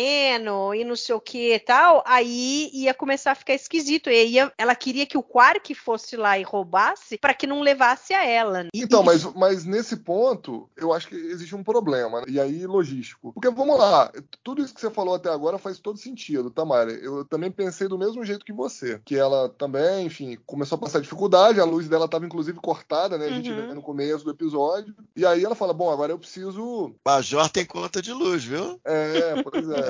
e 0.75 0.85
não 0.85 0.97
sei 0.97 1.15
o 1.15 1.21
que 1.21 1.55
e 1.55 1.59
tal. 1.59 2.03
Aí 2.07 2.71
ia 2.73 2.95
começar 2.95 3.33
a 3.33 3.35
ficar 3.37 3.55
esquisito. 3.55 4.11
E 4.11 4.27
ia, 4.27 4.53
ela 4.57 4.75
queria 4.75 5.07
que 5.07 5.19
o 5.19 5.23
Quark 5.23 5.75
fosse 5.75 6.17
lá 6.17 6.39
e 6.39 6.43
roubasse 6.43 7.19
para 7.19 7.35
que 7.35 7.47
não 7.47 7.61
levasse 7.61 8.15
a 8.15 8.25
ela. 8.25 8.67
E, 8.75 8.83
então, 8.83 9.03
mas, 9.03 9.25
mas 9.35 9.65
nesse 9.65 9.97
ponto, 9.97 10.69
eu 10.77 10.93
acho 10.93 11.09
que 11.09 11.15
existe 11.15 11.55
um 11.55 11.63
problema. 11.63 12.21
Né? 12.21 12.27
E 12.29 12.41
aí, 12.41 12.67
logístico. 12.67 13.33
Porque 13.33 13.51
vamos 13.51 13.79
lá, 13.79 14.11
tudo 14.43 14.63
isso 14.63 14.75
que 14.75 14.81
você 14.81 14.91
falou 14.91 15.15
até 15.15 15.31
agora 15.31 15.59
faz 15.59 15.79
todo 15.79 15.99
sentido, 15.99 16.51
Tamara. 16.51 16.91
Eu 16.91 17.25
também 17.25 17.51
pensei 17.51 17.87
do 17.87 17.99
mesmo 17.99 18.25
jeito 18.25 18.45
que 18.45 18.53
você. 18.53 19.01
Que 19.05 19.17
ela 19.17 19.49
também, 19.49 20.07
enfim, 20.07 20.37
começou 20.47 20.77
a 20.77 20.81
passar 20.81 21.01
dificuldade, 21.01 21.61
a 21.61 21.65
luz 21.65 21.89
dela 21.89 22.07
estava 22.07 22.27
inclusive 22.27 22.59
cortada 22.59 23.11
né? 23.19 23.27
A 23.27 23.31
gente 23.31 23.51
uhum. 23.51 23.69
vê 23.69 23.75
no 23.75 23.83
começo 23.83 24.25
do 24.25 24.31
episódio. 24.31 24.95
E 25.15 25.25
aí 25.25 25.45
ela 25.45 25.55
fala: 25.55 25.73
Bom, 25.73 25.91
agora 25.91 26.13
eu 26.13 26.19
preciso. 26.19 26.95
Major 27.05 27.49
tem 27.49 27.65
conta 27.65 28.01
de 28.01 28.13
luz, 28.13 28.45
viu? 28.45 28.81
É, 28.85 29.43
pois 29.43 29.69
é. 29.69 29.90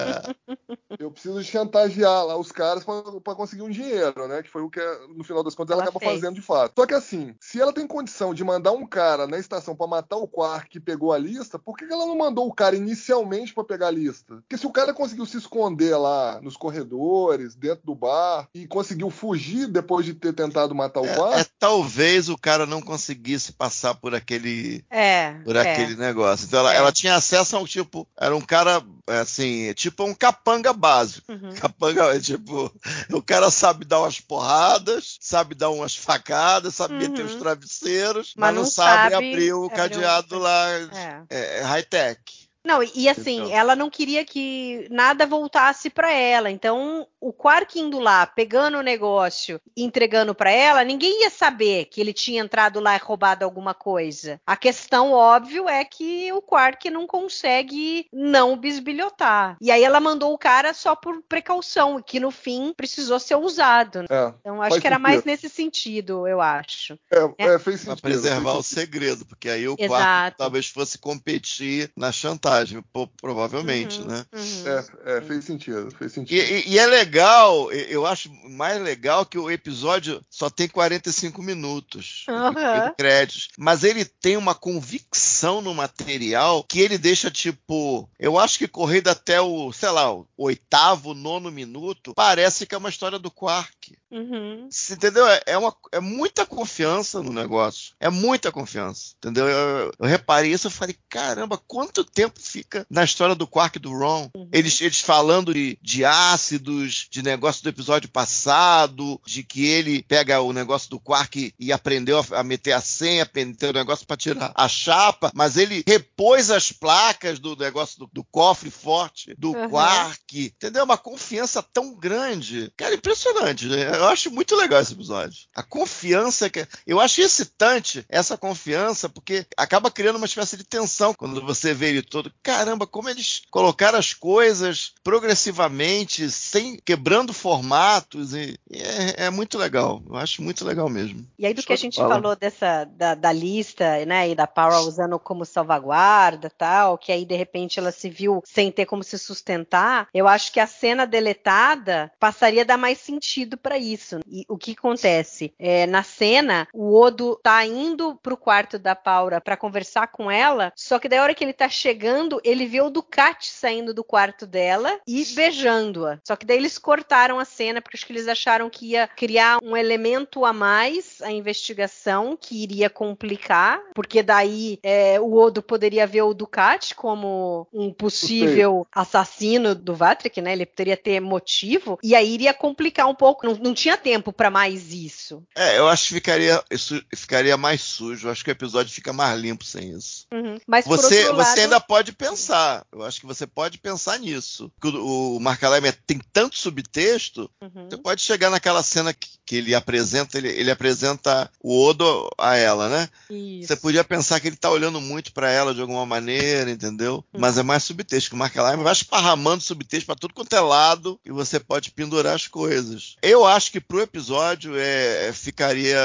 Eu 0.99 1.11
preciso 1.11 1.43
chantagear 1.43 2.25
lá 2.25 2.37
os 2.37 2.53
caras 2.53 2.85
para 2.85 3.35
conseguir 3.35 3.63
um 3.63 3.71
dinheiro, 3.71 4.29
né? 4.29 4.43
Que 4.43 4.51
foi 4.51 4.63
o 4.63 4.71
que, 4.71 4.81
no 5.15 5.25
final 5.25 5.43
das 5.43 5.55
contas, 5.55 5.73
ela, 5.73 5.83
ela 5.83 5.91
acaba 5.91 6.05
fez. 6.05 6.21
fazendo 6.21 6.35
de 6.35 6.43
fato. 6.43 6.73
Só 6.79 6.87
que 6.87 6.95
assim, 6.95 7.35
se 7.41 7.61
ela 7.61 7.73
tem 7.73 7.87
condição 7.87 8.35
de 8.35 8.45
mandar 8.45 8.73
um 8.73 8.87
cara 8.87 9.27
na 9.27 9.39
estação 9.39 9.75
para 9.75 9.87
matar 9.87 10.17
o 10.17 10.29
Quark 10.29 10.69
que 10.69 10.81
pegou 10.81 11.13
a 11.13 11.19
lista, 11.19 11.59
por 11.59 11.77
que 11.77 11.85
ela 11.85 12.07
não 12.07 12.17
mandou 12.17 12.47
o 12.47 12.55
cara 12.55 12.77
inicialmente 12.77 13.53
para 13.55 13.65
pegar 13.65 13.89
a 13.89 13.93
lista? 13.93 14.37
Porque 14.37 14.57
se 14.57 14.67
o 14.67 14.71
cara 14.71 14.93
conseguiu 14.93 15.27
se 15.27 15.37
esconder 15.37 15.97
lá 15.97 16.41
nos 16.41 16.57
corredores, 16.57 17.55
dentro 17.55 17.85
do 17.85 17.95
bar, 17.95 18.49
e 18.55 18.67
conseguiu 18.67 19.11
fugir 19.11 19.67
depois 19.67 20.05
de 20.05 20.15
ter 20.15 20.33
tentado 20.33 20.75
matar 20.75 21.01
o 21.01 21.07
é, 21.07 21.15
Quark. 21.15 21.41
É, 21.41 21.47
talvez 21.59 22.29
o 22.29 22.39
cara 22.39 22.67
não 22.67 22.81
conseguisse 22.81 23.53
passar 23.53 23.95
por 23.95 24.15
aquele 24.15 24.85
é, 24.91 25.33
por 25.45 25.57
é. 25.57 25.61
aquele 25.61 25.97
negócio. 25.97 26.47
Então 26.47 26.61
ela, 26.61 26.75
é. 26.75 26.77
ela, 26.77 26.93
tinha 26.93 27.15
acesso 27.15 27.57
a 27.57 27.61
um 27.61 27.65
tipo, 27.65 28.07
era 28.17 28.35
um 28.37 28.41
cara 28.41 28.83
assim, 29.07 29.73
tipo 29.75 29.90
um 29.99 30.15
capanga 30.15 30.73
básico. 30.73 31.33
Uhum. 31.33 31.55
Capanga 31.55 32.15
é 32.15 32.21
tipo, 32.21 32.73
o 33.13 33.23
cara 33.23 33.51
sabe 33.51 33.85
dar 33.85 34.01
umas 34.01 34.21
porradas, 34.21 35.19
sabe 35.21 35.55
dar 35.55 35.71
umas 35.71 35.97
facadas, 35.97 36.75
sabe 36.75 36.95
uhum. 36.95 37.01
meter 37.01 37.25
os 37.25 37.37
travesseiros, 37.37 38.35
mas, 38.37 38.55
mas 38.55 38.55
não, 38.55 38.67
sabe, 38.71 39.15
abrir 39.15 39.53
o 39.53 39.69
cadeado 39.69 40.39
lá 40.39 40.69
é. 40.71 41.25
É, 41.31 41.63
high 41.63 41.83
tech. 41.83 42.50
Não, 42.65 42.83
e 42.83 43.09
assim, 43.09 43.41
Então. 43.41 43.53
ela 43.53 43.75
não 43.75 43.89
queria 43.89 44.25
que 44.25 44.87
nada 44.91 45.27
voltasse 45.27 45.89
pra 45.89 46.13
ela. 46.13 46.51
Então, 46.51 47.07
o 47.21 47.33
Quark 47.33 47.79
indo 47.81 47.99
lá, 47.99 48.27
pegando 48.27 48.79
o 48.79 48.83
negócio 48.83 49.61
e 49.77 49.83
entregando 49.83 50.35
pra 50.35 50.51
ela, 50.51 50.85
ninguém 50.85 51.23
ia 51.23 51.31
saber 51.31 51.87
que 51.87 52.01
ele 52.01 52.13
tinha 52.13 52.43
entrado 52.43 52.79
lá 52.81 52.95
e 52.95 52.99
roubado 52.99 53.45
alguma 53.45 53.73
coisa. 53.73 54.41
A 54.47 54.57
questão, 54.57 55.13
óbvio, 55.13 55.69
é 55.69 55.85
que 55.85 56.31
o 56.33 56.43
Quark 56.43 56.91
não 56.91 57.07
consegue 57.07 58.07
não 58.13 58.57
bisbilhotar. 58.57 59.57
E 59.61 59.71
aí 59.71 59.83
ela 59.83 60.01
mandou 60.01 60.33
o 60.35 60.39
cara 60.39 60.75
só 60.75 60.95
por 60.95 61.23
precaução, 61.29 62.03
que 62.03 62.21
no 62.21 62.31
fim 62.31 62.75
precisou 62.77 63.19
ser 63.19 63.37
usado. 63.37 64.01
né? 64.03 64.07
É, 64.11 64.35
Então, 64.41 64.61
acho 64.63 64.81
que 64.81 64.87
era 64.87 64.99
mais 64.99 65.25
nesse 65.25 65.49
sentido, 65.49 66.27
eu 66.29 66.41
acho. 66.41 66.99
é, 67.39 67.45
é, 67.55 67.59
fez 67.59 67.81
Pra 67.85 67.95
sentido. 67.95 68.03
preservar 68.03 68.53
o 68.53 68.63
fez 68.63 68.67
segredo, 68.67 69.25
porque 69.25 69.49
aí 69.49 69.67
o 69.67 69.77
Exato. 69.79 69.89
quarto 69.89 70.37
talvez 70.37 70.67
fosse 70.69 70.99
competir 70.99 71.91
na 71.97 72.13
chantagem, 72.13 72.50
po- 72.93 73.07
provavelmente, 73.21 74.01
Uhum, 74.01 74.07
né? 74.07 74.25
uhum. 74.33 74.43
sentido. 74.43 74.69
É, 74.69 75.17
é, 75.19 75.21
fez 75.23 75.45
sentido, 75.45 75.91
fez 75.97 76.13
E, 76.13 76.15
sentido. 76.15 76.39
e- 76.39 76.69
e 76.69 76.79
é 76.79 76.87
legal, 76.87 77.73
e- 77.73 77.87
eu 77.93 78.07
acho 78.07 78.31
mais 78.51 78.81
legal 78.81 79.25
que 79.27 79.39
o 79.39 79.51
episódio 79.51 80.25
só 80.31 80.49
tem 80.51 80.69
45 80.69 81.43
minutos 81.43 82.25
de 82.27 82.95
créditos, 82.97 83.49
mas 83.59 83.85
ele 83.85 84.05
tem 84.05 84.37
uma 84.37 84.55
convicção 84.55 85.61
no 85.61 85.75
material 85.75 86.65
que 86.65 86.81
ele 86.81 86.99
deixa 86.99 87.31
tipo, 87.31 88.09
eu 88.19 88.39
acho 88.39 88.59
que 88.59 88.69
correndo 88.69 89.09
até 89.09 89.41
o, 89.41 89.73
sei 89.73 89.91
lá, 89.91 90.13
o 90.13 90.27
oitavo, 90.37 91.15
nono 91.15 91.51
minuto, 91.51 92.13
parece 92.15 92.67
que 92.67 92.75
é 92.75 92.79
uma 92.79 92.89
história 92.91 93.19
do 93.19 93.31
Quark. 93.31 93.97
Uhum. 94.11 94.69
Você 94.71 94.95
Entendeu? 94.95 95.27
É, 95.29 95.41
é 95.47 95.59
uma, 95.59 95.75
é 95.93 96.01
muita 96.01 96.45
confiança 96.45 97.23
no 97.23 97.33
negócio. 97.33 97.95
É 98.01 98.11
muita 98.11 98.51
confiança. 98.51 99.15
Entendeu? 99.19 99.49
Eu, 99.49 99.93
eu 99.99 100.07
reparei 100.07 100.53
isso 100.53 100.69
e 100.69 100.71
falei, 100.71 100.97
caramba, 101.09 101.57
quanto 101.57 102.05
tempo 102.05 102.40
fica 102.41 102.87
na 102.91 103.05
história 103.05 103.35
do 103.35 103.47
Quark 103.47 103.77
e 103.77 103.81
do 103.81 103.91
Ron? 103.93 104.31
Eles, 104.53 104.81
eles 104.81 105.01
falando 105.01 105.53
de, 105.55 105.79
de 105.83 106.05
ácidos, 106.05 107.07
de 107.11 107.23
negócio 107.23 107.63
do 107.63 107.69
episódio 107.69 108.09
passado, 108.09 109.21
de 109.27 109.43
que 109.43 109.67
ele 109.67 110.03
pega 110.03 110.41
o 110.41 110.53
negócio 110.53 110.89
do 110.91 110.99
Quark 110.99 111.55
e 111.59 111.73
aprendeu 111.73 112.19
a, 112.19 112.41
a 112.41 112.43
meter 112.43 112.73
a 112.73 112.81
senha, 112.81 113.23
aprendeu 113.23 113.71
o 113.71 113.75
negócio 113.75 114.07
para 114.07 114.17
tirar 114.17 114.53
a 114.55 114.69
chapa, 114.69 115.31
mas 115.35 115.57
ele 115.57 115.85
repôs 115.87 116.51
as 116.51 116.73
placas 116.73 117.39
do 117.39 117.55
negócio 117.57 117.99
do, 117.99 118.11
do 118.13 118.25
cofre 118.25 118.71
forte 118.71 119.35
do 119.39 119.51
Uhum. 119.51 119.69
Quark. 119.69 120.45
Entendeu? 120.57 120.85
Uma 120.85 120.97
confiança 120.97 121.63
tão 121.63 121.95
grande. 121.95 122.73
Cara, 122.77 122.95
impressionante. 122.95 123.67
né? 123.67 123.97
Eu 123.97 124.07
acho 124.09 124.31
muito 124.31 124.55
legal 124.57 124.81
esse 124.81 124.93
episódio. 124.93 125.39
A 125.55 125.63
confiança 125.63 126.49
que. 126.49 126.67
Eu 126.87 127.01
acho 127.01 127.21
excitante 127.21 128.05
essa 128.09 128.39
confiança, 128.39 129.09
porque 129.09 129.45
acaba 129.57 129.91
criando 129.91 130.17
uma 130.17 130.27
espécie 130.27 130.57
de 130.57 130.65
tensão 130.65 131.13
quando 131.15 131.41
você 131.45 131.75
vê 131.75 131.89
ele 131.91 132.03
todo. 132.03 132.30
Caramba, 132.43 132.87
como 132.87 133.09
eles 133.09 133.43
colocaram 133.51 133.99
as 133.99 134.15
coisas 134.15 134.95
progressivamente, 135.03 136.31
sem 136.31 136.79
quebrando 136.85 137.33
formatos. 137.33 138.35
E, 138.35 138.59
e 138.71 138.79
é, 138.79 139.27
é 139.27 139.31
muito 139.31 139.59
legal. 139.59 140.03
Eu 140.09 140.17
acho 140.17 140.43
muito 140.43 140.65
legal 140.65 140.89
mesmo. 140.89 141.27
E 141.39 141.47
aí 141.47 141.55
do 141.55 141.63
que 141.63 141.73
a 141.73 141.77
gente 141.77 141.97
Fala. 141.97 142.15
falou 142.15 142.37
dessa 142.37 142.85
da, 142.85 143.15
da 143.15 143.33
lista, 143.33 144.05
né, 144.05 144.31
e 144.31 144.35
da 144.35 144.47
Power 144.47 144.81
usando 144.81 145.19
como 145.19 145.45
salvaguarda, 145.45 146.51
tal, 146.51 146.99
que 146.99 147.13
aí 147.13 147.25
de 147.25 147.35
repente 147.35 147.79
ela 147.79 147.93
se 147.93 148.11
viu 148.11 148.43
sem 148.45 148.71
ter 148.71 148.87
como 148.87 149.03
se 149.03 149.19
sustentar, 149.19 150.09
eu 150.13 150.27
acho 150.27 150.53
que 150.53 150.61
a 150.61 150.67
cena 150.67 151.07
deletada 151.07 152.11
passaria 152.19 152.63
a 152.63 152.67
dar 152.67 152.77
mais 152.77 152.99
sentido 152.99 153.57
pra 153.57 153.79
isso. 153.79 154.21
E 154.27 154.45
o 154.49 154.59
que 154.59 154.73
acontece? 154.73 155.53
É, 155.59 155.87
na 155.87 156.03
cena, 156.03 156.69
o 156.73 157.01
Odo 157.01 157.39
tá 157.43 157.65
indo 157.65 158.17
pro 158.17 158.37
quarto 158.37 158.79
da 158.79 158.95
Paula 158.95 159.41
pra 159.41 159.57
conversar 159.57 160.09
com 160.09 160.31
ela, 160.31 160.73
só 160.77 160.99
que 160.99 161.09
da 161.09 161.23
hora 161.23 161.35
que 161.35 161.45
ele 161.45 161.53
tá 161.53 161.69
chegando, 161.69 162.20
ele 162.45 162.67
vê 162.67 162.81
o 162.81 162.91
Ducati 162.91 163.49
saindo 163.51 163.95
do 163.95 164.05
quarto 164.05 164.47
dela 164.47 164.99
e 165.07 165.25
beijando-a. 165.35 166.19
Só 166.25 166.37
que 166.37 166.47
daí 166.47 166.57
eles 166.57 166.79
cortaram 166.79 167.39
a 167.39 167.45
cena 167.45 167.81
porque 167.81 167.97
acho 167.97 168.07
que 168.07 168.13
eles 168.13 168.29
acharam 168.29 168.71
que 168.71 168.91
ia 168.91 169.09
criar 169.09 169.59
um 169.63 169.77
elemento 169.77 170.45
a 170.45 170.53
mais 170.53 171.21
a 171.23 171.31
investigação 171.31 172.37
que 172.41 172.63
iria 172.63 172.91
complicar, 172.91 173.81
porque 173.95 174.23
daí 174.23 174.79
é, 174.83 175.21
o 175.21 175.35
Odo 175.35 175.63
poderia 175.63 176.07
ver 176.07 176.23
o 176.23 176.35
Ducati 176.35 176.95
como 176.95 177.67
um 177.73 177.93
possível 177.93 178.87
assassino 178.93 179.75
do 179.75 179.95
Vatrick, 179.95 180.41
né? 180.41 180.53
Ele 180.53 180.67
poderia 180.67 180.97
ter 180.97 181.21
motivo 181.21 181.99
e 182.03 182.15
aí 182.15 182.33
iria 182.33 182.55
complicar 182.55 183.07
um 183.07 183.15
pouco. 183.15 183.47
Não, 183.47 183.55
não 183.55 183.75
tinha 183.75 183.97
tempo 183.97 184.33
pra 184.33 184.51
mais 184.51 184.93
isso. 184.93 185.43
É, 185.55 185.79
eu 185.79 185.89
acho 185.89 186.09
que 186.09 186.15
ficaria, 186.15 186.63
isso 186.71 187.03
ficaria 187.15 187.57
mais 187.57 187.81
sujo. 187.81 188.29
Eu 188.29 188.33
acho 188.33 188.45
que 188.45 188.51
o 188.51 188.53
episódio 188.53 188.93
fica 188.93 189.13
mais 189.13 189.39
limpo 189.39 189.65
sem 189.65 189.91
isso. 189.91 190.27
Uhum. 190.33 190.59
Mas 190.67 190.85
Você, 190.87 191.21
outro 191.21 191.37
você 191.37 191.49
lado, 191.51 191.59
ainda 191.61 191.81
pode 191.81 192.10
pensar. 192.13 192.85
Eu 192.93 193.03
acho 193.03 193.21
que 193.21 193.27
você 193.27 193.47
pode 193.47 193.79
pensar 193.79 194.19
nisso. 194.19 194.71
O, 194.85 195.37
o 195.37 195.41
Mark 195.41 195.63
Alaimer 195.63 195.97
tem 196.07 196.21
tanto 196.33 196.59
subtexto. 196.59 197.51
Uhum. 197.63 197.89
Você 197.91 197.97
pode 197.97 198.23
chegar 198.23 198.51
naquela 198.51 198.83
cena 198.83 199.13
que, 199.13 199.29
que 199.45 199.57
ele 199.57 199.75
apresenta, 199.75 200.39
ele, 200.39 200.49
ele 200.49 200.71
apresenta 200.71 201.51
o 201.63 201.85
Odo 201.87 202.29
a 202.39 202.57
ela, 202.57 202.89
né? 202.89 203.09
Isso. 203.31 203.69
Você 203.69 203.77
podia 203.77 204.05
pensar 204.05 204.41
que 204.41 204.47
ele 204.49 204.57
tá 204.57 204.71
olhando 204.71 205.01
muito 205.01 205.33
pra 205.33 205.51
ela 205.51 205.75
de 205.75 205.81
alguma 205.81 206.07
maneira, 206.07 206.71
entendeu? 206.71 207.25
Uhum. 207.33 207.41
Mas 207.41 207.59
é 207.59 207.63
mais 207.63 207.83
subtexto. 207.85 208.31
que 208.31 208.35
O 208.35 208.39
Mark 208.39 208.57
Alaimer 208.57 208.85
vai 208.85 208.93
esparramando 208.93 209.63
subtexto 209.63 210.07
pra 210.07 210.15
tudo 210.15 210.35
quanto 210.35 210.55
é 210.55 210.61
lado 210.61 211.19
e 211.25 211.31
você 211.31 211.59
pode 211.61 211.91
pendurar 211.91 212.35
as 212.35 212.47
coisas. 212.47 213.17
Eu 213.23 213.45
acho 213.45 213.71
que 213.73 213.81
pro 213.81 214.01
episódio 214.01 214.77
é, 214.77 215.29
é- 215.29 215.33
ficaria 215.33 215.99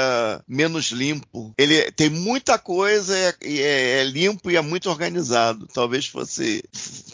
menos 0.48 0.86
limpo. 0.90 1.52
Ele 1.58 1.90
tem 1.92 2.08
muita 2.10 2.58
coisa 2.58 3.14
e 3.42 3.60
é, 3.60 3.62
é- 3.62 4.00
é 4.00 4.04
limpo 4.04 4.50
e 4.50 4.56
é 4.56 4.60
muito 4.60 4.88
organizado. 4.90 5.66
Talvez 5.72 5.95
fosse, 6.04 6.62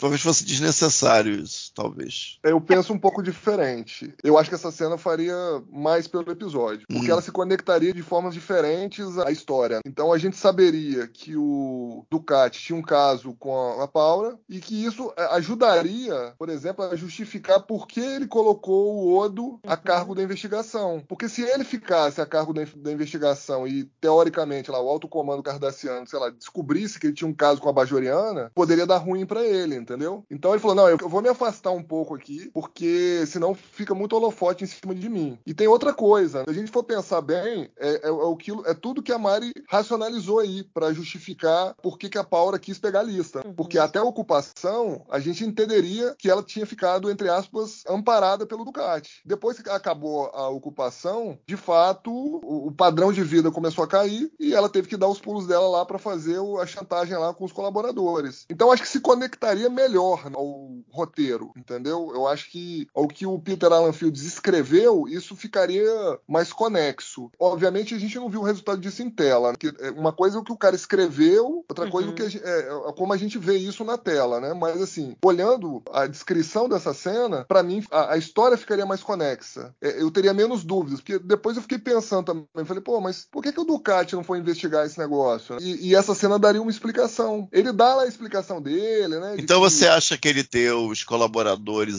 talvez 0.00 0.20
fosse 0.20 0.44
desnecessário 0.44 1.40
isso, 1.40 1.71
talvez. 1.74 2.38
Eu 2.42 2.60
penso 2.60 2.92
um 2.92 2.98
pouco 2.98 3.22
diferente. 3.22 4.12
Eu 4.22 4.38
acho 4.38 4.48
que 4.48 4.54
essa 4.54 4.70
cena 4.70 4.96
faria 4.98 5.34
mais 5.70 6.06
pelo 6.06 6.30
episódio. 6.30 6.86
Porque 6.88 7.08
Hum. 7.08 7.12
ela 7.12 7.22
se 7.22 7.32
conectaria 7.32 7.92
de 7.92 8.02
formas 8.02 8.34
diferentes 8.34 9.18
à 9.18 9.30
história. 9.30 9.80
Então 9.86 10.12
a 10.12 10.18
gente 10.18 10.36
saberia 10.36 11.06
que 11.06 11.36
o 11.36 12.04
Ducati 12.10 12.60
tinha 12.60 12.78
um 12.78 12.82
caso 12.82 13.34
com 13.38 13.80
a 13.80 13.88
Paula 13.88 14.38
e 14.48 14.60
que 14.60 14.84
isso 14.84 15.12
eh, 15.16 15.28
ajudaria, 15.32 16.34
por 16.38 16.48
exemplo, 16.48 16.84
a 16.84 16.96
justificar 16.96 17.60
por 17.62 17.86
que 17.86 18.00
ele 18.00 18.26
colocou 18.26 18.94
o 18.96 19.18
Odo 19.18 19.58
a 19.66 19.76
cargo 19.76 20.14
da 20.14 20.22
investigação. 20.22 21.02
Porque 21.08 21.28
se 21.28 21.42
ele 21.42 21.64
ficasse 21.64 22.20
a 22.20 22.26
cargo 22.26 22.52
da, 22.52 22.62
da 22.76 22.92
investigação 22.92 23.66
e, 23.66 23.84
teoricamente, 24.00 24.70
lá, 24.70 24.80
o 24.80 24.88
alto 24.88 25.08
comando 25.08 25.42
cardassiano, 25.42 26.06
sei 26.06 26.18
lá, 26.18 26.30
descobrisse 26.30 26.98
que 26.98 27.06
ele 27.06 27.14
tinha 27.14 27.28
um 27.28 27.34
caso 27.34 27.60
com 27.60 27.68
a 27.68 27.72
Bajoriana, 27.72 28.50
poderia 28.54 28.86
dar 28.86 28.98
ruim 28.98 29.24
pra 29.26 29.42
ele, 29.42 29.74
entendeu? 29.76 30.24
Então 30.30 30.50
ele 30.52 30.60
falou: 30.60 30.76
não, 30.76 30.88
eu, 30.88 30.98
eu 31.00 31.08
vou 31.08 31.22
me 31.22 31.28
afastar 31.28 31.61
um 31.70 31.82
pouco 31.82 32.14
aqui, 32.14 32.50
porque 32.52 33.24
senão 33.26 33.54
fica 33.54 33.94
muito 33.94 34.14
holofote 34.14 34.64
em 34.64 34.66
cima 34.66 34.94
de 34.94 35.08
mim. 35.08 35.38
E 35.46 35.54
tem 35.54 35.68
outra 35.68 35.92
coisa, 35.92 36.44
se 36.44 36.50
a 36.50 36.52
gente 36.52 36.70
for 36.70 36.82
pensar 36.82 37.20
bem, 37.20 37.70
é, 37.78 38.06
é, 38.06 38.08
é 38.08 38.10
o 38.10 38.36
que, 38.36 38.50
é 38.66 38.74
tudo 38.74 39.02
que 39.02 39.12
a 39.12 39.18
Mari 39.18 39.52
racionalizou 39.68 40.38
aí 40.38 40.64
pra 40.64 40.92
justificar 40.92 41.74
por 41.82 41.98
que, 41.98 42.08
que 42.08 42.18
a 42.18 42.24
Paula 42.24 42.58
quis 42.58 42.78
pegar 42.78 43.00
a 43.00 43.04
lista. 43.04 43.42
Porque 43.56 43.78
até 43.78 43.98
a 43.98 44.04
ocupação, 44.04 45.04
a 45.10 45.18
gente 45.18 45.44
entenderia 45.44 46.14
que 46.18 46.30
ela 46.30 46.42
tinha 46.42 46.66
ficado, 46.66 47.10
entre 47.10 47.28
aspas, 47.28 47.82
amparada 47.88 48.46
pelo 48.46 48.64
Ducati. 48.64 49.22
Depois 49.24 49.60
que 49.60 49.68
acabou 49.68 50.26
a 50.34 50.48
ocupação, 50.48 51.38
de 51.46 51.56
fato, 51.56 52.10
o, 52.12 52.68
o 52.68 52.72
padrão 52.72 53.12
de 53.12 53.22
vida 53.22 53.50
começou 53.50 53.84
a 53.84 53.88
cair 53.88 54.30
e 54.38 54.54
ela 54.54 54.68
teve 54.68 54.88
que 54.88 54.96
dar 54.96 55.08
os 55.08 55.20
pulos 55.20 55.46
dela 55.46 55.68
lá 55.68 55.84
pra 55.84 55.98
fazer 55.98 56.38
a 56.60 56.66
chantagem 56.66 57.16
lá 57.16 57.32
com 57.34 57.44
os 57.44 57.52
colaboradores. 57.52 58.44
Então 58.50 58.70
acho 58.70 58.82
que 58.82 58.88
se 58.88 59.00
conectaria 59.00 59.68
melhor 59.68 60.30
ao 60.34 60.70
roteiro, 60.90 61.51
entendeu? 61.56 62.10
Eu 62.14 62.26
acho 62.26 62.50
que 62.50 62.86
ao 62.94 63.06
que 63.08 63.26
o 63.26 63.38
Peter 63.38 63.72
Alan 63.72 63.92
Fields 63.92 64.22
escreveu, 64.24 65.06
isso 65.08 65.34
ficaria 65.36 65.84
mais 66.28 66.52
conexo. 66.52 67.30
Obviamente 67.38 67.94
a 67.94 67.98
gente 67.98 68.16
não 68.16 68.28
viu 68.28 68.40
o 68.40 68.44
resultado 68.44 68.80
disso 68.80 69.02
em 69.02 69.10
tela. 69.10 69.50
né? 69.52 69.56
Que, 69.58 69.72
é, 69.80 69.90
Uma 69.90 70.12
coisa 70.12 70.36
é 70.36 70.40
o 70.40 70.44
que 70.44 70.52
o 70.52 70.56
cara 70.56 70.74
escreveu, 70.76 71.64
outra 71.68 71.90
coisa 71.90 72.08
é 72.08 72.12
o 72.12 72.14
que 72.14 72.22
a 72.22 72.28
gen- 72.28 72.40
é, 72.44 72.58
é 72.88 72.92
como 72.96 73.12
a 73.12 73.16
gente 73.16 73.38
vê 73.38 73.56
isso 73.56 73.84
na 73.84 73.96
tela, 73.98 74.40
né? 74.40 74.52
Mas 74.54 74.80
assim, 74.80 75.16
olhando 75.24 75.82
a 75.92 76.06
descrição 76.06 76.68
dessa 76.68 76.92
cena, 76.94 77.44
pra 77.44 77.62
mim 77.62 77.82
a, 77.90 78.12
a 78.14 78.16
história 78.16 78.56
ficaria 78.56 78.86
mais 78.86 79.02
conexa. 79.02 79.74
É, 79.80 80.00
Eu 80.02 80.10
teria 80.10 80.32
menos 80.34 80.64
dúvidas, 80.64 81.00
porque 81.00 81.18
depois 81.18 81.56
eu 81.56 81.62
fiquei 81.62 81.78
pensando 81.78 82.24
também, 82.26 82.64
falei, 82.64 82.82
pô, 82.82 83.00
mas 83.00 83.26
por 83.30 83.42
que, 83.42 83.52
que 83.52 83.60
o 83.60 83.64
Ducati 83.64 84.14
não 84.14 84.24
foi 84.24 84.38
investigar 84.38 84.86
esse 84.86 84.98
negócio? 84.98 85.56
E, 85.60 85.88
e 85.88 85.94
essa 85.94 86.14
cena 86.14 86.38
daria 86.38 86.60
uma 86.62 86.70
explicação. 86.70 87.48
Ele 87.52 87.72
dá 87.72 87.94
lá 87.94 88.02
a 88.02 88.06
explicação 88.08 88.60
dele, 88.60 89.18
né? 89.18 89.36
de 89.36 89.42
Então 89.42 89.60
que- 89.62 89.70
você 89.70 89.86
acha 89.86 90.16
que 90.18 90.28
ele 90.28 90.44
ter 90.44 90.72
os 90.72 91.02
colaboradores 91.04 91.41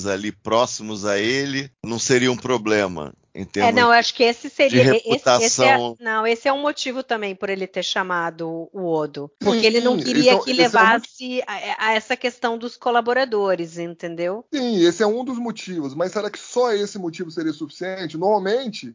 ali 0.05 0.31
próximos 0.31 1.05
a 1.05 1.17
ele 1.19 1.69
não 1.85 1.99
seria 1.99 2.31
um 2.31 2.37
problema? 2.37 3.13
Em 3.35 3.45
termos 3.45 3.69
É, 3.69 3.71
não, 3.73 3.87
eu 3.87 3.93
acho 3.93 4.13
que 4.13 4.23
esse 4.23 4.49
seria. 4.49 4.91
de 4.91 4.97
esse- 5.05 5.23
Esse, 5.43 5.63
é, 5.63 5.77
não, 5.99 6.25
esse 6.27 6.47
é 6.47 6.53
um 6.53 6.61
motivo 6.61 7.01
também 7.03 7.35
por 7.35 7.49
ele 7.49 7.65
ter 7.65 7.83
chamado 7.83 8.69
o 8.71 8.85
Odo. 8.85 9.31
Porque 9.39 9.65
ele 9.65 9.81
não 9.81 9.97
queria 9.97 10.33
então, 10.33 10.43
que 10.43 10.51
esse 10.51 10.59
é 10.59 10.63
um 10.63 10.65
levasse 10.65 11.43
a, 11.47 11.87
a 11.87 11.93
essa 11.93 12.15
questão 12.15 12.57
dos 12.57 12.77
colaboradores, 12.77 13.77
entendeu? 13.77 14.45
Sim, 14.53 14.83
esse 14.85 15.01
é 15.01 15.07
um 15.07 15.23
dos 15.25 15.37
motivos, 15.37 15.93
mas 15.95 16.11
será 16.11 16.29
que 16.29 16.39
só 16.39 16.71
esse 16.73 16.97
motivo 16.99 17.31
seria 17.31 17.53
suficiente? 17.53 18.17
Normalmente, 18.17 18.93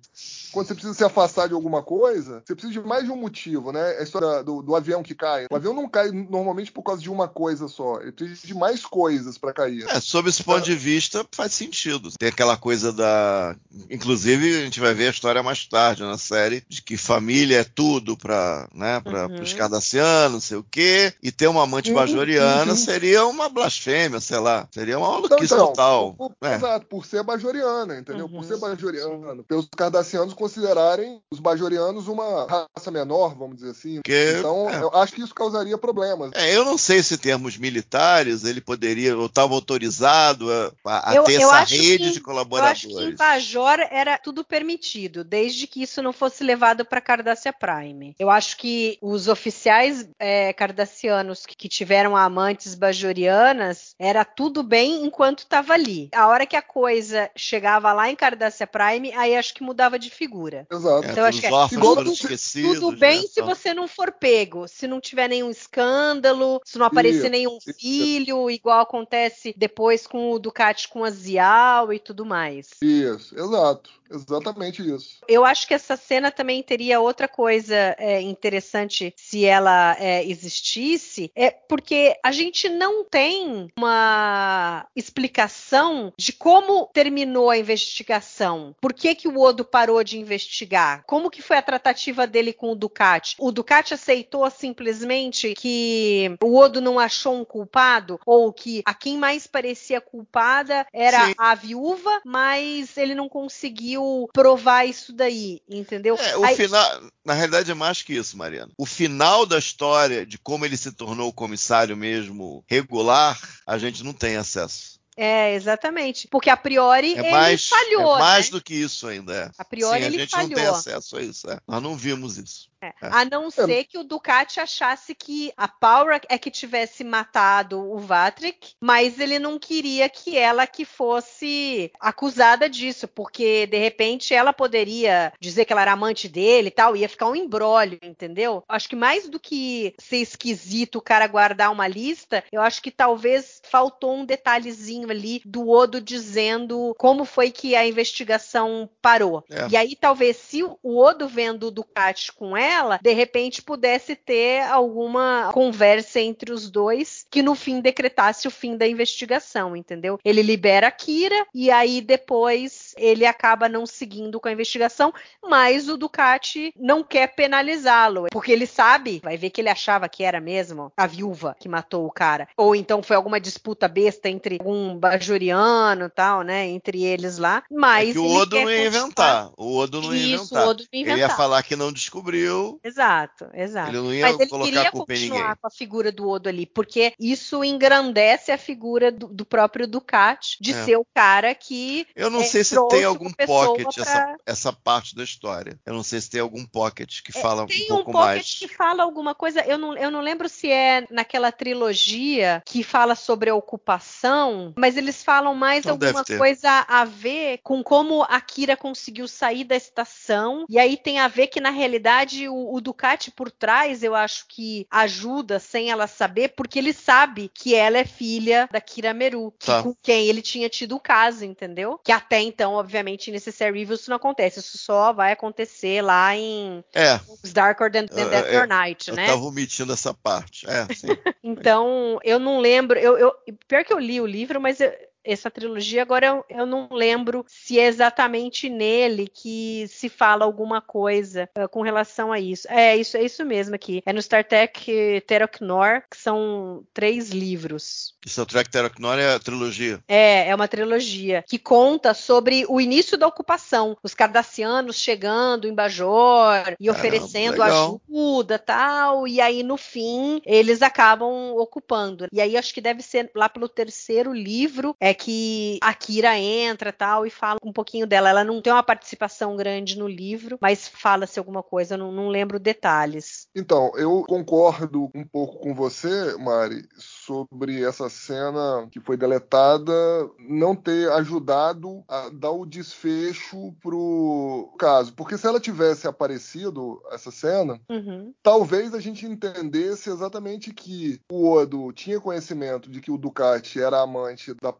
quando 0.52 0.66
você 0.68 0.74
precisa 0.74 0.94
se 0.94 1.04
afastar 1.04 1.48
de 1.48 1.54
alguma 1.54 1.82
coisa, 1.82 2.42
você 2.46 2.54
precisa 2.54 2.80
de 2.80 2.86
mais 2.86 3.04
de 3.04 3.10
um 3.10 3.16
motivo, 3.16 3.72
né? 3.72 3.96
A 3.98 4.02
história 4.02 4.42
do, 4.44 4.62
do 4.62 4.76
avião 4.76 5.02
que 5.02 5.14
cai. 5.14 5.46
O 5.50 5.56
avião 5.56 5.74
não 5.74 5.88
cai 5.88 6.10
normalmente 6.10 6.70
por 6.70 6.82
causa 6.82 7.02
de 7.02 7.10
uma 7.10 7.26
coisa 7.28 7.66
só, 7.68 8.00
ele 8.00 8.12
precisa 8.12 8.46
de 8.46 8.54
mais 8.54 8.84
coisas 8.84 9.36
para 9.36 9.52
cair. 9.52 9.84
É, 9.88 10.00
sob 10.00 10.28
esse 10.28 10.44
ponto 10.44 10.62
de 10.64 10.74
vista, 10.74 11.26
faz 11.32 11.52
sentido. 11.52 12.10
Tem 12.18 12.28
aquela 12.28 12.56
coisa 12.56 12.92
da. 12.92 13.56
Inclusive, 13.90 14.27
a 14.34 14.64
gente 14.64 14.80
vai 14.80 14.94
ver 14.94 15.08
a 15.08 15.10
história 15.10 15.42
mais 15.42 15.66
tarde 15.66 16.02
na 16.02 16.18
série, 16.18 16.62
de 16.68 16.82
que 16.82 16.96
família 16.96 17.60
é 17.60 17.64
tudo 17.64 18.16
para 18.16 18.68
né, 18.74 19.00
pra, 19.00 19.26
Uhum. 19.26 19.42
os 19.42 19.52
cardassianos, 19.52 20.32
não 20.32 20.40
sei 20.40 20.56
o 20.56 20.66
quê, 20.70 21.12
e 21.22 21.30
ter 21.32 21.46
uma 21.48 21.62
amante 21.64 21.90
Uhum, 21.90 21.96
bajoriana 21.96 22.72
uhum. 22.72 22.76
seria 22.76 23.24
uma 23.26 23.48
blasfêmia, 23.48 24.20
sei 24.20 24.38
lá. 24.38 24.68
Seria 24.72 24.98
uma 24.98 25.08
Então, 25.08 25.20
maluquice 25.22 25.54
então, 25.54 25.66
total. 25.68 26.14
por- 26.14 26.32
É. 26.42 26.54
Exato, 26.54 26.86
por 26.86 27.04
ser 27.06 27.22
bajoriana, 27.22 27.98
entendeu? 27.98 28.26
Uhum. 28.26 28.32
Por 28.40 28.44
ser 28.44 28.56
bajoriano. 28.58 29.44
Pelos 29.44 29.68
cardassianos 29.76 30.34
considerarem 30.34 31.20
os 31.30 31.40
bajorianos 31.40 32.08
uma 32.08 32.46
raça 32.46 32.90
menor, 32.90 33.34
vamos 33.36 33.56
dizer 33.56 33.70
assim. 33.70 33.96
Porque, 33.96 34.36
então, 34.38 34.68
é. 34.70 34.82
eu 34.82 34.94
acho 34.94 35.12
que 35.12 35.22
isso 35.22 35.34
causaria 35.34 35.76
problemas. 35.78 36.30
É, 36.34 36.54
eu 36.56 36.64
não 36.64 36.76
sei 36.78 37.02
se 37.02 37.14
em 37.14 37.18
termos 37.18 37.56
militares 37.56 38.44
ele 38.44 38.60
poderia, 38.60 39.16
ou 39.16 39.26
estava 39.26 39.54
autorizado 39.54 40.50
a, 40.84 41.10
a- 41.10 41.14
Eu- 41.14 41.24
ter 41.24 41.40
eu 41.40 41.52
essa 41.52 41.64
rede 41.64 42.04
que- 42.04 42.10
de 42.12 42.18
Eu 42.18 42.22
colaboradores. 42.24 42.84
acho 42.84 42.88
que 42.88 43.04
em 43.04 43.14
Bajor 43.16 43.78
era 43.90 44.17
tudo 44.18 44.44
permitido, 44.44 45.24
desde 45.24 45.66
que 45.66 45.82
isso 45.82 46.02
não 46.02 46.12
fosse 46.12 46.44
levado 46.44 46.84
para 46.84 47.00
Cardassia 47.00 47.52
Prime. 47.52 48.14
Eu 48.18 48.30
acho 48.30 48.56
que 48.56 48.98
os 49.00 49.28
oficiais 49.28 50.08
é, 50.18 50.52
cardassianos 50.52 51.46
que, 51.46 51.56
que 51.56 51.68
tiveram 51.68 52.16
amantes 52.16 52.74
bajorianas, 52.74 53.94
era 53.98 54.24
tudo 54.24 54.62
bem 54.62 55.04
enquanto 55.04 55.40
estava 55.40 55.72
ali. 55.74 56.08
A 56.14 56.26
hora 56.28 56.46
que 56.46 56.56
a 56.56 56.62
coisa 56.62 57.30
chegava 57.36 57.92
lá 57.92 58.10
em 58.10 58.16
Cardassia 58.16 58.66
Prime, 58.66 59.12
aí 59.14 59.36
acho 59.36 59.54
que 59.54 59.62
mudava 59.62 59.98
de 59.98 60.10
figura. 60.10 60.66
Exato. 60.70 61.06
É, 61.06 61.10
Então, 61.12 61.24
acho 61.24 61.40
que 61.40 61.46
é 61.46 61.52
órfãos 61.52 62.18
tudo-. 62.18 62.78
Tudo 62.78 62.96
bem 62.96 63.22
né, 63.22 63.26
se 63.26 63.40
tal. 63.40 63.46
você 63.46 63.74
não 63.74 63.88
for 63.88 64.12
pego, 64.12 64.66
se 64.68 64.86
não 64.86 65.00
tiver 65.00 65.28
nenhum 65.28 65.50
escândalo, 65.50 66.60
se 66.64 66.78
não 66.78 66.86
aparecer 66.86 67.22
Isso, 67.22 67.30
nenhum 67.30 67.58
isso. 67.58 67.78
filho, 67.78 68.50
igual 68.50 68.80
acontece 68.80 69.54
depois 69.56 70.06
com 70.06 70.32
o 70.32 70.38
Ducati 70.38 70.88
com 70.88 71.04
a 71.04 71.10
Zial 71.10 71.92
e 71.92 71.98
tudo 71.98 72.24
mais. 72.24 72.70
Isso, 72.82 73.38
exato. 73.38 73.90
Exatamente 74.10 74.82
isso. 74.82 75.18
Eu 75.28 75.44
acho 75.44 75.66
que 75.66 75.74
essa 75.74 75.96
cena 75.96 76.30
também 76.30 76.62
teria 76.62 77.00
outra 77.00 77.28
coisa 77.28 77.74
é, 77.98 78.20
interessante 78.20 79.12
se 79.16 79.44
ela 79.44 79.96
é, 79.98 80.24
existisse, 80.26 81.30
é 81.34 81.50
porque 81.50 82.16
a 82.24 82.32
gente 82.32 82.68
não 82.68 83.04
tem 83.04 83.70
uma 83.76 84.86
explicação 84.96 86.12
de 86.16 86.32
como 86.32 86.88
terminou 86.92 87.50
a 87.50 87.58
investigação. 87.58 88.74
Por 88.80 88.92
que, 88.92 89.14
que 89.14 89.28
o 89.28 89.38
Odo 89.38 89.64
parou 89.64 90.02
de 90.02 90.18
investigar? 90.18 91.02
Como 91.06 91.30
que 91.30 91.42
foi 91.42 91.58
a 91.58 91.62
tratativa 91.62 92.26
dele 92.26 92.52
com 92.52 92.72
o 92.72 92.76
Ducati? 92.76 93.36
O 93.38 93.52
Ducati 93.52 93.94
aceitou 93.94 94.48
simplesmente 94.50 95.54
que 95.54 96.36
o 96.42 96.56
Odo 96.56 96.80
não 96.80 96.98
achou 96.98 97.34
um 97.34 97.44
culpado 97.44 98.18
ou 98.24 98.52
que 98.52 98.82
a 98.84 98.94
quem 98.94 99.18
mais 99.18 99.46
parecia 99.46 100.00
culpada 100.00 100.86
era 100.92 101.26
Sim. 101.26 101.34
a 101.36 101.54
viúva, 101.54 102.20
mas 102.24 102.96
ele 102.96 103.14
não 103.14 103.28
conseguiu 103.28 103.97
provar 104.32 104.84
isso 104.84 105.12
daí, 105.12 105.60
entendeu? 105.68 106.16
É, 106.16 106.36
o 106.36 106.44
Aí- 106.44 106.56
final, 106.56 107.02
na 107.24 107.32
realidade 107.34 107.70
é 107.70 107.74
mais 107.74 108.02
que 108.02 108.14
isso, 108.14 108.36
Mariana. 108.36 108.70
O 108.76 108.86
final 108.86 109.44
da 109.46 109.58
história 109.58 110.24
de 110.26 110.38
como 110.38 110.64
ele 110.64 110.76
se 110.76 110.92
tornou 110.92 111.32
comissário 111.32 111.96
mesmo 111.96 112.64
regular, 112.68 113.38
a 113.66 113.78
gente 113.78 114.02
não 114.04 114.12
tem 114.12 114.36
acesso. 114.36 114.98
É, 115.20 115.52
exatamente. 115.54 116.28
Porque 116.28 116.48
a 116.48 116.56
priori 116.56 117.14
É 117.14 117.18
ele 117.18 117.30
mais, 117.32 117.66
falhou, 117.68 118.16
é 118.16 118.20
mais 118.20 118.46
né? 118.46 118.50
do 118.52 118.62
que 118.62 118.72
isso 118.72 119.04
ainda. 119.08 119.34
É. 119.34 119.50
A 119.58 119.64
priori 119.64 119.98
Sim, 120.00 120.06
ele 120.06 120.16
a 120.16 120.20
gente 120.20 120.36
não 120.36 120.46
tem 120.46 120.56
falhou. 120.56 120.74
acesso 120.76 121.16
a 121.16 121.22
isso. 121.22 121.50
é. 121.50 121.58
Nós 121.66 121.82
não 121.82 121.96
vimos 121.96 122.38
isso. 122.38 122.68
É. 122.80 122.92
A 123.00 123.24
não 123.24 123.50
ser 123.50 123.84
que 123.84 123.98
o 123.98 124.04
Ducati 124.04 124.60
achasse 124.60 125.14
que 125.14 125.52
a 125.56 125.66
Paula 125.66 126.20
é 126.28 126.38
que 126.38 126.50
tivesse 126.50 127.02
matado 127.02 127.80
o 127.80 127.98
Vatrick, 127.98 128.74
mas 128.80 129.18
ele 129.18 129.38
não 129.38 129.58
queria 129.58 130.08
que 130.08 130.36
ela 130.36 130.66
que 130.66 130.84
fosse 130.84 131.90
acusada 132.00 132.68
disso, 132.68 133.08
porque 133.08 133.66
de 133.66 133.78
repente 133.78 134.32
ela 134.32 134.52
poderia 134.52 135.32
dizer 135.40 135.64
que 135.64 135.72
ela 135.72 135.82
era 135.82 135.92
amante 135.92 136.28
dele 136.28 136.68
e 136.68 136.70
tal, 136.70 136.96
ia 136.96 137.08
ficar 137.08 137.26
um 137.26 137.36
embrólio, 137.36 137.98
entendeu? 138.02 138.62
Acho 138.68 138.88
que 138.88 138.96
mais 138.96 139.28
do 139.28 139.40
que 139.40 139.94
ser 139.98 140.18
esquisito 140.18 140.96
o 140.96 141.02
cara 141.02 141.26
guardar 141.26 141.72
uma 141.72 141.88
lista, 141.88 142.44
eu 142.52 142.62
acho 142.62 142.80
que 142.80 142.90
talvez 142.90 143.60
faltou 143.64 144.14
um 144.14 144.24
detalhezinho 144.24 145.10
ali 145.10 145.42
do 145.44 145.68
Odo 145.68 146.00
dizendo 146.00 146.94
como 146.98 147.24
foi 147.24 147.50
que 147.50 147.74
a 147.74 147.86
investigação 147.86 148.88
parou. 149.02 149.44
É. 149.50 149.68
E 149.70 149.76
aí 149.76 149.96
talvez 149.96 150.36
se 150.36 150.62
o 150.62 150.78
Odo 150.98 151.28
vendo 151.28 151.68
o 151.68 151.70
Ducati 151.70 152.32
com 152.32 152.56
ela, 152.56 152.67
de 153.02 153.12
repente 153.12 153.62
pudesse 153.62 154.14
ter 154.14 154.62
alguma 154.62 155.50
conversa 155.52 156.20
entre 156.20 156.52
os 156.52 156.70
dois 156.70 157.26
que 157.30 157.42
no 157.42 157.54
fim 157.54 157.80
decretasse 157.80 158.46
o 158.46 158.50
fim 158.50 158.76
da 158.76 158.86
investigação, 158.86 159.76
entendeu? 159.76 160.18
Ele 160.24 160.42
libera 160.42 160.88
a 160.88 160.90
Kira 160.90 161.46
e 161.54 161.70
aí 161.70 162.00
depois 162.00 162.94
ele 162.96 163.24
acaba 163.26 163.68
não 163.68 163.86
seguindo 163.86 164.40
com 164.40 164.48
a 164.48 164.52
investigação, 164.52 165.12
mas 165.46 165.88
o 165.88 165.96
Ducati 165.96 166.72
não 166.76 167.02
quer 167.02 167.28
penalizá-lo, 167.34 168.26
porque 168.30 168.52
ele 168.52 168.66
sabe, 168.66 169.20
vai 169.22 169.36
ver 169.36 169.50
que 169.50 169.60
ele 169.60 169.68
achava 169.68 170.08
que 170.08 170.22
era 170.24 170.40
mesmo 170.40 170.92
a 170.96 171.06
viúva 171.06 171.56
que 171.58 171.68
matou 171.68 172.06
o 172.06 172.10
cara, 172.10 172.48
ou 172.56 172.74
então 172.74 173.02
foi 173.02 173.16
alguma 173.16 173.40
disputa 173.40 173.88
besta 173.88 174.28
entre 174.28 174.58
um 174.64 174.96
bajoriano 174.96 176.06
e 176.06 176.10
tal, 176.10 176.42
né, 176.42 176.66
entre 176.66 177.04
eles 177.04 177.38
lá, 177.38 177.62
mas 177.70 178.10
é 178.10 178.12
que 178.12 178.18
o 178.18 178.26
Odo 178.26 178.56
não 178.56 178.70
ia 178.70 178.84
continuar- 178.84 179.02
inventar. 179.04 179.50
O 179.56 179.76
Odo 179.76 180.02
não 180.02 180.14
ia 180.14 180.34
Isso, 180.34 180.44
inventar. 180.44 180.66
o 180.66 180.70
Odo 180.70 180.82
não 180.84 180.88
ia 180.98 181.00
Ele 181.02 181.10
ia 181.10 181.16
inventar. 181.16 181.36
falar 181.36 181.62
que 181.62 181.76
não 181.76 181.92
descobriu. 181.92 182.57
Exato, 182.82 183.48
exato. 183.54 183.90
Ele 183.90 183.98
não 183.98 184.14
ia 184.14 184.26
Mas 184.26 184.40
ele 184.40 184.50
queria 184.50 184.90
continuar 184.90 185.56
com 185.56 185.66
a 185.66 185.70
figura 185.70 186.10
do 186.12 186.28
Odo 186.28 186.48
ali, 186.48 186.66
porque 186.66 187.12
isso 187.18 187.62
engrandece 187.64 188.50
a 188.52 188.58
figura 188.58 189.10
do, 189.10 189.28
do 189.28 189.44
próprio 189.44 189.86
Ducati, 189.86 190.56
de 190.60 190.72
É. 190.72 190.84
ser 190.84 190.96
o 190.96 191.06
cara 191.14 191.54
que 191.54 192.06
Eu 192.14 192.30
não 192.30 192.40
é, 192.40 192.44
sei 192.44 192.64
se 192.64 192.76
tem 192.88 193.04
algum 193.04 193.30
pocket 193.32 193.94
pra- 193.94 194.02
essa, 194.02 194.36
essa 194.46 194.72
parte 194.72 195.14
da 195.14 195.22
história. 195.24 195.78
Eu 195.84 195.94
não 195.94 196.02
sei 196.02 196.20
se 196.20 196.30
tem 196.30 196.40
algum 196.40 196.64
pocket 196.64 197.22
que 197.22 197.36
É, 197.36 197.40
fala 197.40 197.66
Tem 197.66 197.82
um 197.90 197.94
um, 197.94 197.96
pouco 197.96 198.12
pocket 198.12 198.34
mais. 198.36 198.54
que 198.58 198.68
fala 198.68 199.02
alguma 199.02 199.34
coisa, 199.34 199.60
eu 199.66 199.78
não, 199.78 199.96
eu 199.96 200.10
não 200.10 200.20
lembro 200.20 200.48
se 200.48 200.70
é 200.70 201.06
naquela 201.10 201.50
trilogia 201.52 202.62
que 202.66 202.82
fala 202.82 203.14
sobre 203.14 203.50
a 203.50 203.54
ocupação, 203.54 204.72
mas 204.78 204.96
eles 204.96 205.22
falam 205.22 205.54
mais 205.54 205.86
alguma 205.86 206.24
coisa 206.24 206.84
a 206.88 207.04
ver 207.04 207.58
com 207.62 207.82
como 207.82 208.22
a 208.24 208.40
Kira 208.40 208.76
conseguiu 208.76 209.26
sair 209.28 209.64
da 209.64 209.76
estação, 209.76 210.64
e 210.68 210.78
aí 210.78 210.96
tem 210.96 211.18
a 211.18 211.28
ver 211.28 211.48
que 211.48 211.60
na 211.60 211.70
realidade 211.70 212.47
o, 212.48 212.74
o 212.74 212.80
Ducati 212.80 213.30
por 213.30 213.50
trás, 213.50 214.02
eu 214.02 214.14
acho 214.14 214.44
que 214.48 214.86
ajuda 214.90 215.58
sem 215.58 215.90
ela 215.90 216.06
saber, 216.06 216.54
porque 216.56 216.78
ele 216.78 216.92
sabe 216.92 217.50
que 217.52 217.74
ela 217.74 217.98
é 217.98 218.04
filha 218.04 218.68
da 218.72 218.80
Kira 218.80 219.12
Meru, 219.14 219.52
que- 219.58 219.66
Tá. 219.66 219.82
com 219.82 219.94
quem 220.02 220.26
ele 220.26 220.40
tinha 220.42 220.68
tido 220.68 220.96
o 220.96 221.00
caso, 221.00 221.44
entendeu? 221.44 221.98
Que 222.04 222.12
até 222.12 222.40
então, 222.40 222.74
obviamente, 222.74 223.30
nesse 223.30 223.50
Review 223.50 223.94
isso 223.94 224.08
não 224.10 224.16
acontece, 224.16 224.60
isso 224.60 224.78
só 224.78 225.12
vai 225.12 225.32
acontecer 225.32 226.02
lá 226.02 226.34
em 226.36 226.82
É, 226.94 227.20
Darker 227.52 227.90
Than, 227.90 228.06
than 228.06 228.20
Eu- 228.22 228.30
Death 228.30 228.46
eu- 228.52 228.60
or 228.60 228.66
Night, 228.66 229.08
eu 229.10 229.16
né? 229.16 229.26
tava 229.26 229.42
omitindo 229.42 229.92
essa 229.92 230.14
parte. 230.14 230.66
É. 230.68 230.86
Então, 231.42 232.18
eu 232.24 232.38
não 232.38 232.58
lembro. 232.60 232.98
Eu, 232.98 233.16
eu- 233.18 233.32
pior 233.66 233.84
que 233.84 233.92
eu 233.92 233.98
li 233.98 234.20
o 234.20 234.26
livro, 234.26 234.60
mas 234.60 234.80
eu- 234.80 234.92
essa 235.24 235.50
trilogia, 235.50 236.02
agora 236.02 236.26
eu, 236.26 236.44
eu 236.48 236.66
não 236.66 236.88
lembro 236.90 237.44
se 237.48 237.78
é 237.78 237.86
exatamente 237.86 238.68
nele 238.68 239.28
que 239.28 239.86
se 239.88 240.08
fala 240.08 240.44
alguma 240.44 240.80
coisa 240.80 241.48
eh, 241.54 241.68
com 241.68 241.82
relação 241.82 242.32
a 242.32 242.40
isso. 242.40 242.66
É, 242.70 242.96
isso 242.96 243.16
é 243.16 243.22
isso 243.22 243.44
mesmo 243.44 243.74
aqui. 243.74 244.02
É 244.06 244.12
no 244.12 244.22
Star 244.22 244.44
Trek 244.44 245.22
Teroknor, 245.26 246.02
que 246.10 246.16
são 246.16 246.84
três 246.94 247.30
livros. 247.30 248.16
O 248.36 248.46
Track 248.46 248.70
Teroknor 248.70 249.18
é 249.18 249.34
a 249.34 249.38
trilogia. 249.38 250.00
É, 250.06 250.48
é 250.48 250.54
uma 250.54 250.68
trilogia 250.68 251.44
que 251.46 251.58
conta 251.58 252.14
sobre 252.14 252.64
o 252.68 252.80
início 252.80 253.16
da 253.16 253.26
ocupação, 253.26 253.96
os 254.02 254.14
cardassianos 254.14 254.96
chegando 254.96 255.66
em 255.66 255.74
Bajor 255.74 256.58
e 256.78 256.86
Caramba, 256.86 256.92
oferecendo 256.92 257.62
legal. 257.62 258.00
ajuda, 258.08 258.58
tal, 258.58 259.26
e 259.26 259.40
aí 259.40 259.62
no 259.62 259.76
fim 259.76 260.40
eles 260.44 260.82
acabam 260.82 261.54
ocupando. 261.56 262.26
E 262.32 262.40
aí 262.40 262.56
acho 262.56 262.74
que 262.74 262.80
deve 262.80 263.02
ser 263.02 263.30
lá 263.34 263.48
pelo 263.48 263.68
terceiro 263.68 264.32
livro 264.32 264.94
é 265.00 265.14
que 265.18 265.78
a 265.82 265.92
Kira 265.92 266.38
entra, 266.38 266.92
tal, 266.92 267.26
e 267.26 267.30
fala 267.30 267.58
um 267.64 267.72
pouquinho 267.72 268.06
dela. 268.06 268.30
Ela 268.30 268.44
não 268.44 268.62
tem 268.62 268.72
uma 268.72 268.82
participação 268.82 269.56
grande 269.56 269.98
no 269.98 270.06
livro, 270.08 270.56
mas 270.60 270.86
fala-se 270.88 271.38
alguma 271.38 271.62
coisa, 271.62 271.94
eu 271.94 271.98
não, 271.98 272.12
não 272.12 272.28
lembro 272.28 272.58
detalhes. 272.60 273.48
Então, 273.54 273.90
eu 273.96 274.24
concordo 274.28 275.10
um 275.14 275.24
pouco 275.24 275.58
com 275.58 275.74
você, 275.74 276.36
Mari, 276.38 276.86
sobre 276.96 277.82
essa 277.82 278.08
cena 278.08 278.88
que 278.90 279.00
foi 279.00 279.16
deletada 279.16 279.92
não 280.38 280.74
ter 280.74 281.10
ajudado 281.12 282.04
a 282.08 282.28
dar 282.30 282.52
o 282.52 282.64
desfecho 282.66 283.74
pro 283.80 284.72
caso. 284.78 285.12
Porque 285.14 285.36
se 285.36 285.46
ela 285.46 285.58
tivesse 285.60 286.06
aparecido, 286.06 287.02
essa 287.10 287.30
cena, 287.30 287.80
Uhum. 287.90 288.32
talvez 288.42 288.94
a 288.94 289.00
gente 289.00 289.26
entendesse 289.26 290.10
exatamente 290.10 290.72
que 290.72 291.20
o 291.30 291.50
Odo 291.50 291.92
tinha 291.92 292.20
conhecimento 292.20 292.90
de 292.90 293.00
que 293.00 293.10
o 293.10 293.18
Ducati 293.18 293.80
era 293.80 294.00
amante 294.00 294.54
da 294.62 294.72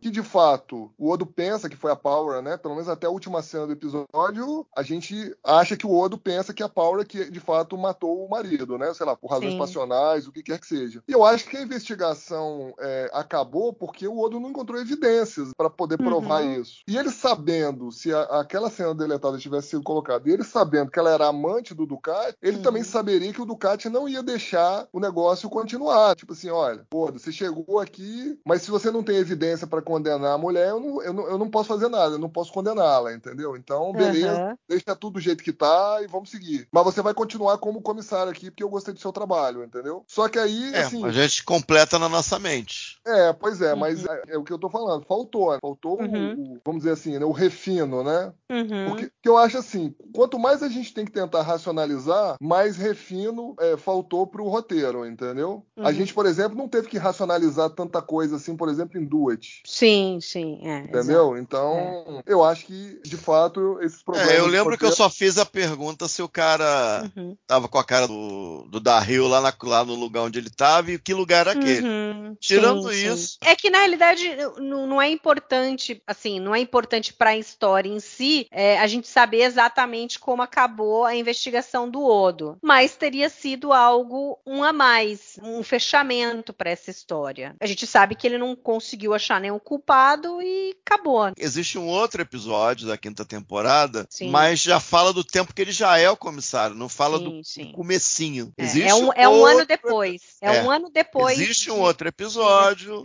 Que 0.00 0.10
de 0.10 0.22
fato 0.22 0.90
o 0.98 1.10
Odo 1.10 1.26
pensa 1.26 1.68
que 1.68 1.76
foi 1.76 1.90
a 1.92 1.96
Power, 1.96 2.42
né? 2.42 2.56
Pelo 2.56 2.74
menos 2.74 2.88
até 2.88 3.06
a 3.06 3.10
última 3.10 3.42
cena 3.42 3.66
do 3.66 3.72
episódio, 3.72 4.66
a 4.76 4.82
gente 4.82 5.34
acha 5.44 5.76
que 5.76 5.86
o 5.86 5.94
Odo 5.98 6.18
pensa 6.18 6.52
que 6.54 6.62
a 6.62 6.68
Power 6.68 7.02
é 7.02 7.04
que 7.04 7.30
de 7.30 7.40
fato 7.40 7.76
matou 7.78 8.24
o 8.24 8.30
marido, 8.30 8.76
né? 8.78 8.92
Sei 8.94 9.04
lá, 9.06 9.16
por 9.16 9.30
razões 9.30 9.52
Sim. 9.52 9.58
passionais, 9.58 10.26
o 10.26 10.32
que 10.32 10.42
quer 10.42 10.58
que 10.58 10.66
seja. 10.66 11.02
E 11.08 11.12
eu 11.12 11.24
acho 11.24 11.48
que 11.48 11.56
a 11.56 11.62
investigação 11.62 12.74
é, 12.78 13.10
acabou 13.12 13.72
porque 13.72 14.06
o 14.06 14.18
Odo 14.18 14.40
não 14.40 14.50
encontrou 14.50 14.80
evidências 14.80 15.50
para 15.56 15.70
poder 15.70 15.98
provar 15.98 16.42
Uhum. 16.42 16.60
isso. 16.60 16.80
E 16.88 16.96
ele 16.96 17.10
sabendo 17.10 17.90
se 17.92 18.12
a- 18.12 18.22
aquela 18.40 18.70
cena 18.70 18.94
deletada 18.94 19.38
tivesse 19.38 19.68
sido 19.68 19.82
colocada, 19.82 20.28
e 20.28 20.32
ele 20.32 20.44
sabendo 20.44 20.90
que 20.90 20.98
ela 20.98 21.10
era 21.10 21.26
amante 21.26 21.74
do 21.74 21.86
Ducati, 21.86 22.36
ele 22.42 22.56
Uhum. 22.58 22.62
também 22.62 22.82
saberia 22.82 23.32
que 23.32 23.40
o 23.42 23.46
Ducati 23.46 23.88
não 23.88 24.08
ia 24.08 24.22
deixar 24.22 24.86
o 24.92 25.00
negócio 25.00 25.48
continuar. 25.48 26.14
Tipo 26.16 26.32
assim, 26.32 26.50
olha, 26.50 26.86
pô, 26.90 27.10
você 27.10 27.30
chegou 27.32 27.78
aqui, 27.80 28.38
mas 28.46 28.62
se 28.62 28.70
você 28.70 28.90
não 28.90 29.02
tem 29.02 29.16
evidência 29.16 29.61
para 29.66 29.82
condenar 29.82 30.32
a 30.34 30.38
mulher, 30.38 30.68
eu 30.70 30.80
não, 30.80 31.02
eu, 31.02 31.12
não, 31.12 31.26
eu 31.28 31.38
não 31.38 31.50
posso 31.50 31.68
fazer 31.68 31.88
nada, 31.88 32.14
eu 32.14 32.18
não 32.18 32.28
posso 32.28 32.52
condená-la, 32.52 33.12
entendeu? 33.12 33.56
Então, 33.56 33.92
beleza, 33.92 34.42
Aham. 34.42 34.58
deixa 34.68 34.96
tudo 34.96 35.14
do 35.14 35.20
jeito 35.20 35.42
que 35.44 35.52
tá 35.52 36.00
e 36.02 36.06
vamos 36.06 36.30
seguir. 36.30 36.66
Mas 36.72 36.84
você 36.84 37.02
vai 37.02 37.12
continuar 37.14 37.58
como 37.58 37.82
comissário 37.82 38.32
aqui, 38.32 38.50
porque 38.50 38.62
eu 38.62 38.68
gostei 38.70 38.94
do 38.94 39.00
seu 39.00 39.12
trabalho, 39.12 39.62
entendeu? 39.64 40.04
Só 40.08 40.28
que 40.28 40.38
aí, 40.38 40.74
É, 40.74 40.80
assim. 40.80 41.04
a 41.04 41.10
gente 41.10 41.44
completa 41.44 41.98
na 41.98 42.08
nossa 42.08 42.38
mente. 42.38 42.98
É, 43.06 43.32
pois 43.32 43.60
é, 43.60 43.74
mas 43.74 44.04
é, 44.04 44.22
é 44.28 44.38
o 44.38 44.44
que 44.44 44.52
eu 44.52 44.58
tô 44.58 44.70
falando. 44.70 45.04
Faltou, 45.06 45.52
né? 45.52 45.58
faltou 45.60 45.98
o- 45.98 46.02
Uhum. 46.02 46.34
o, 46.54 46.60
vamos 46.64 46.82
dizer 46.82 46.92
assim, 46.92 47.18
né, 47.18 47.24
o 47.24 47.32
refino, 47.32 48.02
né? 48.02 48.32
Uhum. 48.50 48.84
Porque 48.86 49.10
porque 49.22 49.28
eu 49.28 49.38
acho 49.38 49.56
assim, 49.58 49.94
quanto 50.12 50.36
mais 50.38 50.62
a 50.64 50.68
gente 50.68 50.92
tem 50.92 51.04
que 51.04 51.12
tentar 51.12 51.42
racionalizar, 51.42 52.36
mais 52.40 52.76
refino 52.76 53.54
é, 53.60 53.76
faltou 53.76 54.26
pro 54.26 54.48
roteiro, 54.48 55.06
entendeu? 55.06 55.64
A 55.78 55.88
Uhum. 55.88 55.92
gente, 55.94 56.12
por 56.14 56.26
exemplo, 56.26 56.56
não 56.58 56.68
teve 56.68 56.88
que 56.88 56.98
racionalizar 56.98 57.70
tanta 57.70 58.02
coisa 58.02 58.36
assim, 58.36 58.56
por 58.56 58.68
exemplo, 58.68 58.98
em 59.00 59.04
Duet. 59.04 59.51
Sim, 59.64 60.18
sim. 60.20 60.60
É, 60.62 60.78
Entendeu? 60.80 61.36
Então, 61.36 62.22
eu 62.26 62.42
acho 62.44 62.66
que, 62.66 63.00
de 63.04 63.16
fato, 63.16 63.78
esses 63.80 64.02
problemas. 64.02 64.32
É, 64.32 64.38
eu 64.38 64.46
lembro 64.46 64.76
que 64.76 64.84
eu 64.84 64.92
só 64.92 65.08
fiz 65.08 65.38
a 65.38 65.46
pergunta 65.46 66.08
se 66.08 66.22
o 66.22 66.28
cara 66.28 67.10
Uhum. 67.16 67.36
tava 67.46 67.68
com 67.68 67.78
a 67.78 67.84
cara 67.84 68.06
do, 68.08 68.66
do 68.70 68.80
Darryl 68.80 69.28
lá, 69.28 69.40
na- 69.40 69.54
lá 69.62 69.84
no 69.84 69.94
lugar 69.94 70.22
onde 70.22 70.38
ele 70.38 70.50
tava 70.50 70.92
e 70.92 70.98
que 70.98 71.14
lugar 71.14 71.40
era 71.46 71.52
aquele. 71.52 71.86
Uhum. 71.86 72.36
Tirando 72.40 72.90
Sim, 72.90 72.94
sim. 73.08 73.14
isso- 73.14 73.38
É 73.40 73.54
que 73.54 73.70
na 73.70 73.78
realidade 73.78 74.28
não, 74.58 74.86
não 74.86 75.02
é 75.02 75.08
importante, 75.10 76.02
assim, 76.06 76.40
não 76.40 76.54
é 76.54 76.58
importante 76.60 77.12
para 77.12 77.30
a 77.30 77.36
história 77.36 77.88
em 77.88 78.00
si 78.00 78.46
é, 78.50 78.78
a 78.78 78.86
gente 78.86 79.06
saber 79.08 79.42
exatamente 79.42 80.18
como 80.18 80.42
acabou 80.42 81.04
a 81.04 81.14
investigação 81.14 81.88
do 81.88 82.02
Odo, 82.04 82.56
mas 82.62 82.96
teria 82.96 83.28
sido 83.28 83.72
algo 83.72 84.38
um 84.46 84.62
a 84.62 84.72
mais, 84.72 85.38
um 85.42 85.62
fechamento 85.62 86.52
para 86.52 86.70
essa 86.70 86.90
história. 86.90 87.54
A 87.60 87.66
gente 87.66 87.86
sabe 87.86 88.14
que 88.14 88.26
ele 88.26 88.38
não 88.38 88.54
conseguiu 88.56 89.14
achar 89.14 89.40
nenhum 89.42 89.58
culpado 89.58 90.40
e 90.40 90.74
acabou. 90.86 91.30
Existe 91.36 91.78
um 91.78 91.86
outro 91.86 92.22
episódio 92.22 92.86
da 92.88 92.96
quinta 92.96 93.24
temporada, 93.24 94.06
Sim. 94.08 94.30
mas 94.30 94.60
já 94.60 94.80
fala 94.80 95.12
do 95.12 95.22
tempo 95.24 95.52
que 95.54 95.60
ele 95.62 95.72
já 95.72 95.98
é 95.98 96.08
o 96.08 96.16
comissário, 96.16 96.74
não 96.76 96.88
fala 96.88 97.18
Sim, 97.18 97.24
do, 97.24 97.44
sim. 97.44 97.72
comecinho. 97.72 98.52
É, 98.56 98.62
Existe 98.64 98.88
é 98.88 98.94
um, 98.94 99.10
é 99.14 99.28
um 99.28 99.44
ano 99.44 99.66
depois. 99.66 100.22
É, 100.40 100.56
É. 100.56 100.62
um 100.62 100.70
ano 100.70 100.90
depois. 100.90 101.38
Existe 101.38 101.70
um 101.70 101.80
outro 101.80 102.08
episódio 102.08 103.02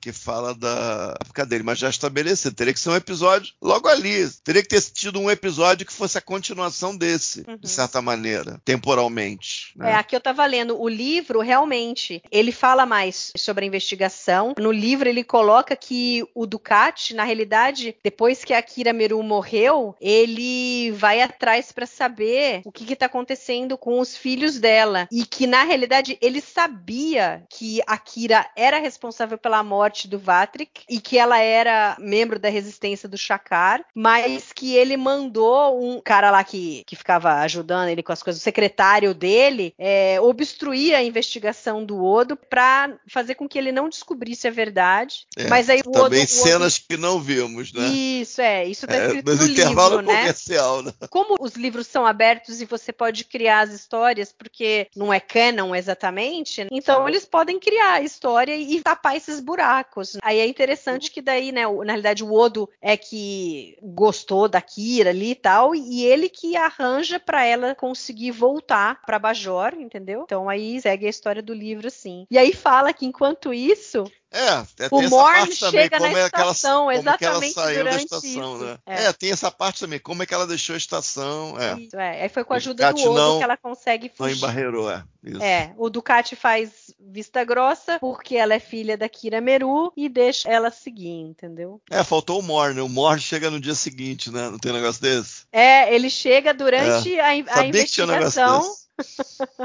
que 0.00 0.12
fala 0.12 0.54
da 0.54 1.16
época 1.20 1.44
dele, 1.44 1.62
mas 1.64 1.78
já 1.78 1.88
estabelecido. 1.90 2.54
Teria 2.54 2.72
que 2.72 2.80
ser 2.80 2.90
um 2.90 2.96
episódio 2.96 3.52
logo 3.60 3.88
ali. 3.88 4.28
Teria 4.44 4.62
que 4.62 4.68
ter 4.68 4.80
tido 4.82 5.18
um 5.18 5.30
episódio 5.30 5.86
que 5.86 5.92
fosse 5.92 6.16
a 6.16 6.20
continuação 6.20 6.96
desse, 6.96 7.44
Uhum. 7.48 7.56
de 7.58 7.68
certa 7.68 8.00
maneira, 8.00 8.60
temporalmente. 8.64 9.72
né? 9.76 9.92
É, 9.92 9.94
aqui 9.94 10.14
eu 10.14 10.20
tava 10.20 10.44
lendo 10.46 10.80
o 10.80 10.88
livro, 10.88 11.40
realmente, 11.40 12.22
ele 12.30 12.52
fala 12.52 12.84
mais 12.86 13.32
sobre 13.36 13.64
a 13.64 13.68
investigação. 13.68 14.54
No 14.58 14.70
livro 14.72 15.08
ele 15.08 15.24
coloca 15.24 15.74
que 15.80 16.24
o 16.34 16.46
Ducati, 16.46 17.14
na 17.14 17.24
realidade, 17.24 17.96
depois 18.02 18.44
que 18.44 18.52
a 18.52 18.58
Akira 18.58 18.92
Meru 18.92 19.22
morreu, 19.22 19.94
ele 20.00 20.90
vai 20.92 21.22
atrás 21.22 21.72
para 21.72 21.86
saber 21.86 22.62
o 22.64 22.72
que 22.72 22.84
que 22.84 22.96
tá 22.96 23.06
acontecendo 23.06 23.78
com 23.78 23.98
os 23.98 24.16
filhos 24.16 24.58
dela 24.58 25.08
e 25.10 25.24
que 25.24 25.46
na 25.46 25.64
realidade 25.64 26.18
ele 26.20 26.40
sabia 26.40 27.44
que 27.48 27.80
a 27.86 27.94
Akira 27.94 28.46
era 28.56 28.78
responsável 28.78 29.38
pela 29.38 29.62
morte 29.62 30.08
do 30.08 30.18
Vatrick 30.18 30.82
e 30.88 31.00
que 31.00 31.18
ela 31.18 31.38
era 31.38 31.96
membro 31.98 32.38
da 32.38 32.48
resistência 32.48 33.08
do 33.08 33.16
Shakar, 33.16 33.84
mas 33.94 34.52
que 34.52 34.74
ele 34.74 34.96
mandou 34.96 35.82
um 35.82 36.00
cara 36.00 36.30
lá 36.30 36.44
que, 36.44 36.82
que 36.86 36.96
ficava 36.96 37.34
ajudando 37.40 37.88
ele 37.88 38.02
com 38.02 38.12
as 38.12 38.22
coisas, 38.22 38.40
o 38.40 38.44
secretário 38.44 39.14
dele, 39.14 39.74
é, 39.78 40.20
obstruir 40.20 40.94
a 40.94 41.02
investigação 41.02 41.84
do 41.84 42.04
Odo 42.04 42.36
para 42.36 42.96
fazer 43.08 43.34
com 43.34 43.48
que 43.48 43.58
ele 43.58 43.72
não 43.72 43.88
descobrisse 43.88 44.48
a 44.48 44.50
verdade. 44.50 45.26
É, 45.36 45.48
mas 45.48 45.69
aí 45.70 45.80
o 45.86 45.90
Também 45.92 46.20
o 46.20 46.22
Odo- 46.24 46.28
cenas 46.32 46.78
que 46.78 46.96
não 46.96 47.20
vimos, 47.20 47.72
né? 47.72 47.86
Isso, 47.88 48.40
é, 48.40 48.66
isso 48.66 48.86
tá 48.86 48.96
É, 48.96 49.06
escrito 49.06 49.26
nos 49.30 49.40
no 49.40 49.46
intervalos 49.46 49.98
livro, 49.98 50.12
né? 50.12 50.20
comercial, 50.20 50.82
né? 50.82 50.92
Como 51.08 51.36
os 51.40 51.54
livros 51.54 51.86
são 51.86 52.04
abertos 52.06 52.60
e 52.60 52.64
você 52.66 52.92
pode 52.92 53.24
criar 53.24 53.60
as 53.60 53.70
histórias, 53.72 54.32
porque 54.32 54.88
não 54.94 55.12
é 55.12 55.18
canon 55.20 55.74
exatamente, 55.74 56.66
então 56.70 57.08
eles 57.08 57.24
podem 57.24 57.58
criar 57.58 57.94
a 57.94 58.02
história 58.02 58.56
e 58.56 58.80
tapar 58.82 59.16
esses 59.16 59.40
buracos. 59.40 60.16
Aí 60.22 60.38
é 60.38 60.46
interessante 60.46 61.10
que 61.10 61.22
daí, 61.22 61.52
né, 61.52 61.62
na 61.66 61.92
realidade 61.92 62.22
o 62.24 62.32
Odo 62.32 62.68
é 62.80 62.96
que 62.96 63.76
gostou 63.82 64.48
da 64.48 64.60
Kira 64.60 65.10
ali 65.10 65.30
e 65.30 65.34
tal, 65.34 65.74
e 65.74 66.04
ele 66.04 66.28
que 66.28 66.56
arranja 66.56 67.18
pra 67.20 67.44
ela 67.44 67.74
conseguir 67.74 68.30
voltar 68.30 69.00
pra 69.06 69.18
Bajor, 69.18 69.74
entendeu? 69.78 70.22
Então 70.24 70.48
aí 70.48 70.80
segue 70.80 71.06
a 71.06 71.10
história 71.10 71.42
do 71.42 71.54
livro 71.54 71.86
assim. 71.88 72.26
E 72.30 72.38
aí 72.38 72.52
fala 72.52 72.92
que 72.92 73.06
enquanto 73.06 73.52
isso, 73.52 74.04
É, 74.32 74.84
é, 74.84 74.88
O 74.92 75.02
Morn 75.10 75.46
também, 75.56 75.82
chega 75.82 75.98
como 75.98 76.12
na 76.12 76.18
é 76.20 76.26
estação, 76.26 76.78
como 76.86 76.92
é 76.92 77.00
que 77.00 77.24
ela 77.24 77.36
exatamente 77.44 77.52
saiu 77.52 77.76
da 77.84 77.90
durante 77.90 78.04
estação, 78.04 78.54
isso. 78.56 78.64
né? 78.64 78.78
É. 78.86 79.04
É. 79.06 79.12
tem 79.12 79.30
essa 79.32 79.50
parte 79.50 79.80
também, 79.80 79.98
como 79.98 80.22
é 80.22 80.26
que 80.26 80.32
ela 80.32 80.46
deixou 80.46 80.74
a 80.74 80.78
estação, 80.78 81.56
é, 81.58 81.80
isso, 81.80 81.96
é, 81.98 82.22
aí 82.22 82.28
foi 82.28 82.44
com 82.44 82.54
a 82.54 82.56
ajuda 82.56 82.92
do 82.92 83.12
não- 83.12 83.38
que 83.38 83.44
ela 83.44 83.56
consegue 83.56 84.08
não 84.08 84.14
fugir. 84.28 84.36
embarreirou, 84.38 84.90
é, 84.90 85.02
isso. 85.24 85.42
É, 85.42 85.74
o 85.76 85.90
Ducati 85.90 86.36
faz 86.36 86.70
vista 87.00 87.42
grossa 87.44 87.98
porque 87.98 88.36
ela 88.36 88.54
é 88.54 88.60
filha 88.60 88.96
da 88.96 89.08
Kira 89.08 89.40
Meru 89.40 89.92
e 89.96 90.08
deixa 90.08 90.48
ela 90.48 90.70
seguir, 90.70 91.08
entendeu? 91.08 91.80
É, 91.90 92.04
faltou 92.04 92.38
o 92.38 92.42
Morn, 92.42 92.74
né? 92.74 92.82
o 92.82 92.88
Morn 92.88 93.20
chega 93.20 93.50
no 93.50 93.58
dia 93.60 93.74
seguinte, 93.74 94.30
né? 94.30 94.48
Não 94.48 94.58
tem 94.58 94.70
um 94.70 94.76
negócio 94.76 95.02
desse? 95.02 95.42
É, 95.52 95.92
ele 95.92 96.08
chega 96.08 96.54
durante 96.54 97.18
a, 97.18 97.34
in- 97.34 97.40
a 97.48 97.62
negócio 97.62 97.64
investigação. 97.64 98.74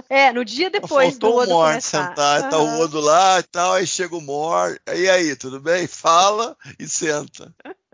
É, 0.10 0.32
no 0.32 0.44
dia 0.46 0.70
depois 0.70 1.18
do 1.18 1.28
Faltou 1.28 1.40
o 1.40 1.44
Odo 1.44 1.52
Morn 1.52 1.70
começar. 1.72 2.10
sentar, 2.10 2.50
tá 2.50 2.58
Aham. 2.58 2.78
o 2.78 2.80
Odo 2.82 3.00
lá 3.00 3.40
e 3.40 3.44
tal, 3.44 3.74
aí 3.74 3.88
chega 3.88 4.16
o 4.16 4.22
Morn, 4.22 4.78
e 4.96 5.10
aí, 5.10 5.36
tudo 5.36 5.60
bem? 5.60 5.88
Fala 5.88 6.56
e 6.80 6.88
senta. 6.88 7.54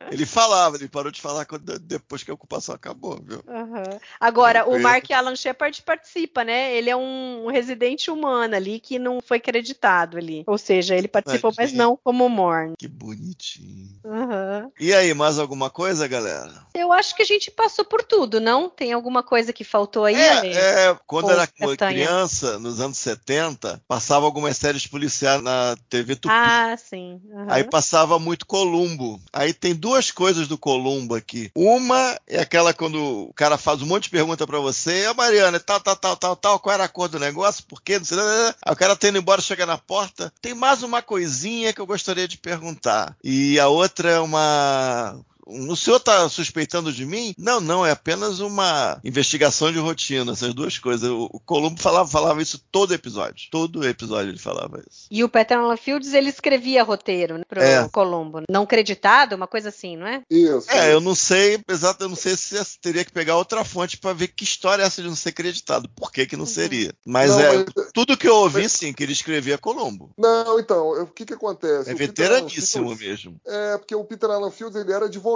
Ele 0.09 0.25
falava, 0.25 0.75
ele 0.77 0.87
parou 0.87 1.11
de 1.11 1.21
falar 1.21 1.45
quando- 1.45 1.77
depois 1.79 2.23
que 2.23 2.31
a 2.31 2.33
ocupação 2.33 2.73
acabou, 2.75 3.19
viu? 3.23 3.43
Aham. 3.47 3.99
Agora, 4.19 4.67
o. 4.67 4.79
Mark 4.81 5.09
Alan 5.11 5.35
Shepard 5.35 5.81
participa, 5.83 6.43
né? 6.43 6.75
Ele 6.75 6.89
é 6.89 6.95
um 6.95 7.47
residente 7.51 8.09
humano 8.09 8.55
ali 8.55 8.79
que 8.79 8.97
não 8.97 9.19
foi 9.21 9.37
acreditado 9.37 10.17
ali. 10.17 10.43
Ou 10.47 10.57
seja, 10.57 10.95
ele 10.95 11.07
participou, 11.07 11.53
mas 11.57 11.71
não 11.71 11.95
como 11.95 12.27
Morn. 12.27 12.73
Que 12.77 12.87
bonitinho. 12.87 13.99
Aham. 14.05 14.71
E 14.79 14.93
aí, 14.93 15.13
mais 15.13 15.37
alguma 15.37 15.69
coisa, 15.69 16.07
galera? 16.07 16.65
Eu 16.73 16.91
acho 16.91 17.15
que 17.15 17.21
a 17.21 17.25
gente 17.25 17.51
passou 17.51 17.85
por 17.85 18.03
tudo, 18.03 18.39
não? 18.39 18.69
Tem 18.69 18.93
alguma 18.93 19.21
coisa 19.21 19.53
que 19.53 19.63
faltou 19.63 20.05
aí? 20.05 20.15
É, 20.15 20.87
é, 20.87 20.97
quando 21.05 21.25
Ou 21.25 21.31
era 21.31 21.45
Castanha? 21.47 21.77
criança, 21.77 22.57
nos 22.57 22.79
anos 22.79 22.97
70, 22.97 23.81
passava 23.87 24.25
algumas 24.25 24.57
séries 24.57 24.87
policiais 24.87 25.41
na 25.41 25.75
TV 25.89 26.15
Tupi. 26.15 26.33
Ah, 26.35 26.75
sim. 26.77 27.21
Aham. 27.33 27.45
Aí 27.49 27.63
passava 27.63 28.17
muito 28.17 28.45
Columbo. 28.45 29.19
Aí 29.31 29.53
tem 29.53 29.75
duas 29.75 29.90
coisas 30.11 30.47
do 30.47 30.57
Columbo 30.57 31.15
aqui. 31.15 31.51
Uma 31.53 32.17
é 32.27 32.39
aquela 32.39 32.73
quando 32.73 33.27
o 33.29 33.33
cara 33.33 33.57
faz 33.57 33.81
um 33.81 33.85
monte 33.85 34.03
de 34.03 34.11
pergunta 34.11 34.47
pra 34.47 34.59
você, 34.59 35.05
a 35.05 35.13
Mariana, 35.13 35.59
tal, 35.59 35.79
tal, 35.79 35.95
tal, 35.95 36.15
tal, 36.15 36.35
tal, 36.35 36.59
qual 36.59 36.73
era 36.73 36.85
a 36.85 36.89
cor 36.89 37.09
do 37.09 37.19
negócio, 37.19 37.63
por 37.67 37.81
quê, 37.81 37.97
não 37.97 38.05
sei, 38.05 38.17
aí 38.19 38.73
o 38.73 38.75
cara 38.75 38.95
tendo 38.95 39.17
embora, 39.17 39.41
chega 39.41 39.65
na 39.65 39.77
porta, 39.77 40.31
tem 40.41 40.53
mais 40.53 40.83
uma 40.83 41.01
coisinha 41.01 41.73
que 41.73 41.81
eu 41.81 41.85
gostaria 41.85 42.27
de 42.27 42.37
perguntar. 42.37 43.15
E 43.23 43.59
a 43.59 43.67
outra 43.67 44.09
é 44.11 44.19
uma 44.19 45.19
o 45.45 45.75
senhor 45.75 45.97
está 45.97 46.27
suspeitando 46.29 46.91
de 46.91 47.05
mim? 47.05 47.33
Não, 47.37 47.59
não, 47.59 47.85
é 47.85 47.91
apenas 47.91 48.39
uma 48.39 48.99
investigação 49.03 49.71
de 49.71 49.79
rotina, 49.79 50.31
essas 50.31 50.53
duas 50.53 50.77
coisas. 50.77 51.09
O, 51.09 51.29
o 51.31 51.39
Columbo 51.39 51.79
falava, 51.81 52.07
falava 52.09 52.41
isso 52.41 52.61
todo 52.71 52.93
episódio. 52.93 53.47
Todo 53.51 53.85
episódio 53.87 54.31
ele 54.31 54.39
falava 54.39 54.81
isso. 54.89 55.07
E 55.09 55.23
o 55.23 55.29
Peter 55.29 55.57
Alan 55.57 55.77
Fields, 55.77 56.13
ele 56.13 56.29
escrevia 56.29 56.83
roteiro 56.83 57.37
né, 57.37 57.43
pro 57.47 57.61
É. 57.61 57.87
Colombo. 57.89 58.41
Não 58.49 58.65
creditado, 58.65 59.35
uma 59.35 59.47
coisa 59.47 59.69
assim, 59.69 59.95
não 59.97 60.07
é? 60.07 60.21
Isso. 60.29 60.69
É, 60.71 60.93
eu 60.93 61.01
não 61.01 61.15
sei, 61.15 61.59
exato, 61.69 62.03
eu 62.03 62.09
não 62.09 62.15
sei 62.15 62.35
se 62.37 62.55
teria 62.79 63.03
que 63.05 63.11
pegar 63.11 63.35
outra 63.37 63.63
fonte 63.63 63.97
para 63.97 64.13
ver 64.13 64.27
que 64.29 64.43
história 64.43 64.83
é 64.83 64.85
essa 64.85 65.01
de 65.01 65.07
não 65.07 65.15
ser 65.15 65.29
acreditado. 65.29 65.89
Por 65.95 66.11
que 66.11 66.25
que 66.25 66.37
não 66.37 66.45
seria? 66.45 66.91
Mas 67.05 67.31
Não, 67.31 67.39
é, 67.39 67.57
mas- 67.57 67.91
tudo 67.93 68.17
que 68.17 68.27
eu 68.27 68.35
ouvi, 68.35 68.67
sim, 68.69 68.93
que 68.93 69.03
ele 69.03 69.13
escrevia 69.13 69.57
Colombo. 69.57 70.11
Não, 70.17 70.59
então, 70.59 71.01
o 71.03 71.07
que 71.07 71.25
que 71.25 71.33
acontece? 71.33 71.89
É 71.89 71.93
O 71.93 71.97
veteraníssimo 71.97 72.95
Fields- 72.95 73.25
mesmo. 73.25 73.41
É, 73.45 73.77
porque 73.77 73.95
o 73.95 74.03
Peter 74.03 74.29
Alan 74.29 74.51
Fields, 74.51 74.75
ele 74.75 74.91
era 74.91 75.05
advogado, 75.05 75.30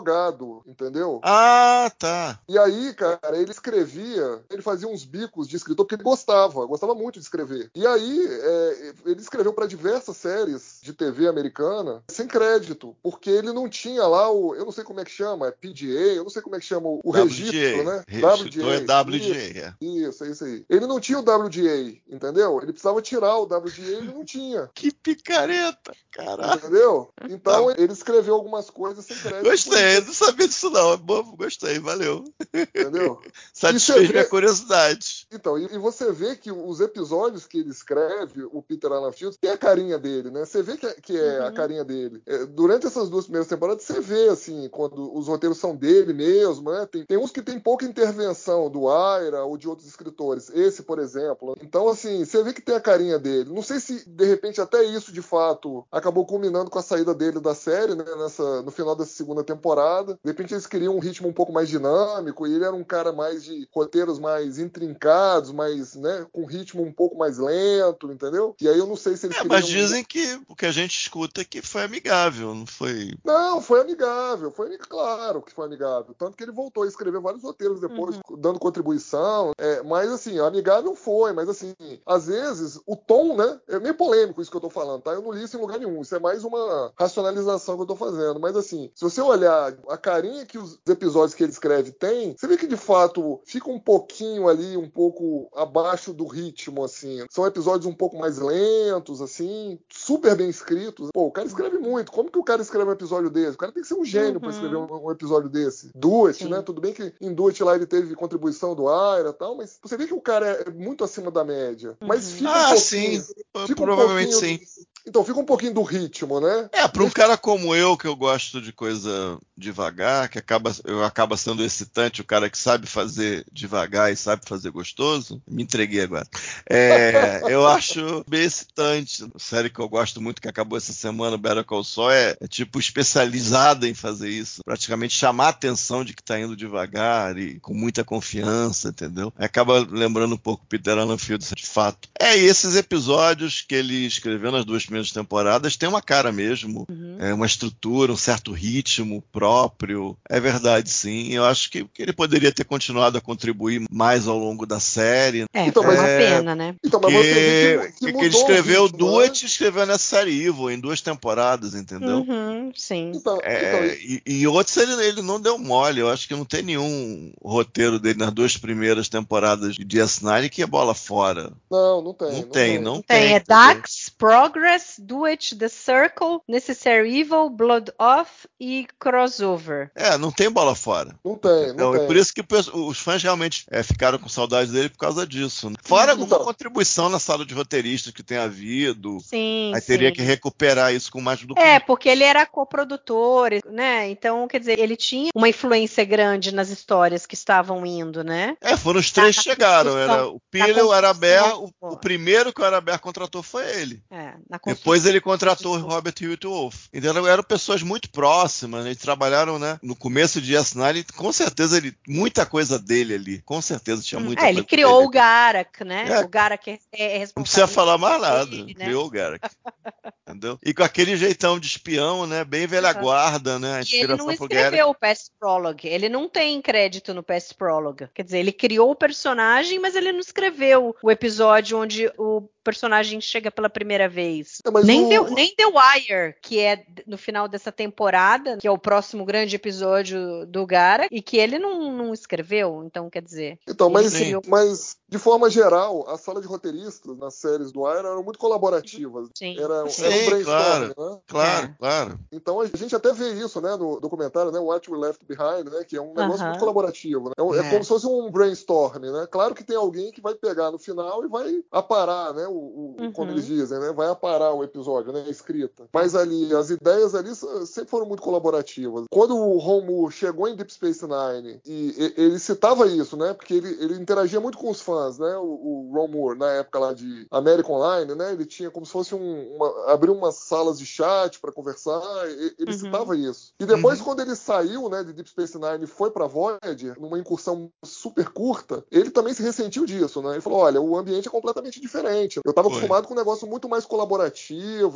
entendeu? 0.65 1.19
Ah, 1.23 1.91
tá. 1.97 2.39
E 2.47 2.57
aí, 2.57 2.93
cara, 2.93 3.37
ele 3.37 3.51
escrevia, 3.51 4.43
ele 4.49 4.61
fazia 4.61 4.87
uns 4.87 5.03
bicos 5.03 5.47
de 5.47 5.55
escritor 5.55 5.85
porque 5.85 5.95
ele 5.95 6.03
gostava, 6.03 6.65
gostava 6.65 6.95
muito 6.95 7.19
de 7.19 7.25
escrever. 7.25 7.69
E 7.75 7.85
aí, 7.85 8.27
é, 8.29 8.93
ele 9.05 9.21
escreveu 9.21 9.53
para 9.53 9.67
diversas 9.67 10.17
séries 10.17 10.79
de 10.81 10.93
TV 10.93 11.27
americana 11.27 12.03
sem 12.09 12.27
crédito, 12.27 12.95
porque 13.01 13.29
ele 13.29 13.51
não 13.51 13.69
tinha 13.69 14.05
lá 14.07 14.29
o, 14.31 14.55
eu 14.55 14.65
não 14.65 14.71
sei 14.71 14.83
como 14.83 14.99
é 14.99 15.05
que 15.05 15.11
chama, 15.11 15.47
é 15.47 15.51
PGA, 15.51 16.13
eu 16.15 16.23
não 16.23 16.29
sei 16.29 16.41
como 16.41 16.55
é 16.55 16.59
que 16.59 16.65
chama 16.65 16.87
o, 16.87 17.01
o 17.03 17.11
registro, 17.11 17.83
né? 17.83 18.03
Registro 18.07 18.69
é 18.69 19.01
WGA, 19.01 19.17
Isso, 19.17 19.57
é. 19.57 19.75
Isso, 19.81 20.23
é 20.23 20.29
isso 20.29 20.45
aí. 20.45 20.65
Ele 20.69 20.87
não 20.87 20.99
tinha 20.99 21.19
o 21.19 21.21
WGA, 21.21 21.97
entendeu? 22.09 22.59
Ele 22.61 22.71
precisava 22.71 23.01
tirar 23.01 23.37
o 23.37 23.43
WGA 23.43 23.81
e 23.81 23.93
ele 23.93 24.13
não 24.13 24.25
tinha. 24.25 24.69
Que 24.73 24.91
picareta, 24.91 25.93
caralho. 26.11 26.55
Entendeu? 26.55 27.09
Então 27.29 27.71
ele 27.71 27.93
escreveu 27.93 28.35
algumas 28.35 28.69
coisas 28.69 29.05
sem 29.05 29.17
crédito. 29.17 29.49
Gostei, 29.49 29.84
eu 29.93 30.05
não 30.05 30.13
sabia 30.13 30.47
disso 30.47 30.69
não. 30.69 30.93
É 30.93 30.97
bom, 30.97 31.35
gostei, 31.35 31.79
valeu. 31.79 32.23
Entendeu? 32.53 33.21
Satisfez 33.53 34.09
é- 34.09 34.13
minha 34.13 34.25
curiosidade. 34.25 35.27
Então, 35.31 35.57
e, 35.57 35.65
e 35.65 35.77
você 35.77 36.11
vê 36.11 36.35
que 36.35 36.51
os 36.51 36.79
episódios 36.79 37.45
que 37.45 37.59
ele 37.59 37.69
escreve, 37.69 38.43
o 38.51 38.61
Peter 38.61 38.91
Alan 38.91 39.11
Fields, 39.11 39.37
tem 39.39 39.51
a 39.51 39.57
carinha 39.57 39.97
dele, 39.97 40.31
né? 40.31 40.45
Você 40.45 40.61
vê 40.61 40.77
que 40.77 40.85
é, 40.85 40.93
que 40.93 41.17
é 41.17 41.39
a 41.45 41.51
carinha 41.51 41.83
dele. 41.83 42.21
É, 42.25 42.45
durante 42.45 42.87
essas 42.87 43.09
duas 43.09 43.25
primeiras 43.25 43.47
temporadas, 43.47 43.83
você 43.83 43.99
vê, 43.99 44.29
assim, 44.29 44.67
quando 44.69 45.15
os 45.15 45.27
roteiros 45.27 45.57
são 45.57 45.75
dele 45.75 46.13
mesmo, 46.13 46.71
né? 46.71 46.85
Tem, 46.85 47.05
tem 47.05 47.17
uns 47.17 47.31
que 47.31 47.41
tem 47.41 47.59
pouca 47.59 47.85
intervenção 47.85 48.69
do 48.69 48.89
Aira 48.89 49.43
ou 49.43 49.57
de 49.57 49.67
outros 49.67 49.87
escritores. 49.87 50.49
Esse, 50.49 50.83
por 50.83 50.99
exemplo. 50.99 51.55
Então, 51.61 51.87
assim, 51.87 52.23
você 52.23 52.43
vê 52.43 52.53
que 52.53 52.61
tem 52.61 52.75
a 52.75 52.81
carinha 52.81 53.19
dele. 53.19 53.53
Não 53.53 53.61
sei 53.61 53.79
se, 53.79 54.07
de 54.07 54.25
repente, 54.25 54.61
até 54.61 54.83
isso, 54.83 55.11
de 55.11 55.21
fato, 55.21 55.85
acabou 55.91 56.25
culminando 56.25 56.69
com 56.69 56.79
a 56.79 56.83
saída 56.83 57.13
dele 57.13 57.39
da 57.39 57.53
série, 57.53 57.95
né? 57.95 58.05
Nessa, 58.17 58.61
no 58.61 58.71
final 58.71 58.95
dessa 58.95 59.11
segunda 59.11 59.43
temporada. 59.43 59.74
De 60.23 60.29
repente, 60.29 60.53
eles 60.53 60.67
queriam 60.67 60.95
um 60.95 60.99
ritmo 60.99 61.27
um 61.27 61.33
pouco 61.33 61.51
mais 61.51 61.69
dinâmico 61.69 62.47
e 62.47 62.53
ele 62.53 62.63
era 62.63 62.75
um 62.75 62.83
cara 62.83 63.11
mais 63.11 63.43
de 63.43 63.67
roteiros 63.73 64.19
mais 64.19 64.57
intrincados, 64.57 65.51
mais, 65.51 65.95
né? 65.95 66.25
Com 66.31 66.45
ritmo 66.45 66.83
um 66.83 66.91
pouco 66.91 67.17
mais 67.17 67.37
lento, 67.37 68.11
entendeu? 68.11 68.55
E 68.59 68.67
aí 68.67 68.77
eu 68.77 68.87
não 68.87 68.95
sei 68.95 69.15
se 69.17 69.25
eles 69.25 69.37
É, 69.37 69.41
queriam... 69.41 69.59
mas 69.59 69.67
dizem 69.67 70.03
que 70.03 70.39
o 70.47 70.55
que 70.55 70.65
a 70.65 70.71
gente 70.71 70.97
escuta 70.97 71.41
é 71.41 71.45
que 71.45 71.61
foi 71.61 71.83
amigável, 71.83 72.53
não 72.53 72.65
foi. 72.65 73.13
Não, 73.23 73.61
foi 73.61 73.81
amigável, 73.81 74.51
foi 74.51 74.77
claro 74.77 75.41
que 75.41 75.53
foi 75.53 75.65
amigável. 75.65 76.15
Tanto 76.17 76.37
que 76.37 76.43
ele 76.43 76.51
voltou 76.51 76.83
a 76.83 76.87
escrever 76.87 77.19
vários 77.19 77.43
roteiros 77.43 77.79
depois, 77.79 78.17
dando 78.37 78.59
contribuição. 78.59 79.51
É, 79.57 79.83
mas 79.83 80.11
assim, 80.11 80.39
amigável 80.39 80.95
foi, 80.95 81.33
mas 81.33 81.49
assim, 81.49 81.73
às 82.05 82.27
vezes 82.27 82.79
o 82.85 82.95
tom, 82.95 83.35
né? 83.35 83.59
É 83.67 83.79
meio 83.79 83.95
polêmico 83.95 84.41
isso 84.41 84.51
que 84.51 84.57
eu 84.57 84.61
tô 84.61 84.69
falando, 84.69 85.01
tá? 85.01 85.11
Eu 85.11 85.21
não 85.21 85.31
li 85.31 85.43
isso 85.43 85.57
em 85.57 85.61
lugar 85.61 85.79
nenhum. 85.79 86.01
Isso 86.01 86.15
é 86.15 86.19
mais 86.19 86.43
uma 86.43 86.91
racionalização 86.97 87.75
que 87.75 87.83
eu 87.83 87.87
tô 87.87 87.95
fazendo. 87.95 88.39
Mas 88.39 88.55
assim, 88.55 88.89
se 88.93 89.03
você 89.03 89.21
olhar 89.21 89.64
a 89.89 89.97
carinha 89.97 90.45
que 90.45 90.57
os 90.57 90.79
episódios 90.87 91.33
que 91.33 91.43
ele 91.43 91.51
escreve 91.51 91.91
tem, 91.91 92.35
você 92.37 92.47
vê 92.47 92.57
que 92.57 92.67
de 92.67 92.77
fato 92.77 93.39
fica 93.45 93.69
um 93.69 93.79
pouquinho 93.79 94.47
ali, 94.47 94.75
um 94.77 94.89
pouco 94.89 95.49
abaixo 95.55 96.13
do 96.13 96.25
ritmo, 96.25 96.83
assim. 96.83 97.25
São 97.29 97.45
episódios 97.45 97.85
um 97.85 97.93
pouco 97.93 98.17
mais 98.17 98.37
lentos, 98.37 99.21
assim, 99.21 99.79
super 99.89 100.35
bem 100.35 100.49
escritos. 100.49 101.09
Pô, 101.13 101.27
o 101.27 101.31
cara 101.31 101.47
escreve 101.47 101.77
muito. 101.77 102.11
Como 102.11 102.31
que 102.31 102.39
o 102.39 102.43
cara 102.43 102.61
escreve 102.61 102.89
um 102.89 102.93
episódio 102.93 103.29
desse? 103.29 103.55
O 103.55 103.57
cara 103.57 103.71
tem 103.71 103.81
que 103.81 103.87
ser 103.87 103.95
um 103.95 104.05
gênio 104.05 104.39
pra 104.39 104.49
Uhum. 104.49 104.55
escrever 104.55 104.75
um, 104.77 105.05
um 105.07 105.11
episódio 105.11 105.49
desse. 105.49 105.89
Do 105.95 106.27
It, 106.27 106.43
Sim. 106.43 106.49
né? 106.49 106.61
Tudo 106.61 106.81
bem 106.81 106.93
que 106.93 107.13
em 107.21 107.33
Do 107.33 107.47
It 107.47 107.63
lá 107.63 107.75
ele 107.75 107.85
teve 107.85 108.15
contribuição 108.15 108.75
do 108.75 108.87
Aira 108.89 109.29
e 109.29 109.33
tal, 109.33 109.55
mas 109.55 109.79
você 109.81 109.97
vê 109.97 110.05
que 110.07 110.13
o 110.13 110.21
cara 110.21 110.47
é 110.65 110.69
muito 110.69 111.03
acima 111.03 111.31
da 111.31 111.43
média. 111.43 111.97
Mas 112.01 112.25
Uhum. 112.27 112.31
fica 112.37 112.49
um 112.49 112.53
Ah, 112.53 112.69
pouquinho, 112.73 112.79
sim. 113.21 113.33
fica 113.67 113.81
um 113.81 113.85
Provavelmente 113.85 114.31
pouquinho- 114.31 114.59
sim. 114.67 114.85
Então, 115.07 115.23
fica 115.23 115.39
um 115.39 115.45
pouquinho 115.45 115.73
do 115.73 115.83
ritmo, 115.83 116.39
né? 116.39 116.69
É, 116.71 116.87
para 116.87 117.03
um 117.03 117.09
cara 117.09 117.37
como 117.37 117.75
eu, 117.75 117.95
que 117.95 118.07
eu 118.07 118.15
gosto 118.15 118.61
de 118.61 118.71
coisa 118.71 119.37
devagar, 119.57 120.29
que 120.29 120.39
acaba, 120.39 120.75
eu 120.83 121.03
acaba 121.03 121.37
sendo 121.37 121.63
excitante, 121.63 122.21
o 122.21 122.25
cara 122.25 122.49
que 122.49 122.57
sabe 122.57 122.87
fazer 122.87 123.45
devagar 123.51 124.11
e 124.11 124.15
sabe 124.15 124.43
fazer 124.45 124.71
gostoso, 124.71 125.41
me 125.47 125.63
entreguei 125.63 126.01
agora. 126.01 126.27
É, 126.69 127.41
eu 127.47 127.67
acho 127.67 128.25
bem 128.27 128.43
excitante. 128.43 129.23
A 129.23 129.39
série 129.39 129.69
que 129.69 129.79
eu 129.79 129.87
gosto 129.87 130.21
muito, 130.21 130.41
que 130.41 130.47
acabou 130.47 130.77
essa 130.77 130.93
semana, 130.93 131.37
Better 131.37 131.63
Call 131.63 131.83
Saul, 131.83 132.11
é, 132.11 132.35
é 132.41 132.47
tipo 132.47 132.79
especializada 132.79 133.87
em 133.87 133.93
fazer 133.93 134.29
isso. 134.29 134.61
Praticamente 134.63 135.13
chamar 135.13 135.47
a 135.47 135.49
atenção 135.49 136.03
de 136.03 136.13
que 136.13 136.23
tá 136.23 136.39
indo 136.39 136.55
devagar 136.55 137.37
e 137.37 137.59
com 137.59 137.73
muita 137.73 138.03
confiança, 138.03 138.89
entendeu? 138.89 139.31
Acaba 139.37 139.85
lembrando 139.89 140.35
um 140.35 140.37
pouco 140.37 140.65
Peter 140.67 140.95
Fields, 141.17 141.51
de 141.55 141.65
fato. 141.65 142.09
É, 142.19 142.37
e 142.37 142.45
esses 142.45 142.75
episódios 142.75 143.61
que 143.61 143.75
ele 143.75 144.05
escreveu 144.05 144.51
nas 144.51 144.65
duas 144.65 144.83
primeiras 144.83 144.94
temporadas 145.11 145.75
tem 145.75 145.87
uma 145.89 146.01
cara 146.01 146.31
mesmo, 146.31 146.85
Uhum. 146.89 147.17
é 147.19 147.33
uma 147.33 147.45
estrutura, 147.45 148.11
um 148.11 148.17
certo 148.17 148.51
ritmo 148.51 149.23
próprio. 149.31 150.17
É 150.29 150.39
verdade, 150.39 150.89
sim. 150.89 151.31
Eu 151.33 151.45
acho 151.45 151.69
que, 151.69 151.83
que 151.85 152.01
ele 152.01 152.13
poderia 152.13 152.51
ter 152.51 152.63
continuado 152.65 153.17
a 153.17 153.21
contribuir 153.21 153.85
mais 153.91 154.27
ao 154.27 154.37
longo 154.37 154.65
da 154.65 154.79
série. 154.79 155.45
É, 155.53 155.65
Então, 155.67 155.83
mas- 155.83 155.99
uma 155.99 156.07
é, 156.07 156.17
pena, 156.17 156.55
né? 156.55 156.75
Então, 156.83 156.99
mas 157.01 157.11
que, 157.13 157.91
que 157.99 158.13
que 158.13 158.25
ele 158.25 158.35
escreveu 158.35 158.83
o 158.83 158.85
ritmo, 158.87 159.17
né? 159.19 159.23
It 159.25 159.43
e 159.43 159.47
escreveu 159.47 159.85
nessa 159.85 159.99
série 160.15 160.45
Evil 160.45 160.69
em 160.71 160.79
duas 160.79 161.01
temporadas, 161.01 161.73
entendeu? 161.75 162.17
Uhum, 162.27 162.71
sim. 162.75 163.11
Então, 163.15 163.39
É, 163.43 163.69
então, 163.69 163.85
e, 163.85 164.21
e 164.41 164.47
outros 164.47 164.75
ele, 164.77 164.93
ele 165.05 165.21
não 165.21 165.39
deu 165.39 165.57
mole. 165.57 165.99
Eu 166.01 166.09
acho 166.09 166.27
que 166.27 166.35
não 166.35 166.45
tem 166.45 166.61
nenhum 166.63 167.31
roteiro 167.43 167.99
dele 167.99 168.19
nas 168.19 168.31
duas 168.33 168.57
primeiras 168.57 169.09
temporadas 169.09 169.75
de 169.75 169.85
DS9 169.85 170.49
que 170.49 170.61
é 170.61 170.67
bola 170.67 170.93
fora. 170.93 171.51
não, 171.69 172.01
não 172.01 172.13
tem. 172.13 172.31
Não, 172.31 172.41
tem, 172.49 172.79
não 172.79 173.01
Tem, 173.01 173.19
tem. 173.19 173.33
é? 173.35 173.39
Dax, 173.39 174.09
Progress, 174.17 174.84
Do 174.99 175.25
It, 175.25 175.55
The 175.55 175.67
Circle, 175.69 176.39
Necessary 176.47 177.19
Evil, 177.19 177.49
Blood 177.49 177.91
Off 177.99 178.47
e 178.59 178.87
Crossover. 178.99 179.91
É, 179.95 180.17
não 180.17 180.31
tem 180.31 180.49
bola 180.49 180.75
fora. 180.75 181.15
Não 181.23 181.35
tem, 181.35 181.51
não 181.51 181.73
Então, 181.73 181.91
tem. 181.93 182.01
é 182.03 182.07
por 182.07 182.15
isso 182.15 182.33
que 182.33 182.43
os 182.73 182.99
fãs 182.99 183.21
realmente 183.23 183.65
é, 183.71 183.81
ficaram 183.83 184.17
com 184.19 184.29
saudade 184.29 184.71
dele 184.71 184.89
por 184.89 184.99
causa 184.99 185.25
disso. 185.25 185.69
né? 185.69 185.75
Fora 185.83 186.11
alguma 186.11 186.27
Então. 186.35 186.43
contribuição 186.45 187.09
na 187.09 187.19
sala 187.19 187.45
de 187.45 187.53
roteiristas 187.53 188.13
que 188.13 188.23
tem 188.23 188.37
havido. 188.37 189.19
Sim, 189.21 189.71
Aí 189.73 189.81
teria 189.81 190.09
sim. 190.09 190.15
que 190.15 190.21
recuperar 190.21 190.93
isso 190.93 191.11
com 191.11 191.21
mais 191.21 191.41
do 191.43 191.57
É, 191.57 191.79
porque 191.79 192.09
ele 192.09 192.23
era 192.23 192.45
coprodutor, 192.45 193.49
né? 193.71 194.09
Então, 194.09 194.47
quer 194.47 194.59
dizer, 194.59 194.79
ele 194.79 194.95
tinha 194.95 195.29
uma 195.35 195.49
influência 195.49 196.03
grande 196.05 196.53
nas 196.53 196.69
histórias 196.69 197.25
que 197.25 197.35
estavam 197.35 197.85
indo, 197.85 198.23
né? 198.23 198.55
É, 198.61 198.75
foram 198.77 198.99
os 198.99 199.11
três 199.11 199.35
que 199.37 199.43
chegaram. 199.43 199.91
construção. 199.91 200.13
Era 200.15 200.27
o 200.27 200.39
Piller, 200.51 200.85
o 200.85 200.91
Araber, 200.91 201.43
o, 201.59 201.69
o 201.81 201.97
primeiro 201.97 202.53
que 202.53 202.61
o 202.61 202.65
Araber 202.65 202.99
contratou 202.99 203.41
foi 203.43 203.65
ele. 203.79 204.01
É, 204.11 204.33
na 204.49 204.59
Depois 204.75 205.05
ele 205.05 205.21
contratou. 205.21 205.77
Robert 205.77 206.13
Hewitt 206.21 206.45
Wolf. 206.47 206.85
Então 206.93 207.27
eram 207.27 207.43
pessoas 207.43 207.81
muito 207.81 208.09
próximas, 208.09 208.83
né? 208.83 208.89
Eles 208.91 209.01
trabalharam, 209.01 209.57
né? 209.59 209.79
No 209.81 209.95
começo 209.95 210.41
de 210.41 210.53
S9, 210.53 211.05
com 211.15 211.31
certeza 211.31 211.77
ele. 211.77 211.95
Muita 212.07 212.45
coisa 212.45 212.77
dele 212.79 213.15
ali. 213.15 213.41
Com 213.43 213.61
certeza 213.61 214.01
tinha 214.01 214.19
muita 214.19 214.41
É, 214.41 214.45
coisa. 214.45 214.59
ele 214.59 214.65
criou 214.67 214.95
dele. 214.97 215.07
o 215.07 215.09
Garak, 215.09 215.83
né? 215.83 216.05
É. 216.09 216.19
O 216.19 216.27
Garak 216.27 216.69
é, 216.69 216.79
é 216.93 217.17
responsável. 217.17 217.33
Não 217.37 217.43
precisa 217.43 217.67
falar 217.67 217.97
mais 217.97 218.21
nada. 218.21 218.45
dele, 218.45 218.75
né? 218.77 218.85
Criou 218.85 219.05
o 219.05 219.09
Garrick. 219.09 219.47
Entendeu? 220.27 220.57
E 220.63 220.73
com 220.73 220.83
aquele 220.83 221.15
jeitão 221.15 221.59
de 221.59 221.67
espião, 221.67 222.25
né? 222.25 222.43
Bem 222.43 222.65
velha 222.67 222.93
Uhum. 222.95 223.01
guarda, 223.01 223.59
né? 223.59 223.79
A 223.79 223.81
E 223.81 223.95
ele 224.01 224.15
não 224.15 224.31
escreveu 224.31 224.89
o 224.89 224.95
Past 224.95 225.31
Prologue. 225.39 225.87
Ele 225.87 226.09
não 226.09 226.27
tem 226.27 226.61
crédito 226.61 227.13
no 227.13 227.21
Past 227.23 227.53
Prologue. 227.55 228.07
Quer 228.13 228.23
dizer, 228.23 228.39
ele 228.39 228.51
criou 228.51 228.91
o 228.91 228.95
personagem, 228.95 229.79
mas 229.79 229.95
ele 229.95 230.11
não 230.11 230.19
escreveu 230.19 230.95
o 231.01 231.11
episódio 231.11 231.77
onde 231.79 232.11
o 232.17 232.47
personagem 232.63 233.21
chega 233.21 233.51
pela 233.51 233.69
primeira 233.69 234.09
vez. 234.09 234.57
É, 234.65 234.83
Nem, 234.83 235.05
o- 235.19 235.25
The, 235.25 235.31
nem 235.33 235.55
The 235.55 235.65
Wire, 235.65 236.35
que 236.41 236.59
é 236.59 236.85
no 237.05 237.17
final 237.17 237.47
dessa 237.47 237.71
temporada, 237.71 238.57
que 238.57 238.67
é 238.67 238.71
o 238.71 238.77
próximo 238.77 239.23
grande 239.25 239.55
episódio 239.55 240.45
do 240.45 240.65
Gara, 240.65 241.07
e 241.11 241.21
que 241.21 241.37
ele 241.37 241.59
não, 241.59 241.91
não 241.91 242.13
escreveu. 242.13 242.83
Então, 242.85 243.09
quer 243.09 243.21
dizer. 243.21 243.59
Então, 243.67 243.89
mas, 243.89 244.13
criou- 244.13 244.41
mas 244.47 244.97
de 245.07 245.17
forma 245.19 245.49
geral, 245.49 246.05
a 246.09 246.17
sala 246.17 246.41
de 246.41 246.47
roteiristas 246.47 247.15
nas 247.17 247.35
séries 247.35 247.71
do 247.71 247.85
Aira 247.85 248.09
eram 248.09 248.23
muito 248.23 248.39
colaborativas. 248.39 249.29
Sim. 249.37 249.55
Era, 249.59 249.87
Sim, 249.87 250.03
era 250.03 250.15
um 250.15 250.25
brainstorming, 250.25 250.43
claro. 250.43 250.87
né? 250.97 251.19
Claro, 251.27 251.65
É. 251.67 251.75
claro. 251.79 252.19
Então 252.31 252.59
a 252.59 252.65
gente 252.65 252.95
até 252.95 253.13
vê 253.13 253.33
isso, 253.33 253.61
né, 253.61 253.75
no 253.75 253.99
documentário, 253.99 254.51
né, 254.51 254.59
What 254.59 254.89
We 254.91 254.97
Left 254.97 255.25
Behind, 255.25 255.69
né, 255.71 255.83
que 255.87 255.95
é 255.95 256.01
um 256.01 256.13
negócio 256.13 256.41
Aham. 256.41 256.47
muito 256.49 256.59
colaborativo. 256.59 257.29
Né? 257.29 257.33
É, 257.37 257.57
é 257.57 257.67
É. 257.67 257.69
como 257.69 257.83
se 257.83 257.89
fosse 257.89 258.07
um 258.07 258.29
brainstorming, 258.31 259.11
né? 259.11 259.27
Claro 259.29 259.53
que 259.53 259.63
tem 259.63 259.75
alguém 259.77 260.11
que 260.11 260.21
vai 260.21 260.33
pegar 260.35 260.71
no 260.71 260.79
final 260.79 261.23
e 261.23 261.27
vai 261.27 261.63
aparar, 261.71 262.33
né, 262.33 262.47
o, 262.47 262.51
o- 262.51 262.95
Uhum. 262.99 263.11
como 263.11 263.31
eles 263.31 263.45
dizem, 263.45 263.79
né, 263.79 263.91
vai 263.93 264.07
aparar 264.09 264.44
o 264.51 264.63
episódio, 264.63 265.11
né? 265.11 265.23
A 265.25 265.29
escrita. 265.29 265.87
Mas 265.93 266.15
ali, 266.15 266.53
as 266.53 266.69
ideias 266.69 267.15
ali 267.15 267.33
sempre 267.65 267.89
foram 267.89 268.05
muito 268.05 268.21
colaborativas. 268.21 269.05
Quando 269.09 269.37
o 269.37 269.57
Romu 269.57 270.09
chegou 270.11 270.47
em 270.47 270.55
Deep 270.55 270.71
Space 270.71 271.05
Nine, 271.05 271.59
e 271.65 272.13
ele 272.17 272.39
citava 272.39 272.87
isso, 272.87 273.17
né? 273.17 273.33
Porque 273.33 273.53
ele, 273.53 273.69
ele 273.79 273.95
interagia 273.95 274.39
muito 274.39 274.57
com 274.57 274.69
os 274.69 274.81
fãs, 274.81 275.17
né? 275.19 275.37
O, 275.37 275.43
o 275.43 275.91
Ron 275.93 276.07
Moore, 276.07 276.39
na 276.39 276.51
época 276.51 276.79
lá 276.79 276.93
de 276.93 277.27
América 277.31 277.71
Online, 277.71 278.15
né? 278.15 278.33
Ele 278.33 278.45
tinha 278.45 278.71
como 278.71 278.85
se 278.85 278.91
fosse 278.91 279.15
um. 279.15 279.55
Uma, 279.55 279.91
abriu 279.91 280.13
umas 280.13 280.35
salas 280.35 280.79
de 280.79 280.85
chat 280.85 281.39
para 281.39 281.51
conversar. 281.51 282.01
Ele 282.27 282.71
uhum. 282.71 282.77
citava 282.77 283.17
isso. 283.17 283.53
E 283.59 283.65
depois, 283.65 283.99
uhum. 283.99 284.05
quando 284.05 284.21
ele 284.21 284.35
saiu, 284.35 284.89
né, 284.89 285.03
de 285.03 285.13
Deep 285.13 285.29
Space 285.29 285.57
Nine 285.57 285.83
e 285.83 285.87
foi 285.87 286.11
pra 286.11 286.27
Voyager, 286.27 286.99
numa 286.99 287.19
incursão 287.19 287.71
super 287.83 288.29
curta, 288.29 288.83
ele 288.91 289.09
também 289.09 289.33
se 289.33 289.43
ressentiu 289.43 289.85
disso, 289.85 290.21
né? 290.21 290.31
Ele 290.31 290.41
falou: 290.41 290.59
olha, 290.59 290.81
o 290.81 290.97
ambiente 290.97 291.27
é 291.27 291.31
completamente 291.31 291.79
diferente. 291.79 292.39
Eu 292.43 292.49
estava 292.49 292.67
acostumado 292.67 293.07
com 293.07 293.13
um 293.13 293.17
negócio 293.17 293.47
muito 293.47 293.67
mais 293.69 293.85
colaborativo, 293.85 294.34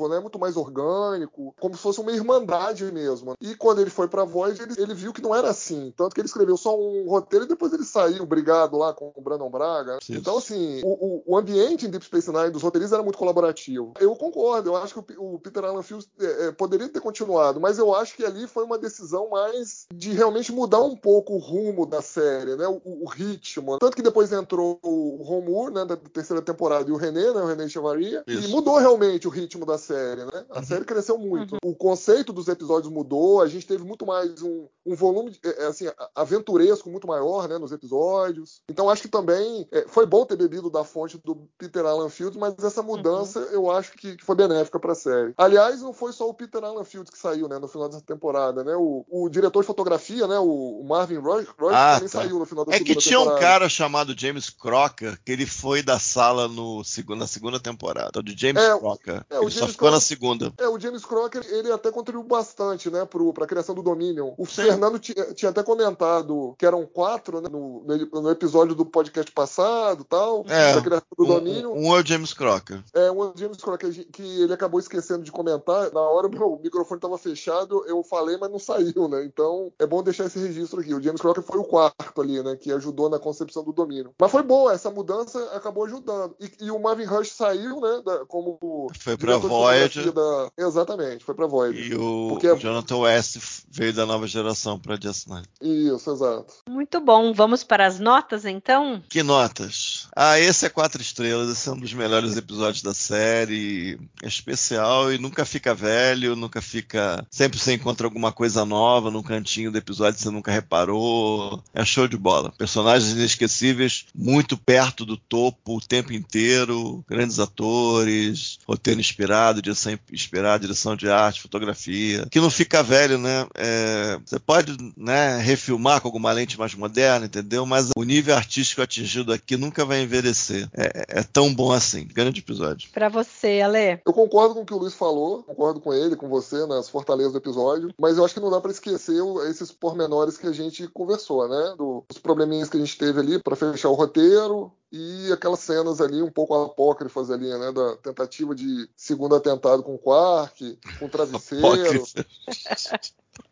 né? 0.09 0.19
Muito 0.19 0.39
mais 0.39 0.57
orgânico, 0.57 1.53
como 1.59 1.75
se 1.75 1.81
fosse 1.81 1.99
uma 1.99 2.11
irmandade 2.11 2.91
mesmo. 2.91 3.35
E 3.41 3.55
quando 3.55 3.81
ele 3.81 3.89
foi 3.89 4.07
pra 4.07 4.23
Voyager, 4.23 4.67
ele, 4.69 4.81
ele 4.81 4.93
viu 4.93 5.13
que 5.13 5.21
não 5.21 5.35
era 5.35 5.49
assim. 5.49 5.93
Tanto 5.95 6.13
que 6.13 6.21
ele 6.21 6.27
escreveu 6.27 6.57
só 6.57 6.77
um 6.77 7.07
roteiro 7.07 7.45
e 7.45 7.47
depois 7.47 7.73
ele 7.73 7.83
saiu 7.83 8.25
brigado 8.25 8.77
lá 8.77 8.93
com 8.93 9.11
o 9.15 9.21
Brandon 9.21 9.49
Braga. 9.49 9.99
Sim. 10.01 10.15
Então, 10.15 10.37
assim, 10.37 10.81
o, 10.83 11.23
o, 11.25 11.37
ambiente 11.37 11.85
em 11.85 11.89
Deep 11.89 12.05
Space 12.05 12.31
Nine 12.31 12.49
dos 12.49 12.61
roteiristas 12.63 12.93
era 12.93 13.03
muito 13.03 13.17
colaborativo. 13.17 13.93
Eu 13.99 14.15
concordo, 14.15 14.69
eu 14.69 14.75
acho 14.75 15.01
que 15.01 15.13
o, 15.17 15.35
o 15.35 15.39
Peter 15.39 15.63
Alan 15.63 15.83
Fields 15.83 16.09
é, 16.19 16.47
é, 16.47 16.51
poderia 16.51 16.89
ter 16.89 16.99
continuado, 16.99 17.59
mas 17.59 17.77
eu 17.77 17.93
acho 17.93 18.15
que 18.15 18.25
ali 18.25 18.47
foi 18.47 18.63
uma 18.63 18.77
decisão 18.77 19.29
mais 19.29 19.85
de 19.93 20.11
realmente 20.11 20.51
mudar 20.51 20.81
um 20.81 20.95
pouco 20.95 21.33
o 21.33 21.37
rumo 21.37 21.85
da 21.85 22.01
série, 22.01 22.55
né? 22.55 22.67
O, 22.67 22.81
o 23.03 23.07
ritmo. 23.07 23.77
Tanto 23.79 23.95
que 23.95 24.01
depois 24.01 24.31
entrou 24.31 24.79
o 24.83 25.23
Romur, 25.23 25.71
né, 25.71 25.85
da 25.85 25.95
terceira 25.95 26.41
temporada, 26.41 26.89
e 26.89 26.93
o 26.93 26.97
René, 26.97 27.31
né, 27.33 27.41
o 27.41 27.45
René 27.45 27.67
Chavaria, 27.67 28.23
e 28.27 28.47
mudou 28.47 28.77
realmente 28.77 29.27
o 29.29 29.31
ritmo 29.31 29.65
da 29.65 29.77
série, 29.77 30.25
né? 30.25 30.45
A 30.49 30.57
uhum. 30.57 30.65
série 30.65 30.83
cresceu 30.83 31.17
muito. 31.17 31.53
Uhum. 31.53 31.71
O 31.71 31.75
conceito 31.75 32.33
dos 32.33 32.47
episódios 32.47 32.91
mudou, 32.91 33.41
a 33.41 33.47
gente 33.47 33.65
teve 33.65 33.83
muito 33.83 34.05
mais 34.05 34.41
um, 34.41 34.67
um 34.85 34.95
volume, 34.95 35.37
é, 35.45 35.63
é, 35.63 35.67
assim, 35.67 35.85
aventuresco 36.15 36.89
muito 36.89 37.07
maior, 37.07 37.47
né, 37.47 37.57
nos 37.57 37.71
episódios. 37.71 38.61
Então 38.69 38.89
acho 38.89 39.03
que 39.03 39.07
também 39.07 39.67
é, 39.71 39.85
foi 39.87 40.05
bom 40.05 40.25
ter 40.25 40.35
bebido 40.35 40.69
da 40.69 40.83
fonte 40.83 41.19
do 41.23 41.47
Peter 41.57 41.85
Alan 41.85 42.09
Fields, 42.09 42.37
mas 42.37 42.55
essa 42.63 42.81
mudança 42.81 43.39
uhum. 43.39 43.45
eu 43.51 43.71
acho 43.71 43.93
que, 43.93 44.17
que 44.17 44.25
foi 44.25 44.35
benéfica 44.35 44.79
para 44.79 44.93
a 44.93 44.95
série. 44.95 45.33
Aliás, 45.37 45.81
não 45.81 45.93
foi 45.93 46.11
só 46.11 46.27
o 46.27 46.33
Peter 46.33 46.63
Alan 46.63 46.83
Fields 46.83 47.11
que 47.11 47.19
saiu, 47.19 47.47
né, 47.47 47.59
no 47.59 47.67
final 47.67 47.87
dessa 47.87 48.01
temporada, 48.01 48.63
né? 48.63 48.75
O, 48.75 49.05
o 49.09 49.29
diretor 49.29 49.61
de 49.61 49.67
fotografia, 49.67 50.27
né, 50.27 50.39
o, 50.39 50.83
Marvin 50.83 51.17
Roy, 51.17 51.45
ah, 51.71 51.95
também 51.95 52.09
tá. 52.09 52.19
saiu 52.19 52.39
no 52.39 52.45
final 52.45 52.65
da 52.65 52.75
é 52.75 52.79
que 52.79 52.95
tinha 52.95 53.19
temporada. 53.19 53.37
um 53.37 53.39
cara 53.39 53.69
chamado 53.69 54.15
James 54.17 54.49
Crocker 54.49 55.19
que 55.23 55.31
ele 55.31 55.45
foi 55.45 55.83
da 55.83 55.99
sala 55.99 56.47
no 56.47 56.81
na 57.15 57.27
segunda 57.27 57.59
temporada, 57.59 58.23
de 58.23 58.35
James 58.35 58.63
é, 58.63 58.77
Crocker. 58.77 59.18
É, 59.29 59.37
ele 59.37 59.51
só 59.51 59.67
ficou 59.67 59.89
Crocker, 59.89 59.91
na 59.91 59.99
segunda. 59.99 60.53
É, 60.57 60.67
o 60.67 60.79
James 60.79 61.05
Crocker, 61.05 61.45
ele 61.49 61.71
até 61.71 61.91
contribuiu 61.91 62.27
bastante, 62.27 62.89
né, 62.89 63.05
para 63.05 63.43
a 63.43 63.47
criação 63.47 63.75
do 63.75 63.83
Dominion. 63.83 64.33
O 64.37 64.45
Sim. 64.45 64.63
Fernando 64.63 64.99
tinha, 64.99 65.49
até 65.49 65.63
comentado 65.63 66.55
que 66.57 66.65
eram 66.65 66.85
quatro, 66.85 67.41
né, 67.41 67.49
no, 67.49 67.83
no 67.85 68.29
episódio 68.29 68.75
do 68.75 68.85
podcast 68.85 69.31
passado 69.31 70.03
tal, 70.03 70.45
é, 70.47 70.73
da 70.73 70.81
criação 70.81 71.07
do 71.17 71.23
um, 71.23 71.27
domínio. 71.27 71.73
Um 71.73 71.95
é 71.95 72.01
o 72.01 72.05
James 72.05 72.33
Crocker. 72.33 72.83
É, 72.93 73.11
um 73.11 73.23
é 73.23 73.27
o 73.27 73.33
James 73.35 73.57
Crocker, 73.57 73.89
que 74.11 74.41
ele 74.41 74.53
acabou 74.53 74.79
esquecendo 74.79 75.23
de 75.23 75.31
comentar. 75.31 75.91
Na 75.91 76.01
hora 76.01 76.27
o 76.45 76.59
microfone 76.61 76.97
estava 76.97 77.17
fechado, 77.17 77.83
eu 77.87 78.03
falei, 78.03 78.37
mas 78.37 78.51
não 78.51 78.59
saiu, 78.59 79.07
né? 79.07 79.23
Então 79.25 79.71
é 79.79 79.85
bom 79.85 80.03
deixar 80.03 80.25
esse 80.25 80.39
registro 80.39 80.81
aqui. 80.81 80.93
O 80.93 81.01
James 81.01 81.21
Crocker 81.21 81.43
foi 81.43 81.59
o 81.59 81.63
quarto 81.63 82.21
ali, 82.21 82.41
né, 82.43 82.55
que 82.55 82.71
ajudou 82.71 83.09
na 83.09 83.19
concepção 83.19 83.63
do 83.63 83.73
domínio. 83.73 84.13
Mas 84.19 84.31
foi 84.31 84.43
boa, 84.43 84.73
essa 84.73 84.89
mudança 84.89 85.39
acabou 85.53 85.85
ajudando. 85.85 86.35
E, 86.39 86.65
e 86.65 86.71
o 86.71 86.79
Marvin 86.79 87.05
Rush 87.05 87.31
saiu, 87.31 87.79
né, 87.79 88.01
da, 88.05 88.25
como. 88.25 88.87
Foi 89.09 89.17
pra 89.17 89.37
Voyager. 89.37 90.11
Da... 90.11 90.51
Exatamente, 90.57 91.23
foi 91.23 91.35
pra 91.35 91.47
Voyager. 91.47 91.91
E 91.91 91.95
o 91.95 92.27
Porque... 92.29 92.55
Jonathan 92.57 92.97
West 92.97 93.37
veio 93.69 93.93
da 93.93 94.05
nova 94.05 94.27
geração 94.27 94.79
pra 94.79 94.97
Just 95.01 95.27
Nine. 95.27 95.45
Isso, 95.61 96.11
exato. 96.11 96.53
Muito 96.67 96.99
bom. 96.99 97.33
Vamos 97.33 97.63
para 97.63 97.85
as 97.85 97.99
notas, 97.99 98.45
então? 98.45 99.01
Que 99.09 99.23
notas? 99.23 100.07
Ah, 100.15 100.39
esse 100.39 100.65
é 100.65 100.69
quatro 100.69 101.01
estrelas. 101.01 101.49
Esse 101.49 101.69
é 101.69 101.71
um 101.71 101.79
dos 101.79 101.93
melhores 101.93 102.35
episódios 102.35 102.81
da 102.81 102.93
série. 102.93 103.99
É 104.21 104.27
especial 104.27 105.11
e 105.11 105.17
nunca 105.17 105.45
fica 105.45 105.73
velho, 105.73 106.35
nunca 106.35 106.61
fica. 106.61 107.25
Sempre 107.29 107.59
você 107.59 107.73
encontra 107.73 108.05
alguma 108.07 108.31
coisa 108.31 108.65
nova 108.65 109.09
no 109.11 109.23
cantinho 109.23 109.71
do 109.71 109.77
episódio 109.77 110.15
que 110.15 110.23
você 110.23 110.29
nunca 110.29 110.51
reparou. 110.51 111.63
É 111.73 111.83
show 111.85 112.07
de 112.07 112.17
bola. 112.17 112.51
Personagens 112.57 113.11
inesquecíveis, 113.11 114.05
muito 114.13 114.57
perto 114.57 115.05
do 115.05 115.17
topo 115.17 115.77
o 115.77 115.81
tempo 115.81 116.13
inteiro. 116.13 117.03
Grandes 117.07 117.39
atores, 117.39 118.59
roteiro 118.67 118.98
inspirado, 118.99 119.61
direção 119.61 119.97
inspirada, 120.11 120.59
direção 120.59 120.95
de 120.95 121.09
arte, 121.09 121.41
fotografia. 121.41 122.27
Que 122.29 122.39
não 122.39 122.49
fica 122.49 122.83
velho, 122.83 123.17
né? 123.17 123.47
É... 123.55 124.19
você 124.25 124.39
pode 124.39 124.75
né, 124.97 125.37
refilmar 125.37 126.01
com 126.01 126.07
alguma 126.07 126.31
lente 126.31 126.57
mais 126.57 126.75
moderna, 126.75 127.25
entendeu? 127.25 127.65
Mas 127.65 127.89
o 127.95 128.03
nível 128.03 128.35
artístico 128.35 128.81
atingido 128.81 129.33
aqui 129.33 129.57
nunca 129.57 129.85
vai 129.85 130.01
envelhecer. 130.01 130.67
É, 130.73 131.19
é 131.19 131.23
tão 131.23 131.53
bom 131.53 131.71
assim. 131.71 132.05
Grande 132.05 132.39
episódio. 132.39 132.89
Para 132.91 133.09
você, 133.09 133.61
Ale. 133.61 134.01
Eu 134.05 134.13
concordo 134.13 134.55
com 134.55 134.61
o 134.61 134.65
que 134.65 134.73
o 134.73 134.77
Luiz 134.77 134.93
falou, 134.93 135.43
concordo 135.43 135.79
com 135.79 135.93
ele, 135.93 136.15
com 136.15 136.27
você, 136.27 136.65
nas 136.65 136.89
fortalezas 136.89 137.31
do 137.31 137.37
episódio, 137.37 137.93
mas 137.99 138.17
eu 138.17 138.25
acho 138.25 138.33
que 138.33 138.39
não 138.39 138.51
dá 138.51 138.59
para 138.59 138.71
esquecer 138.71 139.21
esses 139.49 139.71
pormenores 139.71 140.37
que 140.37 140.47
a 140.47 140.51
gente 140.51 140.87
conversou, 140.87 141.47
né? 141.47 141.75
Dos 141.77 142.17
probleminhas 142.17 142.69
que 142.69 142.77
a 142.77 142.79
gente 142.79 142.97
teve 142.97 143.19
ali 143.19 143.39
para 143.41 143.55
fechar 143.55 143.89
o 143.89 143.93
roteiro, 143.93 144.71
e 144.91 145.31
aquelas 145.31 145.59
cenas 145.59 146.01
ali 146.01 146.21
um 146.21 146.31
pouco 146.31 146.55
apócrifas 146.55 147.29
ali, 147.29 147.47
né, 147.47 147.71
da 147.71 147.97
tentativa 147.97 148.55
de 148.55 148.89
segundo 148.95 149.35
atentado 149.35 149.83
com 149.83 149.95
o 149.95 149.99
Quark, 149.99 150.79
com 150.97 151.05
o 151.05 151.09
travesseiro. 151.09 152.03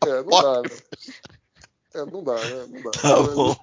é, 0.06 0.24
não 0.24 0.42
dá, 0.42 0.62
né? 0.64 0.70
É, 1.94 2.06
não 2.06 2.24
dá, 2.24 2.36
né? 2.36 2.68
Não 2.70 2.82
dá. 2.84 2.92
Tá 3.02 3.22
bom. 3.22 3.56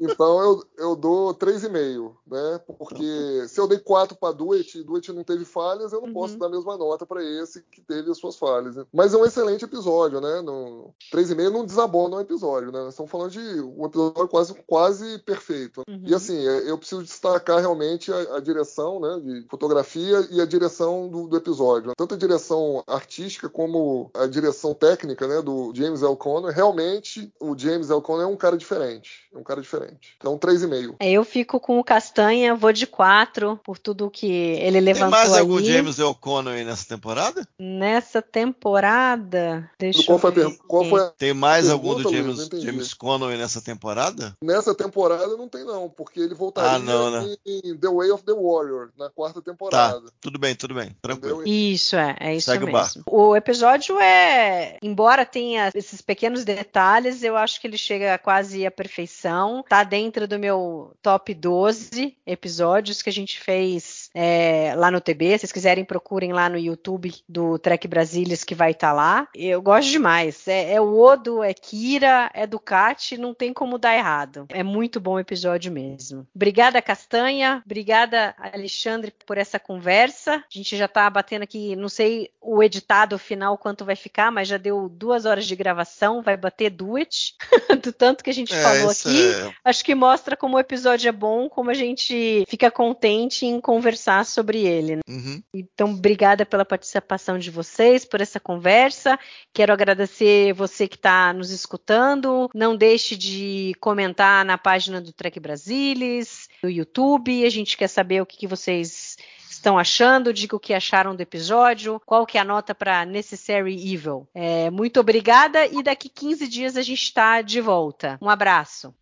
Então 0.00 0.40
eu, 0.40 0.64
eu 0.78 0.96
dou 0.96 1.34
3,5, 1.34 2.12
né? 2.26 2.60
Porque 2.66 3.46
se 3.48 3.60
eu 3.60 3.68
dei 3.68 3.78
4 3.78 4.16
para 4.16 4.32
Duet 4.32 4.78
e 4.78 4.82
Duet 4.82 5.12
não 5.12 5.22
teve 5.22 5.44
falhas, 5.44 5.92
eu 5.92 6.00
não 6.00 6.08
uhum. 6.08 6.14
posso 6.14 6.38
dar 6.38 6.46
a 6.46 6.50
mesma 6.50 6.76
nota 6.78 7.04
para 7.04 7.22
esse 7.22 7.62
que 7.70 7.82
teve 7.82 8.10
as 8.10 8.16
suas 8.16 8.36
falhas. 8.36 8.76
Né? 8.76 8.86
Mas 8.92 9.12
é 9.12 9.18
um 9.18 9.26
excelente 9.26 9.64
episódio, 9.64 10.20
né? 10.20 10.40
No 10.40 10.94
3,5 11.12 11.50
não 11.50 11.66
desabona 11.66 12.16
um 12.16 12.20
episódio, 12.20 12.72
né? 12.72 12.80
Nós 12.80 12.94
estamos 12.94 13.10
falando 13.10 13.30
de 13.30 13.60
um 13.60 13.84
episódio 13.84 14.28
quase, 14.28 14.54
quase 14.66 15.18
perfeito. 15.18 15.82
Uhum. 15.86 16.02
E 16.06 16.14
assim, 16.14 16.46
é, 16.46 16.70
eu 16.70 16.78
preciso 16.78 17.02
destacar 17.02 17.60
realmente 17.60 18.10
a, 18.10 18.36
a, 18.36 18.40
direção, 18.40 19.00
né? 19.00 19.20
De 19.22 19.46
fotografia 19.50 20.26
e 20.30 20.40
a 20.40 20.46
direção 20.46 21.08
do, 21.08 21.28
do 21.28 21.36
episódio. 21.36 21.92
Tanto 21.94 22.14
a 22.14 22.18
direção 22.18 22.82
artística 22.86 23.50
como 23.50 24.10
a 24.14 24.26
direção 24.26 24.72
técnica, 24.72 25.26
né? 25.26 25.42
Do 25.42 25.72
James 25.74 26.02
L. 26.02 26.16
Conner. 26.16 26.54
Realmente 26.54 27.09
o 27.40 27.56
James 27.56 27.90
Elcon 27.90 28.20
é 28.20 28.26
um 28.26 28.36
cara 28.36 28.56
diferente. 28.56 29.28
É 29.32 29.38
um 29.38 29.42
cara 29.42 29.60
diferente. 29.60 30.14
Então, 30.16 30.38
3,5. 30.38 30.96
É, 30.98 31.10
eu 31.10 31.24
fico 31.24 31.60
com 31.60 31.78
o 31.78 31.84
Castanha, 31.84 32.54
vou 32.54 32.72
de 32.72 32.86
4, 32.86 33.60
por 33.62 33.78
tudo 33.78 34.10
que 34.10 34.26
ele 34.26 34.80
levantou 34.80 35.10
Tem 35.10 35.28
mais 35.28 35.38
algum 35.38 35.58
aí. 35.58 35.64
James 35.64 35.98
Elcon 35.98 36.48
aí 36.48 36.64
nessa 36.64 36.86
temporada? 36.86 37.46
Nessa 37.58 38.20
temporada? 38.20 39.70
Deixa 39.78 40.04
qual 40.04 40.16
eu 40.16 40.20
foi 40.20 40.30
ver. 40.32 40.58
Qual 40.66 40.84
foi 40.84 41.00
a 41.00 41.10
Tem 41.10 41.32
mais 41.32 41.68
algum 41.68 41.94
do 41.94 42.10
James, 42.10 42.48
James 42.62 42.94
Conway 42.94 43.36
nessa 43.36 43.60
temporada? 43.60 44.36
Nessa 44.42 44.74
temporada 44.74 45.36
não 45.36 45.48
tem 45.48 45.64
não, 45.64 45.88
porque 45.88 46.20
ele 46.20 46.34
voltaria 46.34 46.70
ah, 46.70 46.78
não, 46.78 47.10
né? 47.10 47.36
em 47.46 47.76
The 47.76 47.88
Way 47.88 48.10
of 48.10 48.24
the 48.24 48.32
Warrior, 48.32 48.90
na 48.98 49.08
quarta 49.10 49.40
temporada. 49.40 50.00
Tá, 50.00 50.12
tudo 50.20 50.38
bem, 50.38 50.54
tudo 50.54 50.74
bem, 50.74 50.96
tranquilo. 51.00 51.46
Isso, 51.46 51.96
é, 51.96 52.16
é 52.20 52.36
isso 52.36 52.50
Segue 52.50 52.66
mesmo. 52.66 53.02
O, 53.06 53.28
o 53.28 53.36
episódio 53.36 53.98
é, 53.98 54.78
embora 54.82 55.24
tenha 55.24 55.70
esses 55.74 56.00
pequenos 56.00 56.44
detalhes, 56.44 56.99
eu 57.22 57.36
acho 57.36 57.60
que 57.60 57.66
ele 57.66 57.78
chega 57.78 58.18
quase 58.18 58.66
à 58.66 58.70
perfeição. 58.70 59.64
Tá 59.68 59.84
dentro 59.84 60.26
do 60.26 60.38
meu 60.38 60.94
top 61.02 61.34
12 61.34 62.16
episódios 62.26 63.02
que 63.02 63.10
a 63.10 63.12
gente 63.12 63.40
fez 63.40 64.10
é, 64.14 64.74
lá 64.76 64.90
no 64.90 65.00
TB. 65.00 65.32
Se 65.32 65.38
vocês 65.40 65.52
quiserem, 65.52 65.84
procurem 65.84 66.32
lá 66.32 66.48
no 66.48 66.58
YouTube 66.58 67.12
do 67.28 67.58
Trek 67.58 67.86
Brasílias 67.88 68.44
que 68.44 68.54
vai 68.54 68.72
estar 68.72 68.88
tá 68.88 68.92
lá. 68.92 69.28
Eu 69.34 69.60
gosto 69.62 69.90
demais. 69.90 70.46
É, 70.48 70.74
é 70.74 70.80
o 70.80 70.98
Odo, 70.98 71.42
é 71.42 71.54
Kira, 71.54 72.30
é 72.34 72.46
Ducati, 72.46 73.16
não 73.16 73.34
tem 73.34 73.52
como 73.52 73.78
dar 73.78 73.96
errado. 73.96 74.46
É 74.50 74.62
muito 74.62 75.00
bom 75.00 75.18
episódio 75.18 75.72
mesmo. 75.72 76.26
Obrigada, 76.34 76.82
Castanha. 76.82 77.62
Obrigada, 77.64 78.34
Alexandre, 78.38 79.12
por 79.26 79.38
essa 79.38 79.58
conversa. 79.58 80.36
A 80.36 80.42
gente 80.48 80.76
já 80.76 80.88
tá 80.88 81.08
batendo 81.08 81.42
aqui, 81.42 81.76
não 81.76 81.88
sei 81.88 82.30
o 82.40 82.62
editado 82.62 83.18
final 83.18 83.56
quanto 83.58 83.84
vai 83.84 83.96
ficar, 83.96 84.30
mas 84.30 84.48
já 84.48 84.56
deu 84.56 84.88
duas 84.88 85.24
horas 85.24 85.46
de 85.46 85.56
gravação, 85.56 86.22
vai 86.22 86.36
bater 86.36 86.70
duas. 86.70 86.89
do 87.82 87.92
tanto 87.92 88.24
que 88.24 88.30
a 88.30 88.34
gente 88.34 88.54
é, 88.54 88.62
falou 88.62 88.90
aqui. 88.90 89.32
É... 89.32 89.54
Acho 89.64 89.84
que 89.84 89.94
mostra 89.94 90.36
como 90.36 90.56
o 90.56 90.60
episódio 90.60 91.08
é 91.08 91.12
bom, 91.12 91.48
como 91.48 91.70
a 91.70 91.74
gente 91.74 92.44
fica 92.48 92.70
contente 92.70 93.46
em 93.46 93.60
conversar 93.60 94.24
sobre 94.24 94.66
ele. 94.66 94.96
Né? 94.96 95.02
Uhum. 95.08 95.42
Então, 95.54 95.90
obrigada 95.90 96.46
pela 96.46 96.64
participação 96.64 97.38
de 97.38 97.50
vocês, 97.50 98.04
por 98.04 98.20
essa 98.20 98.40
conversa. 98.40 99.18
Quero 99.52 99.72
agradecer 99.72 100.52
você 100.52 100.88
que 100.88 100.96
está 100.96 101.32
nos 101.32 101.50
escutando. 101.50 102.48
Não 102.54 102.76
deixe 102.76 103.16
de 103.16 103.74
comentar 103.80 104.44
na 104.44 104.58
página 104.58 105.00
do 105.00 105.12
Trek 105.12 105.38
Brasilis, 105.38 106.48
no 106.62 106.70
YouTube. 106.70 107.44
A 107.44 107.50
gente 107.50 107.76
quer 107.76 107.88
saber 107.88 108.20
o 108.22 108.26
que, 108.26 108.36
que 108.36 108.46
vocês 108.46 109.16
estão 109.60 109.78
achando, 109.78 110.32
diga 110.32 110.56
o 110.56 110.60
que 110.60 110.74
acharam 110.74 111.14
do 111.14 111.20
episódio, 111.20 112.00
qual 112.04 112.26
que 112.26 112.38
é 112.38 112.40
a 112.40 112.44
nota 112.44 112.74
para 112.74 113.04
Necessary 113.04 113.74
Evil. 113.92 114.26
É, 114.34 114.70
muito 114.70 114.98
obrigada 114.98 115.66
e 115.66 115.82
daqui 115.82 116.08
15 116.08 116.48
dias 116.48 116.76
a 116.76 116.82
gente 116.82 117.02
está 117.02 117.42
de 117.42 117.60
volta. 117.60 118.18
Um 118.20 118.28
abraço. 118.28 118.94